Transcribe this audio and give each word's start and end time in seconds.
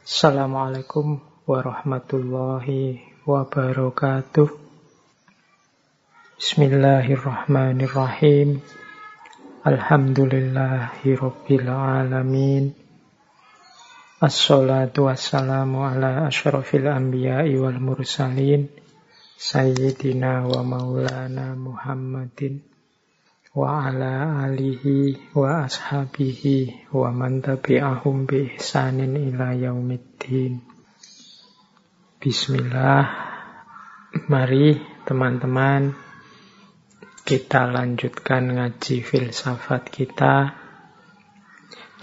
Assalamualaikum 0.00 1.20
warahmatullahi 1.44 3.04
wabarakatuh. 3.28 4.48
Bismillahirrahmanirrahim. 6.40 8.64
Alhamdulillahi 9.60 11.20
rabbil 11.20 11.68
alamin. 11.68 12.72
Assalatu 14.24 15.12
wassalamu 15.12 15.84
ala 15.84 16.24
ashrafil 16.24 16.88
anbiya'i 16.88 17.60
wal 17.60 17.76
mursalin. 17.76 18.72
Sayyidina 19.36 20.48
wa 20.48 20.64
maulana 20.64 21.52
Muhammadin 21.52 22.72
wa 23.54 23.86
ala 23.86 24.42
alihi 24.50 25.30
wa 25.30 25.62
ashabihi 25.62 26.90
wa 26.90 27.14
man 27.14 27.38
tabi'ahum 27.38 28.26
bi 28.26 28.50
ihsanin 28.50 29.14
ila 29.14 29.54
yaumiddin. 29.54 30.58
Bismillah. 32.18 33.06
Mari 34.26 34.74
teman-teman 35.06 35.94
kita 37.22 37.70
lanjutkan 37.70 38.58
ngaji 38.58 39.06
filsafat 39.06 39.86
kita. 39.86 40.58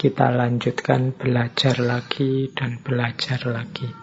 Kita 0.00 0.32
lanjutkan 0.32 1.12
belajar 1.12 1.76
lagi 1.84 2.48
dan 2.56 2.80
belajar 2.80 3.44
lagi. 3.44 4.01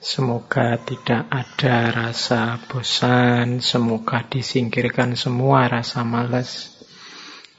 Semoga 0.00 0.80
tidak 0.80 1.28
ada 1.28 1.92
rasa 1.92 2.56
bosan, 2.72 3.60
semoga 3.60 4.24
disingkirkan 4.24 5.12
semua 5.12 5.68
rasa 5.68 6.08
malas. 6.08 6.72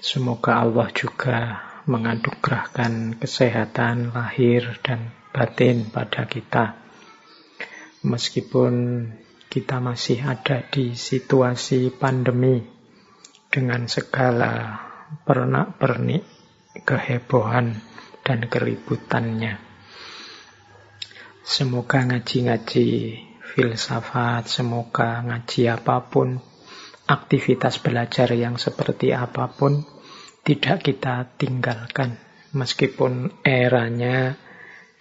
Semoga 0.02 0.58
Allah 0.58 0.90
juga 0.90 1.62
menganugerahkan 1.86 3.22
kesehatan 3.22 4.09
lahir 4.17 4.73
dan 4.81 5.14
batin 5.30 5.86
pada 5.94 6.26
kita. 6.26 6.81
Meskipun 8.02 8.73
kita 9.45 9.78
masih 9.78 10.25
ada 10.25 10.66
di 10.66 10.97
situasi 10.97 11.94
pandemi 11.94 12.58
dengan 13.53 13.86
segala 13.86 14.81
pernak-pernik, 15.30 16.25
kehebohan, 16.89 17.78
dan 18.25 18.50
keributannya. 18.50 19.70
Semoga 21.42 22.06
ngaji-ngaji 22.06 22.88
filsafat, 23.42 24.45
semoga 24.45 25.25
ngaji 25.25 25.73
apa 25.73 26.06
pun, 26.06 26.38
aktivitas 27.09 27.81
belajar 27.81 28.30
yang 28.38 28.61
seperti 28.61 29.09
apa 29.09 29.50
pun, 29.50 29.81
tidak 30.45 30.86
kita 30.86 31.25
tinggalkan. 31.42 32.22
Meskipun 32.52 33.42
eranya 33.42 34.38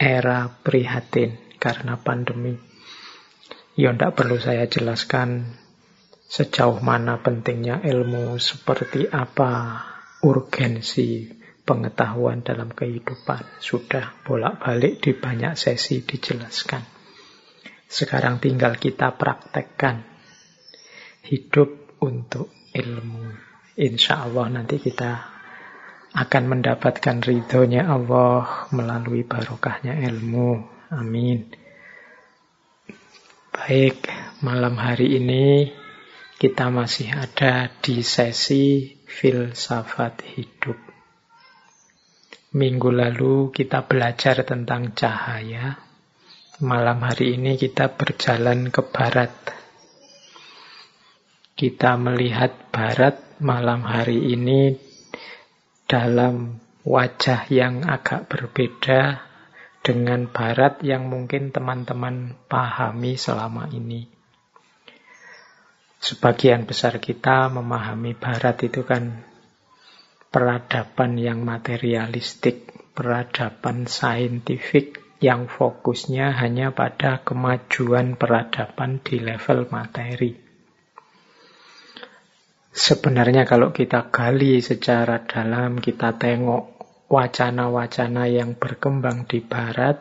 era 0.00 0.48
prihatin 0.64 1.36
karena 1.60 2.00
pandemi. 2.00 2.56
Ya 3.76 3.92
tidak 3.92 4.16
perlu 4.16 4.40
saya 4.40 4.64
jelaskan 4.64 5.44
sejauh 6.30 6.80
mana 6.80 7.20
pentingnya 7.20 7.84
ilmu, 7.84 8.38
seperti 8.40 9.10
apa 9.12 9.82
urgensi 10.24 11.39
pengetahuan 11.70 12.42
dalam 12.42 12.74
kehidupan. 12.74 13.62
Sudah 13.62 14.18
bolak-balik 14.26 14.98
di 14.98 15.14
banyak 15.14 15.54
sesi 15.54 16.02
dijelaskan. 16.02 16.82
Sekarang 17.86 18.42
tinggal 18.42 18.74
kita 18.74 19.14
praktekkan. 19.14 20.02
Hidup 21.22 21.94
untuk 22.02 22.50
ilmu. 22.74 23.30
Insya 23.78 24.26
Allah 24.26 24.50
nanti 24.50 24.82
kita 24.82 25.30
akan 26.10 26.44
mendapatkan 26.58 27.22
ridhonya 27.22 27.86
Allah 27.86 28.66
melalui 28.74 29.22
barokahnya 29.22 29.94
ilmu. 30.10 30.66
Amin. 30.90 31.54
Baik, 33.54 34.10
malam 34.42 34.74
hari 34.74 35.22
ini 35.22 35.70
kita 36.34 36.66
masih 36.74 37.14
ada 37.14 37.70
di 37.78 38.02
sesi 38.02 38.98
filsafat 39.06 40.18
hidup. 40.34 40.89
Minggu 42.50 42.90
lalu 42.90 43.54
kita 43.54 43.86
belajar 43.86 44.42
tentang 44.42 44.90
cahaya. 44.90 45.78
Malam 46.58 46.98
hari 46.98 47.38
ini 47.38 47.54
kita 47.54 47.94
berjalan 47.94 48.74
ke 48.74 48.82
barat. 48.90 49.30
Kita 51.54 51.94
melihat 51.94 52.74
barat 52.74 53.22
malam 53.38 53.86
hari 53.86 54.34
ini 54.34 54.74
dalam 55.86 56.58
wajah 56.82 57.46
yang 57.54 57.86
agak 57.86 58.26
berbeda 58.26 59.22
dengan 59.86 60.26
barat 60.26 60.82
yang 60.82 61.06
mungkin 61.06 61.54
teman-teman 61.54 62.34
pahami 62.50 63.14
selama 63.14 63.70
ini. 63.70 64.10
Sebagian 66.02 66.66
besar 66.66 66.98
kita 66.98 67.46
memahami 67.46 68.18
barat 68.18 68.58
itu 68.66 68.82
kan 68.82 69.29
peradaban 70.30 71.18
yang 71.18 71.42
materialistik, 71.42 72.70
peradaban 72.94 73.90
saintifik 73.90 75.02
yang 75.20 75.50
fokusnya 75.50 76.32
hanya 76.38 76.72
pada 76.72 77.20
kemajuan 77.20 78.16
peradaban 78.16 79.02
di 79.04 79.20
level 79.20 79.68
materi. 79.68 80.32
Sebenarnya 82.70 83.44
kalau 83.44 83.74
kita 83.74 84.08
gali 84.14 84.62
secara 84.62 85.26
dalam, 85.26 85.82
kita 85.82 86.14
tengok 86.16 86.78
wacana-wacana 87.10 88.30
yang 88.30 88.54
berkembang 88.54 89.26
di 89.26 89.42
barat, 89.42 89.98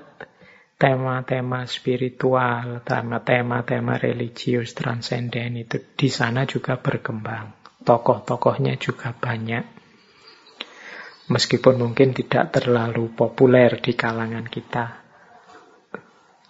tema-tema 0.77 1.65
spiritual, 1.65 2.85
tema-tema 2.85 3.97
religius 3.97 4.77
transenden 4.77 5.65
itu 5.65 5.81
di 5.97 6.07
sana 6.07 6.45
juga 6.45 6.77
berkembang. 6.77 7.57
Tokoh-tokohnya 7.81 8.77
juga 8.77 9.11
banyak 9.17 9.78
meskipun 11.29 11.77
mungkin 11.77 12.11
tidak 12.11 12.59
terlalu 12.59 13.13
populer 13.13 13.77
di 13.77 13.93
kalangan 13.93 14.49
kita. 14.49 15.05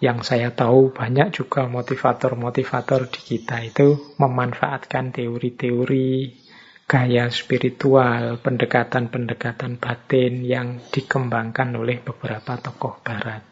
Yang 0.00 0.32
saya 0.32 0.48
tahu 0.56 0.96
banyak 0.96 1.28
juga 1.36 1.68
motivator-motivator 1.68 3.12
di 3.12 3.20
kita 3.20 3.60
itu 3.60 4.16
memanfaatkan 4.16 5.12
teori-teori 5.12 6.40
gaya 6.88 7.28
spiritual, 7.28 8.40
pendekatan-pendekatan 8.40 9.76
batin 9.76 10.42
yang 10.42 10.80
dikembangkan 10.88 11.76
oleh 11.76 12.00
beberapa 12.00 12.56
tokoh 12.58 12.98
barat. 13.04 13.44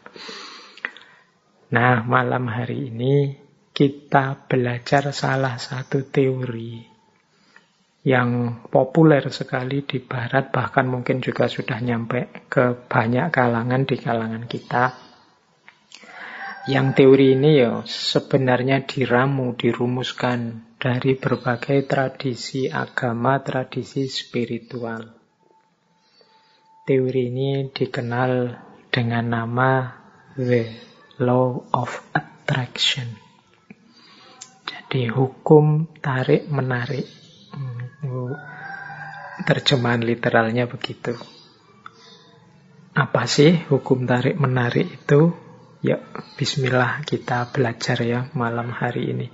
Nah, 1.69 2.01
malam 2.01 2.49
hari 2.49 2.89
ini 2.89 3.37
kita 3.71 4.49
belajar 4.49 5.13
salah 5.13 5.55
satu 5.55 6.09
teori 6.09 6.98
yang 8.07 8.63
populer 8.71 9.27
sekali 9.27 9.83
di 9.83 9.99
barat, 9.99 10.55
bahkan 10.55 10.87
mungkin 10.87 11.19
juga 11.19 11.51
sudah 11.51 11.83
nyampe 11.83 12.47
ke 12.47 12.87
banyak 12.87 13.27
kalangan 13.27 13.83
di 13.83 13.95
kalangan 13.99 14.45
kita. 14.47 14.95
Yang 16.69 16.87
teori 17.01 17.27
ini 17.35 17.51
ya 17.59 17.81
sebenarnya 17.83 18.85
diramu, 18.85 19.57
dirumuskan 19.57 20.69
dari 20.79 21.17
berbagai 21.19 21.89
tradisi 21.89 22.71
agama, 22.71 23.41
tradisi 23.43 24.07
spiritual. 24.07 25.17
Teori 26.87 27.23
ini 27.29 27.67
dikenal 27.73 28.31
dengan 28.87 29.25
nama 29.27 29.71
The 30.39 30.63
Law 31.19 31.67
of 31.75 31.91
Attraction. 32.15 33.11
Jadi 34.63 35.11
hukum 35.11 35.89
tarik-menarik 37.49 38.37
Terjemahan 39.39 40.03
literalnya 40.03 40.67
begitu. 40.67 41.15
Apa 42.91 43.23
sih 43.23 43.63
hukum 43.71 44.03
tarik 44.03 44.35
menarik 44.35 44.99
itu? 44.99 45.31
Ya, 45.79 46.03
bismillah 46.35 47.07
kita 47.07 47.47
belajar 47.55 48.03
ya 48.03 48.27
malam 48.35 48.75
hari 48.75 49.15
ini. 49.15 49.27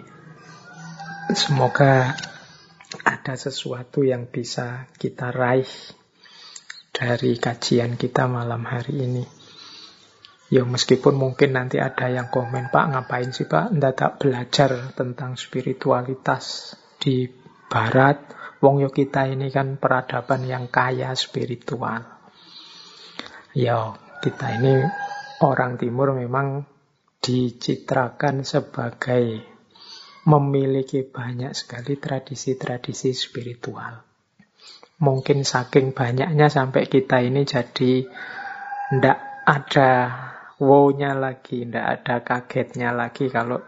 Semoga 1.33 2.13
ada 3.01 3.33
sesuatu 3.33 4.05
yang 4.05 4.29
bisa 4.29 4.85
kita 5.01 5.33
raih 5.33 5.65
dari 6.93 7.41
kajian 7.41 7.97
kita 7.97 8.29
malam 8.29 8.61
hari 8.61 9.09
ini. 9.09 9.25
Ya 10.53 10.61
meskipun 10.61 11.17
mungkin 11.17 11.57
nanti 11.57 11.81
ada 11.81 12.05
yang 12.05 12.29
komen, 12.29 12.69
Pak 12.69 12.85
ngapain 12.93 13.33
sih 13.33 13.49
Pak? 13.49 13.73
Anda 13.73 13.97
tak 13.97 14.21
belajar 14.21 14.93
tentang 14.93 15.33
spiritualitas 15.33 16.77
di 17.01 17.25
barat, 17.67 18.17
Wong 18.63 18.81
yo 18.81 18.89
kita 18.89 19.29
ini 19.29 19.51
kan 19.51 19.77
peradaban 19.77 20.47
yang 20.47 20.71
kaya 20.71 21.11
spiritual. 21.13 22.01
Ya, 23.53 23.93
kita 24.23 24.47
ini 24.57 24.83
orang 25.43 25.77
timur 25.77 26.15
memang 26.15 26.65
dicitrakan 27.19 28.47
sebagai 28.47 29.43
memiliki 30.25 31.05
banyak 31.05 31.53
sekali 31.53 31.99
tradisi-tradisi 32.01 33.13
spiritual. 33.13 34.01
Mungkin 34.95 35.43
saking 35.43 35.91
banyaknya 35.91 36.47
sampai 36.47 36.87
kita 36.87 37.19
ini 37.19 37.43
jadi 37.43 38.07
Ndak 38.85 39.49
ada 39.49 39.91
wow-nya 40.61 41.17
lagi, 41.17 41.65
ndak 41.65 41.85
ada 41.89 42.21
kagetnya 42.21 42.93
lagi 42.93 43.33
kalau 43.33 43.65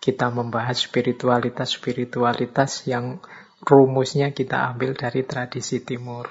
kita 0.00 0.32
membahas 0.32 0.88
spiritualitas-spiritualitas 0.88 2.88
yang 2.88 3.20
rumusnya 3.60 4.32
kita 4.32 4.72
ambil 4.72 4.96
dari 4.96 5.28
tradisi 5.28 5.84
timur. 5.84 6.24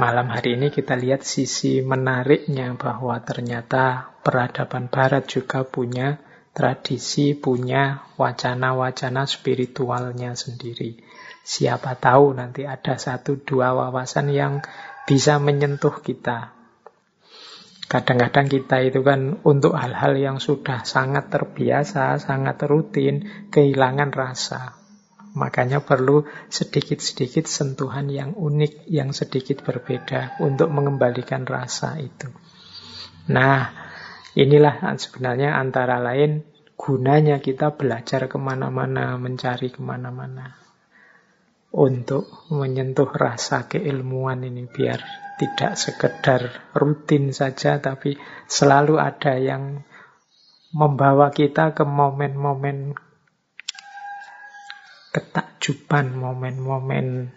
Malam 0.00 0.32
hari 0.32 0.56
ini 0.56 0.72
kita 0.72 0.96
lihat 0.96 1.20
sisi 1.20 1.84
menariknya 1.84 2.72
bahwa 2.80 3.20
ternyata 3.20 4.16
peradaban 4.24 4.88
barat 4.88 5.28
juga 5.28 5.68
punya 5.68 6.16
tradisi, 6.56 7.36
punya 7.36 8.08
wacana-wacana 8.16 9.28
spiritualnya 9.28 10.32
sendiri. 10.32 10.96
Siapa 11.44 11.92
tahu 12.00 12.32
nanti 12.32 12.64
ada 12.64 12.96
satu 12.96 13.36
dua 13.36 13.76
wawasan 13.76 14.32
yang 14.32 14.64
bisa 15.04 15.36
menyentuh 15.36 16.00
kita. 16.00 16.61
Kadang-kadang 17.92 18.48
kita 18.48 18.80
itu 18.80 19.04
kan 19.04 19.44
untuk 19.44 19.76
hal-hal 19.76 20.16
yang 20.16 20.40
sudah 20.40 20.80
sangat 20.80 21.28
terbiasa, 21.28 22.16
sangat 22.16 22.64
rutin, 22.64 23.28
kehilangan 23.52 24.08
rasa. 24.16 24.80
Makanya 25.36 25.84
perlu 25.84 26.24
sedikit-sedikit 26.48 27.44
sentuhan 27.44 28.08
yang 28.08 28.32
unik, 28.32 28.88
yang 28.88 29.12
sedikit 29.12 29.60
berbeda 29.60 30.40
untuk 30.40 30.72
mengembalikan 30.72 31.44
rasa 31.44 32.00
itu. 32.00 32.32
Nah, 33.28 33.68
inilah 34.40 34.96
sebenarnya 34.96 35.60
antara 35.60 36.00
lain 36.00 36.48
gunanya 36.80 37.44
kita 37.44 37.76
belajar 37.76 38.24
ke 38.24 38.40
mana-mana, 38.40 39.20
mencari 39.20 39.68
ke 39.68 39.84
mana-mana 39.84 40.56
untuk 41.76 42.48
menyentuh 42.48 43.08
rasa 43.12 43.68
keilmuan 43.68 44.44
ini 44.48 44.64
biar 44.64 45.21
tidak 45.40 45.78
sekedar 45.78 46.72
rutin 46.76 47.32
saja 47.32 47.80
tapi 47.80 48.16
selalu 48.50 49.00
ada 49.00 49.38
yang 49.40 49.84
membawa 50.72 51.28
kita 51.28 51.76
ke 51.76 51.84
momen-momen 51.84 52.96
ketakjuban, 55.12 56.16
momen-momen 56.16 57.28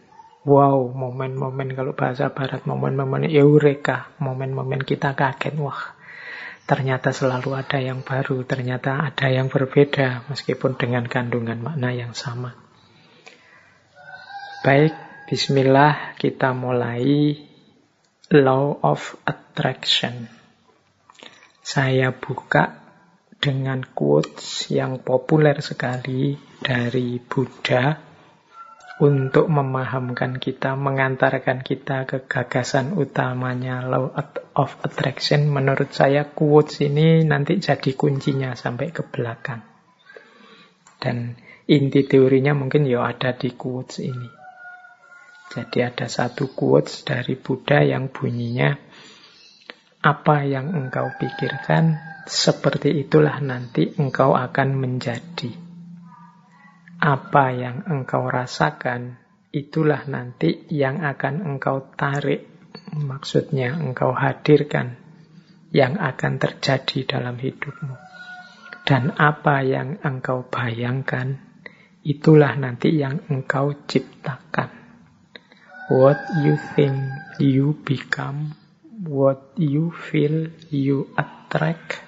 wow, 0.47 0.79
momen-momen 0.87 1.75
kalau 1.75 1.91
bahasa 1.91 2.31
barat 2.31 2.63
momen-momen 2.63 3.27
eureka, 3.27 4.15
momen-momen 4.23 4.79
kita 4.85 5.11
kaget, 5.17 5.59
wah 5.59 5.97
ternyata 6.65 7.11
selalu 7.11 7.59
ada 7.59 7.77
yang 7.77 8.01
baru, 8.01 8.47
ternyata 8.47 9.03
ada 9.03 9.27
yang 9.29 9.51
berbeda 9.51 10.25
meskipun 10.31 10.79
dengan 10.79 11.05
kandungan 11.05 11.59
makna 11.59 11.91
yang 11.91 12.15
sama. 12.15 12.55
Baik, 14.65 14.95
bismillah 15.29 16.17
kita 16.17 16.55
mulai 16.55 17.37
Law 18.33 18.81
of 18.81 19.21
Attraction. 19.21 20.25
Saya 21.61 22.09
buka 22.09 22.81
dengan 23.37 23.85
quotes 23.85 24.73
yang 24.73 24.97
populer 25.05 25.61
sekali 25.61 26.33
dari 26.57 27.21
Buddha 27.21 27.93
untuk 28.97 29.45
memahamkan 29.45 30.41
kita, 30.41 30.73
mengantarkan 30.73 31.61
kita 31.61 32.09
ke 32.09 32.25
gagasan 32.25 32.97
utamanya 32.97 33.85
Law 33.85 34.09
of 34.57 34.73
Attraction. 34.81 35.45
Menurut 35.45 35.93
saya 35.93 36.25
quotes 36.25 36.81
ini 36.81 37.21
nanti 37.21 37.61
jadi 37.61 37.93
kuncinya 37.93 38.57
sampai 38.57 38.89
ke 38.89 39.05
belakang. 39.05 39.61
Dan 40.97 41.37
inti 41.69 42.01
teorinya 42.09 42.57
mungkin 42.57 42.89
ya 42.89 43.05
ada 43.05 43.37
di 43.37 43.53
quotes 43.53 44.01
ini. 44.01 44.44
Jadi 45.53 45.85
ada 45.85 46.09
satu 46.09 46.49
quotes 46.51 47.05
dari 47.05 47.37
Buddha 47.37 47.85
yang 47.85 48.09
bunyinya, 48.09 48.73
apa 50.05 50.45
yang 50.45 50.69
engkau 50.73 51.17
pikirkan, 51.17 51.97
seperti 52.29 52.93
itulah 53.05 53.41
nanti 53.41 53.93
engkau 53.97 54.37
akan 54.37 54.77
menjadi. 54.77 55.49
Apa 57.01 57.53
yang 57.53 57.85
engkau 57.89 58.29
rasakan, 58.29 59.17
itulah 59.49 60.05
nanti 60.05 60.69
yang 60.69 61.01
akan 61.01 61.41
engkau 61.41 61.93
tarik. 61.97 62.45
Maksudnya 62.93 63.73
engkau 63.73 64.13
hadirkan 64.13 64.97
yang 65.73 65.97
akan 65.97 66.37
terjadi 66.37 67.17
dalam 67.17 67.41
hidupmu. 67.41 67.97
Dan 68.85 69.09
apa 69.17 69.65
yang 69.65 69.97
engkau 70.05 70.45
bayangkan, 70.45 71.41
itulah 72.05 72.53
nanti 72.53 72.93
yang 72.93 73.25
engkau 73.33 73.73
ciptakan. 73.89 74.84
What 75.85 76.17
you 76.41 76.57
think, 76.73 76.97
you 77.37 77.77
become. 77.85 78.57
What 79.05 79.53
you 79.53 79.93
feel, 79.93 80.49
you 80.73 81.13
attract. 81.13 82.01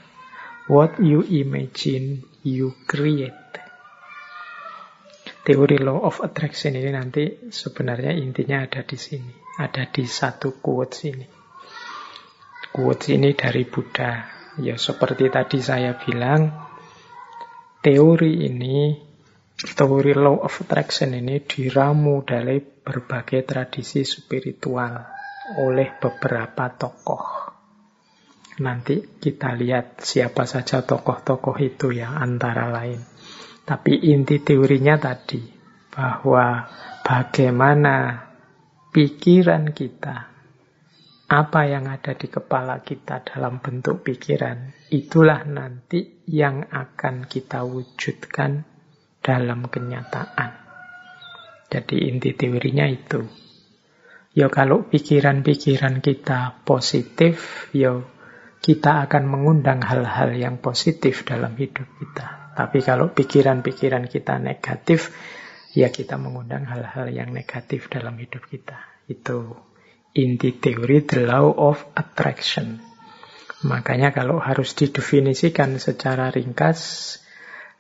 What 0.66 0.98
you 0.98 1.22
imagine, 1.22 2.26
you 2.42 2.74
create. 2.90 3.54
Teori 5.46 5.78
law 5.78 6.10
of 6.10 6.26
attraction 6.26 6.74
ini 6.74 6.90
nanti 6.90 7.54
sebenarnya 7.54 8.18
intinya 8.18 8.66
ada 8.66 8.82
di 8.82 8.98
sini. 8.98 9.30
Ada 9.62 9.86
di 9.94 10.10
satu 10.10 10.58
quotes 10.58 11.06
ini. 11.06 11.28
Quotes 12.74 13.14
ini 13.14 13.38
dari 13.38 13.62
Buddha. 13.70 14.26
Ya 14.58 14.74
seperti 14.82 15.30
tadi 15.30 15.62
saya 15.62 15.94
bilang, 16.02 16.50
teori 17.86 18.42
ini 18.42 19.07
Teori 19.58 20.14
law 20.14 20.46
of 20.46 20.54
attraction 20.62 21.18
ini 21.18 21.42
diramu 21.42 22.22
dari 22.22 22.62
berbagai 22.62 23.42
tradisi 23.42 24.06
spiritual 24.06 25.02
oleh 25.58 25.98
beberapa 25.98 26.70
tokoh. 26.78 27.26
Nanti 28.62 29.18
kita 29.18 29.58
lihat 29.58 30.06
siapa 30.06 30.46
saja 30.46 30.86
tokoh-tokoh 30.86 31.58
itu 31.58 31.90
ya 31.90 32.22
antara 32.22 32.70
lain. 32.70 33.02
Tapi 33.66 34.14
inti 34.14 34.46
teorinya 34.46 34.94
tadi 35.02 35.42
bahwa 35.90 36.70
bagaimana 37.02 38.30
pikiran 38.94 39.74
kita, 39.74 40.18
apa 41.34 41.62
yang 41.66 41.90
ada 41.90 42.14
di 42.14 42.30
kepala 42.30 42.86
kita 42.86 43.26
dalam 43.26 43.58
bentuk 43.58 44.06
pikiran, 44.06 44.86
itulah 44.94 45.42
nanti 45.50 46.22
yang 46.30 46.62
akan 46.70 47.26
kita 47.26 47.66
wujudkan 47.66 48.77
dalam 49.28 49.68
kenyataan. 49.68 50.56
Jadi 51.68 52.08
inti 52.08 52.32
teorinya 52.32 52.88
itu. 52.88 53.28
Ya 54.32 54.48
kalau 54.48 54.88
pikiran-pikiran 54.88 56.00
kita 56.00 56.64
positif, 56.64 57.68
ya 57.76 58.00
kita 58.64 59.04
akan 59.04 59.24
mengundang 59.28 59.84
hal-hal 59.84 60.32
yang 60.32 60.64
positif 60.64 61.28
dalam 61.28 61.60
hidup 61.60 61.84
kita. 62.00 62.56
Tapi 62.56 62.80
kalau 62.80 63.12
pikiran-pikiran 63.12 64.08
kita 64.08 64.40
negatif, 64.40 65.12
ya 65.76 65.92
kita 65.92 66.16
mengundang 66.16 66.64
hal-hal 66.64 67.12
yang 67.12 67.36
negatif 67.36 67.92
dalam 67.92 68.16
hidup 68.16 68.48
kita. 68.48 68.80
Itu 69.12 69.60
inti 70.16 70.56
teori 70.56 71.04
the 71.04 71.28
law 71.28 71.52
of 71.52 71.84
attraction. 71.94 72.80
Makanya 73.66 74.14
kalau 74.14 74.38
harus 74.38 74.78
didefinisikan 74.78 75.82
secara 75.82 76.30
ringkas, 76.30 77.22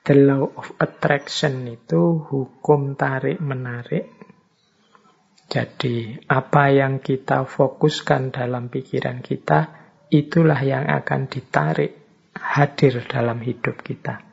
The 0.07 0.15
law 0.15 0.47
of 0.55 0.71
attraction 0.79 1.67
itu 1.67 2.23
hukum 2.31 2.95
tarik-menarik. 2.95 4.07
Jadi, 5.51 6.15
apa 6.31 6.71
yang 6.71 7.03
kita 7.03 7.43
fokuskan 7.43 8.31
dalam 8.31 8.71
pikiran 8.71 9.19
kita, 9.19 9.67
itulah 10.07 10.63
yang 10.63 10.87
akan 10.87 11.27
ditarik 11.27 11.91
hadir 12.39 13.03
dalam 13.03 13.43
hidup 13.43 13.83
kita. 13.83 14.23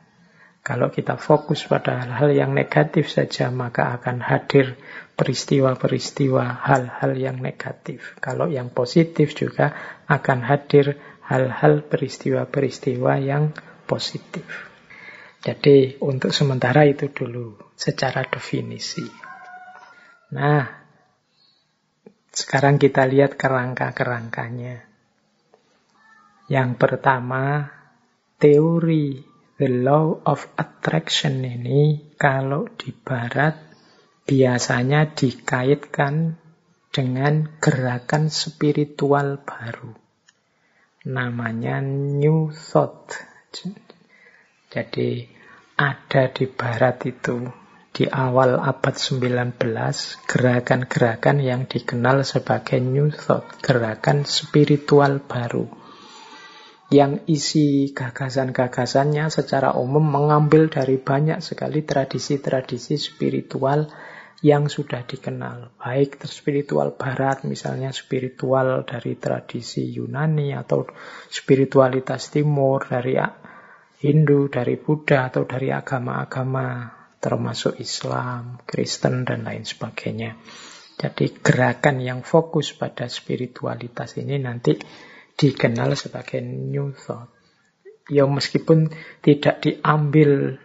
Kalau 0.63 0.87
kita 0.95 1.19
fokus 1.19 1.67
pada 1.67 2.07
hal-hal 2.07 2.31
yang 2.31 2.51
negatif 2.55 3.11
saja, 3.11 3.51
maka 3.51 3.99
akan 3.99 4.23
hadir 4.23 4.79
peristiwa-peristiwa 5.19 6.55
hal-hal 6.71 7.19
yang 7.19 7.43
negatif. 7.43 8.15
Kalau 8.23 8.47
yang 8.47 8.71
positif 8.71 9.35
juga 9.35 9.75
akan 10.07 10.39
hadir 10.39 10.95
hal-hal 11.27 11.83
peristiwa-peristiwa 11.83 13.19
yang 13.19 13.51
positif. 13.85 14.74
Jadi 15.45 16.01
untuk 16.01 16.33
sementara 16.33 16.89
itu 16.89 17.13
dulu 17.13 17.77
secara 17.77 18.25
definisi. 18.25 19.05
Nah, 20.33 20.65
sekarang 22.33 22.81
kita 22.81 23.05
lihat 23.05 23.37
kerangka-kerangkanya. 23.37 24.89
Yang 26.49 26.71
pertama, 26.81 27.69
teori 28.41 29.21
the 29.61 29.69
law 29.69 30.17
of 30.25 30.49
attraction 30.57 31.45
ini 31.45 32.09
kalau 32.17 32.65
di 32.73 32.89
barat 32.89 33.53
biasanya 34.25 35.13
dikaitkan 35.13 36.41
dengan 36.89 37.53
gerakan 37.61 38.33
spiritual 38.33 39.45
baru. 39.45 39.93
Namanya 41.05 41.85
New 41.85 42.49
Thought. 42.49 43.13
Jadi 44.73 45.34
ada 45.75 46.31
di 46.31 46.47
barat 46.47 47.03
itu 47.03 47.51
di 47.91 48.07
awal 48.07 48.59
abad 48.59 48.95
19 48.95 49.59
gerakan-gerakan 50.27 51.39
yang 51.43 51.67
dikenal 51.67 52.23
sebagai 52.23 52.79
New 52.79 53.11
Thought, 53.11 53.59
gerakan 53.59 54.23
spiritual 54.23 55.23
baru. 55.23 55.67
Yang 56.91 57.27
isi 57.27 57.67
gagasan-gagasannya 57.91 59.27
secara 59.27 59.75
umum 59.75 60.03
mengambil 60.03 60.71
dari 60.71 60.95
banyak 60.95 61.43
sekali 61.43 61.83
tradisi-tradisi 61.83 62.95
spiritual 62.95 63.91
yang 64.43 64.67
sudah 64.67 65.03
dikenal. 65.03 65.75
Baik 65.79 66.23
spiritual 66.27 66.95
barat, 66.95 67.43
misalnya 67.43 67.91
spiritual 67.95 68.83
dari 68.87 69.15
tradisi 69.19 69.91
Yunani 69.91 70.55
atau 70.55 70.87
spiritualitas 71.31 72.31
timur 72.31 72.83
dari 72.83 73.19
Hindu, 74.05 74.53
dari 74.53 74.77
Buddha 74.77 75.33
atau 75.33 75.49
dari 75.49 75.73
agama-agama 75.73 76.93
termasuk 77.17 77.81
Islam, 77.81 78.61
Kristen, 78.69 79.25
dan 79.25 79.41
lain 79.41 79.65
sebagainya. 79.65 80.37
Jadi 80.93 81.41
gerakan 81.41 82.05
yang 82.05 82.21
fokus 82.21 82.77
pada 82.77 83.09
spiritualitas 83.09 84.13
ini 84.21 84.37
nanti 84.37 84.77
dikenal 85.33 85.97
sebagai 85.97 86.37
New 86.45 86.93
Thought. 86.93 87.33
Ya 88.13 88.29
meskipun 88.29 88.93
tidak 89.25 89.65
diambil 89.65 90.61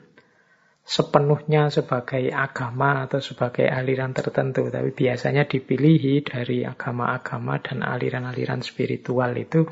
sepenuhnya 0.85 1.73
sebagai 1.73 2.29
agama 2.29 3.09
atau 3.09 3.25
sebagai 3.25 3.65
aliran 3.65 4.13
tertentu, 4.13 4.69
tapi 4.69 4.93
biasanya 4.93 5.49
dipilih 5.49 6.29
dari 6.29 6.69
agama-agama 6.69 7.57
dan 7.65 7.81
aliran-aliran 7.89 8.61
spiritual 8.61 9.33
itu 9.33 9.65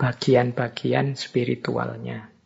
bagian-bagian 0.00 1.20
spiritualnya. 1.20 2.39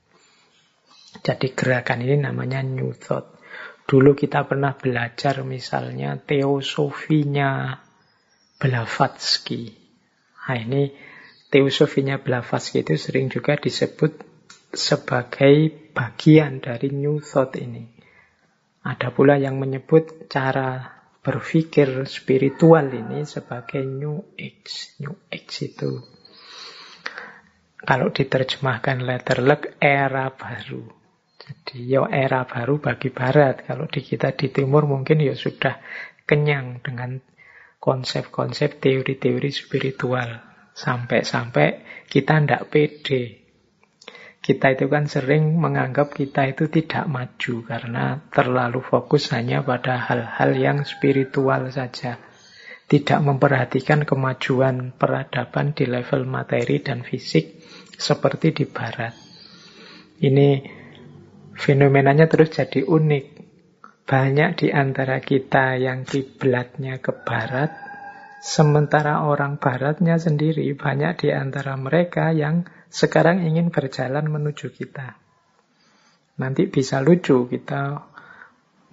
Jadi 1.24 1.56
gerakan 1.56 2.04
ini 2.04 2.20
namanya 2.20 2.60
New 2.60 2.92
Thought. 2.92 3.40
Dulu 3.88 4.12
kita 4.12 4.44
pernah 4.44 4.76
belajar 4.76 5.40
misalnya 5.40 6.20
teosofinya 6.20 7.80
Blavatsky. 8.60 9.72
Nah 10.44 10.56
ini 10.60 10.92
teosofinya 11.48 12.20
Blavatsky 12.20 12.84
itu 12.84 13.00
sering 13.00 13.32
juga 13.32 13.56
disebut 13.56 14.20
sebagai 14.76 15.72
bagian 15.96 16.60
dari 16.60 16.92
New 16.92 17.24
Thought 17.24 17.56
ini. 17.56 17.88
Ada 18.84 19.08
pula 19.08 19.40
yang 19.40 19.56
menyebut 19.56 20.28
cara 20.28 21.00
berpikir 21.24 22.04
spiritual 22.04 22.92
ini 22.92 23.24
sebagai 23.24 23.80
New 23.80 24.36
Age. 24.36 25.00
New 25.00 25.16
Age 25.32 25.72
itu 25.72 26.04
kalau 27.80 28.12
diterjemahkan 28.12 29.00
letterlek 29.00 29.80
era 29.80 30.28
baru. 30.28 31.03
Jadi 31.44 31.92
ya 31.92 32.08
era 32.08 32.48
baru 32.48 32.80
bagi 32.80 33.12
Barat. 33.12 33.68
Kalau 33.68 33.84
di 33.84 34.00
kita 34.00 34.32
di 34.32 34.48
Timur 34.48 34.88
mungkin 34.88 35.20
ya 35.20 35.36
sudah 35.36 35.76
kenyang 36.24 36.80
dengan 36.80 37.20
konsep-konsep 37.76 38.80
teori-teori 38.80 39.50
spiritual. 39.52 40.40
Sampai-sampai 40.72 41.84
kita 42.08 42.40
tidak 42.40 42.72
pede. 42.72 43.44
Kita 44.44 44.76
itu 44.76 44.88
kan 44.92 45.08
sering 45.08 45.56
menganggap 45.56 46.12
kita 46.12 46.48
itu 46.48 46.68
tidak 46.68 47.08
maju 47.08 47.54
karena 47.64 48.04
terlalu 48.28 48.80
fokus 48.84 49.32
hanya 49.32 49.64
pada 49.64 50.00
hal-hal 50.00 50.52
yang 50.56 50.78
spiritual 50.84 51.68
saja. 51.72 52.20
Tidak 52.84 53.20
memperhatikan 53.24 54.04
kemajuan 54.04 54.92
peradaban 54.92 55.72
di 55.72 55.88
level 55.88 56.28
materi 56.28 56.84
dan 56.84 57.00
fisik 57.00 57.64
seperti 57.96 58.52
di 58.52 58.64
barat. 58.68 59.16
Ini 60.20 60.48
Fenomenanya 61.54 62.26
terus 62.26 62.50
jadi 62.50 62.82
unik. 62.82 63.26
Banyak 64.04 64.50
di 64.60 64.68
antara 64.68 65.22
kita 65.24 65.80
yang 65.80 66.04
kiblatnya 66.04 67.00
ke 67.00 67.14
barat, 67.24 67.72
sementara 68.44 69.24
orang 69.24 69.56
baratnya 69.56 70.20
sendiri 70.20 70.68
banyak 70.76 71.24
di 71.24 71.28
antara 71.32 71.72
mereka 71.80 72.34
yang 72.36 72.68
sekarang 72.92 73.40
ingin 73.42 73.72
berjalan 73.72 74.28
menuju 74.28 74.70
kita. 74.76 75.16
Nanti 76.36 76.68
bisa 76.68 77.00
lucu 77.00 77.48
kita 77.48 78.04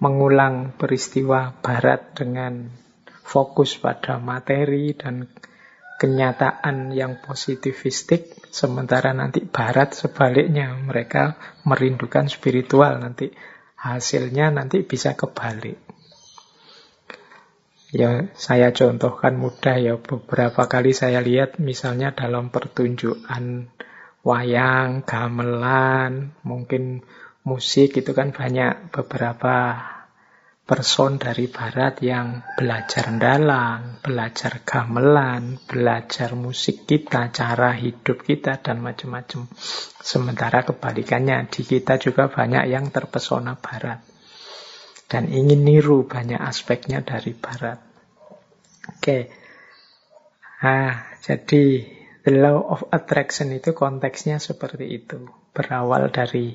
mengulang 0.00 0.74
peristiwa 0.74 1.54
barat 1.60 2.16
dengan 2.16 2.66
fokus 3.22 3.78
pada 3.78 4.18
materi 4.18 4.96
dan 4.98 5.28
kenyataan 6.02 6.90
yang 6.90 7.22
positivistik, 7.22 8.34
sementara 8.50 9.14
nanti 9.14 9.46
barat 9.46 9.94
sebaliknya, 9.94 10.74
mereka 10.74 11.38
merindukan 11.62 12.26
spiritual, 12.26 12.98
nanti 12.98 13.30
hasilnya 13.78 14.50
nanti 14.50 14.82
bisa 14.82 15.14
kebalik. 15.14 15.78
Ya, 17.94 18.26
saya 18.34 18.74
contohkan 18.74 19.38
mudah 19.38 19.78
ya, 19.78 19.94
beberapa 19.94 20.66
kali 20.66 20.90
saya 20.90 21.22
lihat 21.22 21.62
misalnya 21.62 22.10
dalam 22.10 22.50
pertunjukan 22.50 23.70
wayang, 24.26 25.06
gamelan, 25.06 26.34
mungkin 26.42 27.06
musik 27.46 27.94
itu 27.94 28.10
kan 28.10 28.34
banyak 28.34 28.90
beberapa 28.90 29.78
person 30.62 31.18
dari 31.18 31.50
barat 31.50 31.98
yang 32.06 32.54
belajar 32.54 33.10
dalang, 33.18 33.98
belajar 33.98 34.62
gamelan, 34.62 35.58
belajar 35.66 36.38
musik 36.38 36.86
kita, 36.86 37.34
cara 37.34 37.74
hidup 37.74 38.22
kita, 38.22 38.62
dan 38.62 38.78
macam-macam. 38.78 39.50
Sementara 39.98 40.62
kebalikannya, 40.62 41.50
di 41.50 41.62
kita 41.66 41.98
juga 41.98 42.30
banyak 42.30 42.70
yang 42.70 42.94
terpesona 42.94 43.58
barat. 43.58 44.06
Dan 45.10 45.28
ingin 45.28 45.66
niru 45.66 46.06
banyak 46.06 46.38
aspeknya 46.38 47.02
dari 47.02 47.34
barat. 47.34 47.82
Oke. 48.96 49.28
Nah, 50.62 51.18
jadi 51.20 51.84
the 52.22 52.32
law 52.38 52.62
of 52.70 52.86
attraction 52.94 53.50
itu 53.50 53.74
konteksnya 53.74 54.38
seperti 54.38 54.88
itu. 54.88 55.26
Berawal 55.52 56.08
dari 56.14 56.54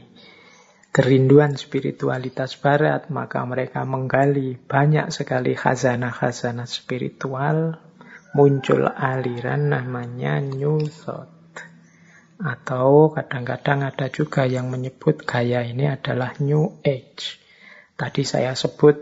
kerinduan 0.98 1.54
spiritualitas 1.62 2.58
barat, 2.58 3.13
maka 3.13 3.46
mereka 3.46 3.86
menggali 3.86 4.58
banyak 4.58 5.13
sekali 5.13 5.54
khazanah-khazanah 5.54 6.66
spiritual, 6.66 7.77
muncul 8.34 8.89
aliran 8.89 9.70
namanya 9.70 10.42
New 10.42 10.89
Thought. 10.89 11.30
Atau 12.42 13.13
kadang-kadang 13.13 13.86
ada 13.86 14.10
juga 14.10 14.50
yang 14.50 14.74
menyebut 14.74 15.22
gaya 15.22 15.62
ini 15.62 15.86
adalah 15.86 16.34
New 16.42 16.82
Age. 16.82 17.38
Tadi 17.94 18.25
saya 18.25 18.58
sebut 18.58 18.98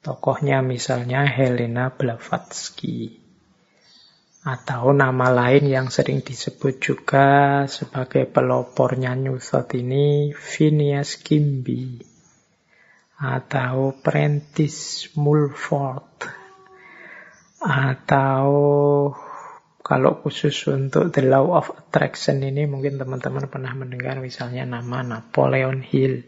tokohnya 0.00 0.64
misalnya 0.64 1.28
Helena 1.28 1.92
Blavatsky. 1.92 3.21
Atau 4.42 4.90
nama 4.90 5.30
lain 5.30 5.70
yang 5.70 5.86
sering 5.86 6.18
disebut 6.18 6.82
juga 6.82 7.62
sebagai 7.70 8.26
pelopornya 8.26 9.14
New 9.14 9.38
Thought 9.38 9.78
ini 9.78 10.34
Phineas 10.34 11.14
Kimby 11.22 12.02
atau 13.22 13.94
Prentice 14.02 15.14
Mulford. 15.14 16.26
Atau 17.62 18.50
kalau 19.78 20.12
khusus 20.18 20.58
untuk 20.66 21.14
The 21.14 21.22
Law 21.22 21.54
of 21.54 21.70
Attraction 21.78 22.42
ini 22.42 22.66
mungkin 22.66 22.98
teman-teman 22.98 23.46
pernah 23.46 23.70
mendengar 23.78 24.18
misalnya 24.18 24.66
nama 24.66 25.06
Napoleon 25.06 25.86
Hill. 25.86 26.26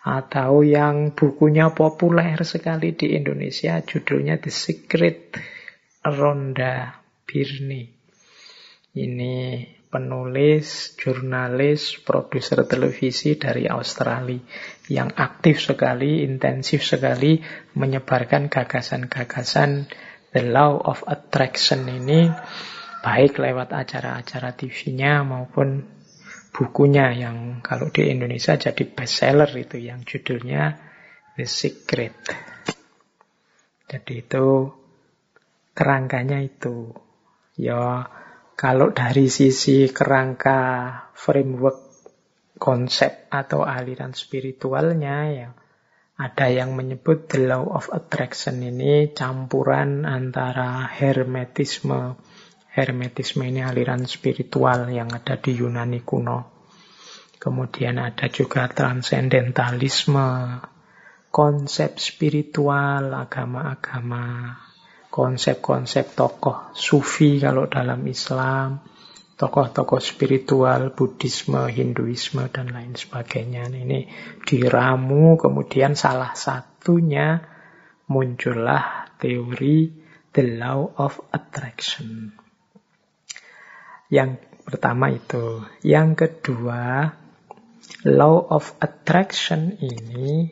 Atau 0.00 0.64
yang 0.64 1.12
bukunya 1.12 1.76
populer 1.76 2.40
sekali 2.40 2.96
di 2.96 3.12
Indonesia 3.12 3.84
judulnya 3.84 4.40
The 4.40 4.48
Secret 4.48 5.36
Ronda 6.08 7.04
Birni. 7.28 7.84
Ini 8.96 9.36
penulis, 9.92 10.96
jurnalis, 10.96 12.00
produser 12.00 12.64
televisi 12.64 13.36
dari 13.36 13.68
Australia 13.68 14.40
yang 14.88 15.12
aktif 15.12 15.60
sekali, 15.60 16.24
intensif 16.24 16.84
sekali 16.88 17.40
menyebarkan 17.76 18.48
gagasan-gagasan 18.48 19.92
The 20.32 20.44
Law 20.44 20.80
of 20.80 21.04
Attraction 21.04 21.88
ini 21.88 22.32
baik 23.00 23.40
lewat 23.40 23.72
acara-acara 23.72 24.52
TV-nya 24.56 25.24
maupun 25.24 25.84
bukunya 26.52 27.12
yang 27.14 27.64
kalau 27.64 27.88
di 27.88 28.08
Indonesia 28.12 28.56
jadi 28.56 28.84
bestseller 28.88 29.48
itu 29.56 29.78
yang 29.80 30.04
judulnya 30.04 30.76
The 31.38 31.46
Secret. 31.46 32.18
Jadi 33.88 34.14
itu 34.20 34.68
kerangkanya 35.72 36.44
itu. 36.44 37.07
Ya, 37.58 38.06
kalau 38.54 38.94
dari 38.94 39.26
sisi 39.26 39.90
kerangka 39.90 40.60
framework 41.18 41.78
konsep 42.58 43.26
atau 43.30 43.66
aliran 43.66 44.14
spiritualnya 44.14 45.16
ya 45.30 45.48
ada 46.18 46.50
yang 46.50 46.74
menyebut 46.74 47.30
the 47.30 47.46
law 47.46 47.62
of 47.78 47.94
attraction 47.94 48.58
ini 48.58 49.14
campuran 49.14 50.02
antara 50.02 50.90
hermetisme. 50.90 52.18
Hermetisme 52.74 53.46
ini 53.46 53.62
aliran 53.62 54.02
spiritual 54.02 54.90
yang 54.90 55.14
ada 55.14 55.38
di 55.38 55.54
Yunani 55.54 56.02
kuno. 56.02 56.58
Kemudian 57.38 58.02
ada 58.02 58.26
juga 58.26 58.66
transcendentalisme 58.66 60.58
konsep 61.30 62.02
spiritual, 62.02 63.14
agama-agama, 63.14 64.58
konsep-konsep 65.18 66.14
tokoh 66.14 66.70
sufi 66.78 67.42
kalau 67.42 67.66
dalam 67.66 68.06
Islam, 68.06 68.78
tokoh-tokoh 69.34 69.98
spiritual, 69.98 70.94
Buddhisme, 70.94 71.66
Hinduisme, 71.66 72.46
dan 72.54 72.70
lain 72.70 72.94
sebagainya. 72.94 73.66
Ini 73.66 74.06
diramu, 74.46 75.34
kemudian 75.34 75.98
salah 75.98 76.38
satunya 76.38 77.42
muncullah 78.06 79.10
teori 79.18 79.90
the 80.30 80.44
law 80.54 80.86
of 80.86 81.18
attraction. 81.34 82.30
Yang 84.06 84.38
pertama 84.62 85.10
itu. 85.10 85.66
Yang 85.82 86.08
kedua, 86.14 87.10
law 88.06 88.38
of 88.54 88.70
attraction 88.78 89.74
ini 89.82 90.46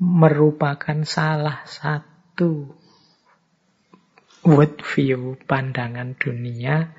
merupakan 0.00 1.04
salah 1.04 1.60
satu 1.68 2.09
world 4.40 4.80
view 4.80 5.36
pandangan 5.44 6.16
dunia 6.16 6.96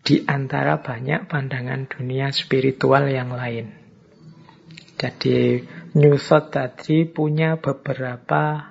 di 0.00 0.24
antara 0.24 0.80
banyak 0.80 1.28
pandangan 1.28 1.84
dunia 1.84 2.32
spiritual 2.32 3.04
yang 3.12 3.36
lain. 3.36 3.76
Jadi 4.96 5.64
New 5.96 6.16
Thought 6.20 6.52
tadi 6.52 7.08
punya 7.08 7.56
beberapa, 7.56 8.68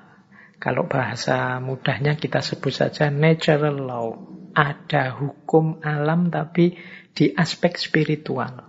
kalau 0.61 0.85
bahasa 0.85 1.57
mudahnya 1.57 2.17
kita 2.17 2.41
sebut 2.41 2.73
saja 2.73 3.09
natural 3.09 3.77
law. 3.81 4.07
Ada 4.49 5.13
hukum 5.13 5.81
alam 5.85 6.33
tapi 6.33 6.73
di 7.13 7.29
aspek 7.33 7.77
spiritual. 7.77 8.65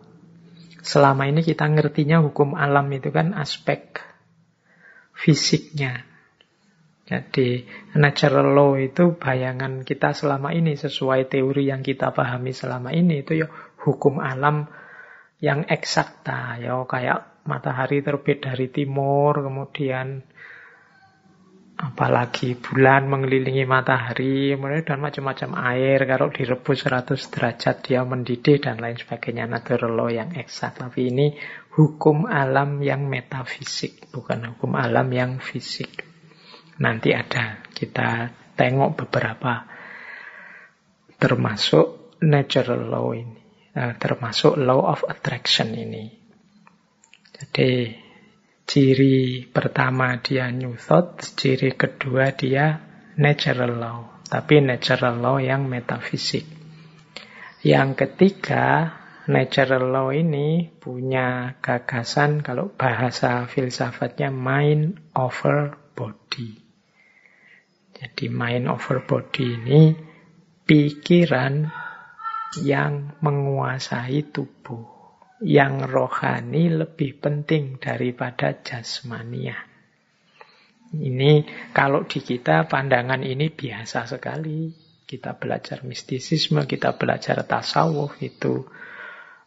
Selama 0.81 1.29
ini 1.29 1.45
kita 1.45 1.69
ngertinya 1.69 2.21
hukum 2.25 2.57
alam 2.57 2.89
itu 2.93 3.13
kan 3.13 3.37
aspek 3.37 4.01
fisiknya. 5.13 6.10
Jadi 7.11 7.67
natural 7.99 8.55
law 8.55 8.79
itu 8.79 9.19
bayangan 9.19 9.83
kita 9.83 10.15
selama 10.15 10.55
ini 10.55 10.79
sesuai 10.79 11.27
teori 11.27 11.67
yang 11.67 11.83
kita 11.83 12.15
pahami 12.15 12.55
selama 12.55 12.95
ini 12.95 13.27
itu 13.27 13.43
ya 13.43 13.51
hukum 13.83 14.23
alam 14.23 14.71
yang 15.43 15.67
eksakta 15.67 16.63
ya. 16.63 16.79
Kayak 16.87 17.43
matahari 17.51 18.07
terbit 18.07 18.47
dari 18.47 18.71
timur 18.71 19.43
kemudian 19.43 20.23
apalagi 21.83 22.55
bulan 22.63 23.11
mengelilingi 23.11 23.67
matahari 23.67 24.55
dan 24.87 25.03
macam-macam 25.03 25.51
air 25.67 26.07
kalau 26.07 26.31
direbus 26.31 26.87
100 26.87 27.11
derajat 27.35 27.77
dia 27.91 28.07
mendidih 28.07 28.63
dan 28.63 28.79
lain 28.79 28.95
sebagainya. 28.95 29.51
Natural 29.51 29.91
law 29.91 30.07
yang 30.15 30.31
eksak. 30.39 30.79
Tapi 30.79 31.11
ini 31.11 31.35
hukum 31.75 32.31
alam 32.31 32.79
yang 32.87 33.11
metafisik 33.11 34.15
bukan 34.15 34.55
hukum 34.55 34.79
alam 34.79 35.11
yang 35.11 35.43
fisik 35.43 36.10
nanti 36.81 37.13
ada 37.13 37.61
kita 37.71 38.33
tengok 38.57 39.07
beberapa 39.07 39.69
termasuk 41.21 42.17
natural 42.25 42.89
law 42.89 43.13
ini 43.13 43.41
eh, 43.77 43.95
termasuk 44.01 44.57
law 44.57 44.89
of 44.89 45.05
attraction 45.07 45.77
ini 45.77 46.05
jadi 47.31 47.95
Ciri 48.71 49.51
pertama 49.51 50.23
dia 50.23 50.47
New 50.55 50.79
Thought, 50.79 51.35
ciri 51.35 51.75
kedua 51.75 52.31
dia 52.31 52.79
Natural 53.19 53.75
Law. 53.75 54.23
Tapi 54.31 54.63
Natural 54.63 55.19
Law 55.19 55.43
yang 55.43 55.67
metafisik. 55.67 56.47
Yang 57.67 58.07
ketiga, 58.07 58.95
Natural 59.27 59.83
Law 59.91 60.15
ini 60.15 60.71
punya 60.71 61.59
gagasan 61.59 62.47
kalau 62.47 62.71
bahasa 62.71 63.43
filsafatnya 63.51 64.31
mind 64.31 65.03
over 65.19 65.75
body. 65.99 66.70
Jadi 68.01 68.33
mind 68.33 68.65
over 68.73 69.05
body 69.05 69.45
ini 69.45 69.93
pikiran 70.65 71.69
yang 72.65 73.21
menguasai 73.21 74.33
tubuh 74.33 74.89
yang 75.45 75.85
rohani 75.85 76.73
lebih 76.73 77.21
penting 77.21 77.77
daripada 77.77 78.57
jasmania. 78.61 79.57
Ini 80.91 81.45
kalau 81.77 82.09
di 82.09 82.25
kita 82.25 82.67
pandangan 82.67 83.21
ini 83.21 83.53
biasa 83.53 84.09
sekali. 84.09 84.89
Kita 85.11 85.35
belajar 85.35 85.83
mistisisme, 85.83 86.71
kita 86.71 86.95
belajar 86.95 87.43
tasawuf 87.43 88.23
itu 88.23 88.63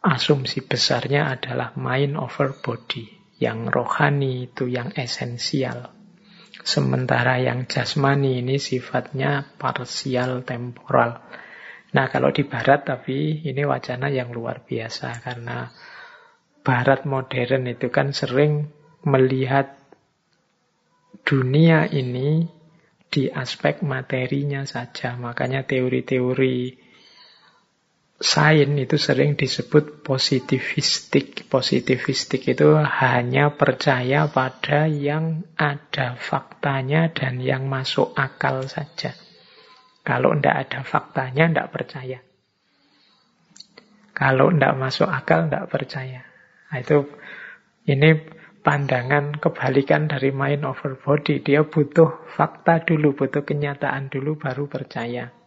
asumsi 0.04 0.60
besarnya 0.60 1.32
adalah 1.32 1.72
mind 1.72 2.20
over 2.20 2.52
body. 2.52 3.34
Yang 3.40 3.72
rohani 3.72 4.52
itu 4.52 4.68
yang 4.68 4.92
esensial. 4.92 6.03
Sementara 6.64 7.36
yang 7.36 7.68
jasmani 7.68 8.40
ini 8.40 8.56
sifatnya 8.56 9.44
parsial 9.60 10.48
temporal. 10.48 11.20
Nah 11.92 12.08
kalau 12.08 12.32
di 12.32 12.48
barat 12.48 12.88
tapi 12.88 13.44
ini 13.44 13.62
wacana 13.68 14.08
yang 14.08 14.32
luar 14.32 14.64
biasa 14.64 15.20
karena 15.20 15.68
barat 16.64 17.04
modern 17.04 17.68
itu 17.68 17.92
kan 17.92 18.16
sering 18.16 18.72
melihat 19.04 19.76
dunia 21.28 21.84
ini 21.92 22.48
di 23.12 23.28
aspek 23.28 23.84
materinya 23.84 24.64
saja. 24.64 25.20
Makanya 25.20 25.68
teori-teori 25.68 26.83
sains 28.22 28.78
itu 28.78 28.96
sering 28.96 29.34
disebut 29.34 30.06
positivistik. 30.06 31.46
Positivistik 31.50 32.46
itu 32.46 32.78
hanya 32.78 33.54
percaya 33.54 34.30
pada 34.30 34.86
yang 34.86 35.42
ada 35.58 36.14
faktanya 36.18 37.10
dan 37.10 37.42
yang 37.42 37.66
masuk 37.66 38.14
akal 38.14 38.66
saja. 38.70 39.14
Kalau 40.04 40.36
tidak 40.36 40.68
ada 40.68 40.80
faktanya, 40.84 41.44
tidak 41.48 41.68
percaya. 41.72 42.18
Kalau 44.14 44.52
tidak 44.54 44.74
masuk 44.78 45.08
akal, 45.10 45.48
tidak 45.48 45.66
percaya. 45.72 46.22
Nah, 46.70 46.78
itu 46.78 47.08
ini 47.88 48.10
pandangan 48.64 49.36
kebalikan 49.36 50.06
dari 50.06 50.30
mind 50.30 50.62
over 50.64 50.96
body. 50.96 51.42
Dia 51.42 51.64
butuh 51.64 52.30
fakta 52.36 52.84
dulu, 52.84 53.16
butuh 53.16 53.42
kenyataan 53.42 54.12
dulu 54.12 54.40
baru 54.40 54.70
percaya. 54.70 55.43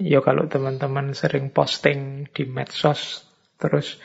Ya 0.00 0.24
kalau 0.24 0.48
teman-teman 0.48 1.12
sering 1.12 1.52
posting 1.52 2.24
di 2.32 2.48
medsos 2.48 3.28
terus 3.60 4.00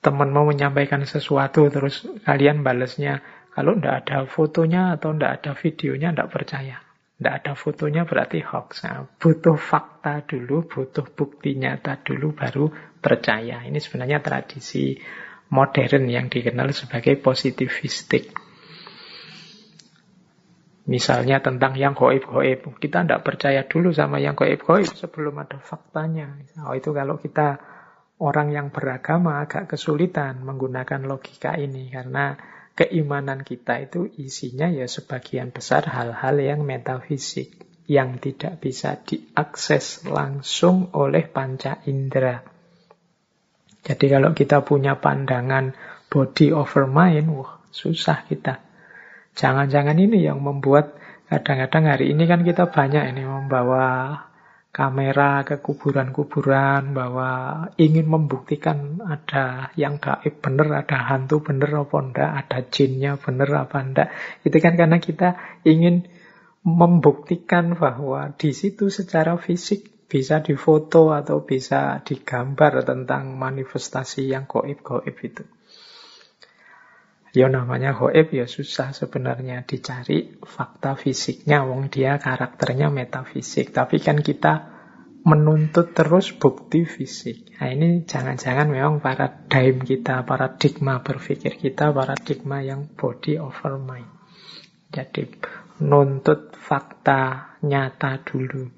teman 0.00 0.32
mau 0.32 0.48
menyampaikan 0.48 1.04
sesuatu 1.04 1.68
terus 1.68 2.08
kalian 2.24 2.64
balesnya 2.64 3.20
kalau 3.52 3.76
ndak 3.76 4.08
ada 4.08 4.24
fotonya 4.24 4.96
atau 4.96 5.12
ndak 5.12 5.44
ada 5.44 5.52
videonya 5.52 6.16
ndak 6.16 6.32
percaya. 6.32 6.80
Ndak 7.20 7.34
ada 7.44 7.52
fotonya 7.54 8.02
berarti 8.02 8.42
hoax. 8.42 8.82
Nah, 8.82 9.06
butuh 9.06 9.54
fakta 9.54 10.26
dulu, 10.26 10.66
butuh 10.66 11.06
bukti 11.14 11.54
nyata 11.54 12.02
dulu 12.02 12.34
baru 12.34 12.66
percaya. 12.98 13.62
Ini 13.62 13.78
sebenarnya 13.78 14.18
tradisi 14.18 14.98
modern 15.54 16.10
yang 16.10 16.26
dikenal 16.26 16.74
sebagai 16.74 17.14
positivistik. 17.22 18.43
Misalnya 20.84 21.40
tentang 21.40 21.80
yang 21.80 21.96
goib-goib. 21.96 22.76
Kita 22.76 23.08
tidak 23.08 23.24
percaya 23.24 23.64
dulu 23.64 23.88
sama 23.96 24.20
yang 24.20 24.36
goib-goib 24.36 24.92
sebelum 24.92 25.40
ada 25.40 25.56
faktanya. 25.56 26.36
Oh, 26.60 26.76
itu 26.76 26.92
kalau 26.92 27.16
kita 27.16 27.56
orang 28.20 28.52
yang 28.52 28.68
beragama 28.68 29.40
agak 29.40 29.72
kesulitan 29.72 30.44
menggunakan 30.44 31.08
logika 31.08 31.56
ini. 31.56 31.88
Karena 31.88 32.36
keimanan 32.76 33.48
kita 33.48 33.80
itu 33.80 34.12
isinya 34.20 34.68
ya 34.68 34.84
sebagian 34.84 35.56
besar 35.56 35.88
hal-hal 35.88 36.36
yang 36.36 36.60
metafisik. 36.68 37.64
Yang 37.84 38.32
tidak 38.32 38.54
bisa 38.64 38.96
diakses 39.00 40.04
langsung 40.08 40.92
oleh 40.96 41.28
panca 41.28 41.80
indera. 41.84 42.44
Jadi 43.84 44.08
kalau 44.08 44.32
kita 44.32 44.64
punya 44.64 44.96
pandangan 44.96 45.76
body 46.08 46.52
over 46.56 46.88
mind, 46.88 47.28
wah 47.28 47.60
susah 47.68 48.24
kita. 48.24 48.73
Jangan-jangan 49.34 49.98
ini 49.98 50.22
yang 50.22 50.38
membuat 50.40 50.94
kadang-kadang 51.26 51.90
hari 51.90 52.14
ini 52.14 52.24
kan 52.30 52.46
kita 52.46 52.70
banyak 52.70 53.14
ini 53.14 53.26
membawa 53.26 54.14
kamera 54.74 55.46
ke 55.46 55.62
kuburan-kuburan, 55.62 56.98
bahwa 56.98 57.30
ingin 57.78 58.10
membuktikan 58.10 58.98
ada 59.06 59.70
yang 59.78 60.02
gaib 60.02 60.42
bener, 60.42 60.66
ada 60.82 60.98
hantu 60.98 61.46
bener 61.46 61.70
apa 61.86 61.98
enggak, 62.02 62.30
ada 62.42 62.58
jinnya 62.66 63.14
bener 63.14 63.50
apa 63.54 63.78
enggak. 63.78 64.08
Itu 64.42 64.58
kan 64.58 64.74
karena 64.74 64.98
kita 64.98 65.62
ingin 65.62 66.10
membuktikan 66.66 67.78
bahwa 67.78 68.34
di 68.34 68.50
situ 68.50 68.90
secara 68.90 69.38
fisik 69.38 70.10
bisa 70.10 70.42
difoto 70.42 71.14
atau 71.14 71.46
bisa 71.46 72.02
digambar 72.02 72.82
tentang 72.82 73.38
manifestasi 73.38 74.26
yang 74.26 74.50
goib-goib 74.50 75.14
itu. 75.22 75.46
Ya 77.34 77.50
namanya 77.50 77.98
goib 77.98 78.30
ya 78.30 78.46
susah 78.46 78.94
sebenarnya 78.94 79.66
dicari 79.66 80.38
fakta 80.38 80.94
fisiknya, 80.94 81.66
wong 81.66 81.90
dia 81.90 82.14
karakternya 82.22 82.94
metafisik. 82.94 83.74
Tapi 83.74 83.98
kan 83.98 84.22
kita 84.22 84.70
menuntut 85.26 85.98
terus 85.98 86.30
bukti 86.30 86.86
fisik. 86.86 87.58
Nah 87.58 87.74
ini 87.74 88.06
jangan-jangan 88.06 88.70
memang 88.70 89.02
paradigm 89.02 89.82
kita, 89.82 90.22
paradigma 90.22 91.02
berpikir 91.02 91.58
kita, 91.58 91.90
paradigma 91.90 92.62
yang 92.62 92.86
body 92.94 93.42
over 93.42 93.82
mind. 93.82 94.14
Jadi 94.94 95.26
nuntut 95.82 96.54
fakta 96.54 97.58
nyata 97.66 98.22
dulu 98.22 98.70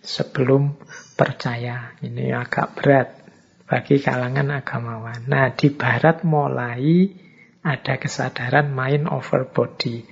sebelum 0.00 0.72
percaya. 1.20 1.92
Ini 2.00 2.32
agak 2.32 2.80
berat 2.80 3.08
bagi 3.68 4.00
kalangan 4.00 4.56
agamawan. 4.56 5.28
Nah 5.28 5.52
di 5.52 5.68
barat 5.68 6.24
mulai 6.24 7.27
ada 7.76 8.00
kesadaran 8.00 8.72
mind 8.72 9.10
over 9.12 9.44
body. 9.44 10.08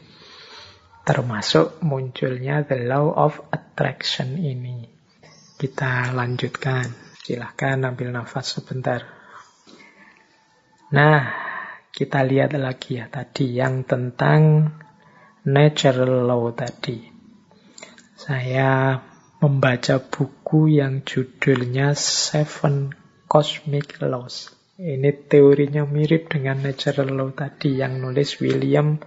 Termasuk 1.07 1.81
munculnya 1.87 2.67
the 2.67 2.83
law 2.85 3.15
of 3.15 3.39
attraction 3.55 4.37
ini. 4.37 4.91
Kita 5.57 6.11
lanjutkan. 6.13 6.91
Silahkan 7.23 7.83
ambil 7.83 8.11
nafas 8.15 8.59
sebentar. 8.59 9.03
Nah, 10.91 11.23
kita 11.91 12.23
lihat 12.23 12.55
lagi 12.59 13.01
ya 13.01 13.11
tadi 13.11 13.57
yang 13.57 13.83
tentang 13.83 14.71
natural 15.47 16.27
law 16.27 16.51
tadi. 16.55 17.07
Saya 18.19 18.99
membaca 19.39 20.01
buku 20.01 20.81
yang 20.81 21.05
judulnya 21.07 21.95
Seven 21.95 22.97
Cosmic 23.29 24.01
Laws. 24.03 24.56
Ini 24.77 25.09
teorinya 25.25 25.89
mirip 25.89 26.29
dengan 26.29 26.61
natural 26.61 27.09
law 27.17 27.33
tadi 27.33 27.81
yang 27.81 27.97
nulis 27.97 28.37
William 28.45 29.01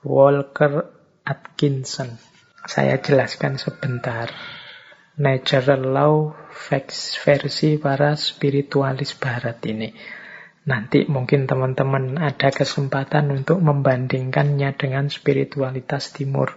Walker 0.00 0.88
Atkinson. 1.28 2.16
Saya 2.64 2.96
jelaskan 3.04 3.60
sebentar 3.60 4.32
natural 5.20 5.92
law 5.92 6.32
versi 7.20 7.76
para 7.76 8.16
spiritualis 8.16 9.12
barat 9.20 9.60
ini. 9.68 9.92
Nanti 10.64 11.04
mungkin 11.04 11.44
teman-teman 11.44 12.16
ada 12.16 12.48
kesempatan 12.48 13.28
untuk 13.28 13.60
membandingkannya 13.60 14.72
dengan 14.72 15.12
spiritualitas 15.12 16.16
timur. 16.16 16.56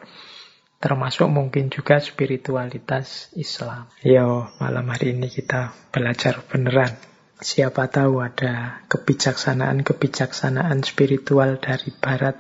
Termasuk 0.80 1.28
mungkin 1.28 1.68
juga 1.68 2.00
spiritualitas 2.00 3.28
Islam. 3.36 3.92
Yo, 4.08 4.48
malam 4.64 4.88
hari 4.88 5.12
ini 5.12 5.28
kita 5.28 5.76
belajar 5.92 6.40
beneran. 6.48 7.13
Siapa 7.44 7.92
tahu 7.92 8.24
ada 8.24 8.80
kebijaksanaan-kebijaksanaan 8.88 10.80
spiritual 10.88 11.60
dari 11.60 11.92
barat 11.92 12.40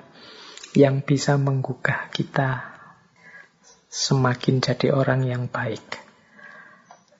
yang 0.79 1.03
bisa 1.03 1.35
menggugah 1.35 2.07
kita 2.07 2.71
semakin 3.91 4.63
jadi 4.63 4.95
orang 4.95 5.27
yang 5.27 5.51
baik. 5.51 5.99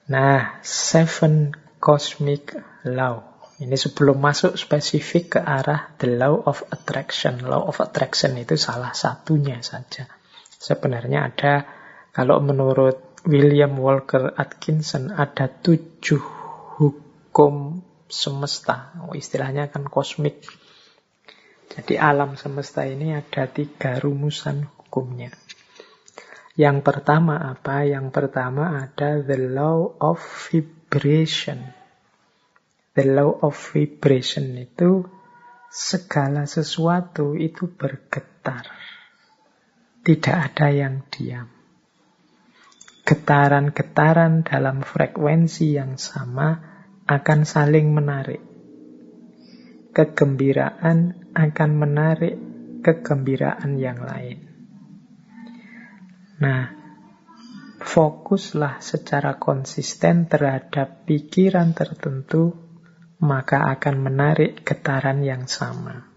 Nah, 0.08 0.64
seven 0.64 1.52
cosmic 1.76 2.56
law. 2.88 3.20
Ini 3.60 3.76
sebelum 3.76 4.16
masuk 4.16 4.56
spesifik 4.56 5.38
ke 5.38 5.40
arah 5.44 5.92
the 6.00 6.08
law 6.08 6.40
of 6.40 6.64
attraction. 6.72 7.44
Law 7.44 7.68
of 7.68 7.84
attraction 7.84 8.34
itu 8.40 8.56
salah 8.56 8.96
satunya 8.96 9.60
saja. 9.60 10.08
Sebenarnya 10.56 11.28
ada, 11.28 11.54
kalau 12.16 12.40
menurut 12.40 13.20
William 13.28 13.76
Walker 13.76 14.32
Atkinson, 14.34 15.14
ada 15.14 15.46
tujuh 15.46 16.20
hukum 16.80 17.73
semesta. 18.14 18.94
Oh, 19.02 19.18
istilahnya 19.18 19.66
kan 19.74 19.90
kosmik. 19.90 20.46
Jadi 21.74 21.98
alam 21.98 22.38
semesta 22.38 22.86
ini 22.86 23.18
ada 23.18 23.50
tiga 23.50 23.98
rumusan 23.98 24.70
hukumnya. 24.70 25.34
Yang 26.54 26.86
pertama 26.86 27.34
apa? 27.34 27.82
Yang 27.82 28.14
pertama 28.14 28.78
ada 28.78 29.18
the 29.18 29.50
law 29.50 29.98
of 29.98 30.22
vibration. 30.22 31.74
The 32.94 33.10
law 33.10 33.42
of 33.42 33.58
vibration 33.58 34.54
itu 34.54 35.02
segala 35.66 36.46
sesuatu 36.46 37.34
itu 37.34 37.66
bergetar. 37.66 38.70
Tidak 40.06 40.36
ada 40.36 40.70
yang 40.70 41.02
diam. 41.10 41.50
Getaran-getaran 43.02 44.46
dalam 44.46 44.86
frekuensi 44.86 45.74
yang 45.74 45.98
sama 45.98 46.73
akan 47.04 47.44
saling 47.44 47.92
menarik. 47.92 48.40
Kegembiraan 49.92 51.28
akan 51.36 51.70
menarik 51.76 52.36
kegembiraan 52.80 53.76
yang 53.76 54.00
lain. 54.00 54.38
Nah, 56.40 56.72
fokuslah 57.84 58.80
secara 58.80 59.36
konsisten 59.36 60.26
terhadap 60.26 61.04
pikiran 61.04 61.76
tertentu, 61.76 62.56
maka 63.20 63.68
akan 63.70 63.96
menarik 64.00 64.64
getaran 64.64 65.20
yang 65.20 65.44
sama. 65.44 66.08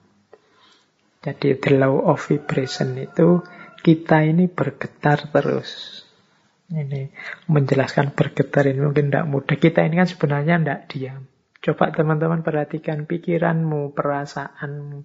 Jadi 1.19 1.59
the 1.59 1.71
law 1.75 2.15
of 2.15 2.23
vibration 2.23 2.95
itu 2.95 3.43
kita 3.83 4.23
ini 4.23 4.47
bergetar 4.47 5.27
terus. 5.27 6.01
Ini 6.67 7.15
menjelaskan 7.47 8.11
bergetar 8.11 8.67
ini 8.67 8.83
mungkin 8.83 9.07
tidak 9.07 9.25
mudah. 9.31 9.55
Kita 9.55 9.87
ini 9.87 9.95
kan 10.03 10.09
sebenarnya 10.09 10.55
tidak 10.59 10.81
diam. 10.91 11.21
Coba 11.63 11.95
teman-teman 11.95 12.43
perhatikan 12.43 13.07
pikiranmu, 13.07 13.95
perasaanmu, 13.95 14.99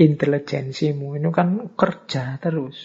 intelijensimu. 0.00 1.20
Ini 1.20 1.28
kan 1.28 1.76
kerja 1.76 2.40
terus. 2.40 2.76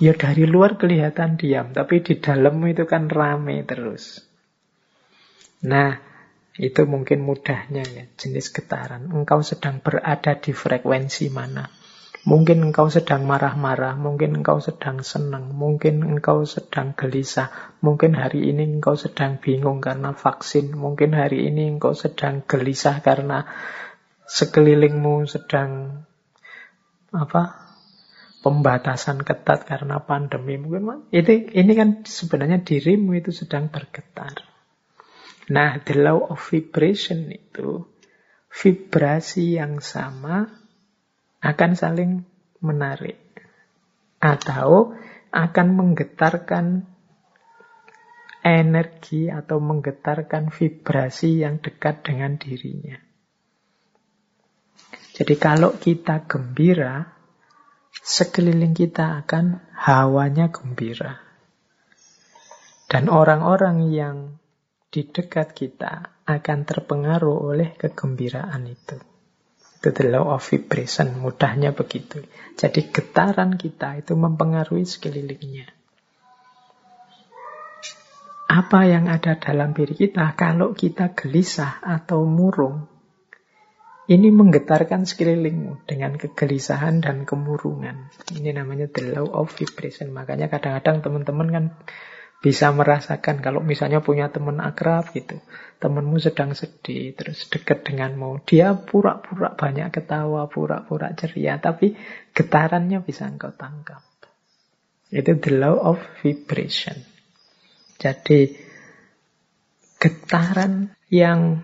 Ya 0.00 0.16
dari 0.16 0.48
luar 0.48 0.80
kelihatan 0.80 1.36
diam, 1.36 1.72
tapi 1.76 2.00
di 2.00 2.20
dalam 2.20 2.60
itu 2.64 2.84
kan 2.88 3.08
rame 3.08 3.64
terus. 3.68 4.24
Nah, 5.60 5.92
itu 6.56 6.84
mungkin 6.88 7.20
mudahnya 7.20 7.84
ya, 7.84 8.04
jenis 8.16 8.48
getaran. 8.52 9.12
Engkau 9.12 9.44
sedang 9.44 9.84
berada 9.84 10.36
di 10.40 10.52
frekuensi 10.56 11.28
mana. 11.28 11.79
Mungkin 12.20 12.68
engkau 12.68 12.92
sedang 12.92 13.24
marah-marah, 13.24 13.96
mungkin 13.96 14.44
engkau 14.44 14.60
sedang 14.60 15.00
senang, 15.00 15.56
mungkin 15.56 16.04
engkau 16.04 16.44
sedang 16.44 16.92
gelisah, 16.92 17.48
mungkin 17.80 18.12
hari 18.12 18.52
ini 18.52 18.76
engkau 18.76 18.92
sedang 18.92 19.40
bingung 19.40 19.80
karena 19.80 20.12
vaksin, 20.12 20.76
mungkin 20.76 21.16
hari 21.16 21.48
ini 21.48 21.72
engkau 21.72 21.96
sedang 21.96 22.44
gelisah 22.44 23.00
karena 23.00 23.48
sekelilingmu 24.28 25.24
sedang 25.24 26.04
apa 27.10 27.72
pembatasan 28.44 29.24
ketat 29.24 29.64
karena 29.64 30.04
pandemi 30.04 30.60
mungkin 30.60 31.10
ini 31.10 31.50
ini 31.50 31.72
kan 31.72 32.04
sebenarnya 32.04 32.60
dirimu 32.60 33.16
itu 33.16 33.32
sedang 33.32 33.72
bergetar. 33.72 34.44
Nah, 35.50 35.82
the 35.82 35.96
law 35.98 36.30
of 36.30 36.38
vibration 36.38 37.32
itu 37.32 37.88
vibrasi 38.52 39.56
yang 39.58 39.82
sama 39.82 40.59
akan 41.40 41.72
saling 41.72 42.24
menarik 42.60 43.18
atau 44.20 44.92
akan 45.32 45.68
menggetarkan 45.72 46.84
energi 48.40 49.28
atau 49.28 49.60
menggetarkan 49.60 50.48
vibrasi 50.48 51.44
yang 51.44 51.60
dekat 51.60 52.04
dengan 52.04 52.36
dirinya. 52.40 52.96
Jadi 55.16 55.34
kalau 55.36 55.76
kita 55.76 56.24
gembira, 56.24 57.04
sekeliling 57.92 58.72
kita 58.72 59.20
akan 59.20 59.60
hawanya 59.76 60.48
gembira. 60.48 61.20
Dan 62.88 63.12
orang-orang 63.12 63.92
yang 63.92 64.16
di 64.90 65.06
dekat 65.06 65.54
kita 65.54 66.24
akan 66.26 66.58
terpengaruh 66.66 67.54
oleh 67.54 67.76
kegembiraan 67.76 68.66
itu. 68.66 69.09
Itu 69.80 69.96
the 69.96 70.12
law 70.12 70.36
of 70.36 70.44
vibration, 70.44 71.24
mudahnya 71.24 71.72
begitu. 71.72 72.20
Jadi 72.52 72.92
getaran 72.92 73.56
kita 73.56 73.96
itu 73.96 74.12
mempengaruhi 74.12 74.84
sekelilingnya. 74.84 75.72
Apa 78.50 78.84
yang 78.84 79.08
ada 79.08 79.40
dalam 79.40 79.72
diri 79.72 79.96
kita 79.96 80.36
kalau 80.36 80.76
kita 80.76 81.16
gelisah 81.16 81.80
atau 81.80 82.28
murung, 82.28 82.92
ini 84.10 84.28
menggetarkan 84.28 85.08
sekelilingmu 85.08 85.88
dengan 85.88 86.18
kegelisahan 86.18 87.00
dan 87.00 87.24
kemurungan. 87.24 88.12
Ini 88.36 88.52
namanya 88.52 88.90
the 88.92 89.16
law 89.16 89.32
of 89.32 89.48
vibration. 89.54 90.12
Makanya 90.12 90.52
kadang-kadang 90.52 91.00
teman-teman 91.00 91.48
kan 91.48 91.64
bisa 92.40 92.72
merasakan 92.72 93.44
kalau 93.44 93.60
misalnya 93.60 94.00
punya 94.00 94.32
teman 94.32 94.64
akrab 94.64 95.12
gitu. 95.12 95.36
Temanmu 95.76 96.16
sedang 96.16 96.56
sedih, 96.56 97.12
terus 97.12 97.44
dekat 97.52 97.84
denganmu. 97.84 98.40
Dia 98.48 98.72
pura-pura 98.72 99.52
banyak 99.52 99.92
ketawa, 99.92 100.48
pura-pura 100.48 101.12
ceria. 101.12 101.60
Tapi 101.60 101.96
getarannya 102.32 103.04
bisa 103.04 103.28
engkau 103.28 103.52
tangkap. 103.52 104.00
Itu 105.12 105.36
the 105.36 105.52
law 105.52 105.76
of 105.76 106.00
vibration. 106.24 106.96
Jadi 108.00 108.56
getaran 110.00 110.96
yang 111.12 111.60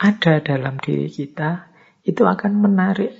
ada 0.00 0.40
dalam 0.40 0.80
diri 0.80 1.12
kita 1.12 1.68
itu 2.08 2.24
akan 2.24 2.52
menarik 2.56 3.12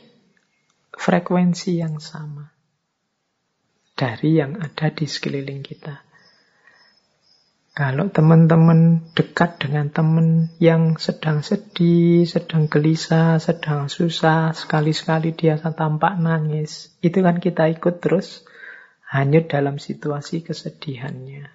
frekuensi 0.96 1.76
yang 1.76 2.00
sama 2.00 2.48
dari 3.92 4.40
yang 4.40 4.56
ada 4.56 4.88
di 4.88 5.04
sekeliling 5.04 5.60
kita. 5.60 6.05
Kalau 7.76 8.08
teman-teman 8.08 9.04
dekat 9.12 9.60
dengan 9.60 9.92
teman 9.92 10.48
yang 10.56 10.96
sedang 10.96 11.44
sedih, 11.44 12.24
sedang 12.24 12.72
gelisah, 12.72 13.36
sedang 13.36 13.92
susah, 13.92 14.56
sekali-sekali 14.56 15.36
dia 15.36 15.60
tampak 15.60 16.16
nangis, 16.16 16.96
itu 17.04 17.20
kan 17.20 17.36
kita 17.36 17.68
ikut 17.68 18.00
terus 18.00 18.48
hanyut 19.12 19.52
dalam 19.52 19.76
situasi 19.76 20.40
kesedihannya, 20.40 21.52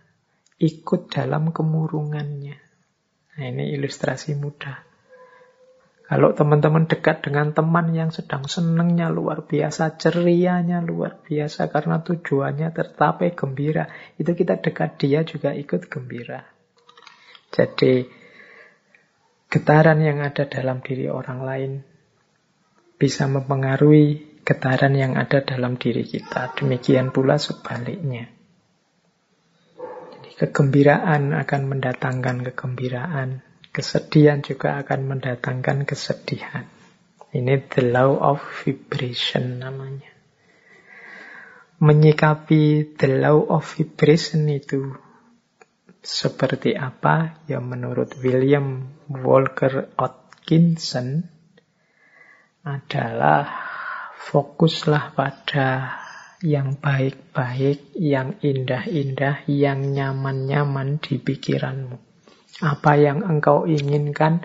ikut 0.61 1.09
dalam 1.09 1.49
kemurungannya. 1.57 2.57
Nah, 3.41 3.45
ini 3.49 3.73
ilustrasi 3.73 4.37
mudah. 4.37 4.90
Kalau 6.11 6.35
teman-teman 6.35 6.91
dekat 6.91 7.23
dengan 7.23 7.55
teman 7.55 7.95
yang 7.95 8.11
sedang 8.11 8.43
senengnya 8.43 9.07
luar 9.07 9.47
biasa, 9.47 9.95
cerianya 9.95 10.83
luar 10.83 11.23
biasa 11.23 11.71
karena 11.71 12.03
tujuannya 12.03 12.67
tercapai 12.75 13.31
gembira, 13.31 13.87
itu 14.19 14.35
kita 14.35 14.59
dekat 14.59 14.99
dia 14.99 15.23
juga 15.23 15.55
ikut 15.55 15.87
gembira. 15.87 16.43
Jadi 17.55 18.03
getaran 19.47 20.03
yang 20.03 20.19
ada 20.19 20.43
dalam 20.51 20.83
diri 20.83 21.07
orang 21.07 21.39
lain 21.47 21.71
bisa 22.99 23.31
mempengaruhi 23.31 24.43
getaran 24.43 24.91
yang 24.91 25.15
ada 25.15 25.39
dalam 25.47 25.79
diri 25.79 26.03
kita. 26.03 26.59
Demikian 26.59 27.15
pula 27.15 27.39
sebaliknya. 27.39 28.27
Jadi 30.11 30.31
kegembiraan 30.43 31.31
akan 31.39 31.61
mendatangkan 31.71 32.51
kegembiraan, 32.51 33.47
Kesedihan 33.71 34.43
juga 34.43 34.83
akan 34.83 35.15
mendatangkan 35.15 35.87
kesedihan. 35.87 36.67
Ini 37.31 37.63
the 37.71 37.87
law 37.87 38.19
of 38.19 38.43
vibration 38.67 39.63
namanya. 39.63 40.11
Menyikapi 41.79 42.91
the 42.99 43.09
law 43.23 43.47
of 43.47 43.63
vibration 43.63 44.51
itu 44.51 44.91
seperti 46.03 46.75
apa? 46.75 47.39
Ya 47.47 47.63
menurut 47.63 48.19
William 48.19 48.91
Walker 49.07 49.87
Atkinson 49.95 51.31
adalah 52.67 53.47
fokuslah 54.19 55.15
pada 55.15 55.95
yang 56.43 56.75
baik-baik, 56.75 57.95
yang 57.95 58.35
indah-indah, 58.43 59.47
yang 59.47 59.95
nyaman-nyaman 59.95 60.99
di 60.99 61.21
pikiranmu. 61.21 62.10
Apa 62.59 62.99
yang 62.99 63.23
engkau 63.23 63.63
inginkan, 63.63 64.43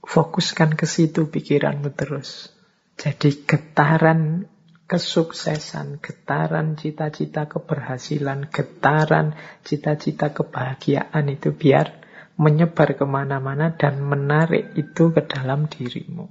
fokuskan 0.00 0.78
ke 0.80 0.88
situ 0.88 1.28
pikiranmu 1.28 1.92
terus. 1.92 2.48
Jadi 2.96 3.44
getaran 3.44 4.48
kesuksesan, 4.86 5.98
getaran 6.00 6.78
cita-cita 6.78 7.50
keberhasilan, 7.50 8.48
getaran 8.48 9.36
cita-cita 9.66 10.32
kebahagiaan 10.32 11.26
itu 11.28 11.52
biar 11.52 12.06
menyebar 12.38 12.94
ke 12.94 13.04
mana-mana 13.04 13.74
dan 13.74 14.00
menarik 14.00 14.72
itu 14.78 15.10
ke 15.10 15.20
dalam 15.26 15.66
dirimu. 15.66 16.30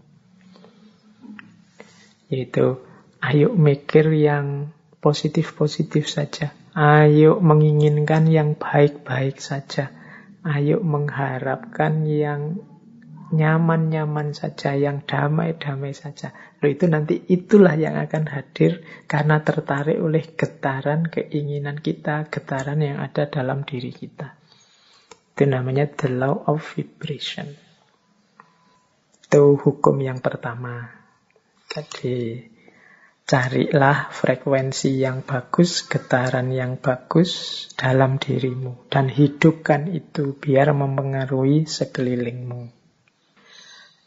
Yaitu, 2.32 2.82
ayo 3.22 3.54
mikir 3.54 4.10
yang 4.16 4.74
positif-positif 5.04 6.10
saja. 6.10 6.56
Ayo 6.74 7.38
menginginkan 7.38 8.26
yang 8.26 8.58
baik-baik 8.58 9.38
saja. 9.38 9.94
Ayo 10.46 10.78
mengharapkan 10.86 12.06
yang 12.06 12.62
nyaman-nyaman 13.34 14.38
saja, 14.38 14.78
yang 14.78 15.02
damai-damai 15.02 15.98
saja. 15.98 16.30
Loh 16.62 16.70
itu 16.70 16.86
nanti 16.86 17.26
itulah 17.26 17.74
yang 17.74 17.98
akan 17.98 18.30
hadir 18.30 18.86
karena 19.10 19.42
tertarik 19.42 19.98
oleh 19.98 20.22
getaran 20.38 21.10
keinginan 21.10 21.82
kita, 21.82 22.30
getaran 22.30 22.78
yang 22.86 23.02
ada 23.02 23.26
dalam 23.26 23.66
diri 23.66 23.90
kita. 23.90 24.38
Itu 25.34 25.50
namanya 25.50 25.90
the 25.90 26.14
law 26.14 26.46
of 26.46 26.62
vibration. 26.62 27.50
Itu 29.26 29.58
hukum 29.58 29.98
yang 30.00 30.22
pertama. 30.22 30.94
Jadi 31.66 32.40
Carilah 33.26 34.14
frekuensi 34.14 35.02
yang 35.02 35.26
bagus, 35.26 35.90
getaran 35.90 36.54
yang 36.54 36.78
bagus 36.78 37.66
dalam 37.74 38.22
dirimu. 38.22 38.86
Dan 38.86 39.10
hidupkan 39.10 39.90
itu 39.90 40.38
biar 40.38 40.78
mempengaruhi 40.78 41.66
sekelilingmu. 41.66 42.70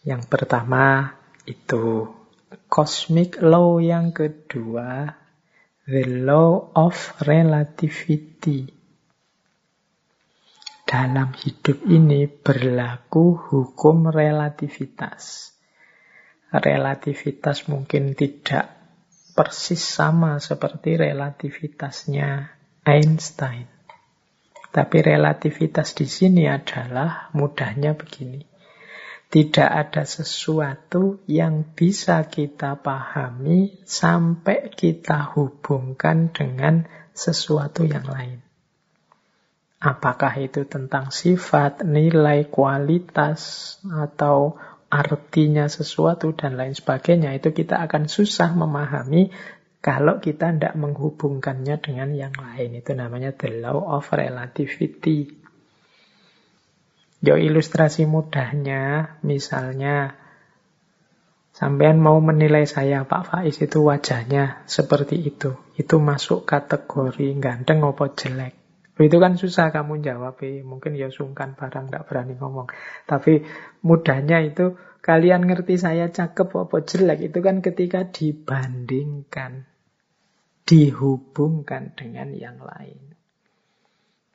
Yang 0.07 0.23
pertama 0.31 1.19
itu 1.51 2.07
cosmic 2.71 3.43
law 3.43 3.83
yang 3.83 4.15
kedua, 4.15 5.11
the 5.91 6.07
law 6.07 6.71
of 6.79 6.95
relativity. 7.27 8.71
Dalam 10.87 11.35
hidup 11.35 11.83
ini 11.91 12.31
berlaku 12.31 13.35
hukum 13.35 14.15
relativitas. 14.15 15.51
Relativitas 16.55 17.67
mungkin 17.67 18.15
tidak 18.15 18.78
persis 19.39 19.79
sama 19.79 20.43
seperti 20.43 20.99
relativitasnya 20.99 22.59
Einstein. 22.83 23.71
Tapi 24.75 24.99
relativitas 24.99 25.95
di 25.95 26.11
sini 26.11 26.51
adalah 26.51 27.31
mudahnya 27.39 27.95
begini. 27.95 28.43
Tidak 29.31 29.71
ada 29.71 30.03
sesuatu 30.03 31.23
yang 31.31 31.63
bisa 31.71 32.27
kita 32.27 32.83
pahami 32.83 33.79
sampai 33.87 34.75
kita 34.75 35.39
hubungkan 35.39 36.35
dengan 36.35 36.91
sesuatu 37.15 37.87
yang 37.87 38.11
lain. 38.11 38.43
Apakah 39.79 40.35
itu 40.43 40.67
tentang 40.67 41.15
sifat, 41.15 41.87
nilai, 41.87 42.51
kualitas, 42.51 43.79
atau 43.87 44.59
artinya 44.89 45.69
sesuatu 45.69 46.33
dan 46.33 46.57
lain 46.57 46.73
sebagainya, 46.73 47.37
itu 47.37 47.53
kita 47.53 47.81
akan 47.85 48.09
susah 48.09 48.57
memahami 48.57 49.31
kalau 49.79 50.19
kita 50.19 50.51
tidak 50.51 50.75
menghubungkannya 50.75 51.77
dengan 51.79 52.11
yang 52.17 52.35
lain. 52.35 52.81
Itu 52.81 52.97
namanya 52.97 53.37
the 53.37 53.63
law 53.63 53.79
of 54.01 54.09
relativity. 54.11 55.31
Yo 57.19 57.35
ilustrasi 57.35 58.07
mudahnya, 58.07 59.17
misalnya 59.27 60.15
sampean 61.55 61.99
mau 61.99 62.23
menilai 62.23 62.63
saya 62.67 63.03
Pak 63.03 63.23
Faiz 63.27 63.59
itu 63.59 63.83
wajahnya 63.83 64.63
seperti 64.71 65.19
itu. 65.19 65.59
Itu 65.75 65.99
masuk 65.99 66.47
kategori 66.47 67.35
ganteng 67.43 67.83
apa 67.83 68.15
jelek. 68.15 68.68
Itu 68.99 69.23
kan 69.23 69.39
susah 69.39 69.71
kamu 69.71 70.03
jawab, 70.03 70.43
eh. 70.43 70.67
mungkin 70.67 70.99
ya 70.99 71.07
sungkan 71.07 71.55
barang, 71.55 71.87
tidak 71.87 72.11
berani 72.11 72.35
ngomong. 72.35 72.67
Tapi 73.07 73.47
mudahnya 73.87 74.43
itu 74.43 74.75
kalian 74.99 75.47
ngerti 75.47 75.79
saya 75.79 76.11
cakep 76.11 76.51
apa 76.51 76.83
jelek 76.83 77.31
itu 77.31 77.39
kan 77.39 77.63
ketika 77.63 78.11
dibandingkan, 78.11 79.71
dihubungkan 80.67 81.95
dengan 81.95 82.35
yang 82.35 82.59
lain. 82.59 83.15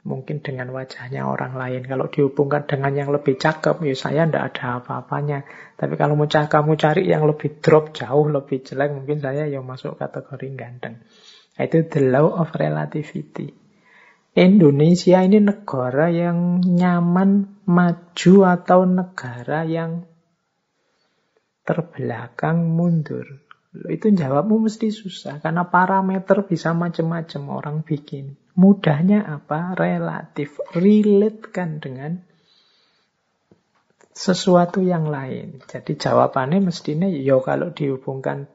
Mungkin 0.04 0.43
dengan 0.43 0.71
wajahnya 0.76 1.23
orang 1.23 1.56
lain. 1.56 1.88
Kalau 1.88 2.12
dihubungkan 2.12 2.67
dengan 2.67 2.91
yang 2.91 3.10
lebih 3.15 3.39
cakep, 3.39 3.84
ya 3.88 3.95
saya 3.95 4.28
tidak 4.28 4.52
ada 4.52 4.84
apa-apanya. 4.84 5.47
Tapi 5.80 5.95
kalau 5.95 6.19
mau 6.19 6.28
kamu 6.28 6.76
cari 6.76 7.08
yang 7.08 7.23
lebih 7.23 7.63
drop 7.63 7.95
jauh, 7.95 8.28
lebih 8.28 8.67
jelek, 8.67 8.91
mungkin 8.91 9.23
saya 9.23 9.47
yang 9.47 9.63
masuk 9.63 9.95
kategori 9.95 10.60
ganteng. 10.60 11.08
Itu 11.56 11.88
the 11.88 12.04
law 12.04 12.36
of 12.36 12.52
relativity. 12.52 13.62
Indonesia 14.34 15.22
ini 15.22 15.38
negara 15.38 16.10
yang 16.10 16.58
nyaman, 16.65 17.62
maju 17.69 18.36
atau 18.50 18.89
negara 18.89 19.62
yang 19.62 20.10
terbelakang, 21.62 22.65
mundur. 22.74 23.46
Itu 23.89 24.10
jawabmu 24.10 24.69
mesti 24.69 24.89
susah 24.89 25.38
karena 25.38 25.69
parameter 25.69 26.46
bisa 26.50 26.74
macam-macam 26.74 27.41
orang 27.50 27.78
bikin. 27.86 28.38
Mudahnya 28.58 29.26
apa? 29.26 29.78
Relatif, 29.78 30.58
relate 30.78 31.54
kan 31.54 31.78
dengan 31.78 32.22
sesuatu 34.13 34.82
yang 34.82 35.10
lain. 35.10 35.62
Jadi 35.65 35.98
jawabannya 35.98 36.69
mestinya 36.69 37.10
ya 37.10 37.38
kalau 37.41 37.74
dihubungkan 37.74 38.46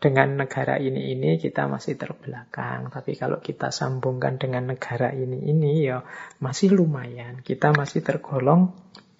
dengan 0.00 0.40
negara 0.40 0.80
ini 0.80 1.12
ini 1.12 1.36
kita 1.36 1.68
masih 1.68 2.00
terbelakang. 2.00 2.88
Tapi 2.88 3.20
kalau 3.20 3.38
kita 3.44 3.68
sambungkan 3.68 4.40
dengan 4.40 4.72
negara 4.72 5.12
ini 5.12 5.44
ini 5.44 5.84
ya 5.84 6.00
masih 6.40 6.72
lumayan. 6.72 7.44
Kita 7.44 7.76
masih 7.76 8.00
tergolong 8.00 8.72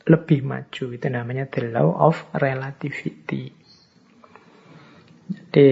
lebih 0.09 0.40
maju. 0.40 0.85
Itu 0.97 1.07
namanya 1.12 1.45
the 1.53 1.69
law 1.69 1.93
of 2.09 2.16
relativity. 2.33 3.53
Jadi 5.29 5.71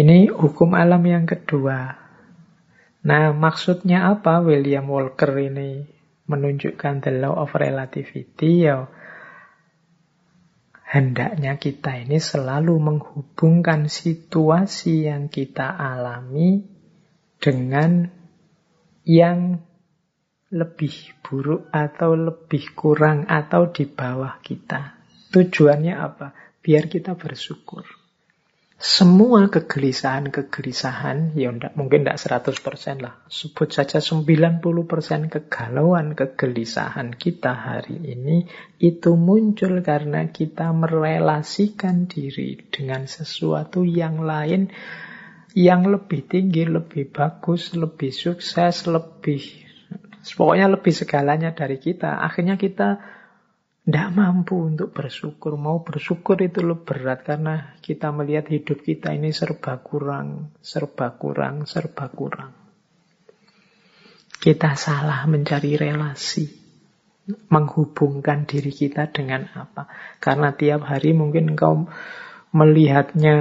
ini 0.00 0.32
hukum 0.32 0.72
alam 0.72 1.04
yang 1.04 1.28
kedua. 1.28 1.92
Nah, 3.06 3.30
maksudnya 3.36 4.10
apa 4.10 4.42
William 4.42 4.88
Walker 4.90 5.30
ini 5.38 5.86
menunjukkan 6.26 7.04
the 7.04 7.12
law 7.22 7.38
of 7.38 7.54
relativity? 7.54 8.66
Ya, 8.66 8.90
hendaknya 10.96 11.60
kita 11.60 12.00
ini 12.00 12.16
selalu 12.16 12.72
menghubungkan 12.80 13.92
situasi 13.92 15.04
yang 15.12 15.28
kita 15.28 15.76
alami 15.76 16.64
dengan 17.36 18.08
yang 19.04 19.60
lebih 20.48 21.20
buruk 21.20 21.68
atau 21.68 22.16
lebih 22.16 22.72
kurang 22.72 23.28
atau 23.28 23.68
di 23.68 23.84
bawah 23.84 24.40
kita. 24.40 24.96
Tujuannya 25.36 25.94
apa? 26.00 26.32
Biar 26.64 26.88
kita 26.88 27.12
bersyukur. 27.12 27.84
Semua 28.76 29.48
kegelisahan-kegelisahan, 29.48 31.32
ya 31.32 31.48
enggak, 31.48 31.72
mungkin 31.80 32.04
tidak 32.04 32.44
100% 32.44 33.00
lah. 33.00 33.24
Sebut 33.24 33.72
saja 33.72 34.04
90% 34.04 34.60
kegalauan, 35.32 36.12
kegelisahan 36.12 37.16
kita 37.16 37.56
hari 37.56 37.96
ini, 37.96 38.44
itu 38.76 39.16
muncul 39.16 39.80
karena 39.80 40.28
kita 40.28 40.76
merelasikan 40.76 42.04
diri 42.04 42.68
dengan 42.68 43.08
sesuatu 43.08 43.80
yang 43.80 44.20
lain, 44.20 44.68
yang 45.56 45.88
lebih 45.88 46.28
tinggi, 46.28 46.68
lebih 46.68 47.08
bagus, 47.08 47.72
lebih 47.72 48.12
sukses, 48.12 48.84
lebih... 48.84 49.64
Pokoknya 50.26 50.68
lebih 50.68 50.92
segalanya 50.92 51.54
dari 51.56 51.80
kita. 51.80 52.20
Akhirnya 52.20 52.60
kita 52.60 53.15
tidak 53.86 54.10
mampu 54.18 54.66
untuk 54.66 54.90
bersyukur. 54.90 55.54
Mau 55.54 55.86
bersyukur 55.86 56.42
itu 56.42 56.58
lebih 56.58 56.82
berat 56.82 57.22
karena 57.22 57.78
kita 57.78 58.10
melihat 58.10 58.50
hidup 58.50 58.82
kita 58.82 59.14
ini 59.14 59.30
serba 59.30 59.78
kurang, 59.78 60.58
serba 60.58 61.14
kurang, 61.14 61.70
serba 61.70 62.10
kurang. 62.10 62.50
Kita 64.42 64.74
salah 64.74 65.22
mencari 65.30 65.78
relasi, 65.78 66.50
menghubungkan 67.46 68.42
diri 68.42 68.74
kita 68.74 69.06
dengan 69.14 69.46
apa. 69.54 69.86
Karena 70.18 70.50
tiap 70.58 70.82
hari 70.82 71.14
mungkin 71.14 71.54
engkau 71.54 71.86
melihatnya 72.50 73.38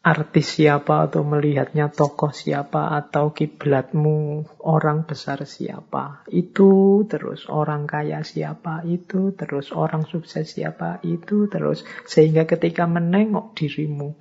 artis 0.00 0.56
siapa 0.56 1.04
atau 1.12 1.20
melihatnya 1.28 1.92
tokoh 1.92 2.32
siapa 2.32 2.96
atau 2.96 3.36
kiblatmu 3.36 4.48
orang 4.64 5.04
besar 5.04 5.44
siapa 5.44 6.24
itu 6.32 7.04
terus 7.04 7.44
orang 7.52 7.84
kaya 7.84 8.24
siapa 8.24 8.80
itu 8.88 9.36
terus 9.36 9.76
orang 9.76 10.08
sukses 10.08 10.56
siapa 10.56 11.04
itu 11.04 11.52
terus. 11.52 11.84
Sehingga 12.08 12.48
ketika 12.48 12.88
menengok 12.88 13.52
dirimu 13.52 14.16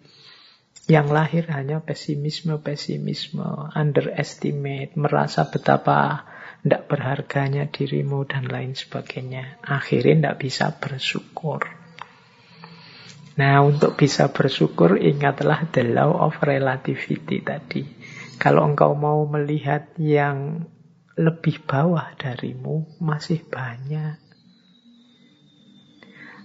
yang 0.91 1.07
lahir 1.13 1.47
hanya 1.53 1.79
pesimisme 1.79 2.59
pesimisme 2.59 3.71
underestimate 3.71 4.97
merasa 4.99 5.47
betapa 5.47 6.27
tidak 6.59 6.91
berharganya 6.91 7.71
dirimu 7.71 8.25
dan 8.27 8.49
lain 8.49 8.73
sebagainya 8.75 9.63
akhirnya 9.63 10.33
tidak 10.33 10.37
bisa 10.43 10.75
bersyukur 10.75 11.78
Nah, 13.39 13.63
untuk 13.63 13.95
bisa 13.95 14.27
bersyukur, 14.35 14.99
ingatlah 14.99 15.63
the 15.71 15.87
law 15.87 16.27
of 16.27 16.35
relativity 16.43 17.39
tadi. 17.39 17.87
Kalau 18.35 18.67
engkau 18.67 18.91
mau 18.99 19.23
melihat 19.31 19.95
yang 19.95 20.67
lebih 21.15 21.63
bawah 21.63 22.19
darimu, 22.19 22.99
masih 22.99 23.39
banyak. 23.47 24.19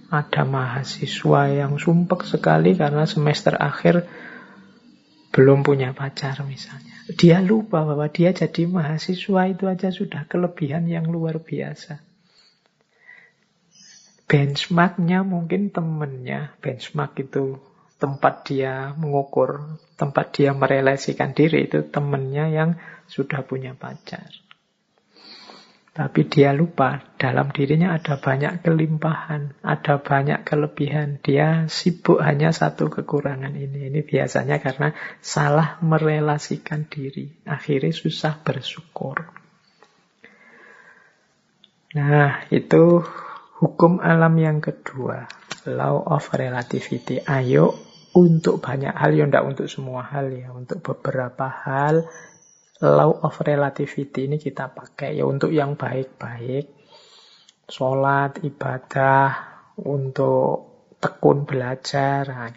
Ada 0.07 0.47
mahasiswa 0.47 1.41
yang 1.51 1.75
sumpek 1.75 2.23
sekali 2.23 2.79
karena 2.79 3.03
semester 3.03 3.59
akhir 3.59 4.07
belum 5.35 5.67
punya 5.67 5.91
pacar 5.91 6.47
misalnya. 6.47 6.95
Dia 7.19 7.43
lupa 7.43 7.83
bahwa 7.83 8.07
dia 8.07 8.31
jadi 8.31 8.71
mahasiswa 8.71 9.51
itu 9.51 9.67
aja 9.67 9.91
sudah 9.91 10.23
kelebihan 10.31 10.87
yang 10.87 11.11
luar 11.11 11.43
biasa 11.43 12.14
benchmarknya 14.25 15.21
mungkin 15.21 15.69
temennya. 15.69 16.53
Benchmark 16.61 17.17
itu 17.21 17.61
tempat 18.01 18.45
dia 18.45 18.93
mengukur, 18.97 19.79
tempat 19.95 20.35
dia 20.35 20.51
merelasikan 20.51 21.31
diri 21.31 21.65
itu 21.65 21.85
temennya 21.87 22.51
yang 22.51 22.69
sudah 23.07 23.45
punya 23.45 23.77
pacar. 23.77 24.27
Tapi 25.95 26.27
dia 26.27 26.51
lupa, 26.51 27.15
dalam 27.15 27.55
dirinya 27.55 27.95
ada 27.95 28.19
banyak 28.19 28.59
kelimpahan, 28.67 29.55
ada 29.63 29.95
banyak 30.03 30.43
kelebihan. 30.43 31.23
Dia 31.23 31.71
sibuk 31.71 32.19
hanya 32.19 32.51
satu 32.51 32.91
kekurangan 32.91 33.55
ini. 33.55 33.87
Ini 33.87 34.03
biasanya 34.03 34.59
karena 34.59 34.91
salah 35.23 35.79
merelasikan 35.79 36.83
diri. 36.91 37.31
Akhirnya 37.47 37.95
susah 37.95 38.43
bersyukur. 38.43 39.23
Nah, 41.95 42.43
itu 42.51 43.07
Hukum 43.65 43.97
alam 43.97 44.37
yang 44.37 44.61
kedua, 44.61 45.25
law 45.73 45.97
of 46.05 46.29
relativity. 46.37 47.17
Ayo 47.25 47.73
untuk 48.13 48.61
banyak 48.61 48.93
hal, 48.93 49.17
ya 49.17 49.25
tidak 49.25 49.41
untuk 49.41 49.65
semua 49.65 50.05
hal 50.05 50.29
ya, 50.29 50.53
untuk 50.53 50.85
beberapa 50.85 51.49
hal, 51.49 52.05
law 52.85 53.25
of 53.25 53.33
relativity 53.41 54.29
ini 54.29 54.37
kita 54.37 54.69
pakai 54.69 55.17
ya 55.17 55.25
untuk 55.25 55.49
yang 55.49 55.73
baik-baik, 55.81 56.77
sholat, 57.65 58.37
ibadah, 58.45 59.33
untuk 59.81 60.93
tekun 61.01 61.49
belajar, 61.49 62.21
nah, 62.29 62.53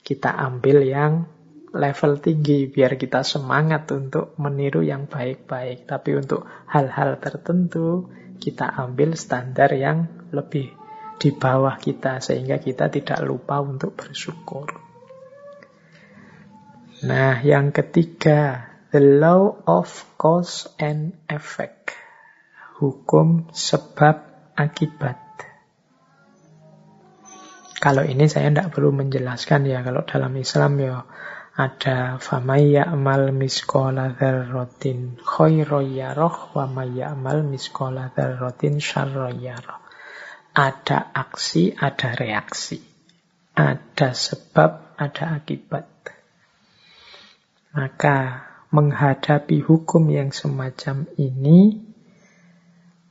kita 0.00 0.40
ambil 0.40 0.88
yang 0.88 1.28
level 1.76 2.16
tinggi 2.16 2.64
biar 2.64 2.96
kita 2.96 3.20
semangat 3.28 3.92
untuk 3.92 4.32
meniru 4.40 4.80
yang 4.80 5.04
baik-baik. 5.04 5.84
Tapi 5.84 6.16
untuk 6.16 6.48
hal-hal 6.72 7.20
tertentu 7.20 8.08
kita 8.36 8.68
ambil 8.68 9.16
standar 9.18 9.72
yang 9.74 10.28
lebih 10.30 10.72
di 11.16 11.30
bawah 11.32 11.80
kita 11.80 12.20
sehingga 12.20 12.60
kita 12.60 12.92
tidak 12.92 13.24
lupa 13.24 13.64
untuk 13.64 13.96
bersyukur. 13.96 14.68
Nah, 17.04 17.40
yang 17.44 17.76
ketiga, 17.76 18.72
the 18.92 19.00
law 19.00 19.52
of 19.68 19.88
cause 20.16 20.68
and 20.80 21.16
effect. 21.28 21.92
Hukum 22.80 23.48
sebab 23.52 24.52
akibat. 24.56 25.20
Kalau 27.76 28.04
ini 28.04 28.24
saya 28.28 28.48
tidak 28.48 28.72
perlu 28.72 28.92
menjelaskan 28.96 29.68
ya, 29.68 29.84
kalau 29.84 30.08
dalam 30.08 30.32
Islam 30.40 30.72
ya 30.80 31.04
ada 31.56 32.20
famaya 32.20 32.84
amal 32.84 33.32
miskola 33.32 34.12
dzarratin 34.12 35.16
khairoyaroh 35.24 36.52
wa 36.52 36.68
maya 36.68 37.16
amal 37.16 37.40
miskola 37.48 38.12
dzarratin 38.12 38.76
syarroyaroh. 38.76 39.80
Ada 40.52 41.16
aksi, 41.16 41.72
ada 41.72 42.12
reaksi. 42.12 42.76
Ada 43.56 44.12
sebab, 44.12 45.00
ada 45.00 45.40
akibat. 45.40 45.88
Maka 47.72 48.44
menghadapi 48.68 49.64
hukum 49.64 50.12
yang 50.12 50.36
semacam 50.36 51.08
ini, 51.16 51.80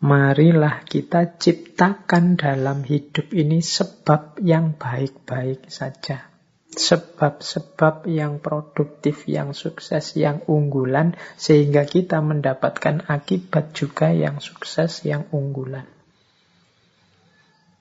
marilah 0.06 0.86
kita 0.86 1.42
ciptakan 1.42 2.38
dalam 2.38 2.86
hidup 2.86 3.34
ini 3.34 3.66
sebab 3.66 4.38
yang 4.46 4.78
baik-baik 4.78 5.66
saja 5.70 6.35
sebab-sebab 6.76 8.08
yang 8.08 8.44
produktif, 8.44 9.26
yang 9.26 9.56
sukses, 9.56 10.16
yang 10.20 10.44
unggulan, 10.48 11.16
sehingga 11.40 11.88
kita 11.88 12.20
mendapatkan 12.20 13.08
akibat 13.08 13.76
juga 13.76 14.12
yang 14.12 14.44
sukses, 14.44 15.04
yang 15.08 15.28
unggulan. 15.32 15.88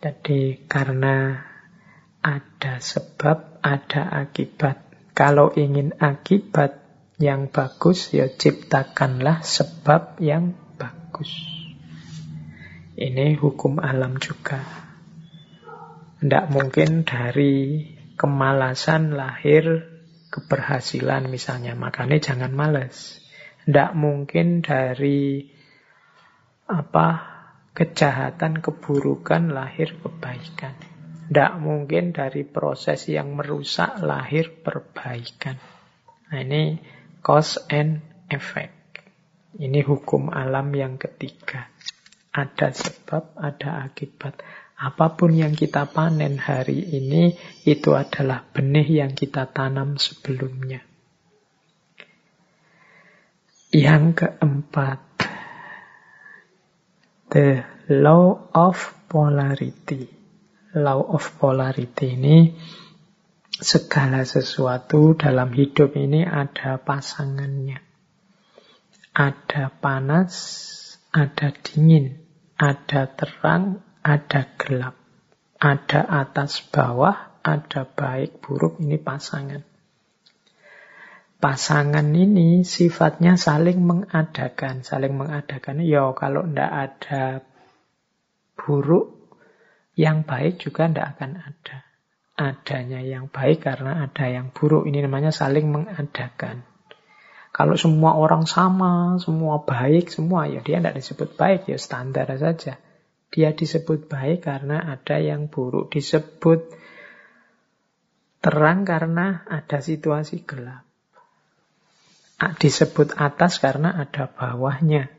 Jadi 0.04 0.68
karena 0.68 1.40
ada 2.24 2.80
sebab, 2.80 3.60
ada 3.64 4.08
akibat. 4.24 4.80
Kalau 5.16 5.54
ingin 5.54 5.96
akibat 5.96 6.80
yang 7.16 7.48
bagus, 7.48 8.10
ya 8.10 8.26
ciptakanlah 8.26 9.46
sebab 9.46 10.18
yang 10.18 10.52
bagus. 10.76 11.30
Ini 12.94 13.38
hukum 13.38 13.78
alam 13.78 14.18
juga. 14.18 14.60
Tidak 16.20 16.46
mungkin 16.50 17.04
dari 17.04 17.93
kemalasan 18.14 19.14
lahir 19.14 19.86
keberhasilan 20.34 21.30
misalnya. 21.30 21.78
Makanya 21.78 22.18
jangan 22.18 22.52
males. 22.54 23.22
Tidak 23.64 23.94
mungkin 23.96 24.60
dari 24.60 25.46
apa 26.66 27.08
kejahatan, 27.74 28.62
keburukan 28.62 29.50
lahir 29.50 29.98
kebaikan. 29.98 30.74
Tidak 31.24 31.52
mungkin 31.58 32.12
dari 32.12 32.44
proses 32.44 33.08
yang 33.08 33.32
merusak 33.34 33.98
lahir 34.04 34.60
perbaikan. 34.60 35.56
Nah, 36.28 36.38
ini 36.42 36.76
cause 37.24 37.62
and 37.72 38.04
effect. 38.28 39.00
Ini 39.54 39.86
hukum 39.86 40.34
alam 40.34 40.74
yang 40.74 40.98
ketiga. 40.98 41.70
Ada 42.34 42.74
sebab, 42.74 43.38
ada 43.38 43.86
akibat. 43.86 44.42
Apa 44.84 45.16
pun 45.16 45.32
yang 45.32 45.56
kita 45.56 45.88
panen 45.88 46.36
hari 46.36 46.76
ini, 46.76 47.32
itu 47.64 47.96
adalah 47.96 48.44
benih 48.44 49.00
yang 49.00 49.16
kita 49.16 49.48
tanam 49.48 49.96
sebelumnya. 49.96 50.84
Yang 53.72 54.04
keempat, 54.20 55.00
the 57.32 57.64
law 57.88 58.52
of 58.52 58.76
polarity. 59.08 60.04
Law 60.76 61.00
of 61.16 61.32
polarity 61.40 62.18
ini 62.18 62.52
segala 63.56 64.26
sesuatu 64.26 65.14
dalam 65.14 65.54
hidup 65.54 65.96
ini 65.96 66.28
ada 66.28 66.76
pasangannya. 66.76 67.80
Ada 69.14 69.70
panas, 69.80 70.34
ada 71.14 71.54
dingin, 71.54 72.18
ada 72.58 73.06
terang, 73.06 73.83
ada 74.04 74.40
gelap. 74.60 74.94
Ada 75.56 76.04
atas 76.04 76.60
bawah, 76.60 77.40
ada 77.40 77.88
baik 77.88 78.44
buruk, 78.44 78.76
ini 78.84 79.00
pasangan. 79.00 79.64
Pasangan 81.40 82.04
ini 82.12 82.68
sifatnya 82.68 83.40
saling 83.40 83.80
mengadakan. 83.80 84.84
Saling 84.84 85.16
mengadakan, 85.16 85.80
ya 85.80 86.12
kalau 86.12 86.44
ndak 86.44 86.68
ada 86.68 87.40
buruk, 88.60 89.32
yang 89.96 90.28
baik 90.28 90.60
juga 90.60 90.84
ndak 90.84 91.16
akan 91.16 91.32
ada. 91.40 91.76
Adanya 92.34 93.00
yang 93.00 93.32
baik 93.32 93.64
karena 93.64 94.04
ada 94.04 94.28
yang 94.28 94.52
buruk. 94.52 94.84
Ini 94.84 95.08
namanya 95.08 95.32
saling 95.32 95.72
mengadakan. 95.72 96.66
Kalau 97.54 97.78
semua 97.78 98.18
orang 98.18 98.44
sama, 98.44 99.16
semua 99.22 99.62
baik, 99.62 100.12
semua 100.12 100.50
ya 100.50 100.60
dia 100.60 100.82
tidak 100.82 100.98
disebut 100.98 101.38
baik, 101.38 101.70
ya 101.70 101.78
standar 101.78 102.28
saja. 102.36 102.83
Dia 103.34 103.50
disebut 103.50 104.06
baik 104.06 104.46
karena 104.46 104.78
ada 104.78 105.18
yang 105.18 105.50
buruk. 105.50 105.90
Disebut 105.90 106.70
terang 108.38 108.86
karena 108.86 109.42
ada 109.50 109.82
situasi 109.82 110.46
gelap. 110.46 110.86
Disebut 112.62 113.18
atas 113.18 113.58
karena 113.58 113.90
ada 113.90 114.30
bawahnya. 114.30 115.10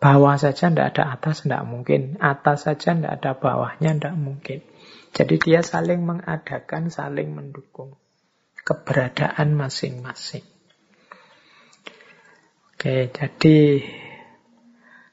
Bawah 0.00 0.40
saja 0.40 0.72
tidak 0.72 0.96
ada 0.96 1.12
atas, 1.12 1.44
tidak 1.44 1.68
mungkin. 1.68 2.16
Atas 2.24 2.64
saja 2.64 2.96
tidak 2.96 3.20
ada 3.20 3.36
bawahnya, 3.36 4.00
tidak 4.00 4.16
mungkin. 4.16 4.64
Jadi 5.12 5.36
dia 5.36 5.60
saling 5.60 6.00
mengadakan, 6.08 6.88
saling 6.88 7.36
mendukung 7.36 8.00
keberadaan 8.64 9.52
masing-masing. 9.52 10.46
Oke, 12.72 13.12
jadi 13.12 13.58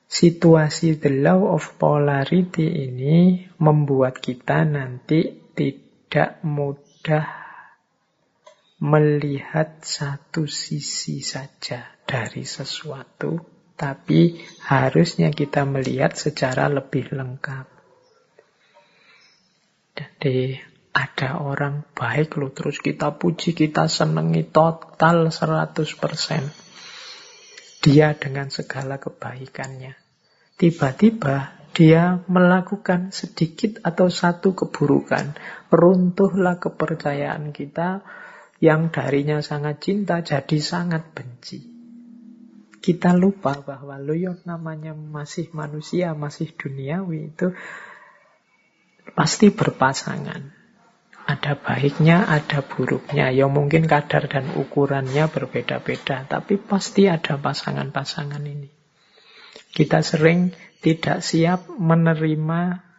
Situasi 0.10 0.98
the 0.98 1.22
law 1.22 1.54
of 1.54 1.78
polarity 1.78 2.90
ini 2.90 3.46
membuat 3.62 4.18
kita 4.18 4.66
nanti 4.66 5.54
tidak 5.54 6.42
mudah 6.42 7.30
melihat 8.82 9.86
satu 9.86 10.50
sisi 10.50 11.22
saja 11.22 11.94
dari 12.10 12.42
sesuatu, 12.42 13.38
tapi 13.78 14.42
harusnya 14.66 15.30
kita 15.30 15.70
melihat 15.70 16.18
secara 16.18 16.66
lebih 16.74 17.14
lengkap. 17.14 17.70
Jadi 19.94 20.58
ada 20.90 21.38
orang 21.44 21.86
baik 21.94 22.34
loh, 22.40 22.50
terus 22.50 22.82
kita 22.82 23.14
puji, 23.14 23.54
kita 23.54 23.86
senangi 23.86 24.48
total 24.48 25.30
100% 25.30 27.84
dia 27.84 28.16
dengan 28.16 28.48
segala 28.48 28.96
kebaikannya. 28.96 29.99
Tiba-tiba 30.60 31.56
dia 31.72 32.20
melakukan 32.28 33.16
sedikit 33.16 33.80
atau 33.80 34.12
satu 34.12 34.52
keburukan. 34.52 35.40
Runtuhlah 35.72 36.60
kepercayaan 36.60 37.56
kita 37.56 38.04
yang 38.60 38.92
darinya 38.92 39.40
sangat 39.40 39.80
cinta 39.80 40.20
jadi 40.20 40.60
sangat 40.60 41.16
benci. 41.16 41.64
Kita 42.84 43.16
lupa 43.16 43.56
bahwa 43.64 43.96
lo 44.04 44.12
yang 44.12 44.44
namanya 44.44 44.92
masih 44.92 45.48
manusia, 45.56 46.12
masih 46.12 46.52
duniawi 46.52 47.32
itu 47.32 47.56
pasti 49.16 49.56
berpasangan. 49.56 50.60
Ada 51.24 51.56
baiknya, 51.56 52.28
ada 52.28 52.60
buruknya. 52.66 53.32
Ya 53.32 53.48
mungkin 53.48 53.88
kadar 53.88 54.28
dan 54.28 54.52
ukurannya 54.60 55.32
berbeda-beda. 55.32 56.28
Tapi 56.28 56.60
pasti 56.60 57.08
ada 57.08 57.40
pasangan-pasangan 57.40 58.44
ini. 58.44 58.79
Kita 59.70 60.02
sering 60.02 60.52
tidak 60.80 61.22
siap 61.22 61.70
menerima 61.70 62.90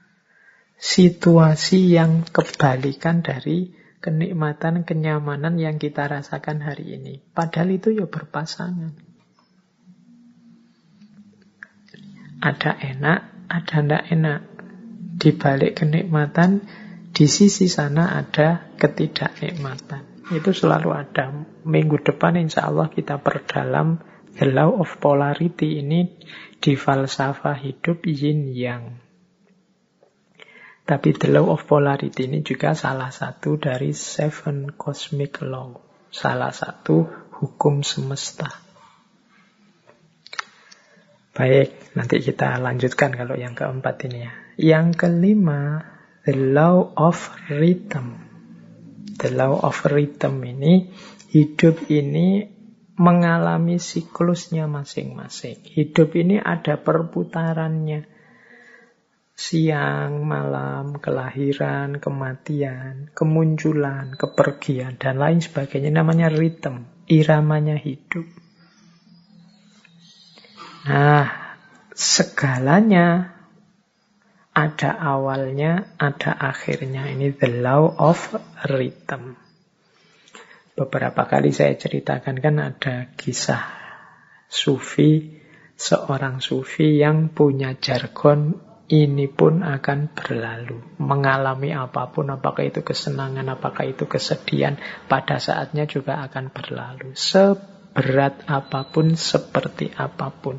situasi 0.80 1.92
yang 1.92 2.24
kebalikan 2.24 3.20
dari 3.20 3.76
kenikmatan, 4.00 4.88
kenyamanan 4.88 5.60
yang 5.60 5.76
kita 5.76 6.08
rasakan 6.08 6.64
hari 6.64 6.96
ini. 6.96 7.20
Padahal 7.20 7.76
itu 7.76 7.92
ya 7.92 8.08
berpasangan. 8.08 8.96
Ada 12.40 12.72
enak, 12.96 13.20
ada 13.52 13.78
tidak 13.84 14.04
enak. 14.08 14.40
Di 15.20 15.36
balik 15.36 15.84
kenikmatan 15.84 16.64
di 17.12 17.28
sisi 17.28 17.68
sana 17.68 18.16
ada 18.16 18.72
ketidaknikmatan. 18.80 20.32
Itu 20.32 20.56
selalu 20.56 20.96
ada. 20.96 21.28
Minggu 21.68 22.00
depan 22.00 22.40
insya 22.40 22.72
Allah 22.72 22.88
kita 22.88 23.20
perdalam 23.20 24.00
the 24.36 24.46
law 24.50 24.70
of 24.78 25.00
polarity 25.02 25.82
ini 25.82 26.06
di 26.60 26.76
falsafah 26.76 27.56
hidup 27.58 28.04
yin 28.06 28.52
yang. 28.52 29.00
Tapi 30.84 31.08
the 31.14 31.30
law 31.30 31.54
of 31.54 31.64
polarity 31.66 32.26
ini 32.26 32.42
juga 32.42 32.74
salah 32.74 33.14
satu 33.14 33.56
dari 33.56 33.94
seven 33.94 34.74
cosmic 34.74 35.42
law. 35.42 35.74
Salah 36.10 36.50
satu 36.50 37.06
hukum 37.38 37.86
semesta. 37.86 38.50
Baik, 41.30 41.94
nanti 41.94 42.18
kita 42.18 42.58
lanjutkan 42.58 43.14
kalau 43.14 43.38
yang 43.38 43.54
keempat 43.54 44.10
ini 44.10 44.18
ya. 44.26 44.32
Yang 44.60 44.86
kelima, 45.06 45.78
The 46.20 46.36
law 46.36 46.92
of 47.00 47.16
rhythm. 47.48 48.20
The 49.16 49.32
law 49.32 49.56
of 49.64 49.88
rhythm 49.88 50.44
ini, 50.44 50.92
hidup 51.32 51.88
ini 51.88 52.44
mengalami 53.00 53.80
siklusnya 53.80 54.68
masing-masing. 54.68 55.64
Hidup 55.64 56.12
ini 56.20 56.36
ada 56.36 56.76
perputarannya. 56.76 58.04
Siang, 59.32 60.20
malam, 60.28 61.00
kelahiran, 61.00 61.96
kematian, 61.96 63.08
kemunculan, 63.16 64.12
kepergian, 64.12 65.00
dan 65.00 65.16
lain 65.16 65.40
sebagainya. 65.40 65.88
Namanya 65.88 66.28
rhythm, 66.28 66.84
iramanya 67.08 67.80
hidup. 67.80 68.28
Nah, 70.84 71.56
segalanya 71.96 73.32
ada 74.52 74.92
awalnya, 74.92 75.88
ada 75.96 76.36
akhirnya. 76.36 77.08
Ini 77.08 77.32
the 77.32 77.64
law 77.64 77.88
of 77.96 78.36
rhythm. 78.68 79.40
Beberapa 80.74 81.26
kali 81.26 81.50
saya 81.50 81.74
ceritakan 81.74 82.36
kan 82.38 82.56
ada 82.62 83.12
kisah 83.18 83.62
sufi, 84.50 85.38
seorang 85.74 86.42
sufi 86.42 86.98
yang 86.98 87.30
punya 87.30 87.78
jargon 87.78 88.58
ini 88.90 89.30
pun 89.30 89.62
akan 89.62 90.10
berlalu. 90.14 90.98
Mengalami 90.98 91.70
apa 91.70 92.10
pun, 92.10 92.26
apakah 92.34 92.66
itu 92.66 92.82
kesenangan, 92.82 93.46
apakah 93.54 93.86
itu 93.86 94.10
kesedihan, 94.10 94.74
pada 95.06 95.38
saatnya 95.38 95.86
juga 95.86 96.26
akan 96.26 96.50
berlalu. 96.50 97.14
Seberat 97.14 98.50
apa 98.50 98.90
pun, 98.90 99.14
seperti 99.14 99.94
apa 99.94 100.34
pun 100.34 100.58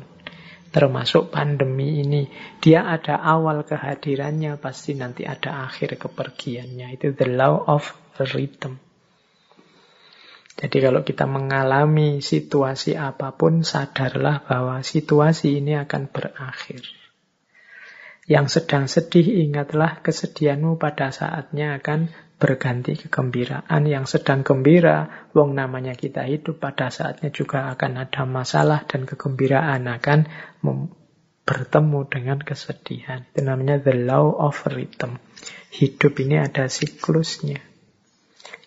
termasuk 0.72 1.28
pandemi 1.28 2.00
ini. 2.00 2.32
Dia 2.56 2.88
ada 2.88 3.20
awal 3.20 3.68
kehadirannya, 3.68 4.56
pasti 4.56 4.96
nanti 4.96 5.28
ada 5.28 5.68
akhir 5.68 6.00
kepergiannya. 6.00 6.96
Itu 6.96 7.12
the 7.12 7.28
law 7.28 7.60
of 7.68 7.92
rhythm. 8.32 8.80
Jadi 10.52 10.78
kalau 10.84 11.00
kita 11.00 11.24
mengalami 11.24 12.20
situasi 12.20 12.94
apa 12.94 13.32
pun, 13.34 13.64
sadarlah 13.64 14.44
bahwa 14.44 14.84
situasi 14.84 15.58
ini 15.64 15.80
akan 15.80 16.12
berakhir. 16.12 16.84
Yang 18.28 18.60
sedang 18.60 18.86
sedih, 18.86 19.48
ingatlah 19.48 19.98
kesedihanmu 20.04 20.78
pada 20.78 21.10
saatnya 21.10 21.80
akan 21.82 22.12
berganti 22.38 22.94
kegembiraan 22.94 23.82
yang 23.86 24.06
sedang 24.06 24.46
gembira. 24.46 25.30
Wong 25.34 25.58
namanya 25.58 25.94
kita 25.98 26.26
hidup 26.26 26.62
pada 26.62 26.90
saatnya 26.90 27.34
juga 27.34 27.70
akan 27.74 28.02
ada 28.02 28.22
masalah 28.22 28.86
dan 28.86 29.06
kegembiraan 29.06 29.90
akan 29.90 30.30
bertemu 31.42 32.00
dengan 32.06 32.38
kesedihan. 32.38 33.26
Itu 33.30 33.42
namanya 33.42 33.82
the 33.82 33.94
law 33.94 34.30
of 34.38 34.58
rhythm. 34.70 35.18
Hidup 35.74 36.18
ini 36.22 36.38
ada 36.38 36.70
siklusnya. 36.70 37.71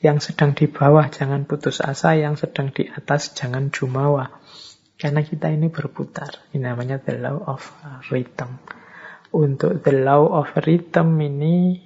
Yang 0.03 0.31
sedang 0.31 0.51
di 0.55 0.67
bawah 0.67 1.07
jangan 1.07 1.47
putus 1.47 1.79
asa, 1.79 2.15
yang 2.15 2.35
sedang 2.35 2.71
di 2.71 2.87
atas 2.87 3.35
jangan 3.35 3.71
jumawa. 3.71 4.41
Karena 4.95 5.23
kita 5.23 5.51
ini 5.51 5.67
berputar. 5.67 6.47
Ini 6.55 6.71
namanya 6.71 6.99
the 7.03 7.15
law 7.19 7.39
of 7.47 7.63
rhythm. 8.11 8.59
Untuk 9.35 9.83
the 9.83 9.95
law 9.95 10.43
of 10.43 10.55
rhythm 10.63 11.19
ini 11.19 11.85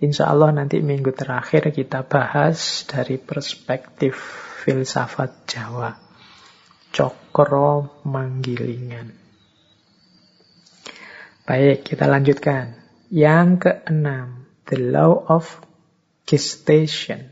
Insya 0.00 0.32
Allah 0.32 0.48
nanti 0.56 0.80
minggu 0.80 1.12
terakhir 1.12 1.76
kita 1.76 2.08
bahas 2.08 2.88
dari 2.88 3.20
perspektif 3.20 4.16
filsafat 4.64 5.44
Jawa. 5.44 5.92
Cokro 6.88 8.00
Manggilingan. 8.08 9.12
Baik, 11.44 11.84
kita 11.84 12.08
lanjutkan. 12.08 12.80
Yang 13.12 13.68
keenam, 13.68 14.48
the 14.72 14.80
law 14.80 15.20
of 15.28 15.60
gestation. 16.30 17.26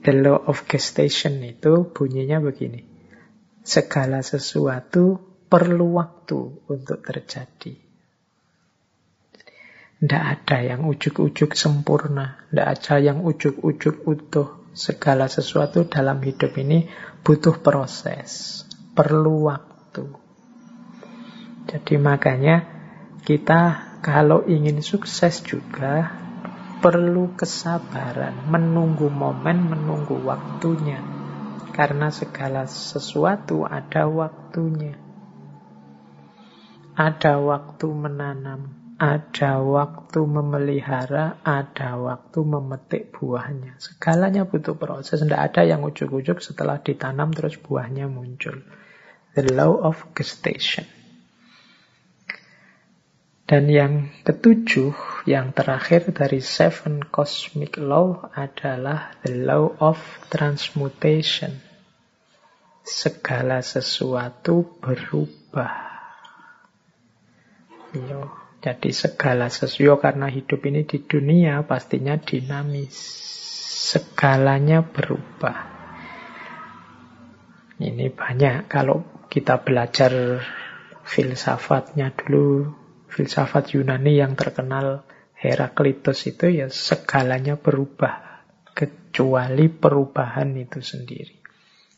The 0.00 0.16
law 0.16 0.40
of 0.48 0.64
gestation 0.64 1.44
itu 1.44 1.92
bunyinya 1.92 2.40
begini. 2.40 2.88
Segala 3.60 4.24
sesuatu 4.24 5.20
perlu 5.52 6.00
waktu 6.00 6.64
untuk 6.64 7.04
terjadi. 7.04 7.76
Tidak 10.00 10.24
ada 10.24 10.58
yang 10.64 10.88
ujuk-ujuk 10.88 11.52
sempurna, 11.52 12.48
tidak 12.48 12.66
ada 12.80 12.94
yang 13.04 13.20
ujuk-ujuk 13.20 14.08
utuh. 14.08 14.56
Segala 14.72 15.28
sesuatu 15.28 15.84
dalam 15.84 16.24
hidup 16.24 16.56
ini 16.56 16.88
butuh 17.20 17.60
proses, 17.60 18.64
perlu 18.96 19.50
waktu. 19.52 20.08
Jadi 21.68 22.00
makanya 22.00 22.64
kita 23.20 23.92
kalau 24.00 24.48
ingin 24.48 24.80
sukses 24.80 25.44
juga 25.44 26.29
perlu 26.80 27.36
kesabaran, 27.36 28.48
menunggu 28.48 29.12
momen, 29.12 29.68
menunggu 29.68 30.16
waktunya. 30.24 31.00
Karena 31.70 32.08
segala 32.08 32.64
sesuatu 32.66 33.68
ada 33.68 34.08
waktunya. 34.08 34.96
Ada 36.96 37.40
waktu 37.40 37.86
menanam, 37.88 38.80
ada 39.00 39.64
waktu 39.64 40.20
memelihara, 40.28 41.40
ada 41.40 41.96
waktu 41.96 42.38
memetik 42.44 43.16
buahnya. 43.16 43.80
Segalanya 43.80 44.44
butuh 44.44 44.76
proses. 44.76 45.24
Tidak 45.24 45.40
ada 45.40 45.64
yang 45.64 45.80
ujuk-ujuk 45.80 46.44
setelah 46.44 46.80
ditanam 46.84 47.32
terus 47.32 47.56
buahnya 47.56 48.08
muncul. 48.12 48.60
The 49.32 49.46
law 49.56 49.80
of 49.80 50.12
gestation. 50.12 50.99
Dan 53.50 53.66
yang 53.66 54.14
ketujuh, 54.22 54.94
yang 55.26 55.50
terakhir 55.50 56.14
dari 56.14 56.38
seven 56.38 57.02
cosmic 57.02 57.82
law 57.82 58.30
adalah 58.30 59.18
the 59.26 59.42
law 59.42 59.74
of 59.82 59.98
transmutation. 60.30 61.58
Segala 62.86 63.58
sesuatu 63.58 64.78
berubah. 64.78 65.74
Yo, 67.90 68.30
jadi 68.62 68.90
segala 68.94 69.50
sesuatu 69.50 69.98
karena 69.98 70.30
hidup 70.30 70.62
ini 70.70 70.86
di 70.86 71.02
dunia 71.02 71.66
pastinya 71.66 72.14
dinamis. 72.22 72.94
Segalanya 73.90 74.86
berubah. 74.86 75.58
Ini 77.82 78.14
banyak 78.14 78.70
kalau 78.70 79.26
kita 79.26 79.58
belajar 79.58 80.38
filsafatnya 81.02 82.14
dulu 82.14 82.79
filsafat 83.10 83.74
Yunani 83.74 84.22
yang 84.22 84.38
terkenal 84.38 85.04
Heraklitus 85.34 86.28
itu 86.28 86.52
ya 86.52 86.68
segalanya 86.68 87.56
berubah 87.56 88.44
kecuali 88.76 89.72
perubahan 89.72 90.52
itu 90.54 90.84
sendiri. 90.84 91.40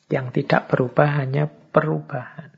Yang 0.09 0.43
tidak 0.43 0.71
berubah 0.71 1.23
hanya 1.23 1.51
perubahan. 1.51 2.55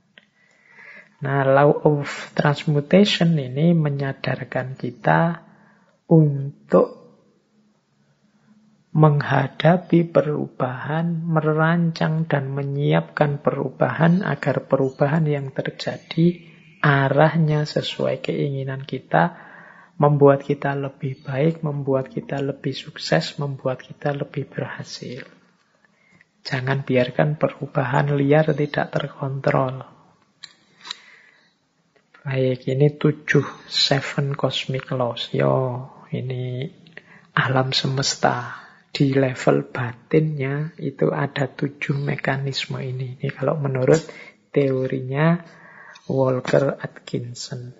Nah, 1.25 1.41
law 1.41 1.73
of 1.89 2.05
transmutation 2.37 3.33
ini 3.41 3.73
menyadarkan 3.73 4.77
kita 4.77 5.41
untuk 6.13 7.05
menghadapi 8.95 10.07
perubahan, 10.07 11.25
merancang 11.25 12.29
dan 12.29 12.53
menyiapkan 12.53 13.41
perubahan 13.41 14.23
agar 14.23 14.69
perubahan 14.69 15.25
yang 15.27 15.51
terjadi 15.51 16.54
arahnya 16.85 17.65
sesuai 17.65 18.21
keinginan 18.21 18.85
kita, 18.85 19.33
membuat 19.97 20.45
kita 20.45 20.77
lebih 20.77 21.25
baik, 21.25 21.65
membuat 21.65 22.13
kita 22.13 22.45
lebih 22.45 22.77
sukses, 22.77 23.41
membuat 23.41 23.81
kita 23.81 24.13
lebih 24.13 24.45
berhasil. 24.45 25.25
Jangan 26.45 26.85
biarkan 26.85 27.41
perubahan 27.41 28.13
liar 28.21 28.53
tidak 28.53 28.93
terkontrol. 28.93 29.81
Baik, 32.21 32.69
ini 32.69 32.93
tujuh 33.01 33.65
seven 33.65 34.37
cosmic 34.37 34.93
laws. 34.93 35.33
Yo, 35.33 35.89
ini 36.13 36.69
alam 37.33 37.73
semesta. 37.73 38.61
Di 38.95 39.11
level 39.11 39.75
batinnya 39.75 40.71
itu 40.79 41.11
ada 41.11 41.51
tujuh 41.51 41.99
mekanisme 41.99 42.79
ini. 42.79 43.19
Ini 43.19 43.29
kalau 43.35 43.59
menurut 43.59 43.99
teorinya 44.55 45.43
Walker 46.09 46.77
Atkinson. 46.81 47.73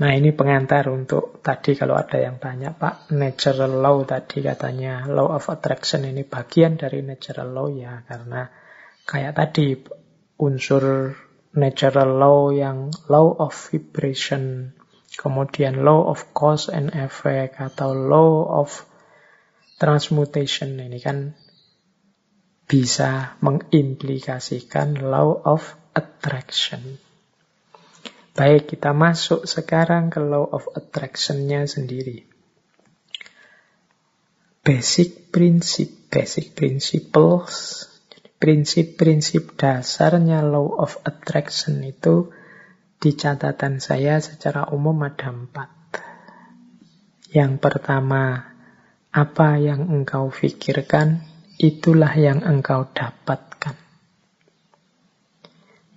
Nah 0.00 0.10
ini 0.16 0.32
pengantar 0.32 0.88
untuk 0.88 1.44
tadi 1.44 1.76
kalau 1.76 1.94
ada 1.94 2.16
yang 2.16 2.40
tanya 2.40 2.72
Pak, 2.72 3.12
natural 3.12 3.78
law 3.78 4.00
tadi 4.08 4.40
katanya 4.40 5.04
law 5.06 5.36
of 5.36 5.46
attraction 5.52 6.08
ini 6.08 6.24
bagian 6.24 6.80
dari 6.80 7.04
natural 7.04 7.52
law 7.52 7.68
ya 7.68 8.00
karena 8.08 8.48
kayak 9.04 9.36
tadi 9.36 9.76
unsur 10.40 11.12
natural 11.52 12.16
law 12.16 12.48
yang 12.48 12.88
law 13.12 13.28
of 13.36 13.52
vibration, 13.52 14.72
kemudian 15.20 15.84
law 15.84 16.08
of 16.08 16.32
cause 16.32 16.72
and 16.72 16.96
effect 16.96 17.60
atau 17.60 17.92
law 17.92 18.48
of 18.64 18.88
transmutation 19.76 20.80
ini 20.80 20.98
kan 20.98 21.36
bisa 22.64 23.36
mengimplikasikan 23.44 24.96
law 25.04 25.36
of 25.44 25.81
attraction. 25.92 26.98
Baik, 28.32 28.72
kita 28.72 28.96
masuk 28.96 29.44
sekarang 29.44 30.08
ke 30.08 30.16
law 30.16 30.48
of 30.48 30.64
attraction-nya 30.72 31.68
sendiri. 31.68 32.24
Basic 34.64 35.28
prinsip, 35.28 36.08
basic 36.08 36.56
principles, 36.56 37.84
prinsip-prinsip 38.40 39.58
dasarnya 39.58 40.40
law 40.40 40.80
of 40.80 40.96
attraction 41.04 41.84
itu 41.84 42.32
di 43.02 43.18
catatan 43.18 43.82
saya 43.82 44.22
secara 44.22 44.70
umum 44.70 45.02
ada 45.02 45.34
empat. 45.34 45.70
Yang 47.34 47.52
pertama, 47.58 48.54
apa 49.10 49.58
yang 49.58 49.90
engkau 49.90 50.30
pikirkan, 50.30 51.26
itulah 51.58 52.14
yang 52.14 52.46
engkau 52.46 52.86
dapatkan. 52.94 53.81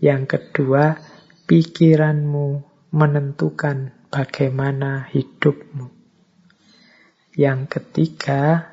Yang 0.04 0.38
kedua, 0.38 1.00
pikiranmu 1.48 2.48
menentukan 2.96 3.92
bagaimana 4.12 5.08
hidupmu. 5.12 5.92
Yang 7.36 7.62
ketiga, 7.68 8.72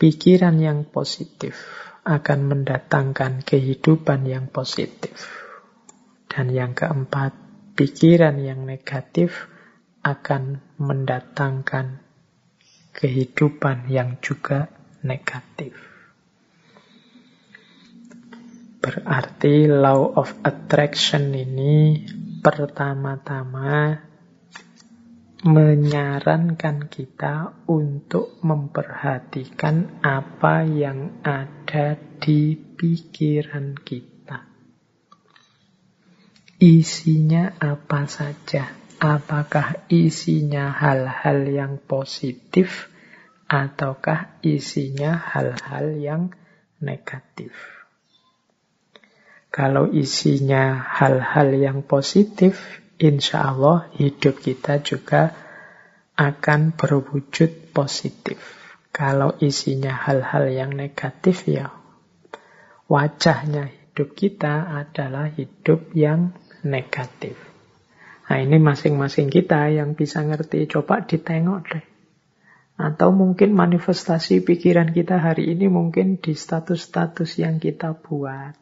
pikiran 0.00 0.56
yang 0.56 0.88
positif 0.88 1.56
akan 2.02 2.48
mendatangkan 2.48 3.44
kehidupan 3.44 4.24
yang 4.24 4.48
positif. 4.48 5.28
Dan 6.26 6.48
yang 6.48 6.72
keempat, 6.72 7.36
pikiran 7.76 8.40
yang 8.40 8.64
negatif 8.64 9.52
akan 10.00 10.64
mendatangkan 10.80 12.00
kehidupan 12.96 13.86
yang 13.92 14.16
juga 14.24 14.72
negatif. 15.04 15.91
Berarti 18.82 19.70
law 19.70 20.10
of 20.18 20.42
attraction 20.42 21.30
ini 21.30 22.02
pertama-tama 22.42 23.94
menyarankan 25.42 26.90
kita 26.90 27.62
untuk 27.70 28.42
memperhatikan 28.42 30.02
apa 30.02 30.66
yang 30.66 31.22
ada 31.22 31.94
di 32.18 32.58
pikiran 32.58 33.78
kita. 33.78 34.50
Isinya 36.58 37.54
apa 37.62 38.06
saja? 38.10 38.66
Apakah 38.98 39.86
isinya 39.90 40.74
hal-hal 40.74 41.46
yang 41.46 41.78
positif 41.78 42.90
ataukah 43.46 44.42
isinya 44.42 45.18
hal-hal 45.18 45.86
yang 45.98 46.22
negatif? 46.82 47.81
Kalau 49.52 49.84
isinya 49.92 50.80
hal-hal 50.80 51.52
yang 51.52 51.84
positif, 51.84 52.80
insya 52.96 53.52
Allah 53.52 53.84
hidup 54.00 54.40
kita 54.40 54.80
juga 54.80 55.36
akan 56.16 56.72
berwujud 56.72 57.76
positif. 57.76 58.40
Kalau 58.96 59.36
isinya 59.44 59.92
hal-hal 59.92 60.48
yang 60.48 60.72
negatif, 60.72 61.44
ya 61.44 61.68
wajahnya 62.88 63.68
hidup 63.68 64.16
kita 64.16 64.72
adalah 64.72 65.28
hidup 65.28 65.92
yang 65.92 66.32
negatif. 66.64 67.36
Nah 68.32 68.40
ini 68.40 68.56
masing-masing 68.56 69.28
kita 69.28 69.68
yang 69.68 69.92
bisa 69.92 70.24
ngerti, 70.24 70.64
coba 70.64 71.04
ditengok 71.04 71.60
deh. 71.76 71.84
Atau 72.80 73.12
mungkin 73.12 73.52
manifestasi 73.52 74.48
pikiran 74.48 74.96
kita 74.96 75.20
hari 75.20 75.52
ini 75.52 75.68
mungkin 75.68 76.16
di 76.16 76.32
status-status 76.32 77.36
yang 77.36 77.60
kita 77.60 77.92
buat 78.00 78.56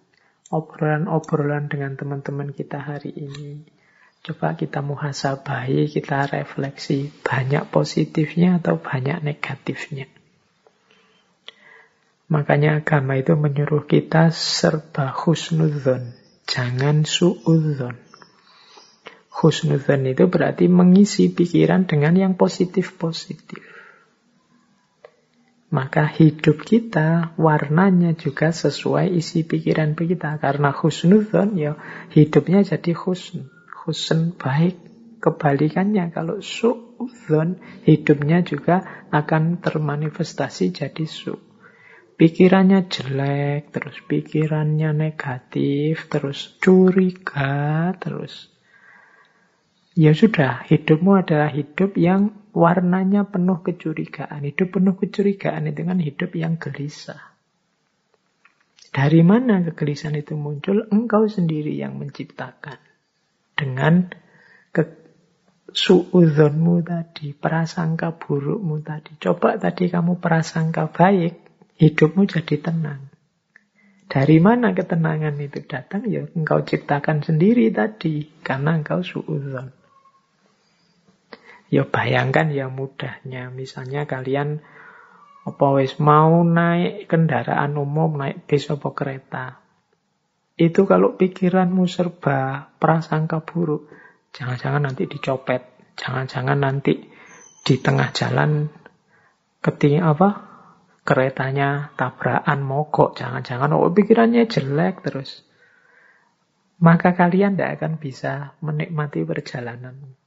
obrolan-obrolan 0.50 1.70
dengan 1.70 1.94
teman-teman 1.94 2.50
kita 2.50 2.82
hari 2.82 3.14
ini. 3.14 3.62
Coba 4.20 4.52
kita 4.52 4.84
muhasabahi, 4.84 5.88
kita 5.88 6.28
refleksi 6.28 7.08
banyak 7.24 7.72
positifnya 7.72 8.60
atau 8.60 8.76
banyak 8.76 9.24
negatifnya. 9.24 10.10
Makanya 12.28 12.84
agama 12.84 13.16
itu 13.16 13.34
menyuruh 13.34 13.88
kita 13.88 14.30
serba 14.30 15.10
husnudzon. 15.10 16.14
Jangan 16.46 17.08
suudzon. 17.08 17.96
Husnudzon 19.34 20.02
itu 20.04 20.28
berarti 20.28 20.68
mengisi 20.68 21.32
pikiran 21.32 21.88
dengan 21.88 22.14
yang 22.14 22.32
positif-positif. 22.36 23.79
Maka 25.70 26.10
hidup 26.10 26.66
kita 26.66 27.34
warnanya 27.38 28.18
juga 28.18 28.50
sesuai 28.50 29.14
isi 29.14 29.46
pikiran 29.46 29.94
kita. 29.94 30.42
Karena 30.42 30.74
husnudzon 30.74 31.54
ya 31.54 31.78
hidupnya 32.10 32.66
jadi 32.66 32.92
husn. 32.94 33.46
Husn 33.86 34.34
baik. 34.34 34.76
Kebalikannya 35.20 36.10
kalau 36.16 36.40
suudzon 36.40 37.60
hidupnya 37.84 38.40
juga 38.40 39.06
akan 39.12 39.60
termanifestasi 39.60 40.72
jadi 40.72 41.04
su 41.04 41.36
pikirannya 42.20 42.84
jelek, 42.92 43.72
terus 43.72 43.96
pikirannya 44.04 44.92
negatif, 44.92 46.04
terus 46.12 46.52
curiga, 46.60 47.96
terus 47.96 48.52
ya 49.94 50.12
sudah, 50.14 50.66
hidupmu 50.66 51.22
adalah 51.22 51.50
hidup 51.50 51.98
yang 51.98 52.34
warnanya 52.50 53.26
penuh 53.26 53.62
kecurigaan. 53.62 54.42
Hidup 54.42 54.78
penuh 54.78 54.94
kecurigaan 54.98 55.70
itu 55.70 55.82
kan 55.86 55.98
hidup 55.98 56.30
yang 56.34 56.58
gelisah. 56.58 57.30
Dari 58.90 59.22
mana 59.22 59.62
kegelisahan 59.62 60.18
itu 60.18 60.34
muncul? 60.34 60.82
Engkau 60.90 61.30
sendiri 61.30 61.78
yang 61.78 61.94
menciptakan. 61.94 62.82
Dengan 63.54 64.10
ke 64.74 64.82
tadi, 66.82 67.30
prasangka 67.30 68.18
burukmu 68.18 68.82
tadi. 68.82 69.14
Coba 69.22 69.62
tadi 69.62 69.86
kamu 69.86 70.18
prasangka 70.18 70.90
baik, 70.90 71.38
hidupmu 71.78 72.26
jadi 72.26 72.56
tenang. 72.58 73.06
Dari 74.10 74.42
mana 74.42 74.74
ketenangan 74.74 75.38
itu 75.38 75.62
datang? 75.70 76.02
Ya 76.10 76.26
engkau 76.34 76.66
ciptakan 76.66 77.22
sendiri 77.22 77.70
tadi, 77.70 78.26
karena 78.42 78.74
engkau 78.74 79.06
suudzon. 79.06 79.79
Ya 81.70 81.86
bayangkan 81.86 82.50
ya 82.50 82.66
mudahnya, 82.66 83.54
misalnya 83.54 84.02
kalian 84.10 84.58
apa 85.46 85.66
wis 85.78 85.96
mau 86.02 86.42
naik 86.42 87.06
kendaraan 87.06 87.78
umum, 87.78 88.18
naik 88.18 88.50
bis 88.50 88.66
apa 88.74 88.90
kereta. 88.90 89.62
Itu 90.58 90.84
kalau 90.84 91.14
pikiranmu 91.14 91.86
serba 91.86 92.68
prasangka 92.82 93.40
buruk, 93.46 93.86
jangan-jangan 94.34 94.90
nanti 94.90 95.06
dicopet, 95.06 95.62
jangan-jangan 95.94 96.58
nanti 96.58 97.06
di 97.64 97.74
tengah 97.78 98.10
jalan 98.12 98.68
ketika 99.62 100.10
apa 100.10 100.28
keretanya 101.06 101.94
tabrakan 101.96 102.60
mogok, 102.66 103.16
jangan-jangan 103.16 103.72
oh 103.78 103.88
pikirannya 103.94 104.44
jelek 104.50 105.06
terus. 105.06 105.46
Maka 106.80 107.12
kalian 107.12 107.54
tidak 107.54 107.80
akan 107.80 107.92
bisa 108.00 108.58
menikmati 108.64 109.22
perjalanan. 109.22 110.19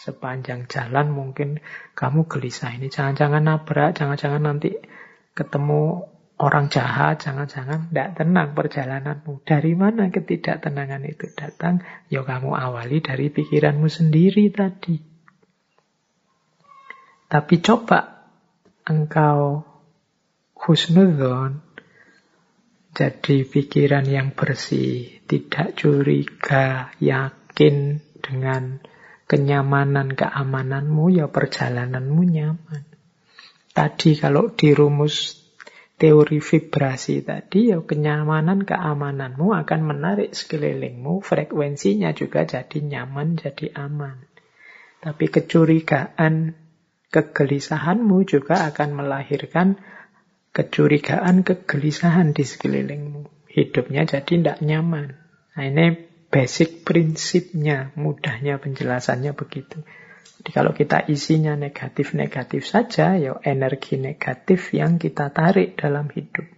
Sepanjang 0.00 0.64
jalan 0.64 1.12
mungkin 1.12 1.60
kamu 1.92 2.24
gelisah 2.24 2.72
ini, 2.72 2.88
jangan-jangan 2.88 3.44
nabrak, 3.44 3.92
jangan-jangan 3.92 4.40
nanti 4.40 4.72
ketemu 5.36 6.08
orang 6.40 6.72
jahat, 6.72 7.20
jangan-jangan 7.20 7.92
tidak 7.92 8.16
tenang 8.16 8.56
perjalananmu. 8.56 9.44
Dari 9.44 9.76
mana 9.76 10.08
ketidaktenangan 10.08 11.04
itu 11.04 11.28
datang? 11.36 11.84
Ya 12.08 12.24
kamu 12.24 12.56
awali 12.56 13.04
dari 13.04 13.28
pikiranmu 13.28 13.92
sendiri 13.92 14.48
tadi. 14.48 14.96
Tapi 17.28 17.54
coba 17.60 18.24
engkau 18.88 19.68
husnudon 20.56 21.60
jadi 22.90 23.46
pikiran 23.46 24.02
yang 24.02 24.34
bersih, 24.34 25.22
tidak 25.30 25.78
curiga, 25.78 26.90
yakin 26.98 28.02
dengan 28.18 28.82
kenyamanan, 29.30 30.18
keamananmu, 30.18 31.14
ya 31.14 31.30
perjalananmu 31.30 32.22
nyaman. 32.26 32.82
Tadi 33.70 34.18
kalau 34.18 34.50
di 34.50 34.74
rumus 34.74 35.38
teori 35.94 36.42
vibrasi 36.42 37.22
tadi, 37.22 37.70
ya 37.70 37.78
kenyamanan, 37.78 38.66
keamananmu 38.66 39.54
akan 39.54 39.80
menarik 39.86 40.34
sekelilingmu, 40.34 41.22
frekuensinya 41.22 42.10
juga 42.10 42.42
jadi 42.42 42.82
nyaman, 42.82 43.38
jadi 43.38 43.70
aman. 43.78 44.26
Tapi 44.98 45.30
kecurigaan, 45.30 46.58
kegelisahanmu 47.14 48.26
juga 48.26 48.66
akan 48.66 48.98
melahirkan 48.98 49.78
kecurigaan, 50.50 51.46
kegelisahan 51.46 52.34
di 52.34 52.42
sekelilingmu. 52.42 53.46
Hidupnya 53.46 54.10
jadi 54.10 54.26
tidak 54.26 54.58
nyaman. 54.58 55.14
Nah 55.54 55.64
ini 55.66 56.09
basic 56.30 56.86
prinsipnya, 56.86 57.90
mudahnya 57.98 58.62
penjelasannya 58.62 59.34
begitu. 59.34 59.82
Jadi 60.40 60.50
kalau 60.56 60.72
kita 60.72 61.04
isinya 61.10 61.52
negatif-negatif 61.52 62.64
saja, 62.64 63.18
ya 63.18 63.36
energi 63.44 64.00
negatif 64.00 64.72
yang 64.72 64.96
kita 64.96 65.28
tarik 65.34 65.76
dalam 65.76 66.08
hidup. 66.08 66.48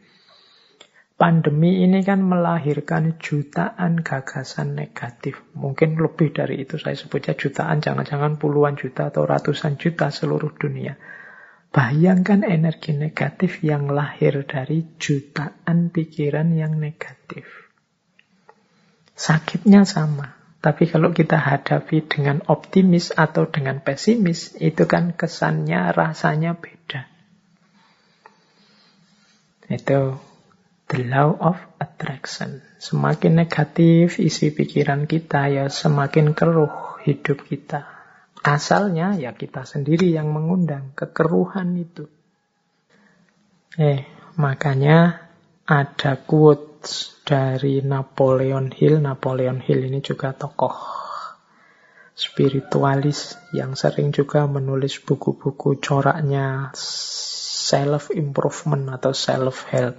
Pandemi 1.19 1.83
ini 1.83 2.03
kan 2.07 2.23
melahirkan 2.23 3.19
jutaan 3.19 3.99
gagasan 4.03 4.79
negatif. 4.79 5.39
Mungkin 5.59 5.99
lebih 5.99 6.31
dari 6.31 6.63
itu 6.63 6.79
saya 6.79 6.95
sebutnya 6.95 7.35
jutaan, 7.35 7.83
jangan-jangan 7.83 8.39
puluhan 8.39 8.79
juta 8.79 9.11
atau 9.11 9.27
ratusan 9.27 9.79
juta 9.79 10.15
seluruh 10.15 10.55
dunia. 10.55 10.95
Bayangkan 11.73 12.45
energi 12.45 12.93
negatif 12.93 13.65
yang 13.65 13.91
lahir 13.91 14.45
dari 14.45 14.95
jutaan 15.01 15.91
pikiran 15.91 16.53
yang 16.53 16.77
negatif. 16.79 17.62
Sakitnya 19.23 19.87
sama. 19.87 20.35
Tapi 20.59 20.91
kalau 20.91 21.15
kita 21.15 21.39
hadapi 21.39 22.03
dengan 22.11 22.43
optimis 22.51 23.15
atau 23.15 23.47
dengan 23.47 23.79
pesimis, 23.79 24.59
itu 24.59 24.83
kan 24.91 25.15
kesannya, 25.15 25.95
rasanya 25.95 26.59
beda. 26.59 27.07
Itu 29.71 30.19
the 30.91 31.07
law 31.07 31.39
of 31.39 31.59
attraction. 31.79 32.67
Semakin 32.83 33.39
negatif 33.39 34.19
isi 34.19 34.51
pikiran 34.51 35.07
kita, 35.07 35.55
ya 35.55 35.71
semakin 35.71 36.35
keruh 36.35 36.99
hidup 37.07 37.47
kita. 37.47 37.87
Asalnya 38.43 39.15
ya 39.15 39.39
kita 39.39 39.63
sendiri 39.63 40.11
yang 40.11 40.35
mengundang 40.35 40.91
kekeruhan 40.99 41.79
itu. 41.79 42.11
Eh, 43.79 44.03
makanya 44.35 45.31
ada 45.63 46.19
dari 47.23 47.83
Napoleon 47.83 48.71
Hill. 48.73 49.03
Napoleon 49.03 49.59
Hill 49.63 49.91
ini 49.91 50.03
juga 50.03 50.35
tokoh 50.37 51.03
spiritualis 52.13 53.41
yang 53.57 53.73
sering 53.73 54.13
juga 54.13 54.45
menulis 54.45 55.01
buku-buku 55.01 55.81
coraknya 55.81 56.71
self 56.77 58.13
improvement 58.13 58.93
atau 58.93 59.17
self 59.17 59.67
help. 59.73 59.97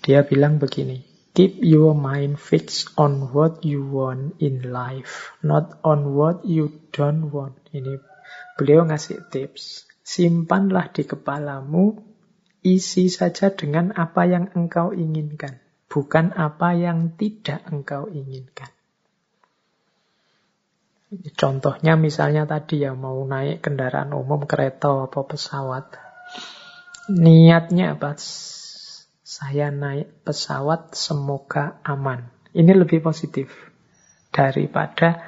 Dia 0.00 0.24
bilang 0.24 0.56
begini, 0.56 1.10
Keep 1.30 1.62
your 1.62 1.94
mind 1.94 2.42
fixed 2.42 2.90
on 2.98 3.30
what 3.30 3.62
you 3.62 3.86
want 3.86 4.34
in 4.42 4.66
life, 4.74 5.30
not 5.46 5.78
on 5.86 6.18
what 6.18 6.42
you 6.42 6.90
don't 6.90 7.30
want. 7.30 7.54
Ini 7.70 8.02
beliau 8.58 8.82
ngasih 8.82 9.30
tips. 9.30 9.86
Simpanlah 10.02 10.90
di 10.90 11.06
kepalamu, 11.06 12.09
isi 12.60 13.08
saja 13.08 13.52
dengan 13.52 13.96
apa 13.96 14.28
yang 14.28 14.52
engkau 14.52 14.92
inginkan, 14.92 15.60
bukan 15.88 16.32
apa 16.36 16.76
yang 16.76 17.16
tidak 17.16 17.64
engkau 17.68 18.08
inginkan. 18.12 18.68
Contohnya 21.34 21.98
misalnya 21.98 22.46
tadi 22.46 22.86
ya 22.86 22.94
mau 22.94 23.18
naik 23.26 23.66
kendaraan 23.66 24.14
umum, 24.14 24.46
kereta 24.46 25.10
atau 25.10 25.26
pesawat. 25.26 25.98
Niatnya 27.10 27.98
apa? 27.98 28.14
Saya 29.26 29.74
naik 29.74 30.22
pesawat 30.22 30.94
semoga 30.94 31.82
aman. 31.82 32.30
Ini 32.54 32.78
lebih 32.78 33.02
positif 33.02 33.50
daripada 34.30 35.18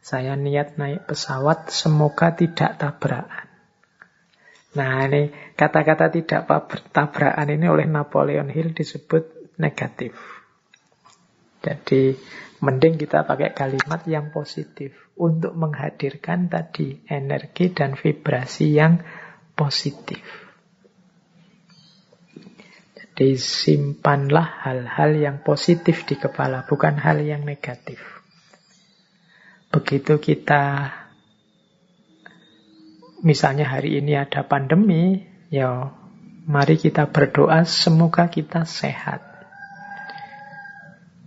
saya 0.00 0.38
niat 0.38 0.80
naik 0.80 1.04
pesawat 1.10 1.68
semoga 1.68 2.32
tidak 2.32 2.80
tabrakan. 2.80 3.45
Nah 4.76 5.08
ini 5.08 5.32
kata-kata 5.56 6.12
tidak 6.12 6.44
tabrakan 6.92 7.48
ini 7.48 7.66
oleh 7.66 7.88
Napoleon 7.88 8.52
Hill 8.52 8.76
disebut 8.76 9.56
negatif. 9.56 10.12
Jadi 11.64 12.12
mending 12.60 13.00
kita 13.00 13.24
pakai 13.24 13.56
kalimat 13.56 14.04
yang 14.04 14.28
positif 14.30 14.92
untuk 15.16 15.56
menghadirkan 15.56 16.52
tadi 16.52 17.00
energi 17.08 17.72
dan 17.72 17.96
vibrasi 17.96 18.76
yang 18.76 19.00
positif. 19.56 20.20
Disimpanlah 23.16 24.60
hal-hal 24.68 25.16
yang 25.16 25.36
positif 25.40 26.04
di 26.04 26.20
kepala, 26.20 26.68
bukan 26.68 27.00
hal 27.00 27.24
yang 27.24 27.48
negatif. 27.48 27.96
Begitu 29.72 30.20
kita, 30.20 30.92
misalnya 33.22 33.68
hari 33.68 34.00
ini 34.00 34.16
ada 34.16 34.44
pandemi, 34.44 35.24
ya 35.48 35.92
mari 36.46 36.76
kita 36.76 37.08
berdoa 37.10 37.64
semoga 37.64 38.28
kita 38.28 38.64
sehat. 38.68 39.22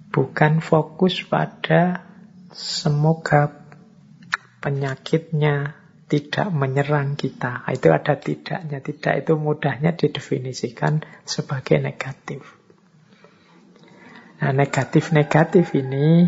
Bukan 0.09 0.59
fokus 0.59 1.21
pada 1.21 2.01
semoga 2.49 3.53
penyakitnya 4.59 5.77
tidak 6.09 6.49
menyerang 6.49 7.13
kita. 7.13 7.63
Itu 7.69 7.93
ada 7.93 8.17
tidaknya. 8.17 8.81
Tidak 8.81 9.13
itu 9.21 9.37
mudahnya 9.37 9.93
didefinisikan 9.93 11.05
sebagai 11.23 11.77
negatif. 11.77 12.41
Nah, 14.41 14.55
negatif-negatif 14.55 15.77
ini 15.77 16.25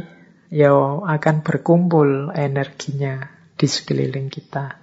ya 0.52 0.76
akan 1.02 1.42
berkumpul 1.42 2.36
energinya 2.38 3.34
di 3.58 3.66
sekeliling 3.66 4.30
kita. 4.30 4.81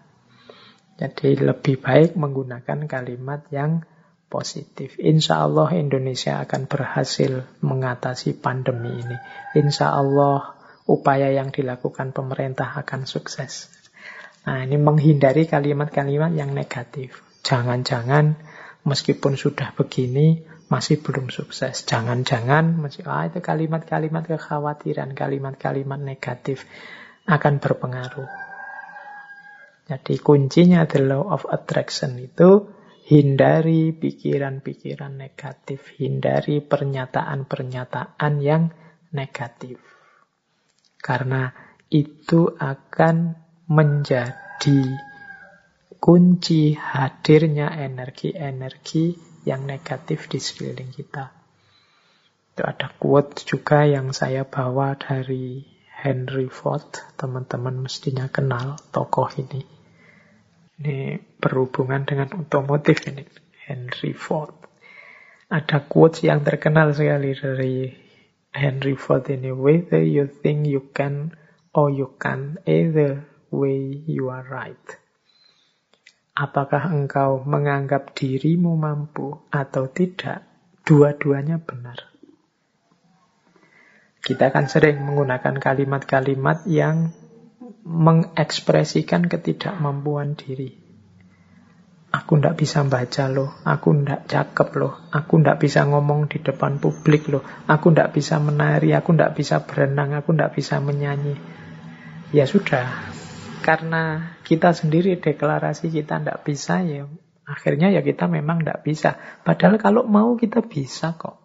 Jadi 0.99 1.39
lebih 1.39 1.79
baik 1.79 2.19
menggunakan 2.19 2.91
kalimat 2.91 3.47
yang 3.55 3.87
positif. 4.27 4.99
Insya 4.99 5.47
Allah 5.47 5.71
Indonesia 5.79 6.43
akan 6.43 6.67
berhasil 6.67 7.47
mengatasi 7.63 8.35
pandemi 8.43 8.99
ini. 8.99 9.17
Insya 9.55 9.95
Allah 9.95 10.59
upaya 10.91 11.31
yang 11.31 11.55
dilakukan 11.55 12.11
pemerintah 12.11 12.75
akan 12.83 13.07
sukses. 13.07 13.71
Nah, 14.43 14.67
ini 14.67 14.75
menghindari 14.75 15.47
kalimat-kalimat 15.47 16.35
yang 16.35 16.51
negatif. 16.51 17.23
Jangan-jangan 17.47 18.35
meskipun 18.83 19.39
sudah 19.39 19.77
begini 19.79 20.43
masih 20.67 21.01
belum 21.01 21.31
sukses. 21.33 21.87
Jangan-jangan 21.87 22.77
masih 22.81 23.07
ah 23.09 23.25
itu 23.25 23.41
kalimat-kalimat 23.41 24.27
kekhawatiran, 24.27 25.17
kalimat-kalimat 25.17 26.01
negatif 26.01 26.69
akan 27.25 27.61
berpengaruh. 27.61 28.48
Jadi 29.89 30.21
kuncinya 30.21 30.85
the 30.85 31.01
law 31.01 31.33
of 31.33 31.49
attraction 31.49 32.21
itu 32.21 32.69
hindari 33.09 33.97
pikiran-pikiran 33.97 35.17
negatif, 35.17 35.97
hindari 35.97 36.61
pernyataan-pernyataan 36.61 38.35
yang 38.45 38.69
negatif. 39.17 39.81
Karena 41.01 41.49
itu 41.89 42.53
akan 42.53 43.33
menjadi 43.73 44.85
kunci 45.97 46.77
hadirnya 46.77 47.73
energi-energi 47.73 49.17
yang 49.49 49.65
negatif 49.65 50.29
di 50.29 50.37
sekeliling 50.37 50.93
kita. 50.93 51.33
Itu 52.53 52.61
ada 52.61 52.93
quote 52.93 53.41
juga 53.49 53.89
yang 53.89 54.13
saya 54.13 54.45
bawa 54.45 55.01
dari 55.01 55.65
Henry 55.89 56.53
Ford. 56.53 56.93
Teman-teman 57.17 57.89
mestinya 57.89 58.29
kenal 58.29 58.77
tokoh 58.93 59.33
ini. 59.41 59.78
Ini 60.79 61.19
berhubungan 61.43 62.07
dengan 62.07 62.31
otomotif 62.39 63.03
ini. 63.11 63.27
Henry 63.67 64.15
Ford. 64.15 64.55
Ada 65.51 65.85
quote 65.85 66.25
yang 66.25 66.41
terkenal 66.47 66.95
sekali 66.95 67.35
dari 67.35 67.91
Henry 68.55 68.95
Ford 68.95 69.27
ini. 69.29 69.51
Whether 69.53 70.01
you 70.01 70.31
think 70.31 70.71
you 70.71 70.89
can 70.95 71.37
or 71.75 71.91
you 71.93 72.15
can, 72.17 72.63
either 72.65 73.27
way 73.51 74.07
you 74.07 74.31
are 74.33 74.47
right. 74.47 74.87
Apakah 76.39 76.95
engkau 76.95 77.43
menganggap 77.43 78.15
dirimu 78.15 78.79
mampu 78.79 79.35
atau 79.51 79.91
tidak? 79.91 80.47
Dua-duanya 80.87 81.61
benar. 81.61 82.09
Kita 84.23 84.49
akan 84.49 84.71
sering 84.71 85.03
menggunakan 85.03 85.59
kalimat-kalimat 85.59 86.65
yang 86.65 87.13
mengekspresikan 87.89 89.33
ketidakmampuan 89.33 90.37
diri. 90.37 90.77
Aku 92.09 92.41
ndak 92.41 92.61
bisa 92.61 92.85
baca 92.85 93.29
loh, 93.29 93.57
aku 93.65 93.93
ndak 93.93 94.29
cakep 94.29 94.69
loh, 94.81 94.97
aku 95.13 95.41
ndak 95.41 95.61
bisa 95.61 95.85
ngomong 95.85 96.29
di 96.29 96.41
depan 96.41 96.81
publik 96.81 97.29
loh, 97.29 97.45
aku 97.69 97.93
ndak 97.93 98.17
bisa 98.17 98.41
menari, 98.41 98.93
aku 98.97 99.13
ndak 99.13 99.37
bisa 99.37 99.65
berenang, 99.65 100.17
aku 100.17 100.33
ndak 100.33 100.57
bisa 100.57 100.81
menyanyi. 100.81 101.37
Ya 102.33 102.49
sudah, 102.49 103.13
karena 103.61 104.37
kita 104.45 104.73
sendiri 104.73 105.21
deklarasi 105.21 105.93
kita 105.93 106.21
tidak 106.21 106.45
bisa 106.45 106.81
ya 106.81 107.09
akhirnya 107.49 107.89
ya 107.89 108.05
kita 108.05 108.29
memang 108.29 108.61
tidak 108.61 108.85
bisa. 108.85 109.17
Padahal 109.41 109.81
kalau 109.81 110.05
mau 110.05 110.37
kita 110.37 110.61
bisa 110.61 111.17
kok. 111.17 111.41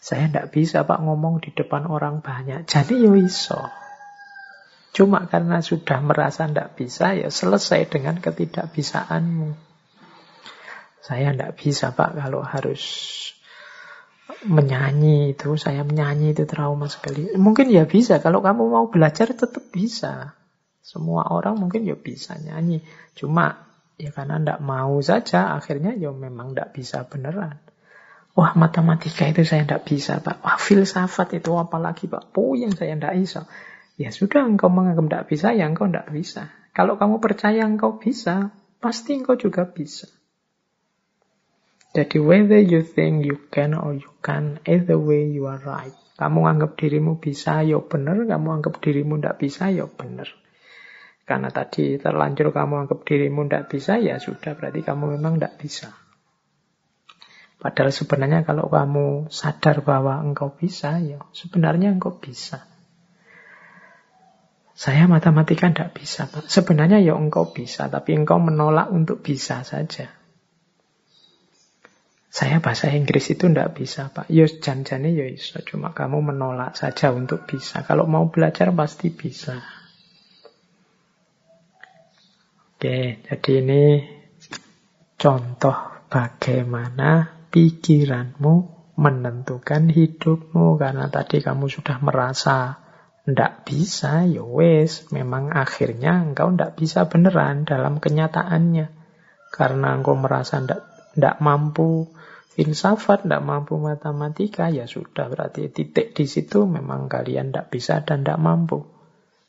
Saya 0.00 0.30
tidak 0.32 0.54
bisa 0.54 0.88
pak 0.88 1.04
ngomong 1.04 1.44
di 1.44 1.52
depan 1.52 1.84
orang 1.84 2.24
banyak. 2.24 2.64
Jadi 2.64 3.04
ya 3.04 3.12
iso. 3.18 3.60
Cuma 4.92 5.28
karena 5.28 5.60
sudah 5.60 6.00
merasa 6.00 6.48
tidak 6.48 6.74
bisa 6.74 7.14
ya 7.14 7.28
selesai 7.28 7.86
dengan 7.92 8.18
ketidakbisaanmu. 8.18 9.50
Saya 11.04 11.32
tidak 11.32 11.56
bisa 11.56 11.96
pak 11.96 12.20
kalau 12.20 12.44
harus 12.44 12.82
menyanyi 14.44 15.32
itu. 15.32 15.56
Saya 15.56 15.82
menyanyi 15.84 16.36
itu 16.36 16.44
trauma 16.44 16.86
sekali. 16.92 17.32
Mungkin 17.36 17.72
ya 17.72 17.88
bisa. 17.88 18.20
Kalau 18.20 18.44
kamu 18.44 18.68
mau 18.68 18.86
belajar 18.92 19.32
tetap 19.32 19.64
bisa. 19.72 20.36
Semua 20.84 21.28
orang 21.32 21.60
mungkin 21.60 21.84
ya 21.84 21.96
bisa 21.96 22.36
nyanyi. 22.36 22.84
Cuma 23.16 23.68
ya 23.98 24.14
karena 24.14 24.40
ndak 24.40 24.60
mau 24.62 24.96
saja 25.02 25.58
akhirnya 25.58 25.96
ya 25.96 26.14
memang 26.14 26.56
ndak 26.56 26.72
bisa 26.76 27.04
beneran. 27.08 27.60
Wah 28.38 28.54
matematika 28.54 29.26
itu 29.26 29.42
saya 29.42 29.66
ndak 29.66 29.82
bisa 29.82 30.22
pak. 30.22 30.44
Wah 30.44 30.56
filsafat 30.60 31.42
itu 31.42 31.56
apalagi 31.58 32.06
pak. 32.06 32.30
yang 32.56 32.72
saya 32.76 32.94
ndak 32.94 33.16
bisa. 33.18 33.50
Ya 33.98 34.14
sudah 34.14 34.46
engkau 34.46 34.70
menganggap 34.70 35.04
ndak 35.10 35.24
bisa 35.26 35.50
ya 35.58 35.66
engkau 35.66 35.90
ndak 35.90 36.14
bisa. 36.14 36.54
Kalau 36.70 36.94
kamu 36.94 37.18
percaya 37.18 37.66
engkau 37.66 37.98
bisa, 37.98 38.54
pasti 38.78 39.18
engkau 39.18 39.34
juga 39.34 39.66
bisa. 39.66 40.06
Jadi 41.98 42.22
whether 42.22 42.62
you 42.62 42.86
think 42.86 43.26
you 43.26 43.42
can 43.50 43.74
or 43.74 43.98
you 43.98 44.14
can, 44.22 44.62
either 44.70 44.94
way 44.94 45.26
you 45.26 45.50
are 45.50 45.58
right. 45.66 45.90
Kamu 46.14 46.46
anggap 46.46 46.78
dirimu 46.78 47.18
bisa, 47.18 47.66
ya 47.66 47.82
benar. 47.82 48.22
Kamu 48.22 48.62
anggap 48.62 48.78
dirimu 48.78 49.18
ndak 49.18 49.42
bisa, 49.42 49.74
ya 49.74 49.90
benar. 49.90 50.30
Karena 51.26 51.50
tadi 51.50 51.98
terlanjur 51.98 52.54
kamu 52.54 52.86
anggap 52.86 53.02
dirimu 53.02 53.50
tidak 53.50 53.74
bisa, 53.74 53.98
ya 53.98 54.22
sudah 54.22 54.54
berarti 54.54 54.86
kamu 54.86 55.18
memang 55.18 55.42
tidak 55.42 55.58
bisa. 55.58 55.90
Padahal 57.58 57.90
sebenarnya 57.90 58.46
kalau 58.46 58.70
kamu 58.70 59.26
sadar 59.34 59.82
bahwa 59.82 60.22
engkau 60.22 60.54
bisa, 60.54 61.02
ya 61.02 61.18
sebenarnya 61.34 61.90
engkau 61.90 62.14
bisa. 62.22 62.67
Saya 64.78 65.10
matematika 65.10 65.66
tidak 65.74 65.98
bisa, 65.98 66.30
Pak. 66.30 66.46
Sebenarnya 66.46 67.02
ya 67.02 67.18
engkau 67.18 67.50
bisa, 67.50 67.90
tapi 67.90 68.14
engkau 68.14 68.38
menolak 68.38 68.94
untuk 68.94 69.26
bisa 69.26 69.66
saja. 69.66 70.06
Saya 72.30 72.62
bahasa 72.62 72.86
Inggris 72.94 73.26
itu 73.34 73.50
tidak 73.50 73.74
bisa, 73.74 74.14
Pak. 74.14 74.30
Ya 74.30 74.46
janjane 74.46 75.18
ya 75.18 75.26
iso, 75.26 75.58
cuma 75.66 75.90
kamu 75.90 76.30
menolak 76.30 76.78
saja 76.78 77.10
untuk 77.10 77.42
bisa. 77.50 77.82
Kalau 77.82 78.06
mau 78.06 78.30
belajar 78.30 78.70
pasti 78.70 79.10
bisa. 79.10 79.58
Oke, 82.78 83.18
jadi 83.26 83.52
ini 83.58 83.82
contoh 85.18 86.06
bagaimana 86.06 87.42
pikiranmu 87.50 88.54
menentukan 88.94 89.90
hidupmu 89.90 90.78
karena 90.78 91.10
tadi 91.10 91.42
kamu 91.42 91.66
sudah 91.66 91.98
merasa 91.98 92.86
ndak 93.28 93.68
bisa, 93.68 94.24
ya 94.24 94.40
wes, 94.40 95.12
memang 95.12 95.52
akhirnya 95.52 96.24
engkau 96.24 96.48
ndak 96.48 96.80
bisa 96.80 97.04
beneran 97.12 97.68
dalam 97.68 98.00
kenyataannya. 98.00 98.88
Karena 99.52 99.92
engkau 99.92 100.16
merasa 100.16 100.64
ndak 100.64 101.36
mampu 101.44 102.08
filsafat, 102.56 103.28
ndak 103.28 103.44
mampu 103.44 103.76
matematika, 103.76 104.72
ya 104.72 104.88
sudah 104.88 105.28
berarti 105.28 105.68
titik 105.68 106.16
di 106.16 106.24
situ 106.24 106.64
memang 106.64 107.12
kalian 107.12 107.52
ndak 107.52 107.68
bisa 107.68 108.00
dan 108.00 108.24
ndak 108.24 108.40
mampu. 108.40 108.88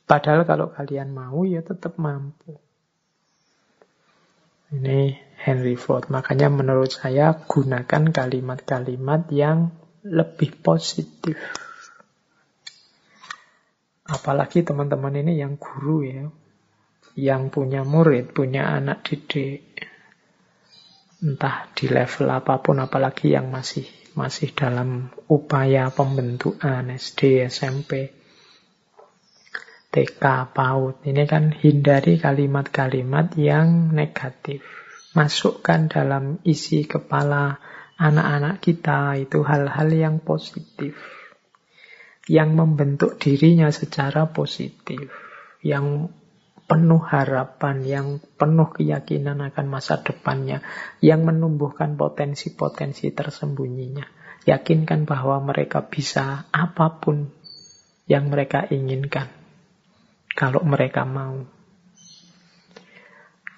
Padahal 0.04 0.44
kalau 0.44 0.68
kalian 0.76 1.16
mau 1.16 1.48
ya 1.48 1.64
tetap 1.64 1.96
mampu. 1.96 2.60
Ini 4.70 5.18
Henry 5.40 5.80
Ford. 5.80 6.12
Makanya 6.12 6.52
menurut 6.52 6.94
saya 6.94 7.32
gunakan 7.34 8.12
kalimat-kalimat 8.12 9.30
yang 9.34 9.72
lebih 10.04 10.60
positif. 10.62 11.69
Apalagi 14.10 14.66
teman-teman 14.66 15.14
ini 15.22 15.38
yang 15.38 15.62
guru 15.62 16.02
ya. 16.02 16.26
Yang 17.14 17.44
punya 17.54 17.82
murid, 17.86 18.34
punya 18.34 18.74
anak 18.74 19.06
didik. 19.06 19.86
Entah 21.22 21.70
di 21.78 21.86
level 21.86 22.28
apa 22.32 22.58
pun, 22.64 22.82
apalagi 22.82 23.36
yang 23.36 23.52
masih 23.54 23.86
masih 24.18 24.52
dalam 24.52 25.14
upaya 25.30 25.94
pembentukan 25.94 26.90
SD, 26.90 27.46
SMP, 27.48 28.10
TK, 29.90 30.24
PAUD. 30.54 31.06
Ini 31.06 31.24
kan 31.30 31.54
hindari 31.54 32.18
kalimat-kalimat 32.18 33.38
yang 33.38 33.94
negatif. 33.94 34.62
Masukkan 35.14 35.90
dalam 35.90 36.38
isi 36.46 36.86
kepala 36.86 37.58
anak-anak 38.00 38.64
kita 38.64 39.18
itu 39.18 39.44
hal-hal 39.44 39.90
yang 39.92 40.16
positif. 40.22 41.19
Yang 42.30 42.50
membentuk 42.54 43.12
dirinya 43.18 43.74
secara 43.74 44.30
positif. 44.30 45.10
Yang 45.66 46.14
penuh 46.70 47.02
harapan, 47.02 47.82
yang 47.82 48.08
penuh 48.38 48.70
keyakinan 48.70 49.42
akan 49.42 49.66
masa 49.66 50.06
depannya. 50.06 50.62
Yang 51.02 51.34
menumbuhkan 51.34 51.98
potensi-potensi 51.98 53.10
tersembunyinya. 53.10 54.06
Yakinkan 54.46 55.10
bahwa 55.10 55.42
mereka 55.42 55.90
bisa 55.90 56.46
apa 56.54 57.02
pun 57.02 57.34
yang 58.06 58.30
mereka 58.30 58.66
inginkan. 58.70 59.30
Kalau 60.34 60.62
mereka 60.66 61.04
mau. 61.04 61.44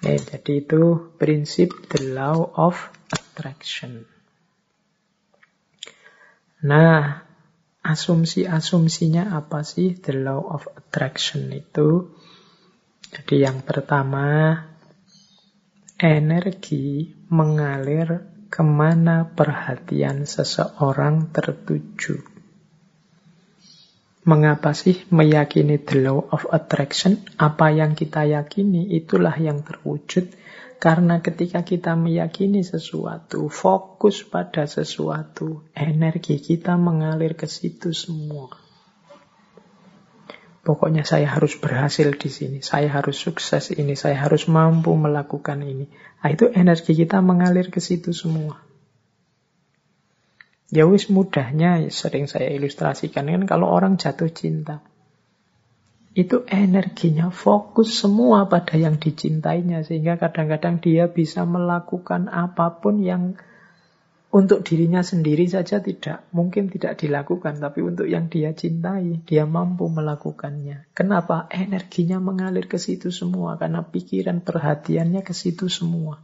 Ya, 0.02 0.18
jadi 0.18 0.66
itu 0.66 1.14
prinsip 1.14 1.70
the 1.94 2.10
law 2.10 2.50
of 2.58 2.74
attraction. 3.14 4.02
Nah, 6.66 7.22
asumsi-asumsinya 7.82 9.34
apa 9.34 9.66
sih 9.66 9.98
the 9.98 10.14
law 10.14 10.38
of 10.38 10.70
attraction 10.78 11.50
itu? 11.50 12.14
Jadi 13.12 13.44
yang 13.44 13.60
pertama, 13.66 14.56
energi 16.00 17.12
mengalir 17.28 18.32
ke 18.48 18.62
mana 18.64 19.28
perhatian 19.28 20.24
seseorang 20.24 21.30
tertuju. 21.34 22.20
Mengapa 24.22 24.70
sih 24.70 25.02
meyakini 25.10 25.82
the 25.82 25.98
law 25.98 26.22
of 26.30 26.46
attraction? 26.54 27.18
Apa 27.38 27.74
yang 27.74 27.98
kita 27.98 28.22
yakini 28.22 28.94
itulah 28.94 29.34
yang 29.34 29.66
terwujud. 29.66 30.30
Karena 30.82 31.22
ketika 31.22 31.62
kita 31.62 31.94
meyakini 31.94 32.66
sesuatu, 32.66 33.46
fokus 33.46 34.26
pada 34.26 34.66
sesuatu, 34.66 35.62
energi 35.78 36.42
kita 36.42 36.74
mengalir 36.74 37.38
ke 37.38 37.46
situ 37.46 37.94
semua. 37.94 38.50
Pokoknya 40.66 41.06
saya 41.06 41.30
harus 41.30 41.54
berhasil 41.54 42.10
di 42.18 42.26
sini, 42.26 42.58
saya 42.66 42.90
harus 42.90 43.14
sukses 43.14 43.70
ini, 43.70 43.94
saya 43.94 44.26
harus 44.26 44.50
mampu 44.50 44.90
melakukan 44.98 45.62
ini. 45.62 45.86
Nah, 46.18 46.34
itu 46.34 46.50
energi 46.50 46.98
kita 46.98 47.22
mengalir 47.22 47.70
ke 47.70 47.78
situ 47.78 48.10
semua. 48.10 48.58
Ya 50.66 50.90
wis 50.90 51.06
mudahnya 51.06 51.94
sering 51.94 52.26
saya 52.26 52.50
ilustrasikan 52.50 53.30
kan 53.30 53.46
kalau 53.46 53.70
orang 53.70 54.02
jatuh 54.02 54.34
cinta. 54.34 54.82
Itu 56.12 56.44
energinya 56.44 57.32
fokus 57.32 57.96
semua 57.96 58.44
pada 58.44 58.76
yang 58.76 59.00
dicintainya 59.00 59.80
sehingga 59.80 60.20
kadang-kadang 60.20 60.84
dia 60.84 61.08
bisa 61.08 61.48
melakukan 61.48 62.28
apa 62.28 62.68
pun 62.84 63.00
yang 63.00 63.40
untuk 64.32 64.64
dirinya 64.64 65.04
sendiri 65.04 65.44
saja 65.44 65.84
tidak, 65.84 66.24
mungkin 66.32 66.72
tidak 66.72 66.96
dilakukan, 67.04 67.60
tapi 67.60 67.84
untuk 67.84 68.08
yang 68.08 68.32
dia 68.32 68.56
cintai, 68.56 69.20
dia 69.28 69.44
mampu 69.44 69.92
melakukannya. 69.92 70.88
Kenapa? 70.96 71.52
Energinya 71.52 72.16
mengalir 72.16 72.64
ke 72.64 72.80
situ 72.80 73.12
semua, 73.12 73.60
karena 73.60 73.84
pikiran 73.84 74.40
perhatiannya 74.40 75.20
ke 75.20 75.36
situ 75.36 75.68
semua. 75.68 76.16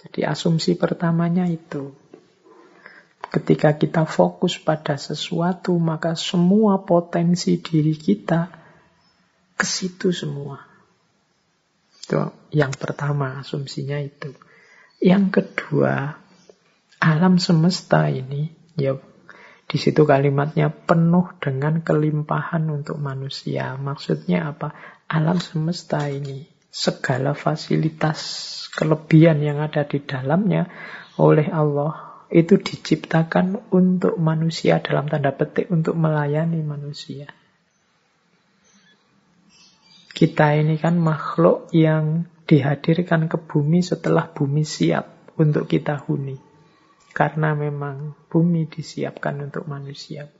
Jadi 0.00 0.24
asumsi 0.24 0.72
pertamanya 0.80 1.44
itu. 1.44 1.92
Ketika 3.32 3.80
kita 3.80 4.04
fokus 4.04 4.60
pada 4.60 5.00
sesuatu, 5.00 5.72
maka 5.80 6.12
semua 6.20 6.84
potensi 6.84 7.56
diri 7.64 7.96
kita 7.96 8.52
ke 9.56 9.64
situ 9.64 10.12
semua. 10.12 10.60
Itu 11.96 12.28
yang 12.52 12.76
pertama 12.76 13.40
asumsinya 13.40 13.96
itu. 14.04 14.36
Yang 15.00 15.24
kedua, 15.32 16.20
alam 17.00 17.40
semesta 17.40 18.12
ini, 18.12 18.52
ya 18.76 19.00
di 19.64 19.80
situ 19.80 20.04
kalimatnya 20.04 20.68
penuh 20.68 21.32
dengan 21.40 21.80
kelimpahan 21.80 22.68
untuk 22.68 23.00
manusia. 23.00 23.80
Maksudnya 23.80 24.52
apa? 24.52 24.76
Alam 25.08 25.40
semesta 25.40 26.04
ini, 26.04 26.44
segala 26.68 27.32
fasilitas 27.32 28.20
kelebihan 28.76 29.40
yang 29.40 29.64
ada 29.64 29.88
di 29.88 30.04
dalamnya 30.04 30.68
oleh 31.16 31.48
Allah 31.48 32.11
itu 32.32 32.56
diciptakan 32.56 33.68
untuk 33.68 34.16
manusia 34.16 34.80
dalam 34.80 35.04
tanda 35.04 35.36
petik 35.36 35.68
untuk 35.68 35.92
melayani 36.00 36.64
manusia. 36.64 37.28
Kita 40.16 40.56
ini 40.56 40.80
kan 40.80 40.96
makhluk 40.96 41.68
yang 41.76 42.24
dihadirkan 42.48 43.28
ke 43.28 43.36
bumi 43.36 43.84
setelah 43.84 44.32
bumi 44.32 44.64
siap 44.64 45.36
untuk 45.36 45.68
kita 45.68 46.00
huni. 46.08 46.40
Karena 47.12 47.52
memang 47.52 48.16
bumi 48.32 48.64
disiapkan 48.64 49.36
untuk 49.44 49.68
manusia. 49.68 50.32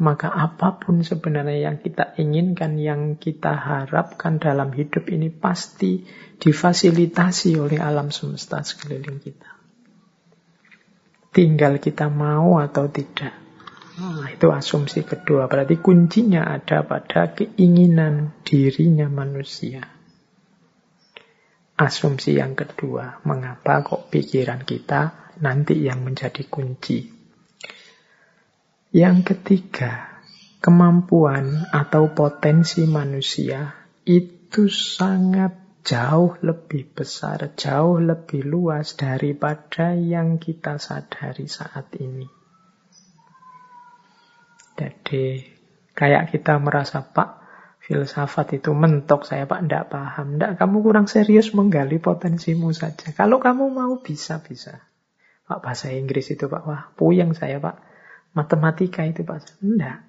Maka 0.00 0.32
apa 0.32 0.80
pun 0.80 1.04
sebenarnya 1.04 1.68
yang 1.68 1.76
kita 1.76 2.16
inginkan, 2.16 2.80
yang 2.80 3.20
kita 3.20 3.52
harapkan 3.52 4.40
dalam 4.40 4.72
hidup 4.72 5.12
ini 5.12 5.28
pasti 5.28 6.08
difasilitasi 6.40 7.60
oleh 7.60 7.76
alam 7.76 8.08
semesta 8.08 8.64
sekeliling 8.64 9.20
kita. 9.20 9.61
Tinggal 11.32 11.80
kita 11.80 12.12
mau 12.12 12.60
atau 12.60 12.92
tidak. 12.92 13.32
Nah, 13.96 14.28
itu 14.28 14.52
asumsi 14.52 15.04
kedua. 15.04 15.48
Berarti 15.48 15.80
kuncinya 15.80 16.48
ada 16.48 16.84
pada 16.84 17.32
keinginan 17.32 18.36
dirinya 18.44 19.08
manusia. 19.08 19.84
Asumsi 21.72 22.36
yang 22.36 22.52
kedua, 22.52 23.24
mengapa 23.24 23.80
kok 23.80 24.12
pikiran 24.12 24.62
kita 24.68 25.32
nanti 25.40 25.80
yang 25.80 26.04
menjadi 26.04 26.44
kunci. 26.46 27.08
Yang 28.92 29.32
ketiga, 29.32 30.20
kemampuan 30.60 31.64
atau 31.72 32.12
potensi 32.12 32.84
manusia 32.84 33.72
itu 34.04 34.68
sangat 34.68 35.61
jauh 35.82 36.38
lebih 36.42 36.94
besar, 36.94 37.54
jauh 37.58 37.98
lebih 37.98 38.46
luas 38.46 38.94
daripada 38.94 39.94
yang 39.94 40.38
kita 40.38 40.78
sadari 40.78 41.50
saat 41.50 41.90
ini. 41.98 42.26
Jadi, 44.78 45.42
kayak 45.92 46.32
kita 46.32 46.58
merasa, 46.58 47.04
Pak, 47.04 47.30
filsafat 47.82 48.62
itu 48.62 48.72
mentok 48.72 49.26
saya, 49.26 49.44
Pak, 49.44 49.60
tidak 49.68 49.90
paham. 49.90 50.38
Tidak, 50.38 50.58
kamu 50.58 50.76
kurang 50.80 51.06
serius 51.10 51.52
menggali 51.52 51.98
potensimu 51.98 52.72
saja. 52.72 53.12
Kalau 53.12 53.42
kamu 53.42 53.68
mau, 53.68 54.00
bisa-bisa. 54.00 54.92
Pak 55.52 55.60
bahasa 55.60 55.92
Inggris 55.92 56.32
itu 56.32 56.48
Pak, 56.48 56.62
wah 56.64 56.82
puyeng 56.96 57.36
saya 57.36 57.60
Pak. 57.60 57.76
Matematika 58.32 59.04
itu 59.04 59.20
Pak. 59.20 59.60
Enggak. 59.60 60.00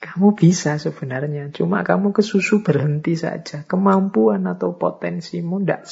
Kamu 0.00 0.32
bisa 0.32 0.80
sebenarnya, 0.80 1.52
cuma 1.52 1.84
kamu 1.84 2.16
kesusu 2.16 2.64
berhenti 2.64 3.20
saja. 3.20 3.68
Kemampuan 3.68 4.48
atau 4.48 4.72
potensimu 4.72 5.60
tidak 5.60 5.84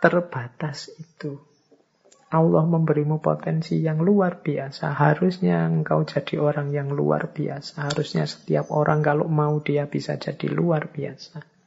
seterbatas 0.00 0.88
itu. 0.96 1.36
Allah 2.32 2.64
memberimu 2.64 3.20
potensi 3.20 3.80
yang 3.84 4.00
luar 4.00 4.40
biasa. 4.40 4.96
Harusnya 4.96 5.68
engkau 5.68 6.04
jadi 6.08 6.40
orang 6.40 6.72
yang 6.72 6.88
luar 6.92 7.28
biasa. 7.32 7.92
Harusnya 7.92 8.24
setiap 8.24 8.72
orang 8.72 9.04
kalau 9.04 9.28
mau 9.28 9.60
dia 9.60 9.84
bisa 9.84 10.16
jadi 10.16 10.48
luar 10.48 10.88
biasa 10.88 11.58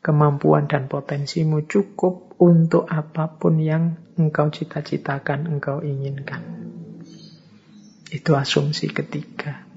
kemampuan 0.00 0.64
dan 0.64 0.88
potensimu 0.88 1.68
cukup 1.68 2.40
untuk 2.40 2.88
apa 2.88 3.36
pun 3.36 3.60
yang 3.60 4.00
engkau 4.16 4.48
cita-citakan, 4.48 5.44
engkau 5.48 5.84
inginkan. 5.84 6.40
Itu 8.08 8.34
asumsi 8.34 8.90
ketiga. 8.90 9.69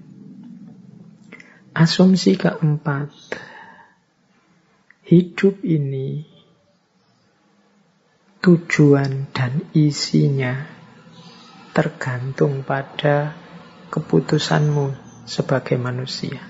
Asumsi 1.73 2.37
keempat, 2.37 3.09
hidup 5.09 5.57
ini 5.65 6.21
tujuan 8.45 9.33
dan 9.33 9.65
isinya 9.73 10.69
tergantung 11.73 12.61
pada 12.61 13.33
keputusanmu 13.89 14.93
sebagai 15.25 15.81
manusia. 15.81 16.45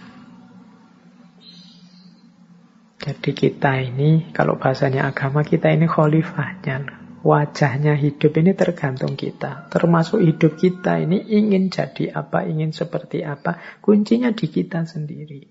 Jadi 2.99 3.32
kita 3.32 3.80
ini, 3.80 4.32
kalau 4.36 4.59
bahasanya 4.59 5.07
agama, 5.07 5.47
kita 5.47 5.71
ini 5.71 5.88
khalifahnya. 5.88 7.03
Wajahnya 7.24 7.95
hidup 7.95 8.36
ini 8.36 8.51
tergantung 8.51 9.15
kita. 9.15 9.71
Termasuk 9.71 10.19
hidup 10.19 10.59
kita 10.59 10.99
ini 10.99 11.24
ingin 11.24 11.71
jadi 11.71 12.11
apa, 12.11 12.43
ingin 12.43 12.76
seperti 12.76 13.24
apa. 13.24 13.80
Kuncinya 13.80 14.36
di 14.36 14.51
kita 14.51 14.84
sendiri. 14.84 15.41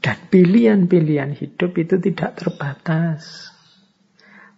Dan 0.00 0.16
pilihan-pilihan 0.32 1.32
hidup 1.32 1.76
itu 1.80 1.96
tidak 1.96 2.44
terbatas. 2.44 3.49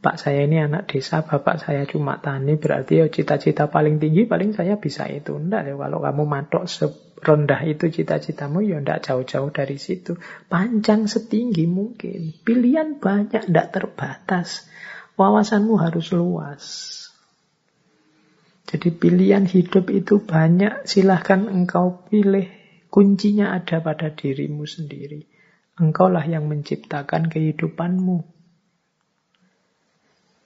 Pak 0.03 0.19
saya 0.19 0.51
ini 0.51 0.59
anak 0.59 0.91
desa, 0.91 1.23
bapak 1.23 1.63
saya 1.63 1.87
cuma 1.87 2.19
tani, 2.19 2.59
berarti 2.59 2.99
ya 2.99 3.07
cita-cita 3.07 3.71
paling 3.71 4.03
tinggi 4.03 4.27
paling 4.27 4.51
saya 4.51 4.75
bisa 4.75 5.07
itu. 5.07 5.39
Enggak 5.39 5.71
ya, 5.71 5.79
kalau 5.79 6.03
kamu 6.03 6.23
matok 6.27 6.67
rendah 7.23 7.63
itu 7.63 7.87
cita-citamu 7.87 8.67
ya 8.67 8.83
ndak 8.83 9.07
jauh-jauh 9.07 9.55
dari 9.55 9.79
situ. 9.79 10.19
Panjang 10.51 11.07
setinggi 11.07 11.71
mungkin. 11.71 12.35
Pilihan 12.43 12.99
banyak, 12.99 13.47
ndak 13.47 13.71
terbatas. 13.71 14.67
Wawasanmu 15.15 15.79
harus 15.79 16.11
luas. 16.11 16.65
Jadi 18.67 18.91
pilihan 18.91 19.47
hidup 19.47 19.87
itu 19.95 20.19
banyak, 20.19 20.83
silahkan 20.83 21.47
engkau 21.47 22.03
pilih. 22.11 22.51
Kuncinya 22.91 23.55
ada 23.55 23.79
pada 23.79 24.11
dirimu 24.11 24.67
sendiri. 24.67 25.31
Engkaulah 25.79 26.27
yang 26.27 26.51
menciptakan 26.51 27.31
kehidupanmu. 27.31 28.41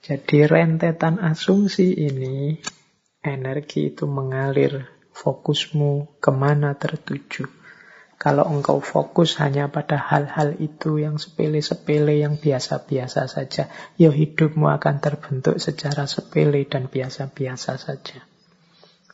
Jadi 0.01 0.47
rentetan 0.47 1.19
asumsi 1.19 1.91
ini, 1.97 2.57
energi 3.25 3.91
itu 3.91 4.07
mengalir 4.07 4.87
fokusmu 5.11 6.21
ke 6.21 6.29
mana 6.29 6.77
tertuju. 6.77 7.49
Kalau 8.17 8.49
engkau 8.49 8.81
fokus 8.81 9.37
hanya 9.37 9.69
pada 9.69 10.01
hal-hal 10.01 10.57
itu 10.57 10.97
yang 10.97 11.21
sepele-sepele, 11.21 12.17
yang 12.17 12.41
biasa-biasa 12.41 13.29
saja, 13.29 13.69
ya 13.93 14.09
hidupmu 14.09 14.65
akan 14.73 14.97
terbentuk 14.97 15.61
secara 15.61 16.09
sepele 16.09 16.65
dan 16.65 16.89
biasa-biasa 16.89 17.77
saja. 17.77 18.25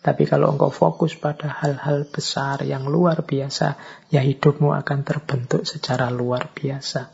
Tapi 0.04 0.24
kalau 0.28 0.56
engkau 0.56 0.72
fokus 0.72 1.20
pada 1.20 1.52
hal-hal 1.52 2.08
besar 2.08 2.64
yang 2.64 2.88
luar 2.88 3.28
biasa, 3.28 3.76
ya 4.08 4.24
hidupmu 4.24 4.72
akan 4.72 5.04
terbentuk 5.04 5.68
secara 5.68 6.08
luar 6.08 6.52
biasa. 6.56 7.12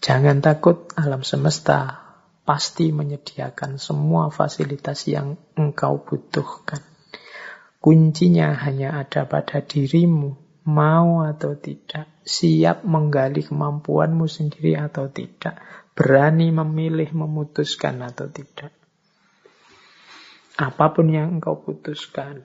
Jangan 0.00 0.40
takut, 0.40 0.92
alam 0.96 1.24
semesta 1.24 2.05
pasti 2.46 2.94
menyediakan 2.94 3.82
semua 3.82 4.30
fasilitas 4.30 5.10
yang 5.10 5.34
engkau 5.58 6.06
butuhkan. 6.06 6.78
Kuncinya 7.82 8.54
hanya 8.54 9.02
ada 9.02 9.26
pada 9.26 9.58
dirimu 9.60 10.46
mau 10.66 11.22
atau 11.22 11.54
tidak, 11.58 12.10
siap 12.26 12.82
menggali 12.82 13.42
kemampuanmu 13.42 14.26
sendiri 14.26 14.74
atau 14.74 15.10
tidak, 15.10 15.58
berani 15.94 16.50
memilih 16.50 17.10
memutuskan 17.14 18.02
atau 18.02 18.26
tidak. 18.26 18.74
Apa 20.58 20.90
pun 20.90 21.06
yang 21.12 21.38
engkau 21.38 21.62
putuskan, 21.62 22.42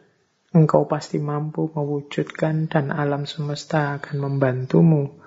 engkau 0.53 0.85
pasti 0.85 1.17
mampu 1.17 1.71
mewujudkan 1.73 2.69
dan 2.69 2.93
alam 2.93 3.25
semesta 3.25 3.97
akan 3.97 4.17
membantumu 4.19 5.20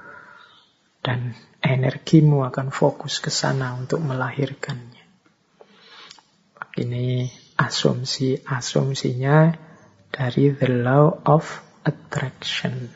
dan 1.04 1.36
energimu 1.60 2.48
akan 2.48 2.72
fokus 2.72 3.20
ke 3.20 3.28
sana 3.28 3.76
untuk 3.76 4.00
melahirkannya. 4.00 5.04
Ini 6.74 7.28
asumsi-asumsinya 7.60 9.38
dari 10.08 10.50
the 10.56 10.70
law 10.80 11.12
of 11.28 11.44
attraction. 11.84 12.88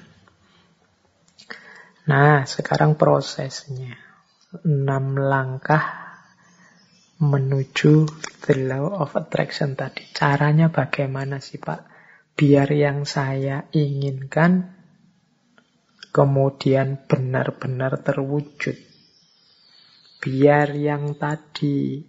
Nah, 2.08 2.48
sekarang 2.48 2.96
prosesnya. 2.96 3.92
Enam 4.64 5.20
langkah 5.20 6.08
menuju 7.20 8.08
the 8.48 8.56
law 8.64 9.04
of 9.04 9.12
attraction 9.20 9.76
tadi. 9.76 10.08
Caranya 10.16 10.72
bagaimana 10.72 11.36
sih 11.36 11.60
Pak? 11.60 11.84
Biar 12.32 12.72
yang 12.72 13.04
saya 13.04 13.68
inginkan 13.76 14.77
kemudian 16.10 17.04
benar-benar 17.06 18.00
terwujud. 18.00 18.76
Biar 20.18 20.74
yang 20.74 21.14
tadi 21.14 22.02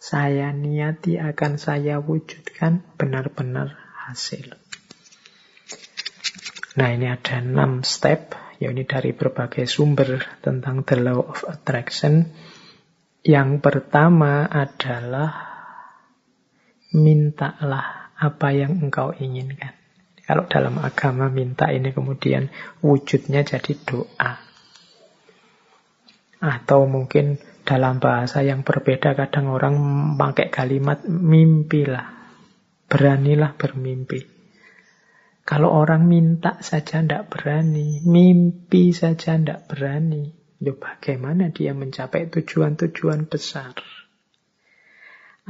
saya 0.00 0.54
niati 0.54 1.20
akan 1.20 1.60
saya 1.60 2.00
wujudkan 2.00 2.84
benar-benar 2.94 3.76
hasil. 4.08 4.56
Nah 6.78 6.88
ini 6.94 7.10
ada 7.10 7.42
enam 7.42 7.82
step, 7.82 8.38
ya 8.62 8.70
ini 8.70 8.86
dari 8.86 9.10
berbagai 9.10 9.66
sumber 9.66 10.40
tentang 10.40 10.86
the 10.86 10.96
law 10.96 11.20
of 11.20 11.42
attraction. 11.50 12.30
Yang 13.20 13.60
pertama 13.60 14.48
adalah 14.48 15.50
mintalah 16.94 18.14
apa 18.16 18.48
yang 18.52 18.78
engkau 18.80 19.12
inginkan. 19.16 19.79
Kalau 20.30 20.46
dalam 20.46 20.78
agama 20.78 21.26
minta 21.26 21.74
ini 21.74 21.90
kemudian 21.90 22.54
wujudnya 22.86 23.42
jadi 23.42 23.74
doa. 23.82 24.38
Atau 26.38 26.86
mungkin 26.86 27.42
dalam 27.66 27.98
bahasa 27.98 28.46
yang 28.46 28.62
berbeda 28.62 29.18
kadang 29.18 29.50
orang 29.50 29.74
pakai 30.14 30.54
kalimat 30.54 31.02
mimpilah. 31.02 32.14
Beranilah 32.86 33.58
bermimpi. 33.58 34.22
Kalau 35.42 35.74
orang 35.74 36.06
minta 36.06 36.62
saja 36.62 37.02
tidak 37.02 37.26
berani, 37.26 37.98
mimpi 38.06 38.94
saja 38.94 39.34
tidak 39.34 39.66
berani, 39.66 40.30
ya 40.62 40.70
bagaimana 40.78 41.50
dia 41.50 41.74
mencapai 41.74 42.30
tujuan-tujuan 42.30 43.26
besar? 43.26 43.74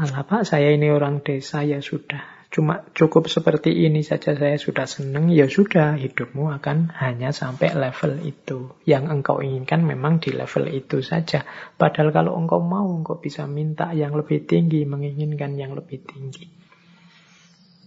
Alah 0.01 0.25
pak, 0.25 0.49
saya 0.49 0.73
ini 0.73 0.89
orang 0.89 1.21
desa 1.21 1.69
ya 1.69 1.85
sudah. 1.85 2.40
Cuma 2.51 2.83
cukup 2.99 3.31
seperti 3.31 3.71
ini 3.87 4.03
saja 4.03 4.35
saya 4.35 4.59
sudah 4.59 4.83
senang, 4.83 5.31
ya 5.31 5.47
sudah 5.47 5.95
hidupmu 5.95 6.51
akan 6.59 6.91
hanya 6.99 7.31
sampai 7.31 7.79
level 7.79 8.19
itu. 8.27 8.75
Yang 8.83 9.05
engkau 9.07 9.39
inginkan 9.39 9.87
memang 9.87 10.19
di 10.19 10.35
level 10.35 10.67
itu 10.67 10.99
saja. 10.99 11.47
Padahal 11.79 12.11
kalau 12.11 12.35
engkau 12.35 12.59
mau, 12.59 12.91
engkau 12.91 13.23
bisa 13.23 13.47
minta 13.47 13.95
yang 13.95 14.19
lebih 14.19 14.51
tinggi, 14.51 14.83
menginginkan 14.83 15.55
yang 15.55 15.79
lebih 15.79 16.03
tinggi. 16.03 16.51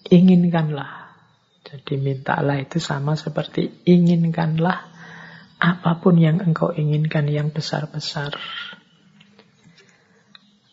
Inginkanlah 0.07 1.03
jadi 1.63 1.95
mintalah 1.95 2.59
itu 2.59 2.77
sama 2.77 3.15
seperti 3.15 3.87
inginkanlah 3.87 4.93
apa 5.63 5.91
pun 6.03 6.19
yang 6.19 6.43
engkau 6.43 6.75
inginkan 6.75 7.25
yang 7.31 7.55
besar-besar. 7.55 8.35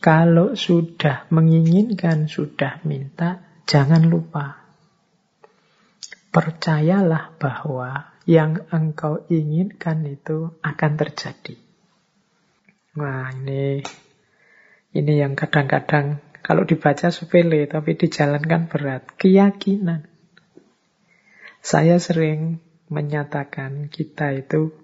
Kalau 0.00 0.56
sudah 0.58 1.30
menginginkan, 1.30 2.26
sudah 2.26 2.82
minta, 2.82 3.49
jangan 3.70 4.02
lupa. 4.02 4.66
Percayalah 6.34 7.38
bahwa 7.38 8.18
yang 8.26 8.66
engkau 8.74 9.22
inginkan 9.30 10.02
itu 10.10 10.58
akan 10.58 10.92
terjadi. 10.98 11.54
Nah, 12.98 13.30
ini 13.30 13.82
ini 14.90 15.12
yang 15.22 15.38
kadang-kadang 15.38 16.18
kalau 16.42 16.66
dibaca 16.66 17.14
sepele 17.14 17.70
tapi 17.70 17.94
dijalankan 17.94 18.66
berat. 18.66 19.06
Keyakinan. 19.14 20.10
Saya 21.62 22.02
sering 22.02 22.58
menyatakan 22.90 23.86
kita 23.86 24.34
itu 24.34 24.74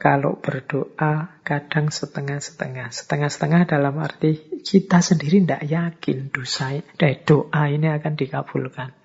kalau 0.00 0.40
berdoa 0.40 1.36
kadang 1.44 1.92
setengah-setengah. 1.92 2.96
Setengah-setengah 2.96 3.68
dalam 3.68 4.00
arti 4.00 4.51
kita 4.62 5.02
sendiri 5.02 5.42
tidak 5.42 5.66
yakin 5.66 6.30
dosa, 6.30 6.72
doa 7.26 7.62
ini 7.68 7.90
akan 7.90 8.14
dikabulkan. 8.14 9.02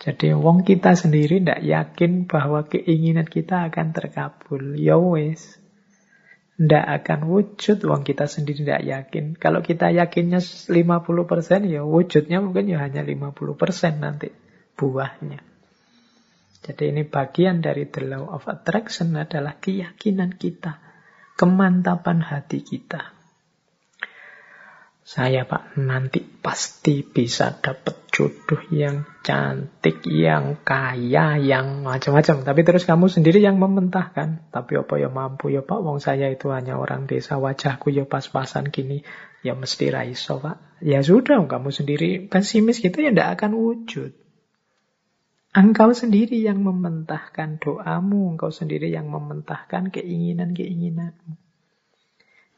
Jadi 0.00 0.32
wong 0.32 0.64
kita 0.64 0.96
sendiri 0.96 1.44
tidak 1.44 1.60
yakin 1.60 2.24
bahwa 2.24 2.64
keinginan 2.64 3.28
kita 3.28 3.68
akan 3.68 3.92
terkabul. 3.92 4.80
Ya 4.80 4.96
wes. 4.96 5.60
Tidak 6.56 6.86
akan 7.00 7.28
wujud 7.28 7.84
wong 7.84 8.04
kita 8.04 8.24
sendiri 8.24 8.64
tidak 8.64 8.84
yakin. 8.84 9.36
Kalau 9.36 9.60
kita 9.60 9.92
yakinnya 9.92 10.40
50% 10.40 10.72
ya 11.68 11.84
wujudnya 11.84 12.40
mungkin 12.40 12.72
ya 12.72 12.80
hanya 12.80 13.04
50% 13.04 14.00
nanti 14.00 14.32
buahnya. 14.76 15.40
Jadi 16.60 16.92
ini 16.92 17.04
bagian 17.04 17.60
dari 17.64 17.88
the 17.88 18.04
law 18.04 18.24
of 18.36 18.44
attraction 18.48 19.16
adalah 19.16 19.60
keyakinan 19.60 20.36
kita, 20.36 20.80
kemantapan 21.36 22.24
hati 22.24 22.60
kita. 22.64 23.19
Saya 25.10 25.42
pak 25.42 25.74
nanti 25.74 26.22
pasti 26.22 27.02
bisa 27.02 27.58
dapat 27.58 28.06
jodoh 28.14 28.62
yang 28.70 29.02
cantik, 29.26 30.06
yang 30.06 30.62
kaya, 30.62 31.34
yang 31.34 31.82
macam-macam. 31.82 32.46
Tapi 32.46 32.60
terus 32.62 32.86
kamu 32.86 33.10
sendiri 33.10 33.42
yang 33.42 33.58
mementahkan. 33.58 34.46
Tapi 34.54 34.78
apa 34.78 35.02
ya 35.02 35.10
mampu 35.10 35.50
ya 35.50 35.66
pak, 35.66 35.82
wong 35.82 35.98
saya 35.98 36.30
itu 36.30 36.54
hanya 36.54 36.78
orang 36.78 37.10
desa, 37.10 37.42
wajahku 37.42 37.90
ya 37.90 38.06
pas-pasan 38.06 38.70
gini. 38.70 39.02
Ya 39.42 39.58
mesti 39.58 39.90
raiso 39.90 40.38
pak. 40.38 40.62
Ya 40.78 41.02
sudah, 41.02 41.42
kamu 41.42 41.74
sendiri 41.74 42.30
pesimis 42.30 42.78
gitu 42.78 43.02
ya 43.02 43.10
tidak 43.10 43.34
akan 43.34 43.58
wujud. 43.58 44.14
Engkau 45.50 45.90
sendiri 45.90 46.38
yang 46.38 46.62
mementahkan 46.62 47.58
doamu, 47.58 48.38
engkau 48.38 48.54
sendiri 48.54 48.94
yang 48.94 49.10
mementahkan 49.10 49.90
keinginan-keinginanmu. 49.90 51.34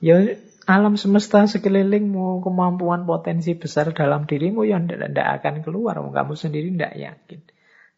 Ya 0.04 0.36
alam 0.68 0.94
semesta 0.94 1.42
sekelilingmu, 1.42 2.38
kemampuan 2.44 3.02
potensi 3.02 3.58
besar 3.58 3.90
dalam 3.90 4.28
dirimu 4.28 4.62
yang 4.62 4.86
tidak 4.86 5.42
akan 5.42 5.66
keluar. 5.66 5.98
Kamu 5.98 6.34
sendiri 6.38 6.70
tidak 6.70 6.94
yakin. 6.94 7.40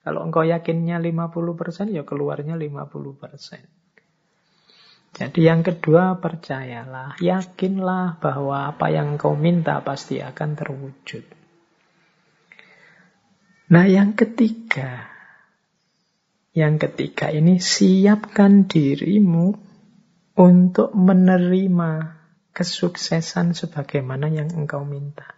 Kalau 0.05 0.21
engkau 0.25 0.45
yakinnya 0.45 1.01
50%, 1.01 1.93
ya 1.93 2.05
keluarnya 2.05 2.57
50%. 2.57 3.65
Jadi 5.15 5.41
yang 5.47 5.63
kedua 5.63 6.19
percayalah, 6.19 7.17
yakinlah 7.23 8.19
bahwa 8.19 8.75
apa 8.75 8.91
yang 8.91 9.15
engkau 9.15 9.39
minta 9.39 9.79
pasti 9.81 10.19
akan 10.19 10.51
terwujud. 10.59 11.25
Nah, 13.71 13.87
yang 13.89 14.13
ketiga, 14.13 15.09
yang 16.53 16.77
ketiga 16.77 17.31
ini 17.33 17.63
siapkan 17.63 18.67
dirimu 18.69 19.55
untuk 20.35 20.91
menerima 20.93 22.24
kesuksesan 22.55 23.53
sebagaimana 23.53 24.31
yang 24.31 24.49
engkau 24.55 24.87
minta. 24.87 25.35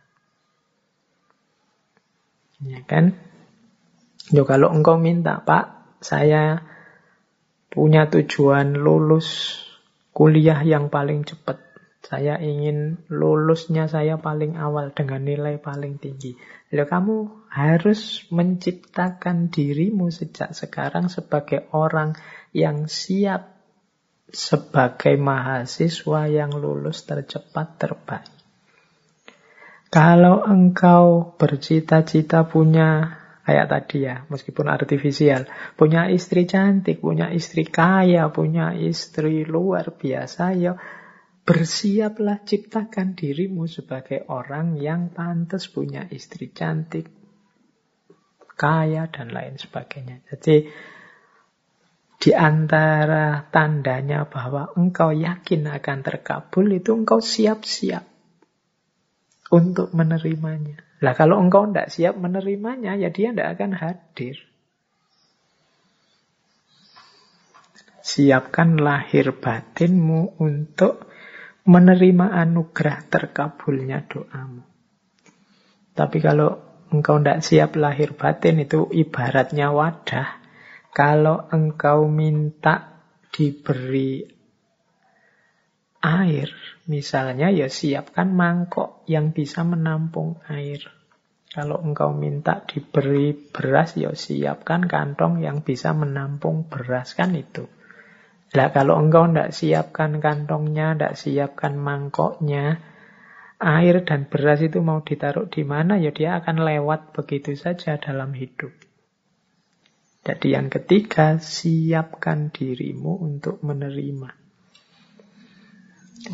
Ya 2.61 2.85
kan? 2.85 3.17
Yo 4.29 4.45
kalau 4.45 4.69
engkau 4.69 5.01
minta, 5.01 5.41
Pak, 5.41 5.99
saya 6.05 6.61
punya 7.73 8.09
tujuan 8.09 8.77
lulus 8.77 9.61
kuliah 10.13 10.61
yang 10.65 10.93
paling 10.93 11.25
cepat. 11.25 11.61
Saya 12.07 12.39
ingin 12.39 13.03
lulusnya 13.11 13.91
saya 13.91 14.15
paling 14.23 14.55
awal 14.55 14.95
dengan 14.95 15.27
nilai 15.27 15.59
paling 15.59 15.99
tinggi. 15.99 16.39
Lalu 16.71 16.87
kamu 16.87 17.17
harus 17.51 18.23
menciptakan 18.31 19.51
dirimu 19.51 20.15
sejak 20.15 20.55
sekarang 20.55 21.11
sebagai 21.11 21.67
orang 21.75 22.15
yang 22.55 22.87
siap 22.87 23.56
sebagai 24.37 25.17
mahasiswa 25.17 26.29
yang 26.29 26.53
lulus 26.53 27.09
tercepat 27.09 27.81
terbaik. 27.81 28.29
Kalau 29.89 30.45
engkau 30.45 31.33
bercita-cita 31.41 32.45
punya 32.45 33.17
kayak 33.49 33.71
tadi 33.71 34.05
ya, 34.05 34.27
meskipun 34.29 34.69
artifisial, 34.69 35.49
punya 35.79 36.11
istri 36.13 36.45
cantik, 36.45 37.01
punya 37.01 37.33
istri 37.33 37.65
kaya, 37.65 38.29
punya 38.29 38.77
istri 38.77 39.47
luar 39.47 39.95
biasa, 39.97 40.45
ya 40.59 40.75
Bersiaplah 41.47 42.43
ciptakan 42.43 43.15
dirimu 43.15 43.71
sebagai 43.71 44.27
orang 44.27 44.83
yang 44.83 45.15
pantas 45.15 45.71
punya 45.71 46.03
istri 46.11 46.51
cantik, 46.51 47.07
kaya, 48.59 49.07
dan 49.07 49.31
lain 49.31 49.55
sebagainya. 49.55 50.27
Jadi, 50.27 50.67
di 52.17 52.33
antara 52.33 53.45
tandanya 53.53 54.25
bahwa 54.25 54.73
engkau 54.75 55.13
yakin 55.13 55.69
akan 55.69 55.99
terkabul, 56.01 56.73
itu 56.73 56.97
engkau 56.97 57.21
siap-siap 57.21 58.05
untuk 59.53 59.93
menerimanya. 59.93 60.81
Lah 61.05 61.13
kalau 61.13 61.37
engkau 61.37 61.69
tidak 61.69 61.93
siap 61.93 62.17
menerimanya, 62.17 62.97
ya 62.97 63.13
dia 63.13 63.31
tidak 63.31 63.61
akan 63.61 63.73
hadir. 63.77 64.37
Siapkan 68.01 68.81
lahir 68.81 69.37
batinmu 69.37 70.41
untuk 70.41 71.11
menerima 71.67 72.33
anugerah 72.33 73.03
terkabulnya 73.11 74.07
doamu. 74.07 74.63
Tapi 75.93 76.19
kalau 76.23 76.63
engkau 76.95 77.19
tidak 77.19 77.43
siap 77.43 77.75
lahir 77.75 78.15
batin 78.15 78.63
itu 78.63 78.87
ibaratnya 78.95 79.75
wadah. 79.75 80.36
Kalau 80.97 81.53
engkau 81.53 82.09
minta 82.09 83.05
diberi 83.29 84.25
air, 86.01 86.49
misalnya 86.89 87.53
ya 87.53 87.69
siapkan 87.69 88.33
mangkok 88.33 89.05
yang 89.05 89.37
bisa 89.37 89.61
menampung 89.61 90.41
air. 90.49 90.81
Kalau 91.53 91.85
engkau 91.85 92.17
minta 92.17 92.65
diberi 92.65 93.37
beras, 93.37 94.01
ya 94.01 94.17
siapkan 94.17 94.89
kantong 94.89 95.45
yang 95.45 95.61
bisa 95.61 95.93
menampung 95.93 96.65
beras 96.65 97.13
kan 97.13 97.37
itu. 97.37 97.69
Lah 98.57 98.73
kalau 98.73 98.97
engkau 98.97 99.29
tidak 99.29 99.53
siapkan 99.53 100.17
kantongnya, 100.17 100.97
tidak 100.97 101.21
siapkan 101.21 101.77
mangkoknya, 101.77 102.81
air 103.61 104.01
dan 104.01 104.33
beras 104.33 104.65
itu 104.65 104.81
mau 104.81 105.05
ditaruh 105.05 105.45
di 105.53 105.61
mana, 105.61 106.01
ya 106.01 106.09
dia 106.09 106.41
akan 106.41 106.65
lewat 106.65 107.13
begitu 107.13 107.53
saja 107.53 108.01
dalam 108.01 108.33
hidup. 108.33 108.86
Jadi 110.27 110.59
yang 110.59 110.67
ketiga, 110.67 111.39
siapkan 111.39 112.51
dirimu 112.51 113.23
untuk 113.23 113.63
menerima. 113.63 114.35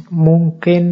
Mungkin 0.09 0.84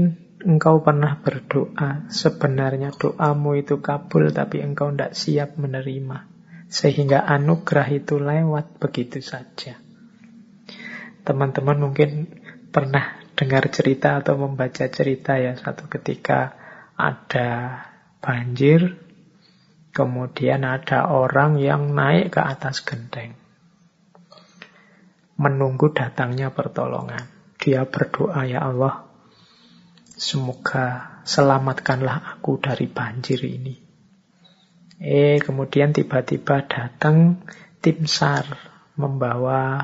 engkau 0.44 0.84
pernah 0.84 1.16
berdoa, 1.16 2.12
sebenarnya 2.12 2.92
doamu 2.92 3.56
itu 3.56 3.80
kabul, 3.80 4.28
tapi 4.36 4.60
engkau 4.60 4.92
tidak 4.92 5.16
siap 5.16 5.56
menerima. 5.56 6.28
Sehingga 6.68 7.24
anugerah 7.24 7.88
itu 7.88 8.20
lewat 8.20 8.76
begitu 8.76 9.24
saja. 9.24 9.80
Teman-teman 11.24 11.80
mungkin 11.80 12.28
pernah 12.68 13.16
dengar 13.32 13.72
cerita 13.72 14.20
atau 14.20 14.36
membaca 14.36 14.84
cerita 14.92 15.40
ya 15.40 15.56
satu 15.56 15.88
ketika 15.88 16.52
ada 17.00 17.80
banjir, 18.20 18.99
kemudian 19.90 20.62
ada 20.62 21.10
orang 21.10 21.58
yang 21.58 21.94
naik 21.94 22.34
ke 22.34 22.40
atas 22.42 22.82
genteng. 22.86 23.34
Menunggu 25.40 25.90
datangnya 25.90 26.52
pertolongan. 26.52 27.26
Dia 27.60 27.84
berdoa, 27.84 28.48
ya 28.48 28.64
Allah, 28.64 29.04
semoga 30.16 31.20
selamatkanlah 31.24 32.36
aku 32.36 32.56
dari 32.60 32.88
banjir 32.88 33.40
ini. 33.44 33.76
Eh, 35.00 35.40
kemudian 35.40 35.96
tiba-tiba 35.96 36.64
datang 36.68 37.40
tim 37.80 38.04
SAR 38.04 38.44
membawa 39.00 39.80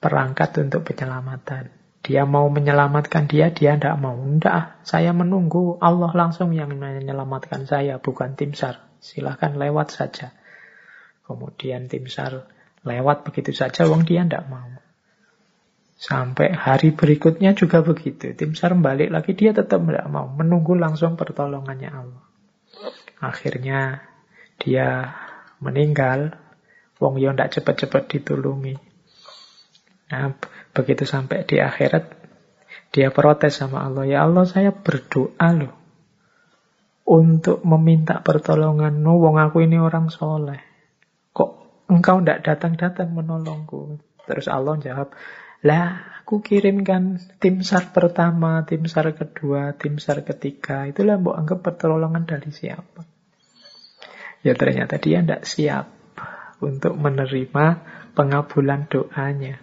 perangkat 0.00 0.56
untuk 0.64 0.88
penyelamatan. 0.88 1.68
Dia 2.02 2.26
mau 2.26 2.48
menyelamatkan 2.48 3.28
dia, 3.30 3.52
dia 3.54 3.78
tidak 3.78 3.94
mau. 4.00 4.16
Tidak, 4.18 4.82
saya 4.82 5.14
menunggu 5.14 5.78
Allah 5.78 6.10
langsung 6.16 6.50
yang 6.56 6.72
menyelamatkan 6.74 7.68
saya, 7.68 8.00
bukan 8.02 8.34
tim 8.34 8.56
SAR. 8.56 8.91
Silahkan 9.02 9.58
lewat 9.58 9.90
saja. 9.90 10.30
Kemudian 11.26 11.90
tim 11.90 12.06
SAR 12.06 12.46
lewat 12.86 13.26
begitu 13.26 13.50
saja, 13.50 13.82
wong 13.90 14.06
dia 14.06 14.22
tidak 14.22 14.46
mau. 14.46 14.70
Sampai 15.98 16.54
hari 16.54 16.94
berikutnya 16.94 17.54
juga 17.58 17.82
begitu. 17.82 18.34
Tim 18.38 18.54
SAR 18.54 18.78
balik 18.78 19.10
lagi, 19.10 19.34
dia 19.34 19.50
tetap 19.50 19.82
tidak 19.82 20.06
mau. 20.06 20.30
Menunggu 20.30 20.78
langsung 20.78 21.18
pertolongannya 21.18 21.90
Allah. 21.90 22.24
Akhirnya 23.22 24.06
dia 24.62 25.14
meninggal. 25.58 26.38
Wong 27.02 27.18
yang 27.18 27.34
tidak 27.34 27.58
cepat-cepat 27.58 28.02
ditulungi. 28.06 28.78
Nah, 30.14 30.38
begitu 30.70 31.02
sampai 31.02 31.42
di 31.42 31.58
akhirat, 31.58 32.14
dia 32.94 33.10
protes 33.10 33.58
sama 33.58 33.82
Allah. 33.82 34.06
Ya 34.06 34.22
Allah, 34.22 34.46
saya 34.46 34.70
berdoa 34.70 35.48
loh. 35.50 35.81
Untuk 37.02 37.66
meminta 37.66 38.22
pertolongan. 38.22 39.02
No, 39.02 39.18
wong 39.18 39.36
aku 39.42 39.66
ini 39.66 39.76
orang 39.76 40.08
soleh. 40.08 40.62
Kok 41.34 41.50
engkau 41.90 42.22
tidak 42.22 42.46
datang-datang 42.46 43.10
menolongku? 43.10 43.98
Terus 44.22 44.46
Allah 44.46 44.78
jawab, 44.78 45.10
lah 45.66 46.18
aku 46.22 46.42
kirimkan 46.42 47.18
tim 47.42 47.62
SAR 47.62 47.90
pertama, 47.90 48.62
tim 48.66 48.86
SAR 48.86 49.14
kedua, 49.14 49.74
tim 49.78 49.98
SAR 49.98 50.22
ketiga. 50.22 50.86
Itulah 50.86 51.18
mbok 51.18 51.38
anggap 51.38 51.58
pertolongan 51.62 52.26
dari 52.26 52.50
siapa? 52.54 53.02
Ya 54.42 54.58
ternyata 54.58 54.98
dia 54.98 55.22
tidak 55.22 55.46
siap 55.46 55.86
untuk 56.58 56.94
menerima 56.98 57.66
pengabulan 58.14 58.90
doanya. 58.90 59.58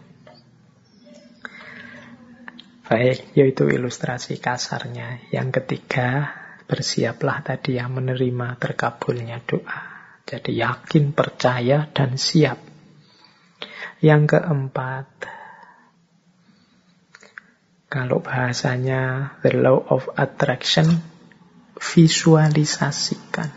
Baik, 2.89 3.37
yaitu 3.37 3.69
ilustrasi 3.69 4.41
kasarnya. 4.41 5.21
Yang 5.29 5.61
ketiga, 5.61 6.31
bersiaplah 6.69 7.41
tadi 7.41 7.81
yang 7.81 7.97
menerima 7.97 8.61
terkabulnya 8.61 9.41
doa. 9.41 9.81
Jadi 10.29 10.61
yakin, 10.61 11.17
percaya, 11.17 11.89
dan 11.89 12.13
siap. 12.21 12.61
Yang 14.05 14.37
keempat, 14.37 15.09
kalau 17.89 18.21
bahasanya 18.21 19.33
the 19.41 19.57
law 19.57 19.81
of 19.89 20.13
attraction, 20.13 21.01
visualisasikan. 21.81 23.49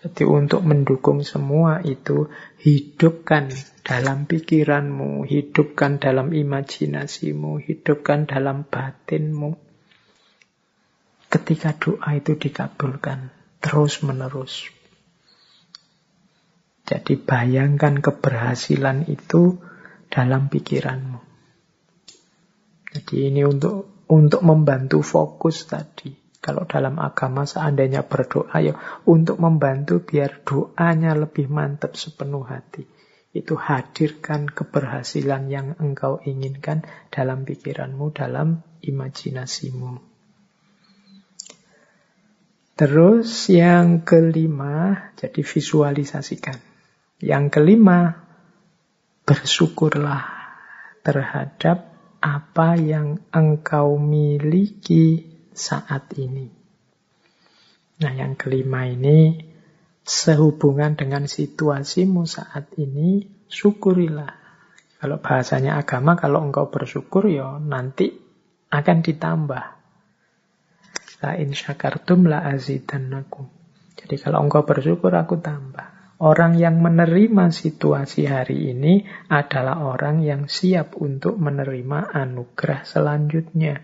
Jadi 0.00 0.28
untuk 0.28 0.60
mendukung 0.60 1.24
semua 1.24 1.80
itu, 1.80 2.28
hidupkan 2.60 3.48
dalam 3.80 4.28
pikiranmu, 4.28 5.24
hidupkan 5.24 5.96
dalam 5.96 6.36
imajinasimu, 6.36 7.64
hidupkan 7.64 8.28
dalam 8.28 8.68
batinmu. 8.68 9.69
Ketika 11.30 11.78
doa 11.78 12.10
itu 12.18 12.34
dikabulkan 12.34 13.30
terus 13.62 14.02
menerus. 14.02 14.66
Jadi 16.90 17.14
bayangkan 17.14 18.02
keberhasilan 18.02 19.06
itu 19.06 19.62
dalam 20.10 20.50
pikiranmu. 20.50 21.22
Jadi 22.90 23.30
ini 23.30 23.46
untuk 23.46 24.02
untuk 24.10 24.42
membantu 24.42 25.06
fokus 25.06 25.70
tadi. 25.70 26.10
Kalau 26.42 26.66
dalam 26.66 26.98
agama 26.98 27.46
seandainya 27.46 28.02
berdoa 28.02 28.58
ya 28.58 28.74
untuk 29.06 29.38
membantu 29.38 30.02
biar 30.02 30.42
doanya 30.42 31.14
lebih 31.14 31.46
mantap 31.46 31.94
sepenuh 31.94 32.42
hati. 32.42 32.90
Itu 33.30 33.54
hadirkan 33.54 34.50
keberhasilan 34.50 35.46
yang 35.46 35.78
engkau 35.78 36.18
inginkan 36.26 36.82
dalam 37.14 37.46
pikiranmu, 37.46 38.10
dalam 38.10 38.66
imajinasimu. 38.82 40.09
Terus 42.80 43.52
yang 43.52 44.08
kelima, 44.08 45.12
jadi 45.12 45.44
visualisasikan. 45.44 46.56
Yang 47.20 47.44
kelima, 47.52 48.24
bersyukurlah 49.28 50.24
terhadap 51.04 51.92
apa 52.24 52.80
yang 52.80 53.20
engkau 53.36 54.00
miliki 54.00 55.28
saat 55.52 56.08
ini. 56.16 56.48
Nah, 58.00 58.16
yang 58.16 58.32
kelima 58.40 58.88
ini 58.88 59.36
sehubungan 60.00 60.96
dengan 60.96 61.28
situasimu 61.28 62.24
saat 62.24 62.72
ini, 62.80 63.28
syukurilah. 63.44 64.40
Kalau 64.96 65.20
bahasanya 65.20 65.76
agama, 65.76 66.16
kalau 66.16 66.40
engkau 66.48 66.72
bersyukur, 66.72 67.28
ya 67.28 67.60
nanti 67.60 68.08
akan 68.72 69.04
ditambah. 69.04 69.79
La 71.20 71.36
in 71.36 71.52
syakartum 71.52 72.24
la 72.26 72.44
azidannakum. 72.48 73.48
Jadi 74.00 74.16
kalau 74.16 74.40
engkau 74.44 74.64
bersyukur 74.64 75.12
aku 75.12 75.36
tambah. 75.38 76.16
Orang 76.20 76.60
yang 76.60 76.84
menerima 76.84 77.48
situasi 77.48 78.28
hari 78.28 78.76
ini 78.76 79.08
adalah 79.32 79.80
orang 79.80 80.20
yang 80.20 80.52
siap 80.52 81.00
untuk 81.00 81.40
menerima 81.40 82.12
anugerah 82.12 82.84
selanjutnya. 82.84 83.80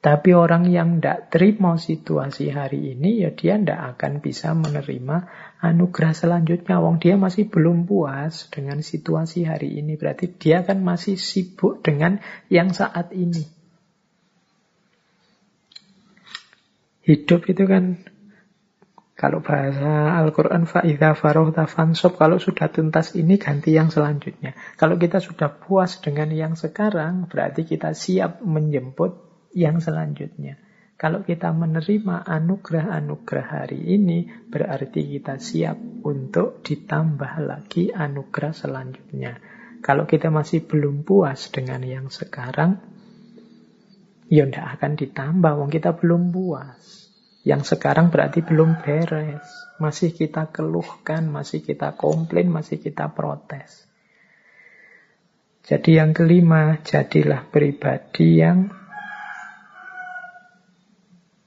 Tapi 0.00 0.32
orang 0.32 0.64
yang 0.72 0.96
tidak 0.96 1.28
terima 1.28 1.76
situasi 1.76 2.48
hari 2.48 2.96
ini, 2.96 3.20
ya 3.20 3.36
dia 3.36 3.60
tidak 3.60 4.00
akan 4.00 4.24
bisa 4.24 4.56
menerima 4.56 5.16
anugerah 5.60 6.16
selanjutnya. 6.16 6.80
Wong 6.80 7.04
dia 7.04 7.20
masih 7.20 7.52
belum 7.52 7.84
puas 7.84 8.48
dengan 8.48 8.80
situasi 8.80 9.44
hari 9.44 9.76
ini. 9.76 10.00
Berarti 10.00 10.32
dia 10.40 10.64
kan 10.64 10.80
masih 10.80 11.20
sibuk 11.20 11.84
dengan 11.84 12.16
yang 12.48 12.72
saat 12.72 13.12
ini. 13.12 13.44
Hidup 17.10 17.50
itu 17.50 17.66
kan 17.66 18.06
kalau 19.18 19.42
bahasa 19.42 20.14
Al-Quran 20.14 20.62
fa'idha 20.62 21.18
farohta 21.18 21.66
fansop 21.66 22.14
kalau 22.14 22.38
sudah 22.38 22.70
tuntas 22.70 23.18
ini 23.18 23.34
ganti 23.34 23.74
yang 23.74 23.90
selanjutnya. 23.90 24.54
Kalau 24.78 24.94
kita 24.94 25.18
sudah 25.18 25.50
puas 25.50 25.98
dengan 25.98 26.30
yang 26.30 26.54
sekarang, 26.54 27.26
berarti 27.26 27.66
kita 27.66 27.98
siap 27.98 28.46
menjemput 28.46 29.26
yang 29.58 29.82
selanjutnya. 29.82 30.62
Kalau 30.94 31.26
kita 31.26 31.50
menerima 31.50 32.22
anugerah-anugerah 32.30 33.46
hari 33.50 33.98
ini, 33.98 34.30
berarti 34.46 35.18
kita 35.18 35.42
siap 35.42 35.76
untuk 36.06 36.62
ditambah 36.62 37.42
lagi 37.42 37.90
anugerah 37.90 38.54
selanjutnya. 38.54 39.40
Kalau 39.82 40.06
kita 40.06 40.30
masih 40.30 40.62
belum 40.62 41.02
puas 41.02 41.50
dengan 41.50 41.82
yang 41.82 42.06
sekarang, 42.12 42.99
ya 44.30 44.46
tidak 44.46 44.78
akan 44.78 44.92
ditambah, 44.94 45.52
wong 45.58 45.70
kita 45.74 45.90
belum 45.98 46.30
puas. 46.30 47.10
Yang 47.42 47.74
sekarang 47.76 48.14
berarti 48.14 48.46
belum 48.46 48.78
beres. 48.78 49.42
Masih 49.82 50.14
kita 50.14 50.54
keluhkan, 50.54 51.26
masih 51.26 51.66
kita 51.66 51.98
komplain, 51.98 52.46
masih 52.46 52.78
kita 52.78 53.10
protes. 53.10 53.90
Jadi 55.66 55.98
yang 55.98 56.14
kelima, 56.14 56.78
jadilah 56.86 57.48
pribadi 57.50 58.38
yang 58.38 58.70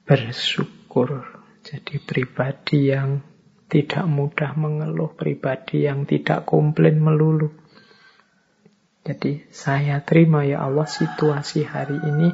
bersyukur. 0.04 1.24
Jadi 1.64 1.96
pribadi 2.04 2.92
yang 2.92 3.24
tidak 3.72 4.06
mudah 4.06 4.54
mengeluh, 4.60 5.16
pribadi 5.16 5.88
yang 5.88 6.04
tidak 6.04 6.44
komplain 6.44 7.00
melulu. 7.00 7.50
Jadi 9.04 9.44
saya 9.52 10.00
terima 10.04 10.48
ya 10.48 10.64
Allah 10.64 10.88
situasi 10.88 11.68
hari 11.68 12.00
ini 12.00 12.32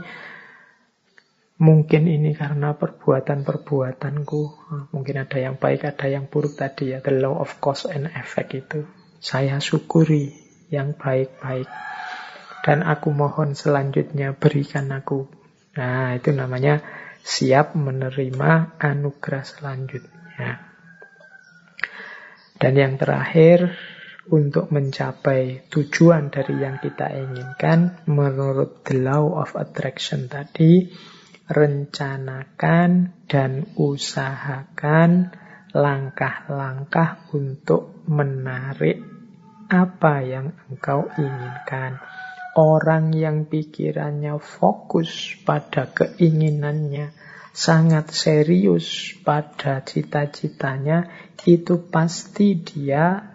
Mungkin 1.60 2.08
ini 2.08 2.32
karena 2.32 2.72
perbuatan-perbuatanku. 2.72 4.42
Mungkin 4.96 5.16
ada 5.20 5.38
yang 5.44 5.60
baik, 5.60 5.84
ada 5.84 6.08
yang 6.08 6.32
buruk 6.32 6.56
tadi 6.56 6.96
ya. 6.96 7.04
The 7.04 7.20
law 7.20 7.36
of 7.36 7.60
cause 7.60 7.84
and 7.84 8.08
effect 8.16 8.56
itu. 8.56 8.88
Saya 9.20 9.60
syukuri 9.60 10.32
yang 10.72 10.96
baik-baik. 10.96 11.68
Dan 12.64 12.88
aku 12.88 13.12
mohon 13.12 13.60
selanjutnya 13.60 14.40
berikan 14.40 14.88
aku. 14.96 15.28
Nah 15.76 16.16
itu 16.16 16.32
namanya 16.32 16.80
siap 17.28 17.76
menerima 17.76 18.80
anugerah 18.80 19.44
selanjutnya. 19.44 20.64
Dan 22.60 22.74
yang 22.76 22.96
terakhir, 23.00 23.76
untuk 24.30 24.70
mencapai 24.70 25.68
tujuan 25.74 26.30
dari 26.30 26.62
yang 26.62 26.78
kita 26.78 27.08
inginkan, 27.08 28.04
menurut 28.06 28.86
the 28.86 29.00
law 29.00 29.42
of 29.42 29.56
attraction 29.56 30.30
tadi, 30.30 30.92
rencanakan 31.50 33.26
dan 33.26 33.66
usahakan 33.74 35.34
langkah-langkah 35.74 37.26
untuk 37.34 38.06
menarik 38.06 39.02
apa 39.70 40.22
yang 40.26 40.54
engkau 40.70 41.10
inginkan. 41.18 42.02
Orang 42.58 43.14
yang 43.14 43.46
pikirannya 43.46 44.42
fokus 44.42 45.38
pada 45.46 45.86
keinginannya, 45.94 47.14
sangat 47.54 48.10
serius 48.10 49.14
pada 49.22 49.86
cita-citanya, 49.86 51.08
itu 51.46 51.78
pasti 51.94 52.58
dia 52.58 53.30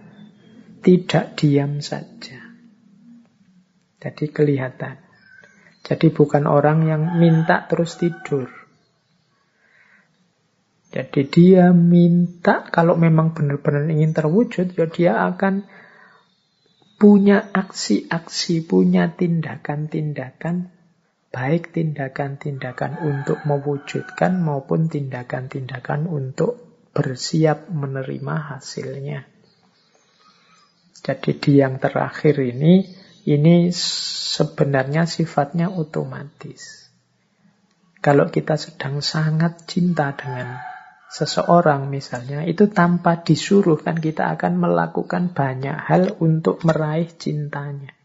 tidak 0.82 1.38
diam 1.38 1.78
saja. 1.78 2.42
Jadi 4.02 4.26
kelihatan. 4.28 5.03
Jadi 5.84 6.08
bukan 6.08 6.48
orang 6.48 6.88
yang 6.88 7.02
minta 7.20 7.68
terus 7.68 8.00
tidur. 8.00 8.48
Jadi 10.88 11.26
dia 11.28 11.74
minta 11.76 12.64
kalau 12.64 12.96
memang 12.96 13.36
benar-benar 13.36 13.84
ingin 13.92 14.16
terwujud, 14.16 14.72
ya 14.72 14.86
dia 14.88 15.12
akan 15.28 15.68
punya 16.96 17.50
aksi-aksi, 17.52 18.64
punya 18.64 19.12
tindakan-tindakan, 19.12 20.72
baik 21.34 21.74
tindakan-tindakan 21.74 23.04
untuk 23.04 23.42
mewujudkan 23.44 24.40
maupun 24.40 24.88
tindakan-tindakan 24.88 26.08
untuk 26.08 26.62
bersiap 26.94 27.68
menerima 27.68 28.56
hasilnya. 28.56 29.26
Jadi 31.04 31.30
di 31.36 31.52
yang 31.60 31.76
terakhir 31.76 32.40
ini, 32.40 33.03
ini 33.24 33.72
sebenarnya 33.72 35.08
sifatnya 35.08 35.72
otomatis. 35.72 36.92
Kalau 38.04 38.28
kita 38.28 38.60
sedang 38.60 39.00
sangat 39.00 39.64
cinta 39.64 40.12
dengan 40.12 40.60
seseorang 41.08 41.88
misalnya, 41.88 42.44
itu 42.44 42.68
tanpa 42.68 43.24
disuruh 43.24 43.80
kan 43.80 43.96
kita 43.96 44.28
akan 44.36 44.60
melakukan 44.60 45.32
banyak 45.32 45.72
hal 45.72 46.20
untuk 46.20 46.60
meraih 46.68 47.08
cintanya. 47.08 47.96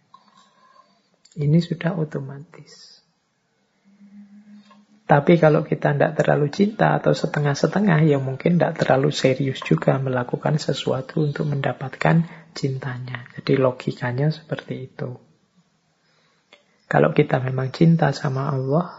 Ini 1.35 1.59
sudah 1.59 1.99
otomatis. 1.99 2.99
Tapi 5.09 5.41
kalau 5.41 5.65
kita 5.65 5.97
tidak 5.97 6.21
terlalu 6.21 6.53
cinta 6.53 7.01
atau 7.01 7.17
setengah-setengah, 7.17 8.05
ya 8.05 8.21
mungkin 8.21 8.61
tidak 8.61 8.77
terlalu 8.77 9.09
serius 9.09 9.57
juga 9.65 9.97
melakukan 9.97 10.61
sesuatu 10.61 11.25
untuk 11.25 11.49
mendapatkan 11.49 12.29
cintanya. 12.59 13.23
Jadi 13.39 13.55
logikanya 13.55 14.27
seperti 14.35 14.91
itu. 14.91 15.15
Kalau 16.89 17.15
kita 17.15 17.39
memang 17.39 17.71
cinta 17.71 18.11
sama 18.11 18.51
Allah, 18.51 18.91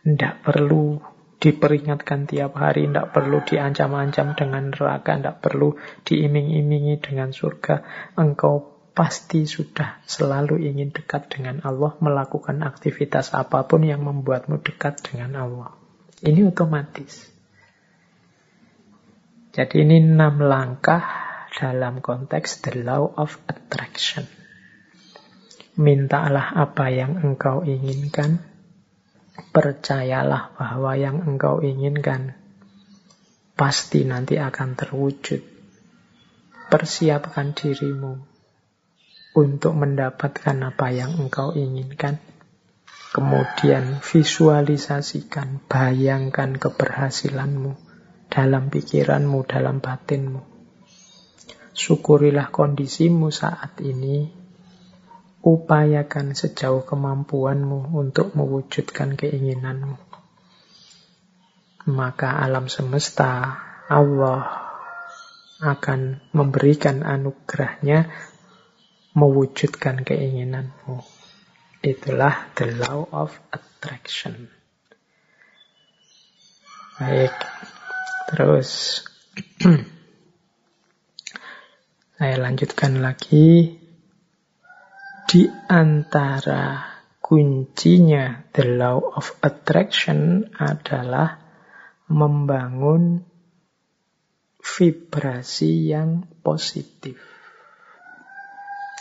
tidak 0.00 0.40
perlu 0.46 1.02
diperingatkan 1.36 2.24
tiap 2.24 2.56
hari, 2.56 2.88
tidak 2.88 3.12
perlu 3.12 3.44
diancam-ancam 3.44 4.32
dengan 4.38 4.72
neraka, 4.72 5.18
tidak 5.18 5.36
perlu 5.44 5.76
diiming-imingi 6.08 6.96
dengan 7.02 7.34
surga. 7.34 7.84
Engkau 8.16 8.72
pasti 8.96 9.44
sudah 9.44 10.00
selalu 10.08 10.62
ingin 10.62 10.94
dekat 10.94 11.28
dengan 11.28 11.60
Allah, 11.66 11.98
melakukan 12.00 12.64
aktivitas 12.64 13.36
apa 13.36 13.68
pun 13.68 13.84
yang 13.84 14.00
membuatmu 14.00 14.62
dekat 14.64 15.04
dengan 15.04 15.36
Allah. 15.36 15.76
Ini 16.24 16.48
otomatis. 16.48 17.28
Jadi 19.52 19.84
ini 19.84 20.00
enam 20.00 20.38
langkah 20.38 21.25
dalam 21.56 22.04
konteks 22.04 22.60
the 22.60 22.84
law 22.84 23.08
of 23.16 23.40
attraction. 23.48 24.28
Mintalah 25.80 26.52
apa 26.52 26.92
yang 26.92 27.16
engkau 27.16 27.64
inginkan. 27.64 28.44
Percayalah 29.36 30.52
bahwa 30.56 30.92
yang 31.00 31.24
engkau 31.24 31.64
inginkan 31.64 32.36
pasti 33.56 34.04
nanti 34.04 34.36
akan 34.36 34.76
terwujud. 34.76 35.40
Persiapkan 36.68 37.56
dirimu 37.56 38.20
untuk 39.36 39.72
mendapatkan 39.76 40.56
apa 40.60 40.92
yang 40.92 41.16
engkau 41.16 41.56
inginkan. 41.56 42.20
Kemudian 43.12 44.04
visualisasikan, 44.04 45.64
bayangkan 45.68 46.56
keberhasilanmu 46.56 47.76
dalam 48.28 48.68
pikiranmu, 48.68 49.40
dalam 49.48 49.80
batinmu. 49.80 50.55
Syukurilah 51.76 52.48
kondisimu 52.48 53.28
saat 53.28 53.76
ini, 53.84 54.24
upayakan 55.44 56.32
sejauh 56.32 56.88
kemampuanmu 56.88 57.92
untuk 57.92 58.32
mewujudkan 58.32 59.12
keinginanmu. 59.12 60.00
Maka 61.92 62.40
alam 62.40 62.72
semesta, 62.72 63.60
Allah 63.92 64.72
akan 65.60 66.32
memberikan 66.32 67.04
anugerahnya 67.04 68.08
mewujudkan 69.12 70.00
keinginanmu. 70.00 71.04
Itulah 71.84 72.56
the 72.56 72.72
law 72.72 73.04
of 73.12 73.36
attraction. 73.52 74.48
Baik, 76.96 77.36
terus 78.32 79.04
saya 82.16 82.40
lanjutkan 82.40 83.04
lagi 83.04 83.76
di 85.28 85.42
antara 85.68 86.96
kuncinya 87.20 88.40
the 88.56 88.64
law 88.64 88.96
of 88.96 89.36
attraction 89.44 90.48
adalah 90.56 91.36
membangun 92.08 93.20
vibrasi 94.64 95.92
yang 95.92 96.24
positif. 96.40 97.20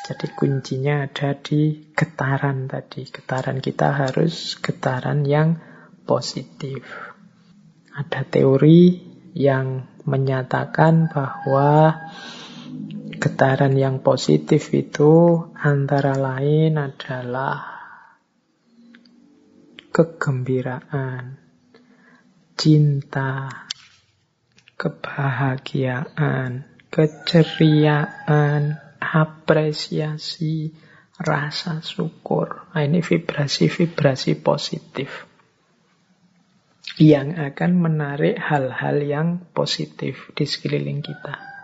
Jadi 0.04 0.28
kuncinya 0.36 1.08
ada 1.08 1.40
di 1.40 1.88
getaran 1.96 2.68
tadi. 2.68 3.08
Getaran 3.08 3.64
kita 3.64 3.96
harus 3.96 4.60
getaran 4.60 5.24
yang 5.24 5.56
positif. 6.04 6.84
Ada 7.96 8.28
teori 8.28 9.00
yang 9.40 9.88
menyatakan 10.04 11.08
bahwa 11.08 11.96
getaran 13.18 13.74
yang 13.76 14.04
positif 14.04 14.70
itu 14.76 15.44
antara 15.56 16.16
lain 16.20 16.76
adalah 16.78 17.76
kegembiraan, 19.96 21.40
cinta, 22.60 23.64
kebahagiaan, 24.76 26.68
keceriaan, 26.92 28.76
apresiasi, 29.00 30.76
rasa 31.16 31.80
syukur. 31.80 32.68
Nah, 32.76 32.84
ini 32.84 33.00
vibrasi-vibrasi 33.00 34.44
positif 34.44 35.32
yang 37.00 37.40
akan 37.40 37.72
menarik 37.80 38.36
hal-hal 38.36 39.00
yang 39.04 39.48
positif 39.56 40.32
di 40.36 40.44
sekeliling 40.44 41.00
kita. 41.00 41.55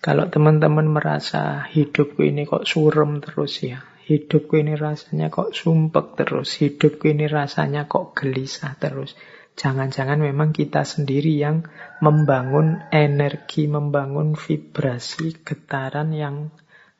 Kalau 0.00 0.32
teman-teman 0.32 0.88
merasa 0.88 1.68
hidupku 1.68 2.24
ini 2.24 2.48
kok 2.48 2.64
surem 2.64 3.20
terus 3.20 3.60
ya, 3.60 3.84
Hidupku 4.10 4.58
ini 4.58 4.74
rasanya 4.74 5.30
kok 5.30 5.54
sumpek 5.54 6.18
terus. 6.18 6.58
Hidupku 6.58 7.14
ini 7.14 7.30
rasanya 7.30 7.86
kok 7.86 8.18
gelisah 8.18 8.74
terus. 8.74 9.14
Jangan-jangan 9.54 10.18
memang 10.18 10.50
kita 10.50 10.82
sendiri 10.82 11.38
yang 11.38 11.62
membangun 12.02 12.82
energi, 12.90 13.70
membangun 13.70 14.34
vibrasi, 14.34 15.46
getaran 15.46 16.10
yang 16.10 16.50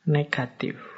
negatif. 0.07 0.90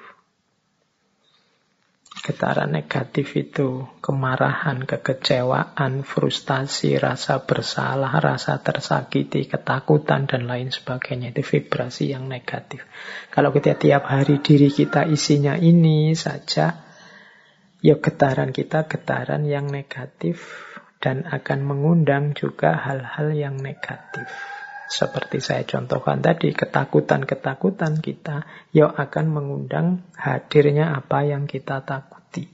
Getaran 2.23 2.71
negatif 2.71 3.35
itu 3.35 3.83
kemarahan, 3.99 4.87
kekecewaan, 4.87 6.07
frustasi, 6.07 6.95
rasa 6.95 7.43
bersalah, 7.43 8.15
rasa 8.23 8.63
tersakiti, 8.63 9.43
ketakutan, 9.43 10.23
dan 10.23 10.47
lain 10.47 10.71
sebagainya. 10.71 11.35
Itu 11.35 11.43
vibrasi 11.43 12.15
yang 12.15 12.31
negatif. 12.31 12.87
Kalau 13.27 13.51
kita 13.51 13.75
tiap 13.75 14.07
hari 14.07 14.39
diri 14.39 14.71
kita 14.71 15.03
isinya 15.03 15.59
ini 15.59 16.15
saja, 16.15 16.87
ya 17.83 17.95
getaran 17.99 18.55
kita 18.55 18.87
getaran 18.87 19.43
yang 19.43 19.67
negatif 19.67 20.39
dan 21.03 21.27
akan 21.27 21.59
mengundang 21.67 22.31
juga 22.31 22.79
hal-hal 22.79 23.35
yang 23.35 23.59
negatif. 23.59 24.52
Seperti 24.93 25.41
saya 25.41 25.65
contohkan 25.65 26.21
tadi, 26.21 26.53
ketakutan-ketakutan 26.53 27.97
kita 27.97 28.45
yang 28.77 28.93
akan 28.93 29.25
mengundang 29.25 30.05
hadirnya 30.13 30.93
apa 30.93 31.25
yang 31.25 31.49
kita 31.49 31.81
takuti. 31.81 32.45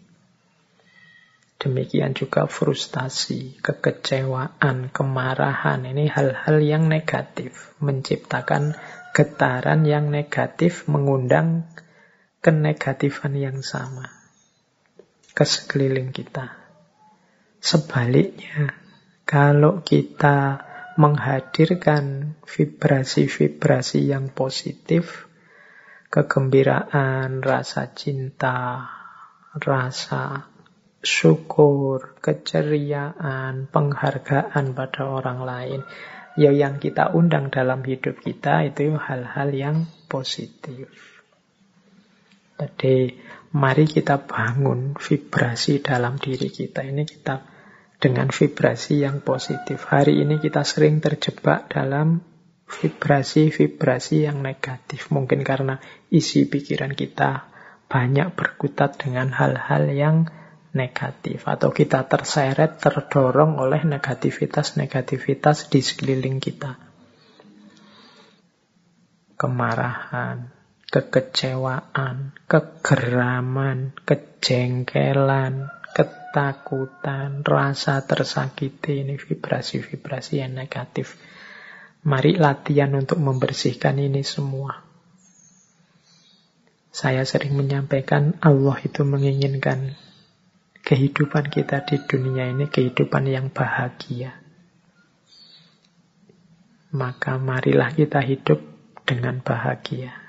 Demikian 1.60 2.16
juga 2.16 2.48
frustasi, 2.48 3.60
kekecewaan, 3.60 4.88
kemarahan. 4.88 5.84
Ini 5.84 6.08
hal-hal 6.08 6.64
yang 6.64 6.88
negatif. 6.88 7.76
Menciptakan 7.84 8.72
getaran 9.12 9.84
yang 9.84 10.08
negatif, 10.08 10.88
mengundang 10.88 11.68
kenegatifan 12.40 13.36
yang 13.36 13.60
sama 13.60 14.08
ke 15.36 15.44
sekeliling 15.44 16.16
kita. 16.16 16.56
Sebaliknya, 17.60 18.80
kalau 19.28 19.84
kita 19.84 20.69
menghadirkan 21.00 22.36
vibrasi-vibrasi 22.44 24.12
yang 24.12 24.36
positif, 24.36 25.32
kegembiraan, 26.12 27.40
rasa 27.40 27.96
cinta, 27.96 28.84
rasa 29.56 30.52
syukur, 31.00 32.20
keceriaan, 32.20 33.72
penghargaan 33.72 34.76
pada 34.76 35.08
orang 35.08 35.40
lain. 35.48 35.82
Ya 36.36 36.52
yang 36.52 36.84
kita 36.84 37.16
undang 37.16 37.48
dalam 37.48 37.80
hidup 37.80 38.20
kita 38.20 38.68
itu 38.68 39.00
hal-hal 39.00 39.56
yang 39.56 39.78
positif. 40.12 40.92
Jadi 42.60 43.16
mari 43.56 43.88
kita 43.88 44.20
bangun 44.20 45.00
vibrasi 45.00 45.80
dalam 45.80 46.20
diri 46.20 46.52
kita. 46.52 46.84
Ini 46.84 47.08
kita 47.08 47.59
dengan 48.00 48.32
vibrasi 48.32 49.04
yang 49.04 49.20
positif. 49.20 49.84
Hari 49.92 50.24
ini 50.24 50.40
kita 50.40 50.64
sering 50.64 51.04
terjebak 51.04 51.68
dalam 51.68 52.24
vibrasi-vibrasi 52.64 54.24
yang 54.24 54.40
negatif. 54.40 55.12
Mungkin 55.12 55.44
karena 55.44 55.84
isi 56.08 56.48
pikiran 56.48 56.96
kita 56.96 57.52
banyak 57.92 58.32
berkutat 58.40 59.04
dengan 59.04 59.36
hal-hal 59.36 59.92
yang 59.92 60.18
negatif. 60.72 61.44
Atau 61.44 61.76
kita 61.76 62.08
terseret, 62.08 62.80
terdorong 62.80 63.60
oleh 63.60 63.84
negativitas-negativitas 63.84 65.68
di 65.68 65.82
sekeliling 65.84 66.40
kita. 66.40 66.80
Kemarahan, 69.36 70.52
kekecewaan, 70.88 72.38
kegeraman, 72.46 73.98
kejengkelan, 74.08 75.79
ketakutan, 76.30 77.42
rasa 77.42 78.06
tersakiti, 78.06 79.02
ini 79.02 79.18
vibrasi-vibrasi 79.18 80.46
yang 80.46 80.54
negatif. 80.54 81.18
Mari 82.06 82.38
latihan 82.38 82.94
untuk 82.94 83.18
membersihkan 83.18 83.98
ini 83.98 84.22
semua. 84.22 84.86
Saya 86.94 87.26
sering 87.26 87.58
menyampaikan 87.58 88.38
Allah 88.46 88.78
itu 88.86 89.02
menginginkan 89.02 89.98
kehidupan 90.86 91.50
kita 91.50 91.82
di 91.82 91.98
dunia 91.98 92.46
ini 92.46 92.70
kehidupan 92.70 93.26
yang 93.26 93.50
bahagia. 93.50 94.38
Maka 96.94 97.42
marilah 97.42 97.90
kita 97.90 98.22
hidup 98.22 98.62
dengan 99.02 99.42
bahagia. 99.42 100.29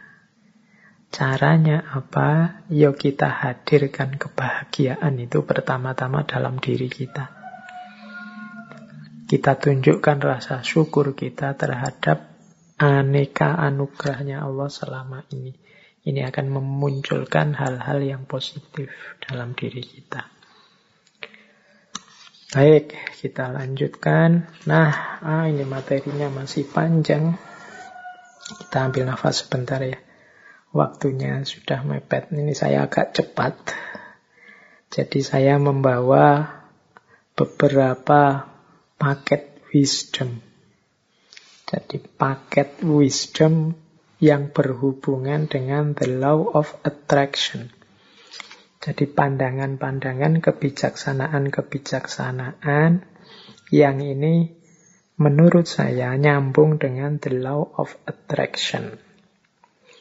Caranya 1.10 1.82
apa? 1.90 2.62
Yuk 2.70 2.94
kita 2.94 3.26
hadirkan 3.26 4.14
kebahagiaan 4.14 5.18
itu 5.18 5.42
pertama-tama 5.42 6.22
dalam 6.22 6.62
diri 6.62 6.86
kita. 6.86 7.34
Kita 9.26 9.58
tunjukkan 9.58 10.18
rasa 10.22 10.62
syukur 10.62 11.18
kita 11.18 11.58
terhadap 11.58 12.30
aneka 12.78 13.58
anugerahnya 13.58 14.42
Allah 14.42 14.70
selama 14.70 15.26
ini. 15.34 15.50
Ini 16.00 16.30
akan 16.30 16.46
memunculkan 16.46 17.58
hal-hal 17.58 18.00
yang 18.00 18.22
positif 18.30 18.88
dalam 19.18 19.52
diri 19.58 19.82
kita. 19.82 20.30
Baik, 22.50 22.98
kita 23.18 23.50
lanjutkan. 23.50 24.50
Nah, 24.66 25.22
ah, 25.22 25.46
ini 25.46 25.62
materinya 25.62 26.26
masih 26.30 26.66
panjang. 26.66 27.38
Kita 28.50 28.90
ambil 28.90 29.06
nafas 29.06 29.46
sebentar 29.46 29.78
ya. 29.78 30.09
Waktunya 30.70 31.42
sudah 31.42 31.82
mepet. 31.82 32.30
Ini 32.30 32.54
saya 32.54 32.86
agak 32.86 33.18
cepat. 33.18 33.58
Jadi 34.90 35.22
saya 35.22 35.58
membawa 35.58 36.46
beberapa 37.34 38.46
paket 38.94 39.58
wisdom. 39.74 40.38
Jadi 41.66 41.98
paket 42.02 42.82
wisdom 42.86 43.74
yang 44.22 44.54
berhubungan 44.54 45.50
dengan 45.50 45.94
the 45.94 46.06
law 46.06 46.38
of 46.54 46.74
attraction. 46.86 47.70
Jadi 48.80 49.04
pandangan-pandangan 49.10 50.40
kebijaksanaan-kebijaksanaan 50.40 53.04
yang 53.70 54.00
ini 54.00 54.56
menurut 55.20 55.68
saya 55.68 56.16
nyambung 56.16 56.80
dengan 56.80 57.20
the 57.20 57.36
law 57.36 57.68
of 57.76 57.92
attraction. 58.08 58.96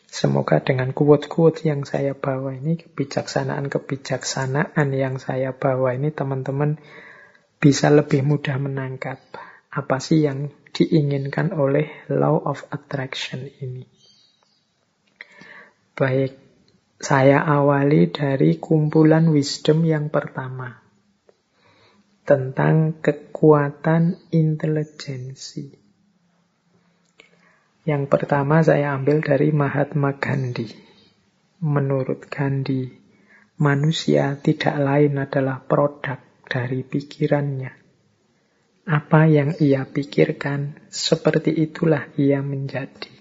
Semoga 0.10 0.58
dengan 0.58 0.90
kuat-kuat 0.90 1.62
yang 1.62 1.86
saya 1.86 2.18
bawa 2.18 2.58
ini, 2.58 2.82
kebijaksanaan-kebijaksanaan 2.82 4.90
yang 4.98 5.22
saya 5.22 5.54
bawa 5.54 5.94
ini, 5.94 6.10
teman-teman 6.10 6.82
bisa 7.62 7.94
lebih 7.94 8.26
mudah 8.26 8.58
menangkap 8.58 9.22
apa 9.70 10.02
sih 10.02 10.26
yang 10.26 10.50
diinginkan 10.74 11.54
oleh 11.54 12.10
law 12.10 12.42
of 12.42 12.66
attraction 12.74 13.54
ini. 13.62 13.86
Baik, 15.94 16.34
saya 16.98 17.46
awali 17.46 18.10
dari 18.10 18.58
kumpulan 18.58 19.30
wisdom 19.30 19.86
yang 19.86 20.10
pertama 20.10 20.74
tentang 22.26 22.98
kekuatan 22.98 24.18
intelijensi. 24.34 25.89
Yang 27.88 28.12
pertama 28.12 28.60
saya 28.60 28.96
ambil 28.96 29.24
dari 29.24 29.56
Mahatma 29.56 30.20
Gandhi. 30.20 30.68
Menurut 31.60 32.28
Gandhi, 32.28 33.00
Manusia 33.60 34.40
tidak 34.40 34.80
lain 34.80 35.20
adalah 35.20 35.60
produk 35.60 36.16
dari 36.48 36.80
pikirannya. 36.88 37.76
Apa 38.88 39.28
yang 39.28 39.60
ia 39.60 39.84
pikirkan, 39.84 40.88
seperti 40.88 41.52
itulah 41.68 42.08
ia 42.16 42.40
menjadi. 42.40 43.12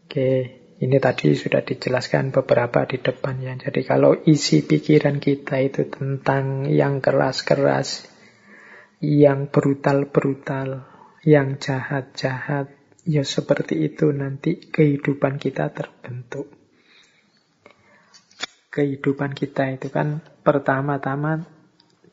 Oke, 0.00 0.30
ini 0.80 0.96
tadi 0.96 1.36
sudah 1.36 1.60
dijelaskan 1.60 2.32
beberapa 2.32 2.88
di 2.88 2.96
depannya. 2.96 3.52
Jadi 3.60 3.84
kalau 3.84 4.16
isi 4.16 4.64
pikiran 4.64 5.20
kita 5.20 5.60
itu 5.60 5.84
tentang 5.92 6.72
yang 6.72 7.04
keras-keras, 7.04 8.08
yang 9.04 9.52
brutal-brutal, 9.52 10.88
yang 11.28 11.60
jahat-jahat, 11.60 12.72
ya 13.04 13.20
seperti 13.20 13.84
itu 13.84 14.08
nanti 14.16 14.56
kehidupan 14.56 15.36
kita 15.36 15.68
terbentuk. 15.76 16.48
Kehidupan 18.72 19.36
kita 19.36 19.76
itu 19.76 19.92
kan 19.92 20.24
pertama-tama 20.40 21.44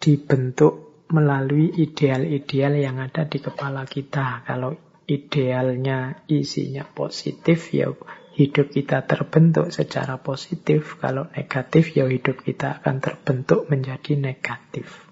dibentuk 0.04 1.08
melalui 1.16 1.72
ideal-ideal 1.80 2.76
yang 2.76 3.00
ada 3.00 3.24
di 3.24 3.40
kepala 3.40 3.88
kita. 3.88 4.44
Kalau 4.44 4.76
idealnya 5.08 6.28
isinya 6.28 6.84
positif, 6.84 7.72
ya 7.72 7.96
hidup 8.36 8.68
kita 8.68 9.08
terbentuk 9.08 9.72
secara 9.72 10.20
positif. 10.20 11.00
Kalau 11.00 11.32
negatif, 11.32 11.96
ya 11.96 12.04
hidup 12.04 12.44
kita 12.44 12.84
akan 12.84 13.00
terbentuk 13.00 13.72
menjadi 13.72 14.20
negatif. 14.20 15.05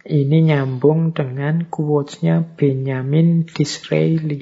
Ini 0.00 0.48
nyambung 0.48 1.12
dengan 1.12 1.68
quotes-nya 1.68 2.40
Benjamin 2.40 3.44
Disraeli. 3.44 4.40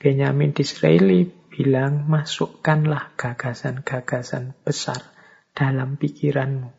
Benjamin 0.00 0.56
Disraeli 0.56 1.28
bilang, 1.28 2.08
masukkanlah 2.08 3.12
gagasan-gagasan 3.12 4.56
besar 4.64 5.04
dalam 5.52 6.00
pikiranmu. 6.00 6.72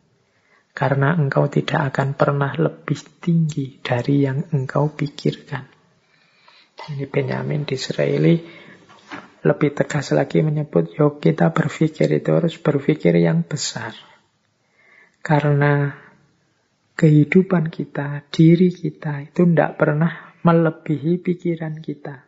Karena 0.74 1.14
engkau 1.14 1.46
tidak 1.46 1.94
akan 1.94 2.18
pernah 2.18 2.58
lebih 2.58 2.98
tinggi 3.22 3.78
dari 3.86 4.26
yang 4.26 4.50
engkau 4.50 4.98
pikirkan. 4.98 5.70
Ini 6.90 7.06
Benjamin 7.06 7.70
Disraeli 7.70 8.42
lebih 9.46 9.78
tegas 9.78 10.10
lagi 10.18 10.42
menyebut, 10.42 10.90
yuk 10.98 11.22
kita 11.22 11.54
berpikir 11.54 12.10
itu 12.18 12.34
harus 12.34 12.58
berpikir 12.58 13.14
yang 13.22 13.46
besar. 13.46 13.94
Karena 15.22 16.07
kehidupan 16.98 17.70
kita, 17.70 18.26
diri 18.34 18.74
kita 18.74 19.30
itu 19.30 19.46
tidak 19.46 19.78
pernah 19.78 20.34
melebihi 20.42 21.22
pikiran 21.22 21.78
kita. 21.78 22.26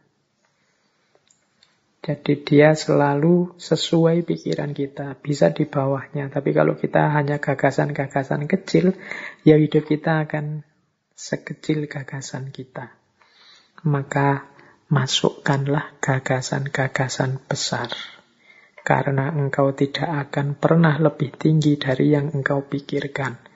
Jadi 2.00 2.34
dia 2.48 2.78
selalu 2.78 3.60
sesuai 3.60 4.24
pikiran 4.24 4.72
kita, 4.72 5.20
bisa 5.20 5.52
di 5.52 5.68
bawahnya. 5.68 6.32
Tapi 6.32 6.56
kalau 6.56 6.80
kita 6.80 7.12
hanya 7.12 7.44
gagasan-gagasan 7.44 8.48
kecil, 8.48 8.96
ya 9.44 9.60
hidup 9.60 9.84
kita 9.84 10.24
akan 10.24 10.64
sekecil 11.12 11.92
gagasan 11.92 12.56
kita. 12.56 12.96
Maka 13.84 14.48
masukkanlah 14.88 16.00
gagasan-gagasan 16.00 17.44
besar. 17.46 17.92
Karena 18.80 19.30
engkau 19.36 19.76
tidak 19.76 20.32
akan 20.32 20.56
pernah 20.56 20.96
lebih 20.98 21.36
tinggi 21.36 21.76
dari 21.76 22.16
yang 22.16 22.32
engkau 22.32 22.64
pikirkan. 22.64 23.49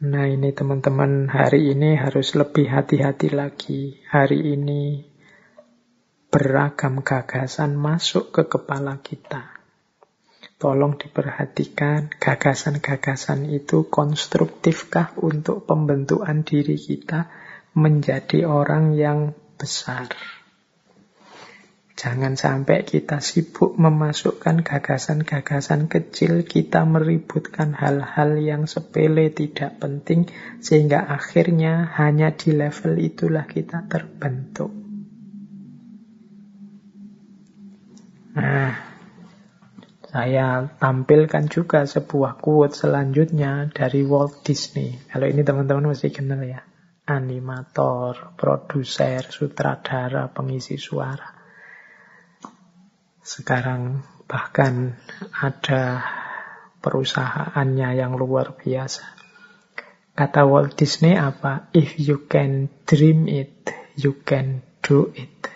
Nah 0.00 0.24
ini 0.24 0.48
teman-teman 0.56 1.28
hari 1.28 1.76
ini 1.76 1.92
harus 1.92 2.32
lebih 2.32 2.72
hati-hati 2.72 3.36
lagi. 3.36 4.00
Hari 4.08 4.56
ini 4.56 5.04
beragam 6.32 7.04
gagasan 7.04 7.76
masuk 7.76 8.32
ke 8.32 8.48
kepala 8.48 9.04
kita. 9.04 9.60
Tolong 10.56 10.96
diperhatikan 10.96 12.16
gagasan-gagasan 12.16 13.52
itu 13.52 13.92
konstruktifkah 13.92 15.20
untuk 15.20 15.68
pembentukan 15.68 16.48
diri 16.48 16.80
kita 16.80 17.28
menjadi 17.76 18.48
orang 18.48 18.96
yang 18.96 19.36
besar. 19.60 20.08
Jangan 22.00 22.32
sampai 22.32 22.88
kita 22.88 23.20
sibuk 23.20 23.76
memasukkan 23.76 24.64
gagasan-gagasan 24.64 25.84
kecil, 25.84 26.48
kita 26.48 26.88
meributkan 26.88 27.76
hal-hal 27.76 28.40
yang 28.40 28.64
sepele 28.64 29.28
tidak 29.28 29.76
penting, 29.84 30.24
sehingga 30.64 31.04
akhirnya 31.04 31.92
hanya 32.00 32.32
di 32.32 32.56
level 32.56 32.96
itulah 33.04 33.44
kita 33.44 33.84
terbentuk. 33.84 34.72
Nah, 38.32 38.72
saya 40.08 40.72
tampilkan 40.80 41.52
juga 41.52 41.84
sebuah 41.84 42.40
quote 42.40 42.80
selanjutnya 42.80 43.68
dari 43.68 44.08
Walt 44.08 44.40
Disney. 44.40 44.96
Kalau 45.04 45.28
ini 45.28 45.44
teman-teman 45.44 45.92
mesti 45.92 46.08
kenal 46.08 46.40
ya. 46.48 46.64
Animator, 47.04 48.40
produser, 48.40 49.20
sutradara, 49.28 50.32
pengisi 50.32 50.80
suara. 50.80 51.39
Sekarang 53.20 54.04
bahkan 54.24 54.96
ada 55.34 56.00
perusahaannya 56.80 57.88
yang 58.00 58.16
luar 58.16 58.56
biasa. 58.56 59.04
Kata 60.16 60.44
Walt 60.44 60.76
Disney 60.76 61.16
apa? 61.16 61.72
If 61.72 61.96
you 61.96 62.28
can 62.28 62.68
dream 62.84 63.28
it, 63.28 63.72
you 63.96 64.20
can 64.24 64.64
do 64.84 65.12
it. 65.16 65.48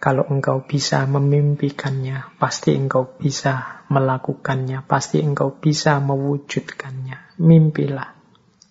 Kalau 0.00 0.24
engkau 0.32 0.64
bisa 0.64 1.04
memimpikannya, 1.04 2.40
pasti 2.40 2.72
engkau 2.72 3.20
bisa 3.20 3.84
melakukannya, 3.92 4.80
pasti 4.88 5.20
engkau 5.20 5.60
bisa 5.60 6.00
mewujudkannya. 6.00 7.36
Mimpilah. 7.36 8.16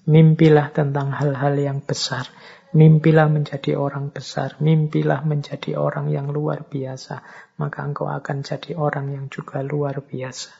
Mimpilah 0.09 0.73
tentang 0.73 1.13
hal-hal 1.13 1.53
yang 1.53 1.79
besar. 1.85 2.25
Mimpilah 2.69 3.25
menjadi 3.33 3.73
orang 3.73 4.13
besar. 4.13 4.53
Mimpilah 4.61 5.25
menjadi 5.25 5.73
orang 5.73 6.13
yang 6.13 6.29
luar 6.29 6.69
biasa. 6.69 7.25
Maka 7.57 7.81
engkau 7.81 8.05
akan 8.05 8.45
jadi 8.45 8.77
orang 8.77 9.09
yang 9.09 9.25
juga 9.33 9.65
luar 9.65 10.05
biasa. 10.05 10.53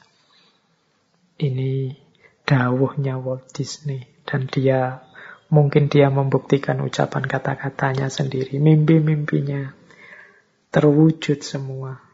Ini 1.37 1.93
dawuhnya 2.49 3.21
Walt 3.21 3.53
Disney. 3.53 4.09
Dan 4.25 4.49
dia, 4.49 5.05
mungkin 5.53 5.85
dia 5.85 6.09
membuktikan 6.09 6.81
ucapan 6.81 7.29
kata-katanya 7.29 8.09
sendiri. 8.09 8.57
Mimpi-mimpinya 8.57 9.77
terwujud 10.73 11.45
semua. 11.45 12.09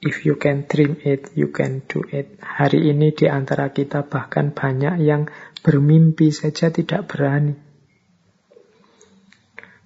If 0.00 0.24
you 0.24 0.38
can 0.40 0.64
dream 0.64 0.96
it, 1.04 1.34
you 1.36 1.52
can 1.52 1.84
do 1.84 2.06
it. 2.08 2.40
Hari 2.40 2.88
ini 2.88 3.12
di 3.12 3.28
antara 3.28 3.68
kita 3.74 4.06
bahkan 4.06 4.54
banyak 4.54 5.02
yang 5.02 5.28
bermimpi 5.60 6.32
saja 6.32 6.72
tidak 6.72 7.10
berani. 7.10 7.69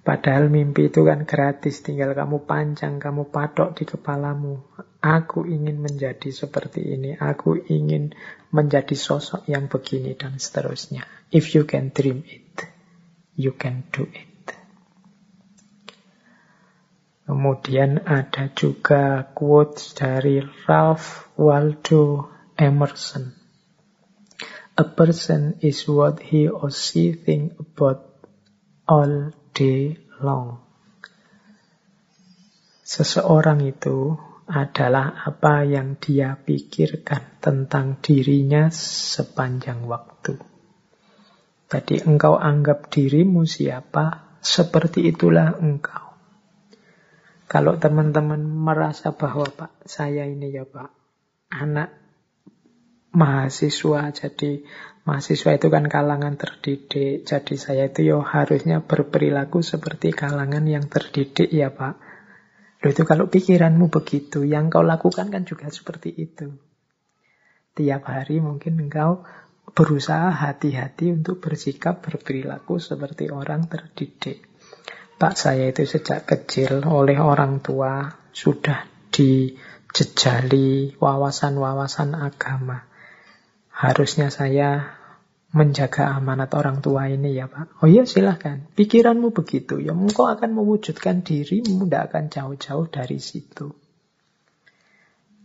Padahal 0.05 0.53
mimpi 0.53 0.93
itu 0.93 1.01
kan 1.01 1.25
gratis, 1.25 1.81
tinggal 1.81 2.13
kamu 2.13 2.45
panjang, 2.45 3.01
kamu 3.01 3.33
patok 3.33 3.73
di 3.73 3.89
kepalamu. 3.89 4.61
Aku 5.01 5.49
ingin 5.49 5.81
menjadi 5.81 6.29
seperti 6.29 6.93
ini, 6.93 7.17
aku 7.17 7.57
ingin 7.57 8.13
menjadi 8.53 8.93
sosok 8.93 9.49
yang 9.49 9.65
begini, 9.65 10.13
dan 10.13 10.37
seterusnya. 10.37 11.09
If 11.33 11.57
you 11.57 11.65
can 11.65 11.89
dream 11.89 12.21
it, 12.21 12.69
you 13.33 13.57
can 13.57 13.89
do 13.89 14.05
it. 14.05 14.29
Kemudian 17.25 18.05
ada 18.05 18.53
juga 18.53 19.33
quotes 19.33 19.97
dari 19.97 20.45
Ralph 20.69 21.33
Waldo 21.33 22.29
Emerson. 22.53 23.33
A 24.77 24.85
person 24.85 25.57
is 25.65 25.89
what 25.89 26.21
he 26.21 26.45
or 26.45 26.69
she 26.69 27.17
think 27.17 27.57
about 27.57 28.05
all 28.85 29.33
day 29.55 29.95
long. 30.19 30.59
Seseorang 32.85 33.63
itu 33.63 34.13
adalah 34.45 35.25
apa 35.25 35.65
yang 35.65 35.97
dia 35.97 36.37
pikirkan 36.37 37.41
tentang 37.41 37.97
dirinya 37.97 38.69
sepanjang 38.69 39.89
waktu. 39.89 40.37
Jadi 41.65 42.05
engkau 42.05 42.37
anggap 42.37 42.93
dirimu 42.93 43.49
siapa, 43.49 44.37
seperti 44.45 45.09
itulah 45.09 45.57
engkau. 45.57 46.13
Kalau 47.49 47.81
teman-teman 47.81 48.45
merasa 48.45 49.17
bahwa 49.17 49.49
Pak, 49.49 49.89
saya 49.89 50.29
ini 50.29 50.53
ya 50.53 50.69
Pak, 50.69 50.93
anak 51.49 51.89
mahasiswa, 53.17 54.13
jadi 54.13 54.61
mahasiswa 55.05 55.53
itu 55.53 55.69
kan 55.69 55.85
kalangan 55.85 56.33
terdidik, 56.35 57.23
jadi 57.23 57.55
saya 57.55 57.93
itu 57.93 58.09
ya 58.09 58.19
harusnya 58.25 58.81
berperilaku 58.81 59.61
seperti 59.61 60.09
kalangan 60.11 60.65
yang 60.65 60.89
terdidik 60.89 61.47
ya 61.53 61.69
Pak. 61.69 61.95
Loh 62.81 62.89
itu 62.89 63.05
kalau 63.05 63.29
pikiranmu 63.29 63.93
begitu, 63.93 64.41
yang 64.45 64.73
kau 64.73 64.81
lakukan 64.81 65.29
kan 65.29 65.45
juga 65.45 65.69
seperti 65.69 66.09
itu. 66.09 66.57
Tiap 67.77 68.01
hari 68.09 68.41
mungkin 68.41 68.81
engkau 68.81 69.25
berusaha 69.75 70.31
hati-hati 70.31 71.13
untuk 71.13 71.41
bersikap 71.41 72.01
berperilaku 72.01 72.81
seperti 72.81 73.29
orang 73.29 73.69
terdidik. 73.69 74.47
Pak 75.15 75.33
saya 75.39 75.71
itu 75.71 75.87
sejak 75.87 76.27
kecil 76.27 76.83
oleh 76.83 77.15
orang 77.19 77.63
tua 77.63 78.11
sudah 78.35 78.83
di 79.11 79.55
jejali 79.95 80.91
wawasan-wawasan 80.99 82.19
agama. 82.19 82.94
Harusnya 83.75 84.31
saya 84.31 84.95
menjaga 85.51 86.15
amanat 86.15 86.51
orang 86.55 86.79
tua 86.79 87.11
ini 87.11 87.35
ya 87.35 87.51
Pak. 87.51 87.83
Oh 87.83 87.87
iya 87.91 88.07
silahkan. 88.07 88.71
Pikiranmu 88.75 89.35
begitu. 89.35 89.83
Ya 89.83 89.91
engkau 89.91 90.27
akan 90.31 90.55
mewujudkan 90.55 91.23
dirimu. 91.23 91.87
Tidak 91.87 92.03
akan 92.11 92.23
jauh-jauh 92.31 92.87
dari 92.87 93.19
situ. 93.19 93.75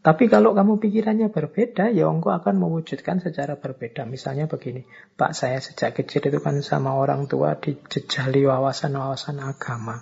Tapi 0.01 0.32
kalau 0.32 0.57
kamu 0.57 0.81
pikirannya 0.81 1.28
berbeda, 1.28 1.93
ya 1.93 2.09
engkau 2.09 2.32
akan 2.32 2.57
mewujudkan 2.57 3.20
secara 3.20 3.61
berbeda. 3.61 4.09
Misalnya 4.09 4.48
begini, 4.48 4.89
Pak 5.15 5.36
saya 5.36 5.61
sejak 5.61 5.93
kecil 5.93 6.24
itu 6.24 6.40
kan 6.40 6.57
sama 6.65 6.97
orang 6.97 7.28
tua 7.28 7.52
dijejali 7.61 8.48
wawasan-wawasan 8.48 9.44
agama. 9.44 10.01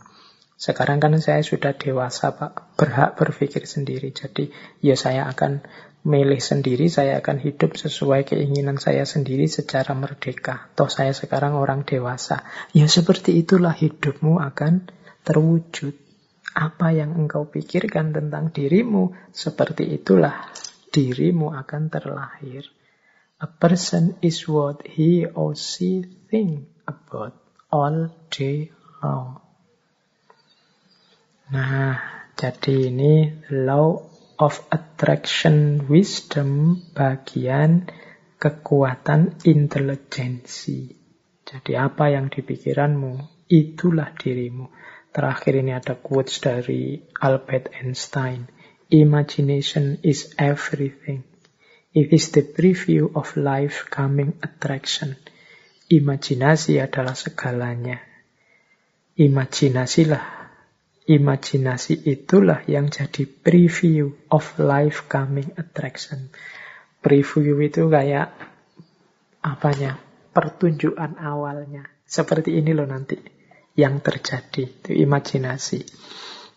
Sekarang 0.54 1.02
kan 1.02 1.18
saya 1.18 1.42
sudah 1.42 1.74
dewasa 1.74 2.30
Pak, 2.30 2.78
berhak 2.78 3.18
berpikir 3.18 3.66
sendiri. 3.66 4.14
Jadi 4.14 4.54
ya 4.78 4.94
saya 4.94 5.26
akan 5.34 5.66
milih 6.06 6.38
sendiri, 6.38 6.86
saya 6.86 7.18
akan 7.18 7.42
hidup 7.42 7.74
sesuai 7.74 8.28
keinginan 8.28 8.78
saya 8.78 9.02
sendiri 9.02 9.50
secara 9.50 9.96
merdeka. 9.98 10.70
Toh 10.78 10.90
saya 10.90 11.10
sekarang 11.10 11.58
orang 11.58 11.82
dewasa. 11.82 12.46
Ya 12.70 12.86
seperti 12.86 13.38
itulah 13.40 13.74
hidupmu 13.74 14.38
akan 14.38 14.90
terwujud. 15.26 15.94
Apa 16.58 16.90
yang 16.90 17.14
engkau 17.14 17.46
pikirkan 17.46 18.10
tentang 18.10 18.50
dirimu, 18.50 19.14
seperti 19.30 19.86
itulah 19.94 20.50
dirimu 20.90 21.54
akan 21.54 21.92
terlahir. 21.92 22.66
A 23.38 23.46
person 23.46 24.18
is 24.18 24.42
what 24.50 24.82
he 24.82 25.22
or 25.22 25.54
she 25.54 26.02
think 26.26 26.66
about 26.90 27.38
all 27.70 28.10
day 28.34 28.74
long. 28.98 29.38
Nah, 31.48 31.96
jadi 32.34 32.92
ini 32.92 33.46
law 33.54 34.17
of 34.38 34.62
attraction 34.70 35.90
wisdom 35.90 36.78
bagian 36.94 37.90
kekuatan 38.38 39.42
intelijensi. 39.42 40.94
Jadi 41.42 41.74
apa 41.74 42.14
yang 42.14 42.30
dipikiranmu, 42.30 43.44
itulah 43.50 44.14
dirimu. 44.14 44.70
Terakhir 45.10 45.58
ini 45.58 45.74
ada 45.74 45.98
quotes 45.98 46.38
dari 46.38 47.02
Albert 47.18 47.74
Einstein. 47.74 48.46
Imagination 48.88 49.98
is 50.06 50.32
everything. 50.38 51.26
It 51.90 52.14
is 52.14 52.30
the 52.30 52.46
preview 52.46 53.10
of 53.18 53.34
life 53.34 53.90
coming 53.90 54.38
attraction. 54.38 55.18
Imajinasi 55.88 56.78
adalah 56.78 57.16
segalanya. 57.16 57.98
Imajinasilah 59.18 60.37
Imajinasi 61.08 62.04
itulah 62.04 62.68
yang 62.68 62.92
jadi 62.92 63.24
preview 63.24 64.12
of 64.28 64.44
life 64.60 65.08
coming 65.08 65.48
attraction. 65.56 66.28
Preview 67.00 67.56
itu 67.64 67.88
kayak 67.88 68.36
apanya? 69.40 69.96
Pertunjukan 70.36 71.16
awalnya. 71.16 71.88
Seperti 72.04 72.60
ini 72.60 72.76
loh 72.76 72.84
nanti 72.84 73.16
yang 73.72 74.04
terjadi. 74.04 74.68
Itu 74.68 74.92
imajinasi. 74.92 75.80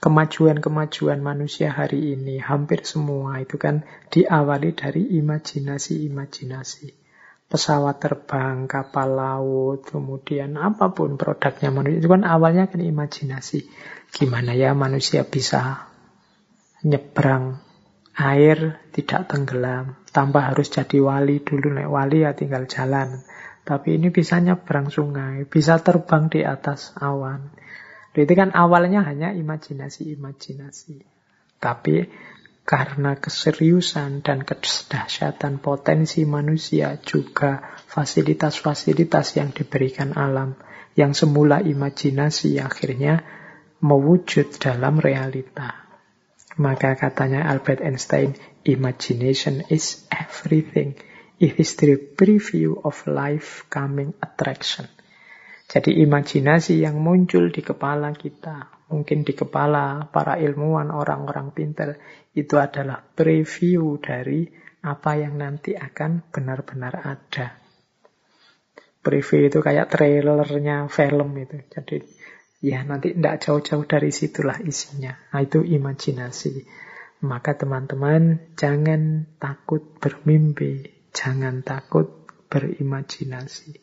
Kemajuan-kemajuan 0.03 1.23
manusia 1.23 1.71
hari 1.71 2.11
ini 2.11 2.43
hampir 2.43 2.83
semua 2.83 3.39
itu 3.39 3.55
kan 3.55 3.87
diawali 4.11 4.75
dari 4.75 5.15
imajinasi-imajinasi 5.15 7.00
pesawat 7.51 7.99
terbang, 7.99 8.63
kapal 8.63 9.11
laut, 9.11 9.83
kemudian 9.83 10.55
apa 10.55 10.95
pun 10.95 11.19
produknya 11.19 11.67
manusia 11.67 11.99
itu 11.99 12.07
kan 12.07 12.23
awalnya 12.23 12.71
kan 12.71 12.79
imajinasi. 12.79 13.67
Gimana 14.15 14.55
ya 14.55 14.71
manusia 14.71 15.27
bisa 15.27 15.91
nyebrang 16.87 17.59
air 18.15 18.79
tidak 18.95 19.27
tenggelam, 19.27 19.99
tanpa 20.15 20.47
harus 20.47 20.71
jadi 20.71 21.03
wali 21.03 21.43
dulu 21.43 21.75
naik 21.75 21.91
wali 21.91 22.23
ya 22.23 22.31
tinggal 22.31 22.71
jalan. 22.71 23.19
Tapi 23.67 23.99
ini 23.99 24.09
bisa 24.09 24.39
nyebrang 24.39 24.87
sungai, 24.87 25.43
bisa 25.43 25.83
terbang 25.83 26.31
di 26.31 26.47
atas 26.47 26.95
awan. 26.97 27.51
Itu 28.15 28.31
kan 28.31 28.55
awalnya 28.55 29.03
hanya 29.03 29.35
imajinasi-imajinasi. 29.35 31.03
Tapi 31.61 31.95
karena 32.61 33.17
keseriusan 33.17 34.21
dan 34.21 34.45
kedahsyatan 34.45 35.59
potensi 35.59 36.23
manusia 36.23 37.01
juga 37.01 37.75
fasilitas-fasilitas 37.89 39.35
yang 39.35 39.51
diberikan 39.51 40.13
alam 40.13 40.55
yang 40.95 41.15
semula 41.15 41.63
imajinasi 41.63 42.59
akhirnya 42.59 43.23
mewujud 43.81 44.55
dalam 44.61 45.01
realita. 45.01 45.87
Maka 46.59 46.99
katanya 46.99 47.47
Albert 47.47 47.81
Einstein, 47.81 48.35
imagination 48.67 49.65
is 49.71 50.05
everything. 50.11 50.99
It 51.41 51.57
is 51.57 51.73
the 51.79 51.97
preview 51.97 52.77
of 52.85 53.01
life 53.09 53.65
coming 53.71 54.13
attraction. 54.21 54.85
Jadi 55.71 56.03
imajinasi 56.03 56.83
yang 56.83 56.99
muncul 56.99 57.47
di 57.47 57.63
kepala 57.63 58.11
kita, 58.11 58.83
mungkin 58.91 59.23
di 59.23 59.31
kepala 59.31 60.11
para 60.11 60.35
ilmuwan, 60.35 60.91
orang-orang 60.91 61.55
pintar, 61.55 61.95
itu 62.31 62.55
adalah 62.55 63.03
preview 63.03 63.99
dari 63.99 64.47
apa 64.81 65.11
yang 65.19 65.37
nanti 65.37 65.75
akan 65.77 66.31
benar-benar 66.31 66.93
ada. 67.03 67.59
Preview 69.01 69.49
itu 69.49 69.59
kayak 69.59 69.89
trailernya 69.91 70.87
film 70.87 71.29
itu. 71.37 71.57
Jadi 71.69 71.97
ya 72.61 72.85
nanti 72.85 73.17
tidak 73.17 73.41
jauh-jauh 73.41 73.85
dari 73.89 74.13
situlah 74.13 74.61
isinya. 74.61 75.13
Nah, 75.33 75.41
itu 75.41 75.65
imajinasi. 75.65 76.53
Maka 77.21 77.53
teman-teman 77.53 78.53
jangan 78.57 79.29
takut 79.37 79.97
bermimpi, 80.01 80.89
jangan 81.13 81.61
takut 81.61 82.25
berimajinasi. 82.49 83.77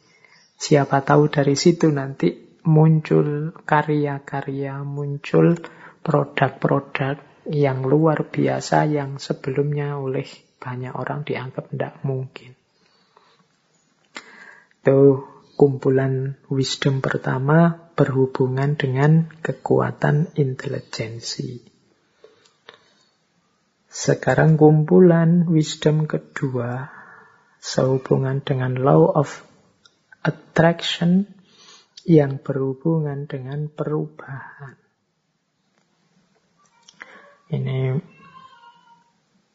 Siapa 0.58 1.06
tahu 1.06 1.30
dari 1.30 1.54
situ 1.54 1.86
nanti 1.94 2.58
muncul 2.66 3.54
karya-karya, 3.62 4.82
muncul 4.82 5.54
produk-produk 6.02 7.27
yang 7.48 7.84
luar 7.84 8.28
biasa 8.28 8.84
yang 8.84 9.16
sebelumnya 9.16 9.96
oleh 9.96 10.28
banyak 10.60 10.92
orang 10.92 11.24
dianggap 11.24 11.72
tidak 11.72 11.96
mungkin. 12.04 12.52
Itu 14.84 15.24
kumpulan 15.56 16.38
wisdom 16.52 17.00
pertama 17.00 17.90
berhubungan 17.96 18.78
dengan 18.78 19.32
kekuatan 19.42 20.36
intelijensi. 20.38 21.64
Sekarang 23.88 24.54
kumpulan 24.54 25.48
wisdom 25.50 26.06
kedua 26.06 26.92
sehubungan 27.58 28.44
dengan 28.44 28.78
law 28.78 29.10
of 29.18 29.42
attraction 30.22 31.26
yang 32.06 32.38
berhubungan 32.38 33.26
dengan 33.26 33.66
perubahan. 33.66 34.87
Ini 37.48 37.96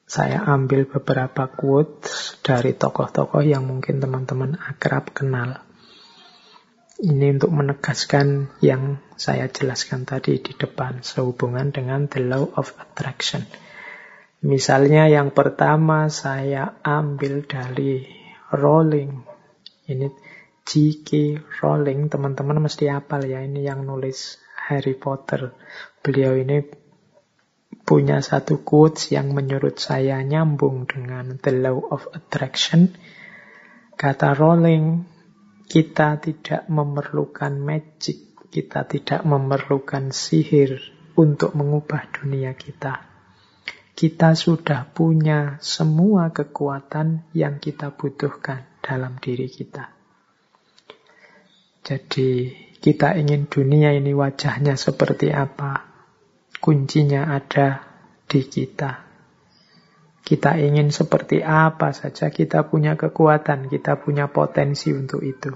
saya 0.10 0.46
ambil 0.46 0.86
beberapa 0.90 1.50
quote 1.50 2.10
dari 2.42 2.74
tokoh-tokoh 2.74 3.42
yang 3.46 3.66
mungkin 3.66 4.02
teman-teman 4.02 4.58
akrab 4.58 5.14
kenal. 5.14 5.62
Ini 7.04 7.38
untuk 7.38 7.54
menegaskan 7.54 8.54
yang 8.62 9.02
saya 9.18 9.50
jelaskan 9.50 10.06
tadi 10.06 10.38
di 10.42 10.54
depan 10.54 11.02
sehubungan 11.02 11.74
dengan 11.74 12.06
the 12.10 12.22
law 12.22 12.46
of 12.58 12.74
attraction. 12.78 13.46
Misalnya 14.44 15.08
yang 15.08 15.32
pertama 15.32 16.12
saya 16.12 16.78
ambil 16.84 17.48
dari 17.48 18.04
Rowling. 18.54 19.24
Ini 19.90 20.08
J.K. 20.64 21.42
Rowling, 21.60 22.08
teman-teman 22.08 22.64
mesti 22.64 22.88
hafal 22.88 23.28
ya, 23.28 23.44
ini 23.44 23.68
yang 23.68 23.84
nulis 23.84 24.40
Harry 24.56 24.96
Potter. 24.96 25.52
Beliau 26.00 26.40
ini 26.40 26.83
punya 27.84 28.24
satu 28.24 28.64
quotes 28.64 29.12
yang 29.12 29.36
menurut 29.36 29.76
saya 29.76 30.24
nyambung 30.24 30.88
dengan 30.88 31.36
the 31.40 31.52
law 31.52 31.80
of 31.92 32.08
attraction. 32.16 32.96
Kata 33.94 34.34
Rowling, 34.36 35.04
kita 35.68 36.20
tidak 36.24 36.68
memerlukan 36.72 37.60
magic, 37.60 38.40
kita 38.50 38.88
tidak 38.88 39.22
memerlukan 39.28 40.16
sihir 40.16 40.80
untuk 41.20 41.54
mengubah 41.54 42.10
dunia 42.10 42.56
kita. 42.56 43.06
Kita 43.94 44.34
sudah 44.34 44.90
punya 44.90 45.62
semua 45.62 46.34
kekuatan 46.34 47.30
yang 47.38 47.62
kita 47.62 47.94
butuhkan 47.94 48.66
dalam 48.82 49.22
diri 49.22 49.46
kita. 49.46 49.94
Jadi, 51.84 52.50
kita 52.82 53.14
ingin 53.20 53.46
dunia 53.46 53.94
ini 53.94 54.16
wajahnya 54.18 54.80
seperti 54.80 55.30
apa? 55.30 55.93
Kuncinya 56.64 57.28
ada 57.28 57.84
di 58.24 58.40
kita. 58.48 59.04
Kita 60.24 60.56
ingin 60.56 60.96
seperti 60.96 61.44
apa 61.44 61.92
saja, 61.92 62.32
kita 62.32 62.72
punya 62.72 62.96
kekuatan, 62.96 63.68
kita 63.68 64.00
punya 64.00 64.32
potensi 64.32 64.96
untuk 64.96 65.20
itu. 65.28 65.52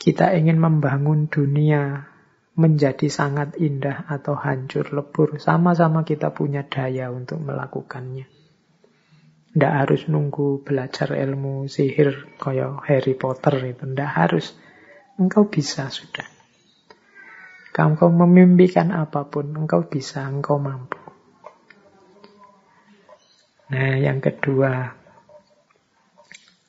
Kita 0.00 0.32
ingin 0.32 0.56
membangun 0.56 1.28
dunia, 1.28 2.08
menjadi 2.56 3.12
sangat 3.12 3.60
indah 3.60 4.08
atau 4.08 4.32
hancur 4.32 4.88
lebur. 4.96 5.36
Sama-sama 5.36 6.08
kita 6.08 6.32
punya 6.32 6.64
daya 6.64 7.12
untuk 7.12 7.44
melakukannya. 7.44 8.24
Tidak 9.52 9.74
harus 9.76 10.08
nunggu 10.08 10.64
belajar 10.64 11.12
ilmu 11.12 11.68
sihir 11.68 12.40
kayak 12.40 12.80
Harry 12.88 13.12
Potter 13.12 13.76
itu. 13.76 13.84
Tidak 13.84 14.08
harus. 14.16 14.56
Engkau 15.20 15.52
bisa 15.52 15.92
sudah. 15.92 16.39
Engkau 17.70 18.10
memimpikan 18.12 18.90
apa 18.92 19.24
pun, 19.30 19.54
engkau 19.54 19.86
bisa, 19.86 20.26
engkau 20.26 20.58
mampu. 20.58 21.00
Nah, 23.70 23.94
yang 23.96 24.18
kedua, 24.18 24.90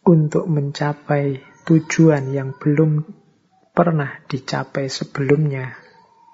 untuk 0.05 0.45
mencapai 0.45 1.41
tujuan 1.65 2.29
yang 2.29 2.53
belum 2.53 3.01
pernah 3.73 4.21
dicapai 4.29 4.85
sebelumnya, 4.85 5.73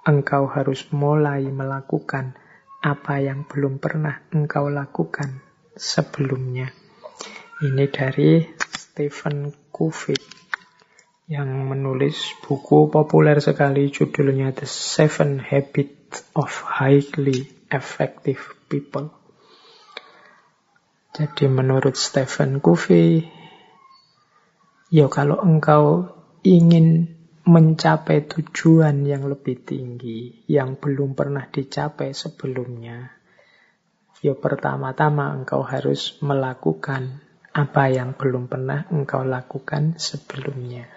engkau 0.03 0.51
harus 0.51 0.91
mulai 0.91 1.47
melakukan 1.47 2.35
apa 2.83 3.23
yang 3.23 3.47
belum 3.47 3.79
pernah 3.79 4.27
engkau 4.35 4.67
lakukan 4.67 5.39
sebelumnya. 5.75 6.69
Ini 7.63 7.85
dari 7.89 8.43
Stephen 8.59 9.49
Covey 9.71 10.36
yang 11.27 11.67
menulis 11.67 12.39
buku 12.39 12.87
populer 12.87 13.43
sekali 13.43 13.91
judulnya 13.91 14.55
The 14.55 14.63
Seven 14.63 15.43
Habits 15.43 16.23
of 16.31 16.47
Highly 16.47 17.67
Effective 17.67 18.39
People. 18.71 19.11
Jadi 21.11 21.51
menurut 21.51 21.99
Stephen 21.99 22.63
Covey, 22.63 23.27
ya 24.87 25.11
kalau 25.11 25.43
engkau 25.43 26.15
ingin 26.47 27.19
mencapai 27.43 28.23
tujuan 28.31 29.03
yang 29.03 29.27
lebih 29.27 29.67
tinggi 29.67 30.47
yang 30.47 30.79
belum 30.79 31.11
pernah 31.11 31.43
dicapai 31.43 32.15
sebelumnya, 32.15 33.11
ya 34.23 34.31
pertama-tama 34.31 35.35
engkau 35.35 35.59
harus 35.67 36.15
melakukan 36.23 37.19
apa 37.51 37.91
yang 37.91 38.15
belum 38.15 38.47
pernah 38.47 38.87
engkau 38.93 39.27
lakukan 39.27 39.99
sebelumnya. 39.99 40.87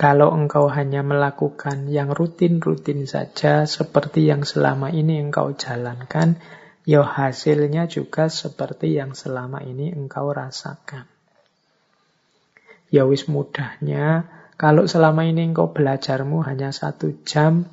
Kalau 0.00 0.32
engkau 0.32 0.72
hanya 0.72 1.04
melakukan 1.04 1.84
yang 1.92 2.08
rutin-rutin 2.16 3.04
saja 3.04 3.68
seperti 3.68 4.32
yang 4.32 4.48
selama 4.48 4.88
ini 4.88 5.20
engkau 5.20 5.52
jalankan, 5.52 6.40
ya 6.88 7.04
hasilnya 7.04 7.84
juga 7.84 8.32
seperti 8.32 8.96
yang 8.96 9.12
selama 9.12 9.60
ini 9.60 9.92
engkau 9.92 10.32
rasakan. 10.32 11.04
Ya 12.88 13.04
wis 13.04 13.28
mudahnya 13.28 14.24
kalau 14.56 14.88
selama 14.88 15.28
ini 15.28 15.52
engkau 15.52 15.76
belajarmu 15.76 16.48
hanya 16.48 16.72
satu 16.72 17.20
jam 17.28 17.68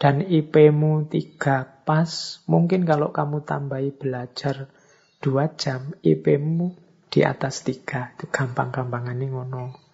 dan 0.00 0.24
IP-mu 0.24 1.12
tiga 1.12 1.68
pas, 1.84 2.40
mungkin 2.48 2.88
kalau 2.88 3.12
kamu 3.12 3.44
tambahi 3.44 3.92
belajar 3.92 4.72
dua 5.20 5.52
jam, 5.60 5.92
IP-mu 6.00 6.72
di 7.12 7.20
atas 7.20 7.68
tiga. 7.68 8.16
Itu 8.16 8.32
gampang-gampangan 8.32 9.12
ini 9.20 9.28
ngono. 9.28 9.89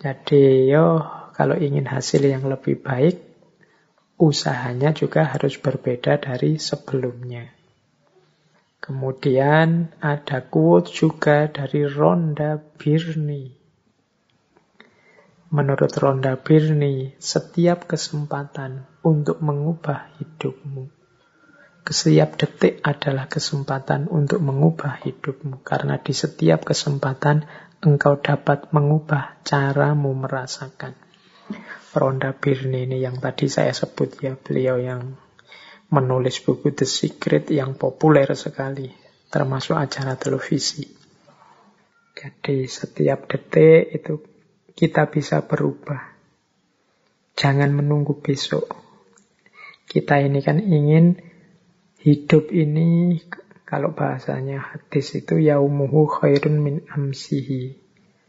Jadi 0.00 0.72
yo 0.72 1.04
kalau 1.36 1.60
ingin 1.60 1.84
hasil 1.84 2.24
yang 2.24 2.48
lebih 2.48 2.80
baik, 2.80 3.20
usahanya 4.16 4.96
juga 4.96 5.28
harus 5.28 5.60
berbeda 5.60 6.16
dari 6.16 6.56
sebelumnya. 6.56 7.52
Kemudian 8.80 9.92
ada 10.00 10.40
quote 10.40 10.88
juga 10.88 11.52
dari 11.52 11.84
Rhonda 11.84 12.56
Birney. 12.56 13.52
Menurut 15.50 15.92
Ronda 16.00 16.38
Birni, 16.38 17.12
setiap 17.18 17.84
kesempatan 17.90 18.86
untuk 19.02 19.42
mengubah 19.42 20.14
hidupmu, 20.16 20.88
setiap 21.90 22.38
detik 22.38 22.78
adalah 22.86 23.26
kesempatan 23.26 24.06
untuk 24.06 24.38
mengubah 24.38 25.02
hidupmu. 25.02 25.58
Karena 25.66 25.98
di 25.98 26.14
setiap 26.14 26.62
kesempatan 26.62 27.50
engkau 27.80 28.20
dapat 28.20 28.68
mengubah 28.76 29.40
caramu 29.40 30.12
merasakan. 30.12 30.92
Ronda 31.90 32.36
Birni 32.36 32.86
ini 32.86 33.02
yang 33.02 33.18
tadi 33.18 33.50
saya 33.50 33.74
sebut 33.74 34.20
ya, 34.22 34.36
beliau 34.38 34.78
yang 34.78 35.16
menulis 35.90 36.38
buku 36.44 36.70
The 36.70 36.86
Secret 36.86 37.50
yang 37.50 37.74
populer 37.74 38.30
sekali, 38.38 38.86
termasuk 39.26 39.74
acara 39.74 40.14
televisi. 40.14 40.86
Jadi 42.14 42.68
setiap 42.68 43.26
detik 43.26 43.90
itu 43.96 44.22
kita 44.76 45.08
bisa 45.10 45.42
berubah. 45.42 46.14
Jangan 47.34 47.72
menunggu 47.72 48.20
besok. 48.20 48.70
Kita 49.88 50.20
ini 50.22 50.38
kan 50.44 50.62
ingin 50.62 51.18
hidup 52.04 52.52
ini, 52.54 53.18
kalau 53.70 53.94
bahasanya 53.94 54.58
hadis 54.58 55.14
itu 55.14 55.38
yaumuhu 55.38 56.10
khairun 56.10 56.58
min 56.58 56.82
amsihi. 56.90 57.78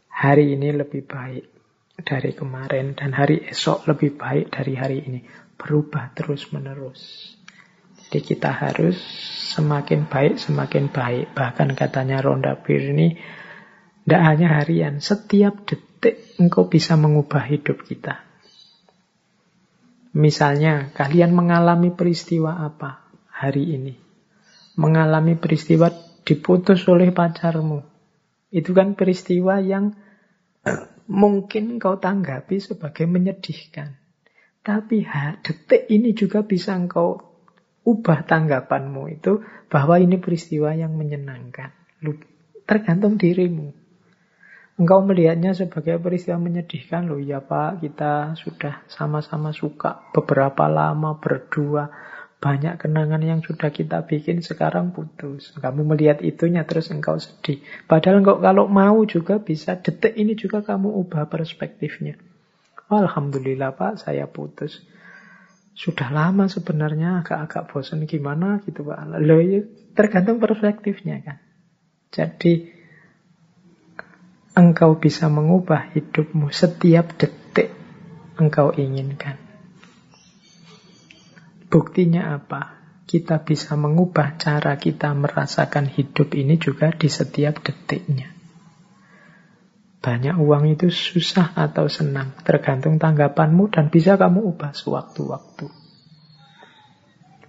Hari 0.06 0.54
ini 0.54 0.70
lebih 0.70 1.02
baik 1.02 1.50
dari 1.98 2.30
kemarin 2.30 2.94
dan 2.94 3.10
hari 3.10 3.42
esok 3.50 3.90
lebih 3.90 4.14
baik 4.14 4.54
dari 4.54 4.78
hari 4.78 5.02
ini. 5.02 5.26
Berubah 5.58 6.14
terus 6.14 6.46
menerus. 6.54 7.34
Jadi 8.06 8.22
kita 8.22 8.54
harus 8.54 9.02
semakin 9.56 10.06
baik, 10.06 10.38
semakin 10.38 10.94
baik. 10.94 11.34
Bahkan 11.34 11.74
katanya 11.74 12.22
Ronda 12.22 12.54
Bir 12.62 12.94
ini, 12.94 13.18
tidak 14.06 14.22
hanya 14.22 14.62
harian, 14.62 15.02
setiap 15.02 15.66
detik 15.66 16.38
engkau 16.38 16.70
bisa 16.70 16.94
mengubah 16.94 17.42
hidup 17.50 17.82
kita. 17.82 18.22
Misalnya, 20.12 20.92
kalian 20.92 21.34
mengalami 21.34 21.90
peristiwa 21.90 22.62
apa 22.62 23.10
hari 23.32 23.74
ini? 23.80 24.01
Mengalami 24.78 25.36
peristiwa 25.36 25.92
diputus 26.24 26.86
oleh 26.88 27.12
pacarmu. 27.12 27.84
Itu 28.52 28.72
kan 28.72 28.96
peristiwa 28.96 29.60
yang 29.60 29.92
mungkin 31.10 31.76
kau 31.82 31.98
tanggapi 31.98 32.62
sebagai 32.62 33.04
menyedihkan. 33.08 33.98
Tapi 34.62 35.02
ha, 35.02 35.42
detik 35.42 35.90
ini 35.90 36.14
juga 36.14 36.46
bisa 36.46 36.78
engkau 36.78 37.18
ubah 37.82 38.22
tanggapanmu 38.22 39.10
itu 39.10 39.42
bahwa 39.66 39.98
ini 39.98 40.22
peristiwa 40.22 40.70
yang 40.70 40.94
menyenangkan. 40.94 41.74
Tergantung 42.62 43.18
dirimu. 43.18 43.74
Engkau 44.78 45.04
melihatnya 45.04 45.52
sebagai 45.52 46.00
peristiwa 46.00 46.38
menyedihkan 46.40 47.10
loh. 47.10 47.20
Ya 47.20 47.42
Pak, 47.42 47.82
kita 47.84 48.38
sudah 48.38 48.86
sama-sama 48.88 49.52
suka 49.52 50.08
beberapa 50.14 50.70
lama 50.70 51.18
berdua. 51.18 51.90
Banyak 52.42 52.74
kenangan 52.74 53.22
yang 53.22 53.38
sudah 53.38 53.70
kita 53.70 54.02
bikin 54.02 54.42
sekarang 54.42 54.90
putus. 54.90 55.54
Kamu 55.54 55.86
melihat 55.86 56.18
itunya 56.26 56.66
terus 56.66 56.90
engkau 56.90 57.14
sedih. 57.22 57.62
Padahal 57.86 58.18
engkau 58.18 58.42
kalau 58.42 58.66
mau 58.66 58.98
juga 59.06 59.38
bisa 59.38 59.78
detik 59.78 60.18
ini 60.18 60.34
juga 60.34 60.58
kamu 60.66 60.90
ubah 61.06 61.30
perspektifnya. 61.30 62.18
Alhamdulillah 62.90 63.78
Pak, 63.78 64.02
saya 64.02 64.26
putus. 64.26 64.82
Sudah 65.72 66.10
lama 66.10 66.50
sebenarnya 66.50 67.22
agak-agak 67.22 67.70
bosan 67.70 68.10
gimana 68.10 68.58
gitu 68.66 68.90
Pak. 68.90 69.22
Loh 69.22 69.38
ya 69.38 69.62
tergantung 69.94 70.42
perspektifnya 70.42 71.22
kan. 71.22 71.38
Jadi 72.10 72.68
engkau 74.52 75.00
bisa 75.00 75.30
mengubah 75.32 75.94
hidupmu 75.96 76.52
setiap 76.52 77.16
detik 77.16 77.72
engkau 78.36 78.74
inginkan. 78.76 79.41
Buktinya 81.72 82.36
apa? 82.36 82.84
Kita 83.08 83.40
bisa 83.40 83.80
mengubah 83.80 84.36
cara 84.36 84.76
kita 84.76 85.16
merasakan 85.16 85.88
hidup 85.88 86.36
ini 86.36 86.60
juga 86.60 86.92
di 86.92 87.08
setiap 87.08 87.64
detiknya. 87.64 88.28
Banyak 90.04 90.36
uang 90.36 90.68
itu 90.68 90.92
susah 90.92 91.56
atau 91.56 91.88
senang, 91.88 92.36
tergantung 92.44 93.00
tanggapanmu 93.00 93.72
dan 93.72 93.88
bisa 93.88 94.20
kamu 94.20 94.52
ubah 94.52 94.76
sewaktu-waktu. 94.76 95.72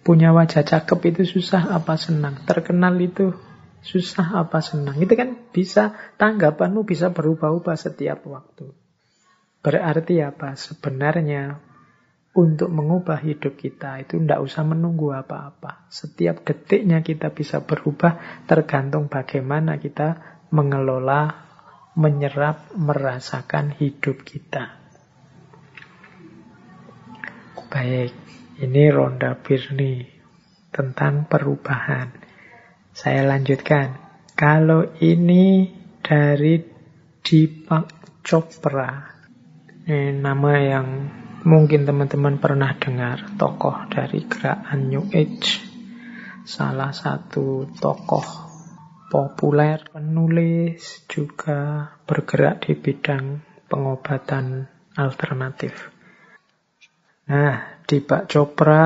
Punya 0.07 0.31
wajah 0.31 0.63
cakep 0.63 0.99
itu 1.11 1.23
susah 1.27 1.75
apa 1.75 1.99
senang, 1.99 2.39
terkenal 2.47 2.95
itu 3.03 3.35
susah 3.83 4.39
apa 4.39 4.63
senang. 4.63 5.03
Itu 5.03 5.19
kan 5.19 5.35
bisa, 5.51 5.99
tanggapanmu 6.15 6.87
bisa 6.87 7.11
berubah-ubah 7.11 7.75
setiap 7.75 8.23
waktu. 8.23 8.71
Berarti 9.59 10.23
apa? 10.23 10.55
Sebenarnya 10.55 11.72
untuk 12.33 12.73
mengubah 12.73 13.21
hidup 13.21 13.53
kita 13.53 14.01
itu 14.01 14.17
tidak 14.17 14.41
usah 14.41 14.65
menunggu 14.65 15.13
apa-apa. 15.13 15.85
Setiap 15.93 16.41
detiknya 16.41 17.05
kita 17.05 17.29
bisa 17.29 17.61
berubah 17.61 18.43
tergantung 18.49 19.05
bagaimana 19.05 19.77
kita 19.77 20.41
mengelola, 20.49 21.29
menyerap, 21.93 22.73
merasakan 22.73 23.77
hidup 23.77 24.25
kita. 24.25 24.81
Baik, 27.69 28.13
ini 28.61 28.83
Ronda 28.89 29.37
Birni 29.37 30.05
tentang 30.73 31.29
perubahan. 31.29 32.13
Saya 32.93 33.25
lanjutkan. 33.29 34.01
Kalau 34.33 34.97
ini 34.97 35.69
dari 36.01 36.57
Deepak 37.21 37.85
Chopra, 38.25 39.13
ini 39.85 40.17
nama 40.17 40.53
yang 40.57 40.87
Mungkin 41.43 41.83
teman-teman 41.83 42.39
pernah 42.39 42.71
dengar 42.79 43.35
tokoh 43.35 43.75
dari 43.91 44.23
gerakan 44.23 44.87
New 44.87 45.11
Age. 45.11 45.59
Salah 46.47 46.95
satu 46.95 47.67
tokoh 47.67 48.23
populer, 49.11 49.83
penulis, 49.91 51.03
juga 51.11 51.91
bergerak 52.07 52.63
di 52.63 52.79
bidang 52.79 53.43
pengobatan 53.67 54.71
alternatif. 54.95 55.91
Nah, 57.27 57.83
di 57.91 57.99
Pak 57.99 58.31
Chopra 58.31 58.83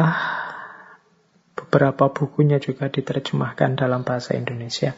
beberapa 1.53 2.09
bukunya 2.09 2.57
juga 2.57 2.89
diterjemahkan 2.89 3.77
dalam 3.77 4.01
bahasa 4.01 4.33
Indonesia. 4.33 4.97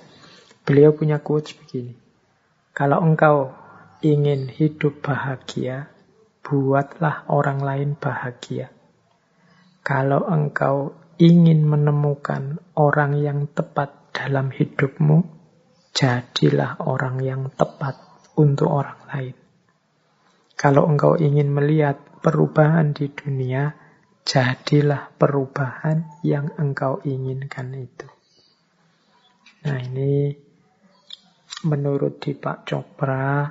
Beliau 0.63 0.95
punya 0.95 1.19
quotes 1.19 1.59
begini. 1.59 1.91
Kalau 2.71 3.03
engkau 3.03 3.51
ingin 3.99 4.47
hidup 4.47 5.03
bahagia, 5.03 5.91
buatlah 6.49 7.29
orang 7.29 7.61
lain 7.61 7.89
bahagia. 7.93 8.73
Kalau 9.85 10.25
engkau 10.25 10.97
ingin 11.21 11.61
menemukan 11.61 12.57
orang 12.73 13.21
yang 13.21 13.45
tepat 13.53 14.09
dalam 14.09 14.49
hidupmu, 14.49 15.21
jadilah 15.93 16.81
orang 16.81 17.21
yang 17.21 17.53
tepat 17.53 18.01
untuk 18.33 18.65
orang 18.65 18.97
lain. 19.13 19.35
Kalau 20.57 20.89
engkau 20.89 21.21
ingin 21.21 21.53
melihat 21.53 22.01
perubahan 22.19 22.97
di 22.97 23.13
dunia, 23.13 23.77
jadilah 24.25 25.13
perubahan 25.15 26.19
yang 26.25 26.49
engkau 26.57 26.99
inginkan 27.05 27.77
itu. 27.77 28.09
Nah 29.69 29.77
ini 29.85 30.33
menurut 31.67 32.23
Deepak 32.23 32.63
Chopra, 32.63 33.43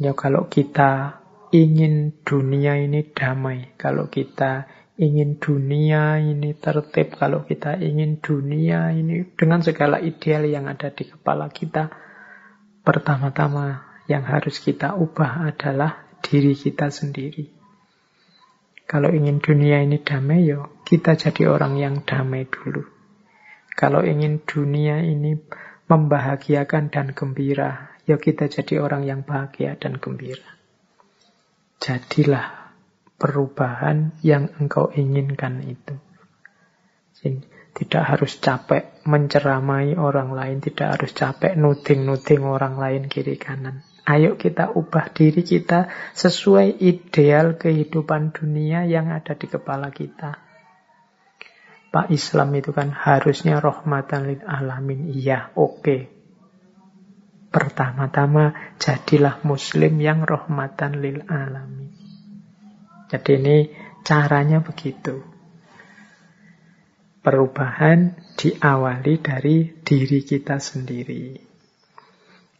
ya 0.00 0.12
kalau 0.16 0.48
kita 0.48 1.24
ingin 1.54 2.22
dunia 2.26 2.78
ini 2.80 3.06
damai, 3.12 3.74
kalau 3.78 4.10
kita 4.10 4.66
ingin 4.96 5.36
dunia 5.36 6.16
ini 6.16 6.56
tertib, 6.56 7.14
kalau 7.20 7.44
kita 7.44 7.76
ingin 7.76 8.18
dunia 8.18 8.90
ini 8.96 9.28
dengan 9.36 9.60
segala 9.60 10.00
ideal 10.00 10.48
yang 10.48 10.66
ada 10.66 10.88
di 10.88 11.04
kepala 11.04 11.52
kita, 11.52 11.92
pertama-tama 12.80 13.84
yang 14.08 14.24
harus 14.24 14.62
kita 14.62 14.96
ubah 14.96 15.52
adalah 15.52 16.08
diri 16.24 16.56
kita 16.56 16.88
sendiri. 16.88 17.52
Kalau 18.86 19.10
ingin 19.10 19.42
dunia 19.42 19.82
ini 19.82 20.00
damai, 20.00 20.46
yo 20.46 20.80
kita 20.86 21.18
jadi 21.18 21.50
orang 21.50 21.76
yang 21.76 22.06
damai 22.06 22.46
dulu. 22.46 22.86
Kalau 23.76 24.00
ingin 24.00 24.46
dunia 24.46 25.02
ini 25.04 25.36
membahagiakan 25.90 26.88
dan 26.88 27.12
gembira, 27.12 27.92
yo 28.08 28.16
kita 28.16 28.48
jadi 28.48 28.80
orang 28.80 29.04
yang 29.04 29.20
bahagia 29.26 29.76
dan 29.76 29.98
gembira. 30.00 30.55
Jadilah 31.80 32.72
perubahan 33.16 34.16
yang 34.20 34.52
engkau 34.60 34.92
inginkan 34.92 35.64
itu. 35.64 35.96
Tidak 37.76 38.04
harus 38.08 38.40
capek 38.40 39.04
menceramai 39.04 40.00
orang 40.00 40.32
lain, 40.32 40.64
tidak 40.64 40.96
harus 40.96 41.12
capek 41.12 41.60
nuding-nuding 41.60 42.46
orang 42.48 42.80
lain 42.80 43.02
kiri 43.12 43.36
kanan. 43.36 43.84
Ayo 44.06 44.38
kita 44.38 44.72
ubah 44.72 45.10
diri 45.10 45.42
kita 45.42 45.90
sesuai 46.14 46.78
ideal 46.78 47.58
kehidupan 47.58 48.32
dunia 48.32 48.86
yang 48.86 49.10
ada 49.10 49.34
di 49.34 49.50
kepala 49.50 49.90
kita. 49.90 50.40
Pak 51.90 52.08
Islam 52.14 52.54
itu 52.54 52.70
kan 52.70 52.94
harusnya 52.94 53.58
rahmatan 53.58 54.30
lil 54.30 54.42
alamin. 54.46 55.10
Iya, 55.10 55.52
oke. 55.58 55.82
Okay. 55.82 56.15
Pertama-tama 57.56 58.76
jadilah 58.76 59.40
muslim 59.40 59.96
yang 59.96 60.28
rahmatan 60.28 61.00
lil 61.00 61.24
alamin. 61.24 61.88
Jadi 63.08 63.32
ini 63.40 63.56
caranya 64.04 64.60
begitu. 64.60 65.24
Perubahan 67.24 68.12
diawali 68.36 69.24
dari 69.24 69.72
diri 69.72 70.20
kita 70.20 70.60
sendiri. 70.60 71.32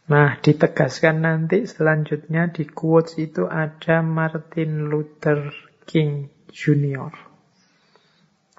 Nah, 0.09 0.33
ditegaskan 0.41 1.21
nanti 1.21 1.69
selanjutnya 1.69 2.49
di 2.49 2.65
quotes 2.65 3.21
itu 3.21 3.45
ada 3.45 4.01
Martin 4.01 4.89
Luther 4.89 5.53
King 5.85 6.25
Jr. 6.49 7.13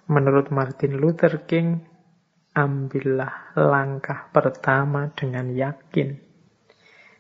Menurut 0.07 0.55
Martin 0.55 1.03
Luther 1.03 1.43
King, 1.51 1.83
ambillah 2.55 3.59
langkah 3.59 4.31
pertama 4.31 5.11
dengan 5.19 5.51
yakin. 5.51 6.28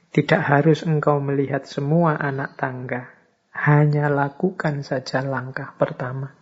Tidak 0.09 0.41
harus 0.41 0.89
engkau 0.89 1.21
melihat 1.21 1.69
semua 1.69 2.17
anak 2.17 2.57
tangga, 2.57 3.13
hanya 3.53 4.09
lakukan 4.09 4.81
saja 4.81 5.21
langkah 5.21 5.77
pertama. 5.77 6.33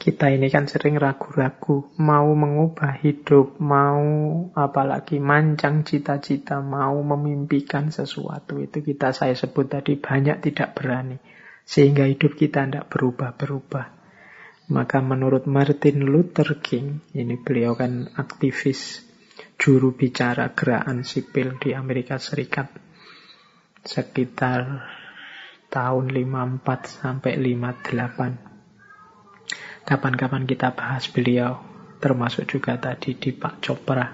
Kita 0.00 0.32
ini 0.32 0.48
kan 0.48 0.64
sering 0.64 0.96
ragu-ragu, 0.96 1.92
mau 2.00 2.32
mengubah 2.32 3.04
hidup, 3.04 3.60
mau 3.60 4.00
apalagi 4.56 5.20
mancang 5.20 5.84
cita-cita, 5.84 6.64
mau 6.64 6.96
memimpikan 7.04 7.92
sesuatu. 7.92 8.64
Itu 8.64 8.80
kita 8.80 9.12
saya 9.12 9.36
sebut 9.36 9.68
tadi 9.68 10.00
banyak 10.00 10.40
tidak 10.40 10.72
berani. 10.72 11.20
Sehingga 11.68 12.08
hidup 12.08 12.32
kita 12.32 12.64
tidak 12.64 12.88
berubah-berubah. 12.88 13.86
Maka 14.72 15.04
menurut 15.04 15.44
Martin 15.44 16.08
Luther 16.08 16.56
King, 16.64 17.04
ini 17.12 17.36
beliau 17.36 17.76
kan 17.76 18.08
aktivis 18.16 19.09
juru 19.60 19.92
bicara 19.92 20.56
gerakan 20.56 21.04
sipil 21.04 21.60
di 21.60 21.76
Amerika 21.76 22.16
Serikat. 22.16 22.72
Sekitar 23.84 24.88
tahun 25.68 26.08
54 26.08 26.64
sampai 26.88 27.36
58 27.36 28.50
Kapan-kapan 29.84 30.48
kita 30.48 30.72
bahas 30.72 31.08
beliau, 31.12 31.60
termasuk 32.00 32.48
juga 32.48 32.80
tadi 32.80 33.16
di 33.16 33.36
Pak 33.36 33.54
Chopra. 33.60 34.06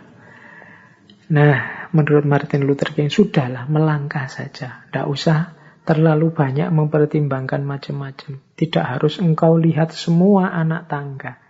Nah, 1.26 1.90
menurut 1.90 2.22
Martin 2.22 2.64
Luther 2.64 2.94
King, 2.94 3.10
sudahlah 3.10 3.66
melangkah 3.66 4.30
saja. 4.30 4.86
Tidak 4.86 5.06
usah 5.10 5.52
terlalu 5.82 6.30
banyak 6.30 6.70
mempertimbangkan 6.70 7.66
macam-macam. 7.66 8.38
Tidak 8.54 8.84
harus 8.84 9.18
engkau 9.18 9.58
lihat 9.58 9.90
semua 9.90 10.54
anak 10.54 10.86
tangga. 10.86 11.45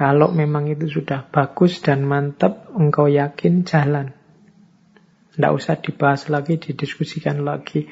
Kalau 0.00 0.32
memang 0.32 0.64
itu 0.72 0.88
sudah 0.88 1.28
bagus 1.28 1.84
dan 1.84 2.08
mantap, 2.08 2.72
engkau 2.72 3.04
yakin 3.04 3.68
jalan. 3.68 4.16
Tidak 5.36 5.52
usah 5.52 5.76
dibahas 5.76 6.32
lagi, 6.32 6.56
didiskusikan 6.56 7.44
lagi. 7.44 7.84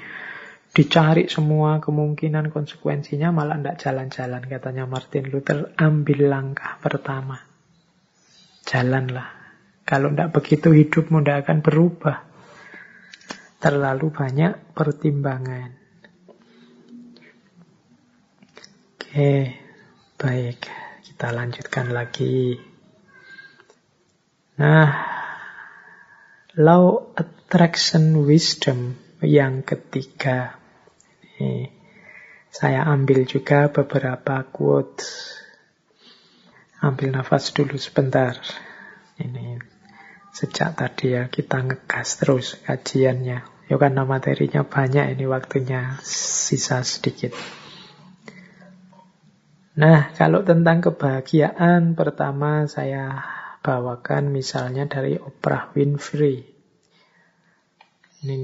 Dicari 0.73 1.29
semua 1.29 1.85
kemungkinan 1.85 2.49
konsekuensinya 2.49 3.29
malah 3.29 3.61
tidak 3.61 3.77
jalan-jalan 3.85 4.41
katanya 4.41 4.89
Martin 4.89 5.29
Luther. 5.29 5.77
Ambil 5.77 6.33
langkah 6.33 6.81
pertama. 6.81 7.45
Jalanlah. 8.65 9.29
Kalau 9.85 10.09
tidak 10.09 10.33
begitu 10.33 10.73
hidupmu 10.73 11.21
tidak 11.21 11.45
akan 11.45 11.61
berubah. 11.61 12.25
Terlalu 13.61 14.09
banyak 14.09 14.73
pertimbangan. 14.73 15.77
Oke 18.97 19.61
baik 20.17 20.88
kita 21.19 21.35
lanjutkan 21.35 21.91
lagi 21.91 22.63
nah 24.55 24.95
law 26.55 27.11
attraction 27.19 28.23
wisdom 28.23 28.95
yang 29.19 29.67
ketiga 29.67 30.55
ini 31.43 31.75
saya 32.49 32.89
ambil 32.89 33.29
juga 33.29 33.69
beberapa 33.69 34.41
quotes. 34.49 35.37
Ambil 36.81 37.13
nafas 37.13 37.53
dulu 37.53 37.77
sebentar. 37.77 38.39
Ini 39.19 39.59
sejak 40.33 40.79
tadi 40.79 41.19
ya 41.19 41.27
kita 41.29 41.63
ngegas 41.63 42.19
terus 42.23 42.57
kajiannya. 42.65 43.39
Ya 43.69 43.77
karena 43.77 44.09
materinya 44.09 44.65
banyak 44.65 45.19
ini 45.19 45.29
waktunya 45.29 46.01
sisa 46.03 46.81
sedikit. 46.87 47.37
Nah, 49.79 50.11
kalau 50.19 50.43
tentang 50.43 50.83
kebahagiaan, 50.83 51.95
pertama 51.95 52.67
saya 52.67 53.23
bawakan 53.63 54.35
misalnya 54.35 54.91
dari 54.91 55.15
Oprah 55.15 55.71
Winfrey. 55.71 56.43
Ini 58.19 58.37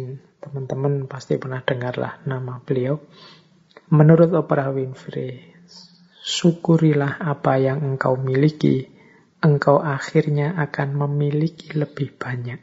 Teman-teman 0.45 1.09
pasti 1.09 1.41
pernah 1.41 1.65
dengarlah 1.65 2.21
nama 2.29 2.61
beliau. 2.61 3.01
Menurut 3.97 4.29
Oprah 4.37 4.69
Winfrey, 4.77 5.41
syukurilah 6.21 7.17
apa 7.17 7.57
yang 7.57 7.81
engkau 7.81 8.21
miliki, 8.21 8.85
engkau 9.41 9.81
akhirnya 9.81 10.53
akan 10.61 11.01
memiliki 11.01 11.73
lebih 11.73 12.13
banyak. 12.21 12.61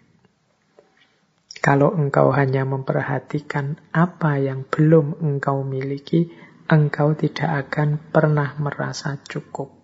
Kalau 1.58 1.90
engkau 1.98 2.30
hanya 2.30 2.70
memperhatikan 2.70 3.82
apa 3.90 4.38
yang 4.38 4.62
belum 4.70 5.18
engkau 5.18 5.66
miliki, 5.66 6.30
engkau 6.72 7.12
tidak 7.20 7.68
akan 7.68 8.00
pernah 8.00 8.56
merasa 8.56 9.20
cukup. 9.20 9.76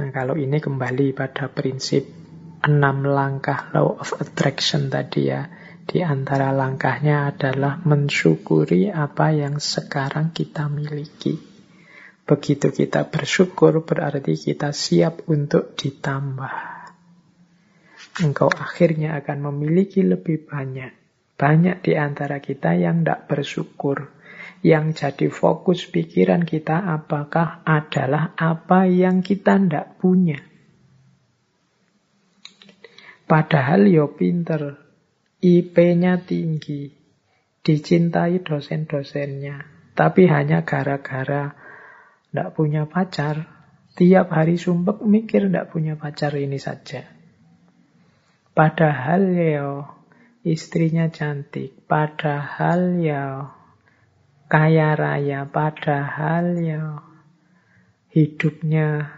Nah, 0.00 0.08
kalau 0.10 0.40
ini 0.40 0.56
kembali 0.56 1.12
pada 1.12 1.52
prinsip 1.52 2.08
enam 2.64 3.04
langkah 3.04 3.68
law 3.76 4.00
of 4.00 4.16
attraction 4.18 4.88
tadi 4.88 5.28
ya 5.28 5.44
Di 5.84 6.00
antara 6.00 6.48
langkahnya 6.48 7.28
adalah 7.28 7.76
mensyukuri 7.84 8.88
apa 8.88 9.36
yang 9.36 9.60
sekarang 9.60 10.32
kita 10.32 10.64
miliki. 10.72 11.36
Begitu 12.24 12.72
kita 12.72 13.12
bersyukur 13.12 13.84
berarti 13.84 14.32
kita 14.32 14.72
siap 14.72 15.28
untuk 15.28 15.76
ditambah. 15.76 16.56
Engkau 18.24 18.48
akhirnya 18.48 19.20
akan 19.20 19.52
memiliki 19.52 20.00
lebih 20.00 20.48
banyak. 20.48 20.88
Banyak 21.36 21.84
di 21.84 21.92
antara 22.00 22.40
kita 22.40 22.72
yang 22.80 23.04
tidak 23.04 23.28
bersyukur. 23.28 24.08
Yang 24.64 24.86
jadi 24.96 25.28
fokus 25.28 25.84
pikiran 25.92 26.48
kita 26.48 26.88
apakah 26.88 27.60
adalah 27.68 28.32
apa 28.32 28.88
yang 28.88 29.20
kita 29.20 29.60
tidak 29.60 30.00
punya. 30.00 30.40
Padahal 33.28 33.84
yo 33.92 34.16
pinter, 34.16 34.80
IP-nya 35.44 36.24
tinggi, 36.24 36.88
dicintai 37.60 38.40
dosen-dosennya, 38.40 39.68
tapi 39.92 40.32
hanya 40.32 40.64
gara-gara 40.64 41.52
tidak 42.32 42.48
punya 42.56 42.88
pacar, 42.88 43.44
tiap 44.00 44.32
hari 44.32 44.56
sumpek 44.56 45.04
mikir 45.04 45.52
tidak 45.52 45.76
punya 45.76 46.00
pacar 46.00 46.32
ini 46.40 46.56
saja. 46.56 47.04
Padahal 48.56 49.22
ya 49.36 49.92
istrinya 50.40 51.12
cantik, 51.12 51.84
padahal 51.84 53.00
ya 53.00 53.52
kaya 54.54 54.94
raya, 54.94 55.50
padahal 55.50 56.62
ya 56.62 57.02
hidupnya 58.14 59.10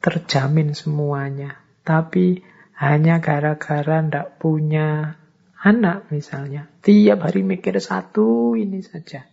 terjamin 0.00 0.72
semuanya. 0.72 1.60
Tapi 1.84 2.40
hanya 2.80 3.20
gara-gara 3.20 4.00
ndak 4.00 4.40
punya 4.40 5.20
anak 5.60 6.08
misalnya. 6.08 6.72
Tiap 6.80 7.28
hari 7.28 7.44
mikir 7.44 7.76
satu 7.76 8.56
ini 8.56 8.80
saja. 8.80 9.28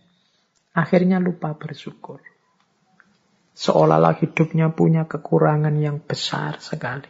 Akhirnya 0.76 1.16
lupa 1.16 1.56
bersyukur. 1.56 2.20
Seolah-olah 3.56 4.20
hidupnya 4.20 4.76
punya 4.76 5.08
kekurangan 5.08 5.72
yang 5.80 6.04
besar 6.04 6.60
sekali. 6.60 7.08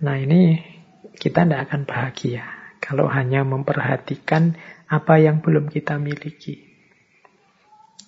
Nah 0.00 0.16
ini 0.16 0.64
kita 1.12 1.44
tidak 1.44 1.68
akan 1.68 1.84
bahagia 1.84 2.48
kalau 2.80 3.04
hanya 3.12 3.44
memperhatikan 3.44 4.56
apa 4.88 5.20
yang 5.20 5.44
belum 5.44 5.68
kita 5.68 6.00
miliki. 6.00 6.65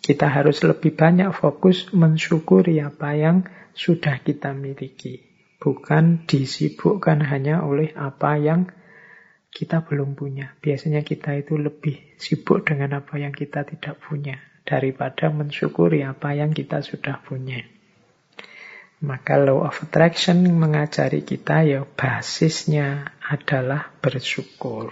Kita 0.08 0.24
harus 0.32 0.64
lebih 0.64 0.96
banyak 0.96 1.28
fokus 1.36 1.92
mensyukuri 1.92 2.80
apa 2.80 3.12
yang 3.12 3.44
sudah 3.76 4.24
kita 4.24 4.56
miliki 4.56 5.28
bukan 5.58 6.22
disibukkan 6.24 7.18
hanya 7.26 7.66
oleh 7.66 7.90
apa 7.98 8.38
yang 8.38 8.70
kita 9.50 9.82
belum 9.82 10.14
punya. 10.14 10.54
Biasanya 10.62 11.02
kita 11.02 11.34
itu 11.34 11.58
lebih 11.58 11.98
sibuk 12.16 12.62
dengan 12.62 13.02
apa 13.02 13.18
yang 13.18 13.34
kita 13.34 13.66
tidak 13.66 13.98
punya 13.98 14.38
daripada 14.62 15.28
mensyukuri 15.34 16.06
apa 16.06 16.38
yang 16.38 16.54
kita 16.54 16.80
sudah 16.80 17.18
punya. 17.20 17.66
Maka 18.98 19.38
law 19.38 19.62
of 19.62 19.78
attraction 19.78 20.42
mengajari 20.58 21.22
kita 21.22 21.62
ya 21.62 21.80
basisnya 21.86 23.14
adalah 23.22 23.94
bersyukur. 24.02 24.90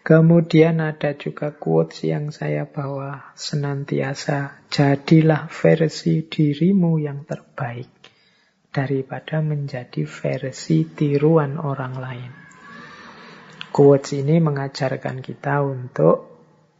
Kemudian 0.00 0.80
ada 0.80 1.12
juga 1.12 1.52
quotes 1.52 2.08
yang 2.08 2.32
saya 2.32 2.64
bawa 2.64 3.36
senantiasa, 3.36 4.64
jadilah 4.72 5.52
versi 5.52 6.24
dirimu 6.24 6.96
yang 6.96 7.28
terbaik 7.28 7.92
daripada 8.72 9.44
menjadi 9.44 10.08
versi 10.08 10.88
tiruan 10.88 11.60
orang 11.60 11.94
lain. 12.00 12.32
Quotes 13.70 14.16
ini 14.16 14.40
mengajarkan 14.40 15.20
kita 15.20 15.60
untuk 15.62 16.30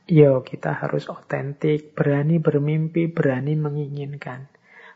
yo 0.08 0.40
kita 0.40 0.80
harus 0.80 1.06
otentik, 1.12 1.92
berani 1.92 2.40
bermimpi, 2.40 3.06
berani 3.06 3.54
menginginkan. 3.54 4.48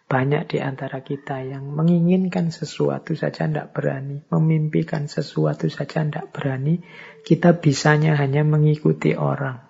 Banyak 0.04 0.52
di 0.52 0.58
antara 0.60 1.00
kita 1.00 1.40
yang 1.40 1.72
menginginkan 1.72 2.52
sesuatu 2.52 3.16
saja 3.16 3.48
tidak 3.48 3.72
berani, 3.72 4.20
memimpikan 4.28 5.08
sesuatu 5.08 5.72
saja 5.72 6.04
tidak 6.04 6.28
berani, 6.28 6.84
kita 7.24 7.56
bisanya 7.56 8.12
hanya 8.20 8.44
mengikuti 8.44 9.16
orang. 9.16 9.64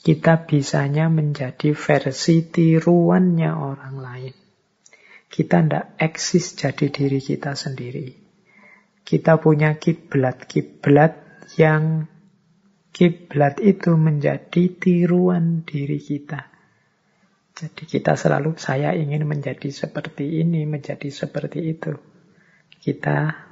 Kita 0.00 0.46
bisanya 0.48 1.10
menjadi 1.12 1.76
versi 1.76 2.46
tiruannya 2.46 3.50
orang 3.52 3.96
lain. 4.00 4.34
Kita 5.30 5.62
tidak 5.62 5.94
eksis 5.98 6.56
jadi 6.56 6.88
diri 6.88 7.20
kita 7.20 7.52
sendiri. 7.52 8.16
Kita 9.06 9.42
punya 9.42 9.76
kiblat-kiblat 9.76 11.14
yang 11.58 12.06
kiblat 12.90 13.58
itu 13.62 13.94
menjadi 13.94 14.62
tiruan 14.78 15.62
diri 15.62 16.02
kita. 16.02 16.49
Jadi 17.54 17.82
kita 17.84 18.16
selalu 18.16 18.56
saya 18.56 18.96
ingin 18.96 19.26
menjadi 19.26 19.68
seperti 19.68 20.40
ini, 20.40 20.64
menjadi 20.64 21.08
seperti 21.12 21.60
itu. 21.76 21.92
Kita 22.80 23.50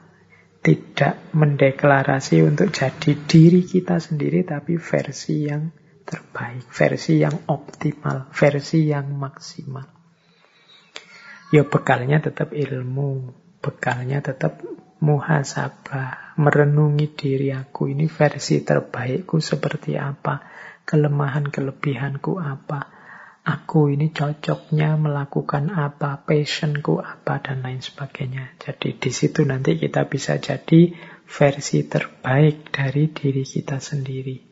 tidak 0.65 1.33
mendeklarasi 1.37 2.43
untuk 2.43 2.75
jadi 2.75 3.15
diri 3.15 3.63
kita 3.63 4.03
sendiri 4.03 4.43
tapi 4.43 4.77
versi 4.81 5.47
yang 5.47 5.71
terbaik, 6.09 6.67
versi 6.73 7.21
yang 7.21 7.37
optimal, 7.53 8.33
versi 8.33 8.89
yang 8.89 9.13
maksimal. 9.13 9.87
Ya 11.53 11.65
bekalnya 11.65 12.21
tetap 12.21 12.53
ilmu, 12.53 13.33
bekalnya 13.61 14.21
tetap 14.21 14.61
muhasabah, 14.99 16.37
merenungi 16.37 17.07
diri 17.15 17.55
aku 17.55 17.89
ini 17.93 18.11
versi 18.11 18.61
terbaikku 18.61 19.39
seperti 19.39 19.95
apa, 19.95 20.43
kelemahan 20.85 21.49
kelebihanku 21.49 22.37
apa, 22.37 22.98
aku 23.45 23.95
ini 23.95 24.11
cocoknya 24.11 24.99
melakukan 24.99 25.71
apa, 25.71 26.23
passionku 26.25 26.99
apa 26.99 27.43
dan 27.43 27.63
lain 27.63 27.83
sebagainya. 27.83 28.57
Jadi 28.59 28.99
di 28.99 29.11
situ 29.11 29.47
nanti 29.47 29.79
kita 29.79 30.09
bisa 30.11 30.41
jadi 30.41 30.95
versi 31.29 31.85
terbaik 31.85 32.73
dari 32.73 33.13
diri 33.13 33.45
kita 33.45 33.79
sendiri. 33.79 34.49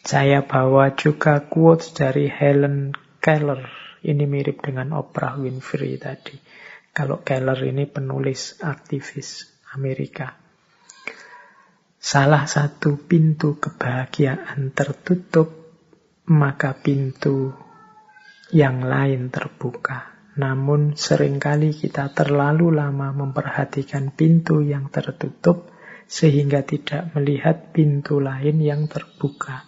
Saya 0.00 0.42
bawa 0.42 0.96
juga 0.96 1.44
quotes 1.44 1.92
dari 1.92 2.26
Helen 2.26 2.96
Keller 3.20 3.68
ini 4.00 4.24
mirip 4.24 4.64
dengan 4.64 4.96
Oprah 4.96 5.36
Winfrey 5.36 6.00
tadi. 6.00 6.40
Kalau 6.90 7.20
Keller 7.20 7.60
ini 7.68 7.84
penulis 7.84 8.58
aktivis 8.64 9.46
Amerika. 9.76 10.34
Salah 12.00 12.48
satu 12.48 12.96
pintu 12.96 13.60
kebahagiaan 13.60 14.72
tertutup, 14.72 15.59
maka 16.30 16.78
pintu 16.78 17.50
yang 18.54 18.86
lain 18.86 19.34
terbuka. 19.34 20.14
Namun 20.38 20.94
sering 20.94 21.42
kali 21.42 21.74
kita 21.74 22.14
terlalu 22.14 22.70
lama 22.70 23.10
memperhatikan 23.10 24.14
pintu 24.14 24.62
yang 24.62 24.94
tertutup 24.94 25.74
sehingga 26.06 26.62
tidak 26.62 27.10
melihat 27.18 27.74
pintu 27.74 28.22
lain 28.22 28.62
yang 28.62 28.86
terbuka. 28.86 29.66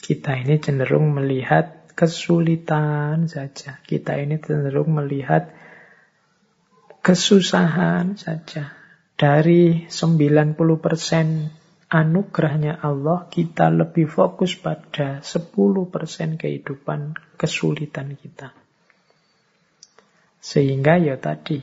Kita 0.00 0.32
ini 0.34 0.56
cenderung 0.58 1.12
melihat 1.12 1.92
kesulitan 1.92 3.28
saja. 3.28 3.84
Kita 3.84 4.16
ini 4.16 4.40
cenderung 4.40 4.96
melihat 4.96 5.52
kesusahan 7.04 8.16
saja. 8.16 8.72
Dari 9.14 9.86
90% 9.86 11.61
anugerahnya 11.92 12.80
Allah, 12.80 13.28
kita 13.28 13.68
lebih 13.68 14.08
fokus 14.08 14.56
pada 14.56 15.20
10% 15.20 16.40
kehidupan 16.40 17.12
kesulitan 17.36 18.16
kita. 18.16 18.56
Sehingga 20.40 20.96
ya 20.96 21.20
tadi, 21.20 21.60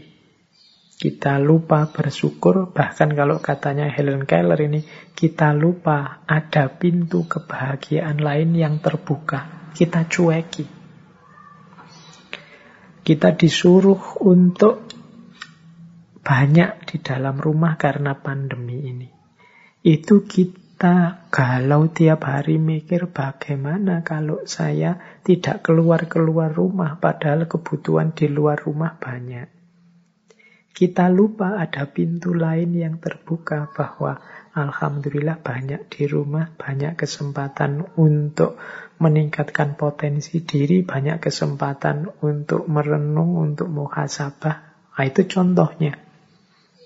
kita 1.01 1.41
lupa 1.41 1.89
bersyukur, 1.89 2.69
bahkan 2.69 3.09
kalau 3.17 3.41
katanya 3.41 3.89
Helen 3.89 4.29
Keller 4.29 4.61
ini, 4.61 4.85
kita 5.17 5.57
lupa 5.57 6.21
ada 6.29 6.69
pintu 6.77 7.25
kebahagiaan 7.25 8.21
lain 8.21 8.53
yang 8.53 8.77
terbuka 8.77 9.73
kita 9.73 10.05
cueki. 10.05 10.65
Kita 13.01 13.33
disuruh 13.33 14.21
untuk 14.21 14.85
banyak 16.21 16.71
di 16.85 16.97
dalam 17.01 17.41
rumah 17.41 17.73
karena 17.73 18.13
pandemi 18.13 18.85
ini. 18.85 19.18
Itu 19.89 20.21
kita 20.21 21.25
galau 21.33 21.89
tiap 21.89 22.21
hari 22.29 22.61
mikir 22.61 23.09
bagaimana 23.09 24.05
kalau 24.05 24.45
saya 24.45 25.01
tidak 25.25 25.65
keluar-keluar 25.65 26.53
rumah 26.53 27.01
padahal 27.01 27.49
kebutuhan 27.49 28.13
di 28.13 28.29
luar 28.29 28.61
rumah 28.61 29.01
banyak. 29.01 29.49
Kita 30.69 31.09
lupa 31.09 31.57
ada 31.57 31.89
pintu 31.89 32.37
lain 32.37 32.77
yang 32.77 33.01
terbuka 33.01 33.73
bahwa 33.73 34.21
Alhamdulillah 34.53 35.41
banyak 35.41 35.89
di 35.89 36.05
rumah, 36.05 36.53
banyak 36.53 36.93
kesempatan 36.93 37.89
untuk 37.97 38.61
meningkatkan 39.01 39.73
potensi 39.73 40.45
diri, 40.45 40.85
banyak 40.85 41.17
kesempatan 41.17 42.13
untuk 42.21 42.69
merenung, 42.69 43.41
untuk 43.41 43.65
muhasabah. 43.73 44.55
Nah, 44.93 45.05
itu 45.09 45.25
contohnya. 45.25 45.97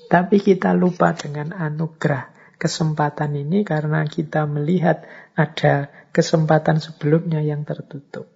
Tapi 0.07 0.39
kita 0.39 0.71
lupa 0.71 1.11
dengan 1.11 1.51
anugerah 1.51 2.32
kesempatan 2.57 3.33
ini 3.35 3.65
karena 3.67 4.05
kita 4.05 4.45
melihat 4.47 5.05
ada 5.33 5.89
kesempatan 6.13 6.79
sebelumnya 6.79 7.41
yang 7.41 7.65
tertutup. 7.65 8.29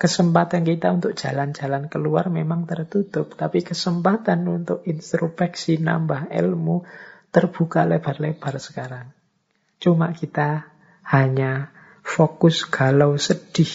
Kesempatan 0.00 0.64
kita 0.64 0.96
untuk 0.96 1.12
jalan-jalan 1.12 1.92
keluar 1.92 2.32
memang 2.32 2.64
tertutup, 2.64 3.36
tapi 3.36 3.60
kesempatan 3.60 4.48
untuk 4.48 4.80
introspeksi, 4.88 5.76
nambah 5.76 6.32
ilmu, 6.32 6.88
terbuka 7.28 7.84
lebar-lebar 7.84 8.56
sekarang. 8.56 9.12
Cuma 9.76 10.16
kita 10.16 10.72
hanya 11.04 11.68
fokus 12.00 12.64
galau 12.64 13.20
sedih 13.20 13.68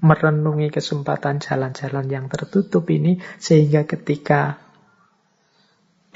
merenungi 0.00 0.72
kesempatan 0.72 1.42
jalan-jalan 1.42 2.06
yang 2.08 2.26
tertutup 2.32 2.88
ini 2.88 3.20
sehingga 3.36 3.84
ketika 3.84 4.69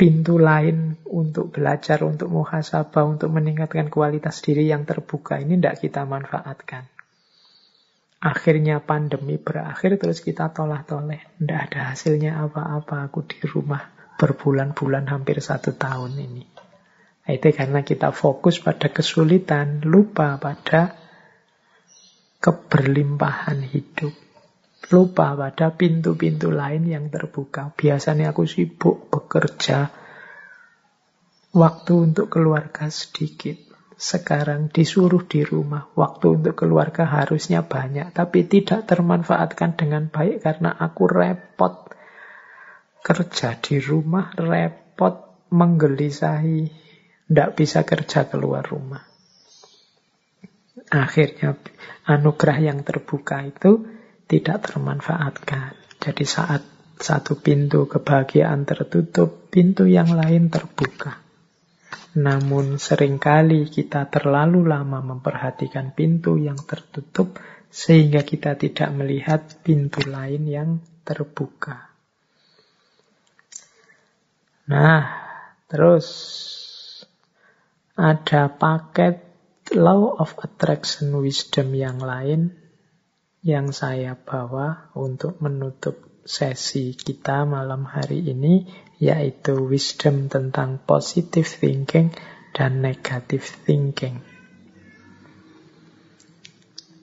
pintu 0.04 0.36
lain 0.36 1.00
untuk 1.08 1.48
belajar, 1.48 2.04
untuk 2.04 2.28
muhasabah, 2.28 3.08
untuk 3.08 3.32
meningkatkan 3.32 3.88
kualitas 3.88 4.44
diri 4.44 4.68
yang 4.68 4.84
terbuka 4.84 5.40
ini 5.40 5.56
tidak 5.56 5.80
kita 5.80 6.04
manfaatkan. 6.04 6.92
Akhirnya 8.20 8.84
pandemi 8.84 9.40
berakhir 9.40 9.96
terus 9.96 10.20
kita 10.20 10.52
tolah-toleh. 10.52 11.40
Tidak 11.40 11.56
ada 11.56 11.96
hasilnya 11.96 12.36
apa-apa 12.36 13.08
aku 13.08 13.24
di 13.24 13.40
rumah 13.48 13.80
berbulan-bulan 14.20 15.08
hampir 15.08 15.40
satu 15.40 15.72
tahun 15.72 16.20
ini. 16.20 16.44
Nah, 17.24 17.32
itu 17.32 17.48
karena 17.56 17.80
kita 17.80 18.12
fokus 18.12 18.60
pada 18.60 18.92
kesulitan, 18.92 19.80
lupa 19.88 20.36
pada 20.36 21.00
keberlimpahan 22.44 23.64
hidup. 23.64 24.23
Lupa 24.92 25.32
pada 25.32 25.72
pintu-pintu 25.72 26.52
lain 26.52 26.84
yang 26.84 27.08
terbuka. 27.08 27.72
Biasanya 27.72 28.36
aku 28.36 28.44
sibuk 28.44 29.08
bekerja, 29.08 29.88
waktu 31.56 31.92
untuk 31.94 32.28
keluarga 32.28 32.90
sedikit. 32.92 33.56
Sekarang 33.94 34.74
disuruh 34.74 35.22
di 35.22 35.46
rumah, 35.46 35.86
waktu 35.94 36.42
untuk 36.42 36.58
keluarga 36.58 37.06
harusnya 37.06 37.62
banyak, 37.62 38.10
tapi 38.10 38.42
tidak 38.44 38.90
termanfaatkan 38.90 39.78
dengan 39.78 40.10
baik 40.10 40.42
karena 40.42 40.74
aku 40.74 41.06
repot 41.06 41.94
kerja 43.06 43.54
di 43.62 43.78
rumah, 43.78 44.34
repot 44.34 45.46
menggelisahi, 45.54 46.60
tidak 47.30 47.50
bisa 47.54 47.86
kerja 47.86 48.26
keluar 48.26 48.66
rumah. 48.66 49.06
Akhirnya 50.90 51.54
anugerah 52.04 52.58
yang 52.60 52.82
terbuka 52.82 53.46
itu 53.46 53.93
tidak 54.24 54.70
termanfaatkan. 54.70 55.76
Jadi 56.00 56.24
saat 56.24 56.62
satu 57.00 57.36
pintu 57.40 57.90
kebahagiaan 57.90 58.64
tertutup, 58.64 59.50
pintu 59.50 59.84
yang 59.84 60.14
lain 60.14 60.48
terbuka. 60.48 61.20
Namun 62.14 62.78
sering 62.78 63.18
kali 63.18 63.66
kita 63.66 64.06
terlalu 64.06 64.62
lama 64.70 65.02
memperhatikan 65.02 65.92
pintu 65.92 66.38
yang 66.38 66.56
tertutup 66.62 67.34
sehingga 67.74 68.22
kita 68.22 68.54
tidak 68.54 68.94
melihat 68.94 69.42
pintu 69.66 70.06
lain 70.06 70.46
yang 70.46 70.70
terbuka. 71.02 71.90
Nah, 74.70 75.02
terus 75.66 76.06
ada 77.98 78.46
paket 78.48 79.20
law 79.74 80.14
of 80.22 80.38
attraction 80.38 81.10
wisdom 81.18 81.74
yang 81.74 81.98
lain 81.98 82.63
yang 83.44 83.76
saya 83.76 84.16
bawa 84.16 84.88
untuk 84.96 85.36
menutup 85.44 86.00
sesi 86.24 86.96
kita 86.96 87.44
malam 87.44 87.84
hari 87.84 88.24
ini 88.24 88.64
yaitu 88.96 89.68
wisdom 89.68 90.32
tentang 90.32 90.80
positive 90.80 91.44
thinking 91.44 92.08
dan 92.56 92.80
negative 92.80 93.44
thinking. 93.68 94.24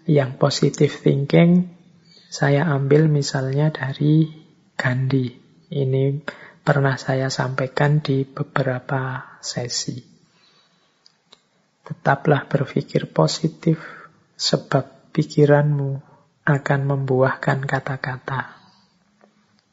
Yang 0.09 0.31
positive 0.41 0.89
thinking 0.97 1.77
saya 2.34 2.65
ambil 2.73 3.05
misalnya 3.05 3.69
dari 3.69 4.26
Gandhi. 4.73 5.38
Ini 5.69 6.26
pernah 6.65 6.97
saya 6.97 7.30
sampaikan 7.30 8.01
di 8.01 8.26
beberapa 8.26 9.38
sesi. 9.45 10.01
Tetaplah 11.85 12.49
berpikir 12.49 13.13
positif, 13.13 13.77
sebab 14.35 15.13
pikiranmu 15.13 16.10
akan 16.41 16.81
membuahkan 16.89 17.69
kata-kata. 17.69 18.57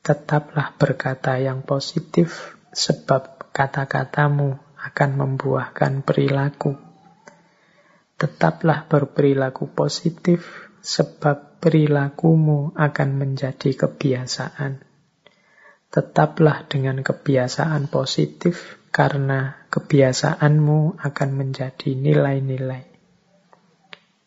Tetaplah 0.05 0.77
berkata 0.77 1.41
yang 1.41 1.65
positif, 1.65 2.57
sebab 2.73 3.53
kata-katamu 3.53 4.57
akan 4.77 5.11
membuahkan 5.17 6.05
perilaku. 6.05 6.77
Tetaplah 8.21 8.85
berperilaku 8.89 9.73
positif, 9.73 10.73
sebab 10.85 11.61
perilakumu 11.61 12.73
akan 12.77 13.11
menjadi 13.17 13.77
kebiasaan. 13.77 14.81
Tetaplah 15.89 16.69
dengan 16.69 17.01
kebiasaan 17.01 17.89
positif, 17.89 18.81
karena 18.93 19.69
kebiasaanmu 19.69 21.01
akan 21.01 21.31
menjadi 21.37 21.93
nilai-nilai. 21.97 22.88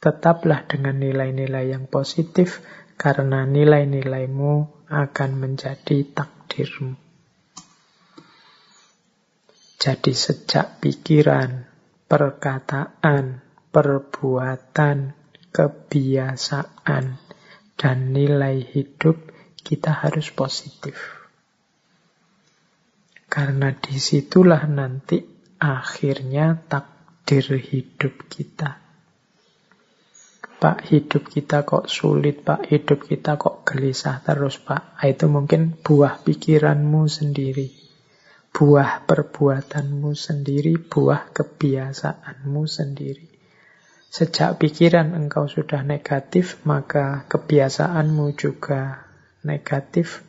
Tetaplah 0.02 0.66
dengan 0.66 0.98
nilai-nilai 0.98 1.78
yang 1.78 1.86
positif 1.86 2.66
karena 2.98 3.46
nilai-nilaimu 3.46 4.54
akan 4.90 5.32
menjadi 5.38 6.02
takdirmu. 6.10 6.98
Jadi 9.82 10.14
sejak 10.14 10.82
pikiran, 10.82 11.70
perkataan, 12.06 13.42
perbuatan, 13.70 14.98
kebiasaan, 15.54 17.06
dan 17.78 17.98
nilai 18.14 18.62
hidup 18.62 19.18
kita 19.62 20.02
harus 20.06 20.30
positif. 20.34 20.98
Karena 23.26 23.72
di 23.74 23.96
situlah 23.98 24.66
nanti 24.66 25.18
akhirnya 25.62 26.58
takdir 26.68 27.58
hidup 27.58 28.28
kita. 28.28 28.81
Pak, 30.62 30.94
hidup 30.94 31.26
kita 31.26 31.66
kok 31.66 31.90
sulit, 31.90 32.46
Pak. 32.46 32.70
Hidup 32.70 33.10
kita 33.10 33.34
kok 33.34 33.66
gelisah 33.66 34.22
terus, 34.22 34.62
Pak. 34.62 34.94
Ah, 34.94 35.10
itu 35.10 35.26
mungkin 35.26 35.74
buah 35.74 36.22
pikiranmu 36.22 37.10
sendiri. 37.10 37.74
Buah 38.54 39.02
perbuatanmu 39.10 40.14
sendiri, 40.14 40.78
buah 40.78 41.34
kebiasaanmu 41.34 42.62
sendiri. 42.70 43.26
Sejak 44.14 44.62
pikiran 44.62 45.18
engkau 45.18 45.50
sudah 45.50 45.82
negatif, 45.82 46.62
maka 46.62 47.26
kebiasaanmu 47.26 48.38
juga 48.38 49.10
negatif. 49.42 50.22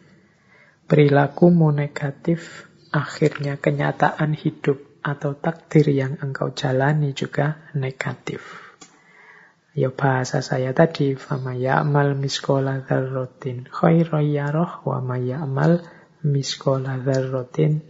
Perilakumu 0.89 1.77
negatif, 1.77 2.73
akhirnya 2.89 3.61
kenyataan 3.61 4.33
hidup 4.33 4.81
atau 5.05 5.37
takdir 5.37 5.93
yang 5.93 6.17
engkau 6.25 6.57
jalani 6.57 7.13
juga 7.13 7.69
negatif. 7.77 8.72
Ya 9.73 9.89
bahasa 9.89 10.45
saya 10.45 10.77
tadi, 10.77 11.17
fama 11.17 11.57
ya'mal 11.57 12.13
miskola 12.13 12.85
dzarratin 12.85 13.73
khairan 13.73 14.29
wa 14.85 14.99
ma 15.01 15.17
ya'mal 15.17 15.81
miskola 16.21 17.01
dzarratin 17.01 17.89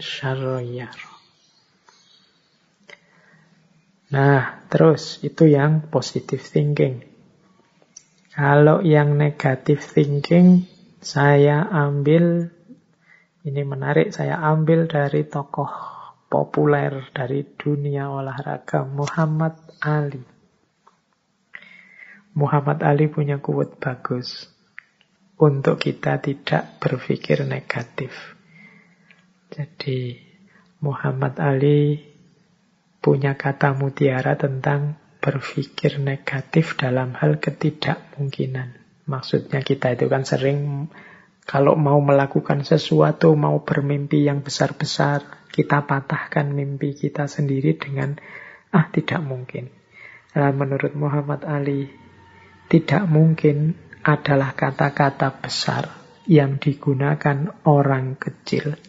Nah, 4.12 4.42
terus 4.68 5.24
itu 5.26 5.48
yang 5.48 5.90
positive 5.90 6.44
thinking. 6.44 7.02
Kalau 8.30 8.78
yang 8.84 9.18
negative 9.18 9.82
thinking, 9.82 10.68
saya 11.02 11.66
ambil 11.66 12.52
ini 13.42 13.62
menarik, 13.66 14.14
saya 14.14 14.38
ambil 14.38 14.86
dari 14.86 15.26
tokoh 15.26 15.68
populer 16.30 17.10
dari 17.10 17.42
dunia 17.42 18.06
olahraga, 18.06 18.86
Muhammad 18.86 19.58
Ali. 19.82 20.31
Muhammad 22.32 22.80
Ali 22.80 23.12
punya 23.12 23.44
kuat 23.44 23.76
bagus 23.76 24.48
untuk 25.36 25.76
kita 25.76 26.22
tidak 26.24 26.80
berpikir 26.80 27.44
negatif. 27.44 28.12
Jadi 29.52 30.16
Muhammad 30.80 31.36
Ali 31.36 32.00
punya 33.02 33.36
kata 33.36 33.76
mutiara 33.76 34.38
tentang 34.40 34.96
berpikir 35.20 36.00
negatif 36.00 36.74
dalam 36.80 37.12
hal 37.18 37.36
ketidakmungkinan. 37.36 38.80
Maksudnya 39.06 39.60
kita 39.60 39.92
itu 39.92 40.06
kan 40.08 40.24
sering 40.24 40.88
kalau 41.42 41.74
mau 41.74 41.98
melakukan 41.98 42.62
sesuatu, 42.62 43.34
mau 43.34 43.66
bermimpi 43.66 44.30
yang 44.30 44.46
besar-besar, 44.46 45.50
kita 45.50 45.82
patahkan 45.84 46.48
mimpi 46.54 46.94
kita 46.94 47.26
sendiri 47.26 47.74
dengan, 47.74 48.14
ah 48.70 48.86
tidak 48.94 49.20
mungkin. 49.26 49.74
Nah, 50.38 50.54
menurut 50.54 50.94
Muhammad 50.94 51.42
Ali, 51.42 51.90
tidak 52.72 53.04
mungkin 53.04 53.76
adalah 54.00 54.56
kata-kata 54.56 55.44
besar 55.44 55.92
yang 56.24 56.56
digunakan 56.56 57.52
orang 57.68 58.16
kecil 58.16 58.80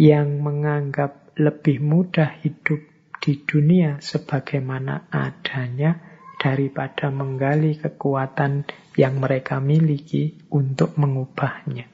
yang 0.00 0.40
menganggap 0.40 1.36
lebih 1.36 1.84
mudah 1.84 2.40
hidup 2.40 2.80
di 3.20 3.44
dunia 3.44 4.00
sebagaimana 4.00 5.12
adanya 5.12 6.00
daripada 6.40 7.12
menggali 7.12 7.76
kekuatan 7.76 8.64
yang 8.96 9.20
mereka 9.20 9.60
miliki 9.60 10.40
untuk 10.48 10.96
mengubahnya. 10.96 11.84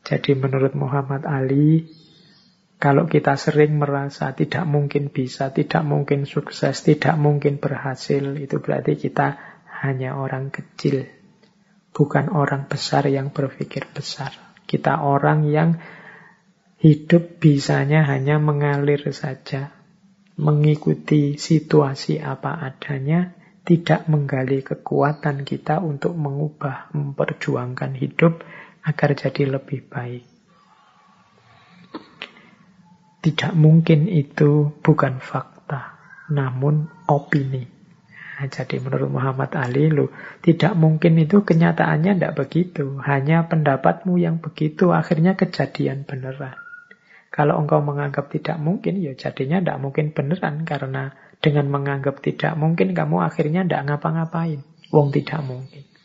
Jadi 0.00 0.32
menurut 0.32 0.72
Muhammad 0.72 1.28
Ali, 1.28 1.84
kalau 2.76 3.08
kita 3.08 3.40
sering 3.40 3.80
merasa 3.80 4.36
tidak 4.36 4.68
mungkin 4.68 5.08
bisa, 5.08 5.48
tidak 5.48 5.80
mungkin 5.80 6.28
sukses, 6.28 6.84
tidak 6.84 7.16
mungkin 7.16 7.56
berhasil, 7.56 8.36
itu 8.36 8.60
berarti 8.60 9.00
kita 9.00 9.40
hanya 9.80 10.20
orang 10.20 10.52
kecil, 10.52 11.08
bukan 11.96 12.28
orang 12.28 12.68
besar 12.68 13.08
yang 13.08 13.32
berpikir 13.32 13.88
besar. 13.88 14.36
Kita 14.68 15.00
orang 15.00 15.48
yang 15.48 15.80
hidup 16.76 17.40
bisanya 17.40 18.04
hanya 18.04 18.36
mengalir 18.36 19.00
saja, 19.08 19.72
mengikuti 20.36 21.40
situasi 21.40 22.20
apa 22.20 22.60
adanya, 22.60 23.32
tidak 23.64 24.04
menggali 24.04 24.60
kekuatan 24.60 25.48
kita 25.48 25.80
untuk 25.80 26.12
mengubah, 26.12 26.92
memperjuangkan 26.92 27.96
hidup 27.96 28.44
agar 28.84 29.16
jadi 29.16 29.56
lebih 29.56 29.88
baik. 29.88 30.35
Tidak 33.26 33.58
mungkin 33.58 34.06
itu 34.06 34.70
bukan 34.86 35.18
fakta, 35.18 35.98
namun 36.30 36.86
opini. 37.10 37.66
Nah, 38.38 38.46
jadi 38.46 38.78
menurut 38.78 39.10
Muhammad 39.10 39.50
Ali, 39.58 39.90
lo 39.90 40.14
tidak 40.46 40.78
mungkin 40.78 41.18
itu 41.18 41.42
kenyataannya 41.42 42.14
tidak 42.14 42.38
begitu. 42.38 43.02
Hanya 43.02 43.50
pendapatmu 43.50 44.14
yang 44.14 44.38
begitu, 44.38 44.94
akhirnya 44.94 45.34
kejadian 45.34 46.06
beneran. 46.06 46.54
Kalau 47.34 47.58
engkau 47.58 47.82
menganggap 47.82 48.30
tidak 48.30 48.62
mungkin, 48.62 49.02
ya 49.02 49.18
jadinya 49.18 49.58
tidak 49.58 49.78
mungkin 49.82 50.14
beneran. 50.14 50.62
Karena 50.62 51.10
dengan 51.42 51.66
menganggap 51.66 52.22
tidak 52.22 52.54
mungkin, 52.54 52.94
kamu 52.94 53.26
akhirnya 53.26 53.66
tidak 53.66 53.90
ngapa-ngapain. 53.90 54.62
Wong 54.94 55.10
tidak 55.10 55.42
mungkin. 55.42 55.95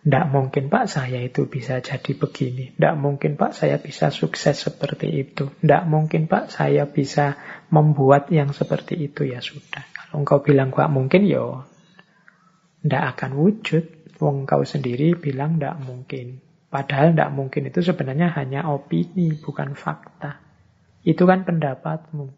Tidak 0.00 0.32
mungkin 0.32 0.72
Pak 0.72 0.88
saya 0.88 1.20
itu 1.20 1.44
bisa 1.44 1.84
jadi 1.84 2.16
begini. 2.16 2.72
Tidak 2.72 2.96
mungkin 2.96 3.36
Pak 3.36 3.52
saya 3.52 3.76
bisa 3.76 4.08
sukses 4.08 4.56
seperti 4.56 5.12
itu. 5.12 5.52
Tidak 5.60 5.84
mungkin 5.84 6.24
Pak 6.24 6.48
saya 6.48 6.88
bisa 6.88 7.36
membuat 7.68 8.32
yang 8.32 8.56
seperti 8.56 8.96
itu. 8.96 9.28
Ya 9.28 9.44
sudah. 9.44 9.84
Kalau 9.92 10.24
engkau 10.24 10.40
bilang 10.40 10.72
Pak 10.72 10.88
mungkin 10.88 11.28
ya 11.28 11.68
tidak 12.80 13.04
akan 13.16 13.30
wujud. 13.44 13.84
Wong 14.24 14.48
kau 14.48 14.64
sendiri 14.64 15.20
bilang 15.20 15.60
tidak 15.60 15.76
mungkin. 15.84 16.40
Padahal 16.72 17.12
tidak 17.12 17.30
mungkin 17.36 17.68
itu 17.68 17.84
sebenarnya 17.84 18.32
hanya 18.40 18.72
opini, 18.72 19.36
bukan 19.36 19.76
fakta. 19.76 20.40
Itu 21.04 21.28
kan 21.28 21.44
pendapatmu. 21.44 22.32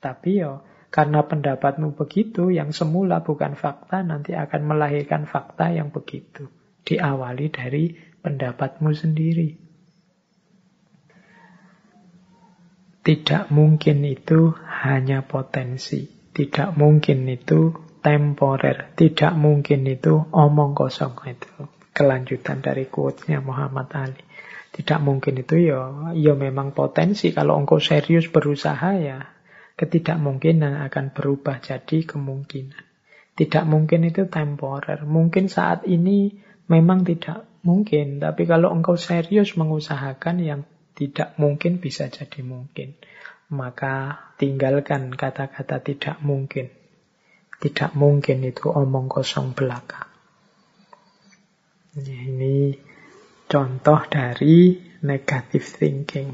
Tapi 0.00 0.30
ya 0.40 0.64
karena 0.88 1.24
pendapatmu 1.24 1.92
begitu, 1.92 2.52
yang 2.52 2.72
semula 2.72 3.20
bukan 3.20 3.56
fakta, 3.56 4.00
nanti 4.04 4.36
akan 4.36 4.60
melahirkan 4.64 5.24
fakta 5.24 5.72
yang 5.72 5.88
begitu 5.88 6.52
diawali 6.82 7.46
dari 7.50 7.94
pendapatmu 8.22 8.90
sendiri. 8.94 9.48
Tidak 13.02 13.50
mungkin 13.50 14.06
itu 14.06 14.54
hanya 14.86 15.26
potensi. 15.26 16.06
Tidak 16.30 16.78
mungkin 16.78 17.26
itu 17.26 17.74
temporer. 17.98 18.94
Tidak 18.94 19.34
mungkin 19.34 19.82
itu 19.90 20.22
omong 20.30 20.78
kosong. 20.78 21.18
Itu 21.26 21.66
kelanjutan 21.90 22.62
dari 22.62 22.86
quote-nya 22.86 23.42
Muhammad 23.42 23.90
Ali. 23.98 24.22
Tidak 24.72 25.02
mungkin 25.04 25.42
itu 25.42 25.68
ya, 25.68 26.14
ya 26.14 26.32
memang 26.38 26.72
potensi. 26.72 27.34
Kalau 27.34 27.58
engkau 27.58 27.82
serius 27.82 28.30
berusaha 28.30 28.96
ya, 28.96 29.18
ketidakmungkinan 29.76 30.80
akan 30.88 31.12
berubah 31.12 31.60
jadi 31.60 32.06
kemungkinan. 32.06 32.84
Tidak 33.34 33.64
mungkin 33.68 34.08
itu 34.08 34.30
temporer. 34.30 35.04
Mungkin 35.04 35.50
saat 35.50 35.84
ini 35.90 36.38
memang 36.72 37.04
tidak 37.04 37.44
mungkin. 37.60 38.24
Tapi 38.24 38.48
kalau 38.48 38.72
engkau 38.72 38.96
serius 38.96 39.52
mengusahakan 39.60 40.40
yang 40.40 40.60
tidak 40.96 41.36
mungkin 41.36 41.76
bisa 41.76 42.08
jadi 42.08 42.40
mungkin. 42.40 42.96
Maka 43.52 44.16
tinggalkan 44.40 45.12
kata-kata 45.12 45.84
tidak 45.84 46.16
mungkin. 46.24 46.72
Tidak 47.60 47.92
mungkin 47.92 48.42
itu 48.48 48.72
omong 48.72 49.12
kosong 49.12 49.52
belaka. 49.52 50.08
Ini 51.92 52.72
contoh 53.44 54.00
dari 54.08 54.80
negative 55.04 55.66
thinking. 55.68 56.32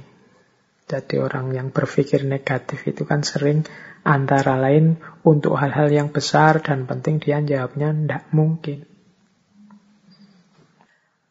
Jadi 0.88 1.20
orang 1.20 1.52
yang 1.52 1.68
berpikir 1.68 2.24
negatif 2.24 2.86
itu 2.88 3.04
kan 3.04 3.20
sering 3.20 3.66
antara 4.06 4.56
lain 4.56 4.96
untuk 5.20 5.58
hal-hal 5.60 5.92
yang 5.92 6.08
besar 6.14 6.64
dan 6.64 6.88
penting 6.88 7.20
dia 7.20 7.44
jawabnya 7.44 7.92
tidak 7.92 8.24
mungkin. 8.32 8.97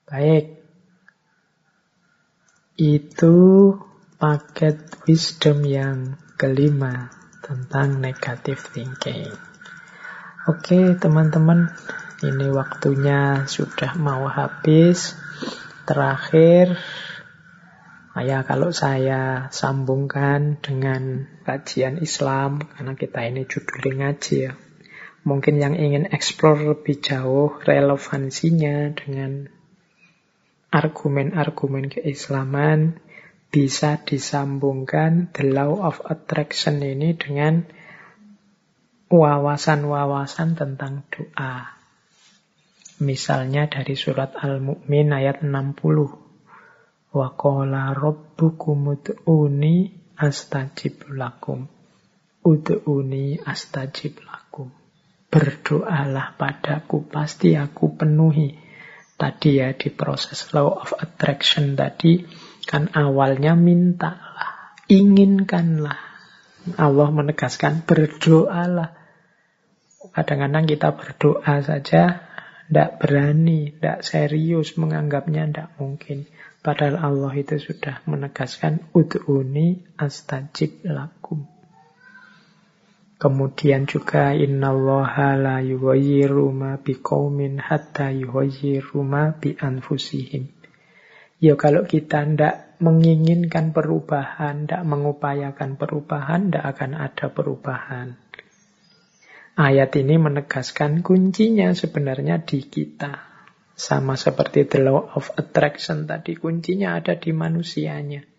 Baik. 0.07 0.55
Itu 2.79 3.35
paket 4.15 5.03
wisdom 5.03 5.67
yang 5.67 6.15
kelima 6.39 7.11
tentang 7.43 7.99
negative 7.99 8.71
thinking. 8.71 9.27
Oke, 10.47 10.95
teman-teman, 10.95 11.75
ini 12.23 12.47
waktunya 12.55 13.51
sudah 13.51 13.99
mau 13.99 14.31
habis. 14.31 15.19
Terakhir, 15.83 16.79
ya 18.15 18.47
kalau 18.47 18.71
saya 18.71 19.51
sambungkan 19.51 20.63
dengan 20.63 21.27
kajian 21.43 21.99
Islam, 21.99 22.63
karena 22.63 22.95
kita 22.95 23.27
ini 23.27 23.43
judulnya 23.43 24.15
ngaji 24.15 24.35
ya. 24.39 24.55
Mungkin 25.27 25.59
yang 25.59 25.75
ingin 25.75 26.07
explore 26.15 26.63
lebih 26.63 27.03
jauh 27.03 27.59
relevansinya 27.59 28.95
dengan 28.95 29.56
argumen-argumen 30.67 31.87
keislaman 31.87 32.99
bisa 33.47 34.03
disambungkan 34.03 35.31
the 35.31 35.47
law 35.47 35.79
of 35.87 36.03
attraction 36.03 36.83
ini 36.83 37.15
dengan 37.15 37.63
wawasan-wawasan 39.07 40.59
tentang 40.59 41.07
doa. 41.07 41.79
Misalnya 42.97 43.71
dari 43.71 43.95
surat 43.95 44.35
Al-Mu'min 44.35 45.15
ayat 45.15 45.45
60. 45.45 47.15
Wa 47.15 47.29
qala 47.39 47.95
rabbukum 47.95 48.99
ud'uni 48.99 49.95
astajib 50.19 51.07
lakum. 51.15 51.71
Ud'uni 52.43 53.39
astajib 53.39 54.19
lakum. 54.27 54.75
Berdoalah 55.31 56.35
padaku, 56.35 57.07
pasti 57.07 57.55
aku 57.55 57.95
penuhi 57.95 58.66
tadi 59.17 59.57
ya 59.57 59.73
di 59.73 59.89
proses 59.89 60.53
law 60.53 60.77
of 60.77 60.93
attraction 60.93 61.73
tadi 61.73 62.21
kan 62.69 62.93
awalnya 62.93 63.57
mintalah, 63.57 64.77
inginkanlah. 64.85 65.99
Allah 66.75 67.09
menegaskan 67.09 67.87
berdoalah. 67.87 68.91
Kadang-kadang 70.11 70.67
kita 70.67 70.91
berdoa 70.93 71.63
saja 71.63 72.27
tidak 72.67 72.99
berani, 72.99 73.71
tidak 73.71 74.03
serius 74.03 74.75
menganggapnya 74.75 75.47
tidak 75.47 75.69
mungkin. 75.79 76.27
Padahal 76.59 76.99
Allah 76.99 77.31
itu 77.39 77.55
sudah 77.55 78.03
menegaskan 78.03 78.91
ud'uni 78.91 79.95
astajib 79.95 80.83
lakum. 80.83 81.56
Kemudian 83.17 83.89
juga 83.89 84.29
innallaha 84.37 85.33
la 85.33 85.57
yughayyiru 85.65 86.53
ma 86.53 86.77
biqaumin 86.77 87.57
hatta 87.57 88.13
yughayyiru 88.13 89.01
ma 89.01 89.33
bi 89.33 89.57
anfusihim. 89.57 90.53
Ya 91.41 91.57
kalau 91.57 91.89
kita 91.89 92.21
ndak 92.21 92.77
menginginkan 92.77 93.73
perubahan, 93.73 94.69
ndak 94.69 94.85
mengupayakan 94.85 95.81
perubahan, 95.81 96.53
ndak 96.53 96.65
akan 96.77 96.91
ada 96.93 97.33
perubahan. 97.33 98.17
Ayat 99.57 99.97
ini 99.97 100.21
menegaskan 100.21 101.01
kuncinya 101.01 101.73
sebenarnya 101.73 102.45
di 102.45 102.61
kita. 102.61 103.25
Sama 103.73 104.13
seperti 104.13 104.69
the 104.69 104.85
law 104.85 105.09
of 105.17 105.33
attraction 105.33 106.05
tadi, 106.05 106.37
kuncinya 106.37 107.01
ada 107.01 107.17
di 107.17 107.33
manusianya. 107.33 108.36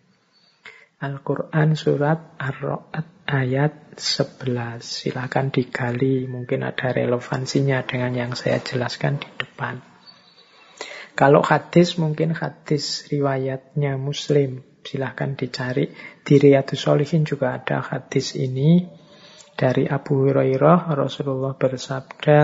Al-Quran 0.99 1.79
surat 1.79 2.35
Ar-Ra'd 2.35 3.23
ayat 3.23 3.95
11. 3.95 4.83
Silahkan 4.83 5.47
digali, 5.47 6.27
mungkin 6.27 6.67
ada 6.67 6.91
relevansinya 6.91 7.87
dengan 7.87 8.11
yang 8.11 8.31
saya 8.35 8.59
jelaskan 8.59 9.15
di 9.15 9.31
depan. 9.39 9.79
Kalau 11.15 11.39
hadis, 11.39 11.95
mungkin 11.95 12.35
hadis 12.35 13.07
riwayatnya 13.07 13.95
Muslim. 13.95 14.59
Silahkan 14.83 15.39
dicari. 15.39 15.87
Di 16.19 16.35
Riyadus 16.35 16.83
Solihin 16.83 17.23
juga 17.23 17.55
ada 17.55 17.79
hadis 17.79 18.35
ini. 18.35 18.83
Dari 19.55 19.87
Abu 19.87 20.27
Hurairah, 20.27 20.99
Rasulullah 20.99 21.55
bersabda, 21.55 22.43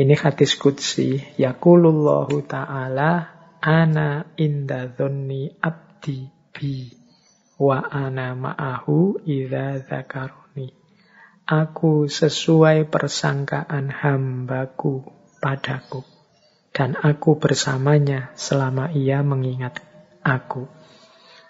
ini 0.00 0.16
hadis 0.16 0.56
kudsi. 0.56 1.20
Yakulullahu 1.36 2.40
ta'ala, 2.48 3.12
ana 3.60 4.32
inda 4.40 4.88
abdi 5.60 6.18
bi. 6.56 6.97
Wa 7.58 7.82
ana 7.90 8.38
ma'ahu 8.38 9.26
idza 9.26 9.82
zakaroni. 9.82 10.70
Aku 11.42 12.06
sesuai 12.06 12.86
persangkaan 12.86 13.90
hambaku 13.90 15.02
padaku. 15.42 16.06
Dan 16.70 16.94
aku 16.94 17.34
bersamanya 17.42 18.30
selama 18.38 18.94
ia 18.94 19.26
mengingat 19.26 19.82
aku. 20.22 20.70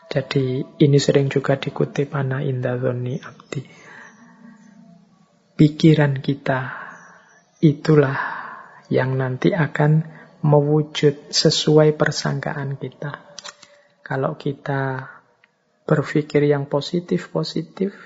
Jadi 0.09 0.65
ini 0.81 0.97
sering 0.97 1.29
juga 1.29 1.61
dikutip 1.61 2.17
ana 2.17 2.41
indadzoni 2.41 3.21
abdi. 3.21 3.61
Pikiran 5.61 6.25
kita 6.25 6.61
itulah 7.61 8.17
yang 8.89 9.21
nanti 9.21 9.53
akan 9.53 10.09
mewujud 10.41 11.29
sesuai 11.29 11.99
persangkaan 12.01 12.81
kita. 12.81 13.21
Kalau 14.01 14.41
kita 14.41 15.18
berpikir 15.89 16.45
yang 16.45 16.69
positif-positif, 16.69 17.97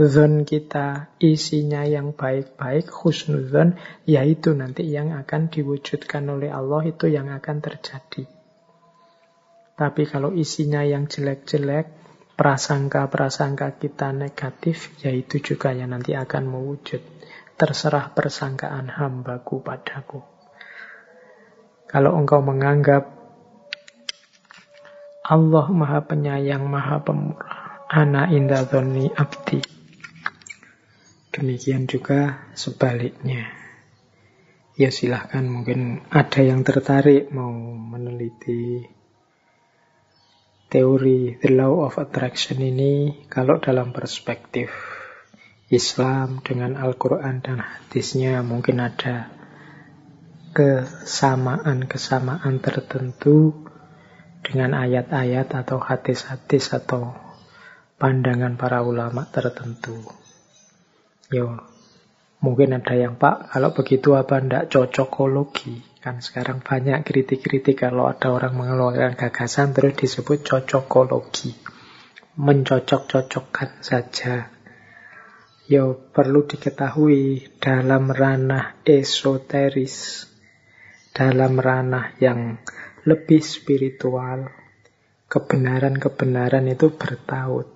zon 0.00 0.48
kita 0.48 1.12
isinya 1.20 1.84
yang 1.84 2.16
baik-baik, 2.16 2.88
husnuzon, 2.88 3.76
yaitu 4.08 4.56
nanti 4.56 4.88
yang 4.88 5.12
akan 5.12 5.52
diwujudkan 5.52 6.24
oleh 6.32 6.48
Allah, 6.48 6.88
itu 6.88 7.12
yang 7.12 7.28
akan 7.28 7.60
terjadi. 7.60 8.24
Tapi 9.76 10.02
kalau 10.08 10.32
isinya 10.32 10.80
yang 10.80 11.04
jelek-jelek, 11.04 11.92
prasangka-prasangka 12.40 13.76
kita 13.76 14.16
negatif, 14.16 14.96
yaitu 15.04 15.44
juga 15.44 15.76
yang 15.76 15.92
nanti 15.92 16.16
akan 16.16 16.48
mewujud. 16.48 17.04
Terserah 17.56 18.12
persangkaan 18.12 18.88
hambaku 18.88 19.60
padaku. 19.60 20.20
Kalau 21.88 22.12
engkau 22.16 22.44
menganggap 22.44 23.15
Allah 25.26 25.66
maha 25.74 26.06
penyayang, 26.06 26.70
maha 26.70 27.02
pemurah, 27.02 27.82
ana 27.90 28.30
indah 28.30 28.62
abdi. 29.18 29.58
Demikian 31.34 31.90
juga 31.90 32.46
sebaliknya. 32.54 33.50
Ya 34.78 34.94
silahkan 34.94 35.42
mungkin 35.42 36.06
ada 36.14 36.46
yang 36.46 36.62
tertarik 36.62 37.34
mau 37.34 37.50
meneliti 37.74 38.86
teori 40.70 41.42
the 41.42 41.50
law 41.50 41.90
of 41.90 41.98
attraction 41.98 42.62
ini 42.62 43.26
kalau 43.26 43.58
dalam 43.58 43.90
perspektif 43.90 44.70
Islam 45.74 46.38
dengan 46.46 46.78
Al-Quran 46.78 47.42
dan 47.42 47.58
hadisnya 47.58 48.46
mungkin 48.46 48.78
ada 48.78 49.34
kesamaan-kesamaan 50.54 52.62
tertentu 52.62 53.66
dengan 54.44 54.76
ayat-ayat 54.76 55.52
atau 55.52 55.78
hadis-hadis 55.80 56.74
atau 56.74 57.14
pandangan 57.96 58.60
para 58.60 58.84
ulama 58.84 59.24
tertentu. 59.28 59.96
Yo, 61.32 61.58
mungkin 62.44 62.76
ada 62.76 62.94
yang 62.94 63.16
Pak, 63.16 63.50
kalau 63.50 63.72
begitu 63.72 64.14
apa 64.14 64.38
ndak 64.38 64.70
cocokologi? 64.70 65.82
Kan 65.98 66.22
sekarang 66.22 66.62
banyak 66.62 67.02
kritik-kritik 67.02 67.82
kalau 67.82 68.06
ada 68.06 68.30
orang 68.30 68.54
mengeluarkan 68.54 69.18
gagasan 69.18 69.74
terus 69.74 69.98
disebut 69.98 70.46
cocokologi. 70.46 71.50
Mencocok-cocokkan 72.38 73.82
saja. 73.82 74.54
Yo 75.66 75.98
perlu 76.14 76.46
diketahui 76.46 77.58
dalam 77.58 78.14
ranah 78.14 78.78
esoteris, 78.86 80.30
dalam 81.10 81.58
ranah 81.58 82.14
yang 82.22 82.62
lebih 83.06 83.38
spiritual, 83.38 84.50
kebenaran-kebenaran 85.30 86.66
itu 86.66 86.90
bertaut. 86.90 87.70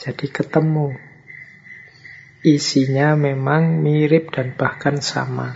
Jadi 0.00 0.26
ketemu. 0.32 0.96
Isinya 2.40 3.12
memang 3.20 3.84
mirip 3.84 4.32
dan 4.32 4.56
bahkan 4.56 5.04
sama. 5.04 5.52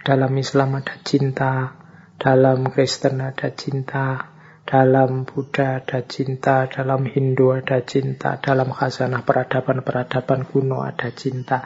Dalam 0.00 0.32
Islam 0.40 0.80
ada 0.80 0.96
cinta, 1.04 1.76
dalam 2.16 2.72
Kristen 2.72 3.20
ada 3.20 3.52
cinta, 3.52 4.32
dalam 4.64 5.28
Buddha 5.28 5.84
ada 5.84 6.00
cinta, 6.08 6.64
dalam 6.72 7.04
Hindu 7.04 7.52
ada 7.52 7.84
cinta, 7.84 8.40
dalam 8.40 8.72
khasanah 8.72 9.20
peradaban-peradaban 9.20 10.48
kuno 10.48 10.80
ada 10.80 11.12
cinta. 11.12 11.60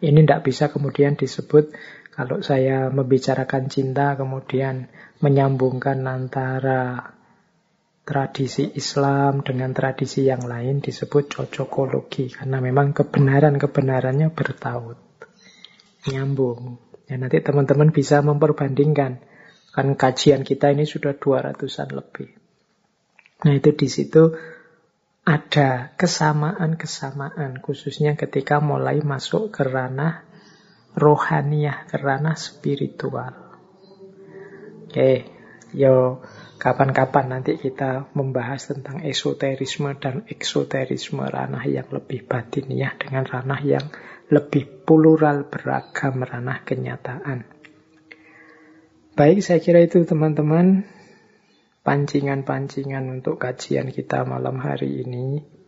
Ini 0.00 0.24
tidak 0.24 0.48
bisa 0.48 0.72
kemudian 0.72 1.12
disebut 1.12 1.76
kalau 2.20 2.44
saya 2.44 2.92
membicarakan 2.92 3.72
cinta 3.72 4.12
kemudian 4.12 4.92
menyambungkan 5.24 6.04
antara 6.04 7.16
tradisi 8.04 8.76
Islam 8.76 9.40
dengan 9.40 9.72
tradisi 9.72 10.28
yang 10.28 10.44
lain 10.44 10.84
disebut 10.84 11.32
cocokologi 11.32 12.28
karena 12.28 12.60
memang 12.60 12.92
kebenaran-kebenarannya 12.92 14.36
bertaut. 14.36 15.00
Nyambung. 16.12 16.76
Ya, 17.08 17.16
nanti 17.16 17.40
teman-teman 17.40 17.88
bisa 17.88 18.20
memperbandingkan. 18.20 19.24
Kan 19.72 19.96
kajian 19.96 20.44
kita 20.44 20.76
ini 20.76 20.84
sudah 20.84 21.16
200-an 21.16 21.88
lebih. 21.88 22.36
Nah 23.48 23.56
itu 23.56 23.72
di 23.72 23.88
situ 23.88 24.36
ada 25.24 25.96
kesamaan-kesamaan 25.96 27.64
khususnya 27.64 28.12
ketika 28.12 28.60
mulai 28.60 29.00
masuk 29.00 29.48
ke 29.56 29.64
ranah 29.64 30.28
rohaniah, 30.96 31.86
ke 31.86 31.98
spiritual. 32.36 33.34
Oke, 34.90 35.30
yo 35.70 36.18
kapan-kapan 36.58 37.38
nanti 37.38 37.56
kita 37.56 38.10
membahas 38.12 38.68
tentang 38.74 39.00
esoterisme 39.06 39.94
dan 39.96 40.26
eksoterisme 40.26 41.24
ranah 41.24 41.64
yang 41.64 41.86
lebih 41.88 42.26
batiniah 42.26 42.98
dengan 42.98 43.24
ranah 43.24 43.62
yang 43.62 43.86
lebih 44.28 44.86
plural 44.86 45.46
beragam 45.46 46.26
ranah 46.26 46.60
kenyataan. 46.66 47.46
Baik, 49.14 49.42
saya 49.42 49.58
kira 49.58 49.82
itu 49.82 50.02
teman-teman 50.06 50.86
pancingan-pancingan 51.82 53.08
untuk 53.10 53.40
kajian 53.42 53.90
kita 53.90 54.22
malam 54.22 54.60
hari 54.60 55.02
ini. 55.02 55.59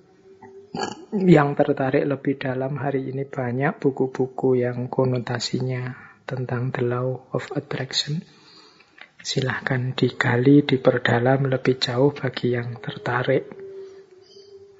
Yang 1.12 1.48
tertarik 1.60 2.08
lebih 2.08 2.40
dalam 2.40 2.80
hari 2.80 3.12
ini 3.12 3.28
banyak 3.28 3.76
buku-buku 3.76 4.64
yang 4.64 4.88
konotasinya 4.88 5.92
tentang 6.24 6.72
the 6.72 6.80
law 6.80 7.28
of 7.36 7.44
attraction. 7.52 8.24
Silahkan 9.20 9.92
digali, 9.92 10.64
diperdalam 10.64 11.52
lebih 11.52 11.76
jauh 11.76 12.16
bagi 12.16 12.56
yang 12.56 12.80
tertarik. 12.80 13.52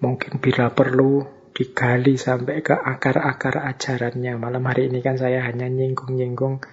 Mungkin 0.00 0.40
bila 0.40 0.72
perlu 0.72 1.28
digali 1.52 2.16
sampai 2.16 2.64
ke 2.64 2.72
akar-akar 2.72 3.60
ajarannya. 3.60 4.40
Malam 4.40 4.64
hari 4.64 4.88
ini 4.88 5.04
kan 5.04 5.20
saya 5.20 5.44
hanya 5.44 5.68
nyinggung-nyinggung 5.68 6.64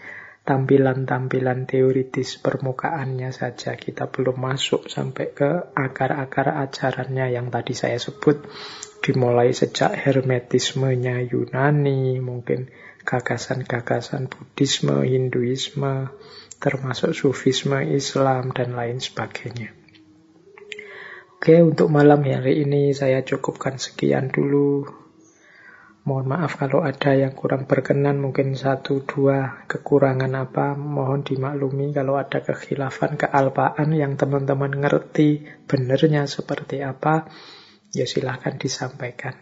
tampilan-tampilan 0.47 1.67
teoritis 1.67 2.39
permukaannya 2.39 3.35
saja. 3.35 3.75
Kita 3.75 4.07
belum 4.07 4.39
masuk 4.39 4.87
sampai 4.87 5.35
ke 5.35 5.75
akar-akar 5.75 6.55
ajarannya 6.55 7.35
yang 7.35 7.51
tadi 7.51 7.75
saya 7.75 7.99
sebut. 7.99 8.47
Dimulai 8.99 9.55
sejak 9.55 9.95
hermetismenya 9.95 11.23
Yunani, 11.23 12.19
mungkin 12.19 12.67
gagasan-gagasan 13.07 14.27
Buddhisme, 14.27 15.07
Hinduisme, 15.07 16.11
termasuk 16.59 17.15
Sufisme, 17.15 17.79
Islam, 17.87 18.51
dan 18.51 18.75
lain 18.75 18.99
sebagainya. 18.99 19.71
Oke, 21.39 21.55
untuk 21.63 21.87
malam 21.87 22.19
hari 22.27 22.67
ini 22.67 22.91
saya 22.91 23.23
cukupkan 23.23 23.79
sekian 23.79 24.27
dulu. 24.27 24.83
Mohon 26.03 26.35
maaf 26.35 26.59
kalau 26.59 26.83
ada 26.83 27.15
yang 27.15 27.31
kurang 27.31 27.63
berkenan, 27.63 28.19
mungkin 28.19 28.59
satu 28.59 29.07
dua 29.07 29.63
kekurangan 29.71 30.35
apa, 30.35 30.75
mohon 30.75 31.23
dimaklumi 31.23 31.95
kalau 31.95 32.19
ada 32.19 32.43
kekhilafan, 32.43 33.15
kealpaan 33.15 33.95
yang 33.95 34.19
teman-teman 34.19 34.83
ngerti 34.83 35.47
benernya 35.63 36.27
seperti 36.27 36.83
apa, 36.83 37.31
ya 37.93 38.05
silahkan 38.05 38.57
disampaikan. 38.57 39.37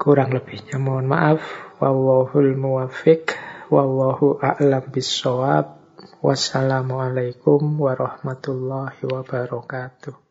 Kurang 0.00 0.32
lebihnya 0.32 0.80
mohon 0.80 1.04
maaf. 1.04 1.44
Wallahul 1.80 2.56
muwafiq, 2.56 3.36
wallahu 3.68 4.40
a'lam 4.40 4.88
bisawab. 4.88 5.80
Wassalamualaikum 6.20 7.80
warahmatullahi 7.80 9.00
wabarakatuh. 9.04 10.29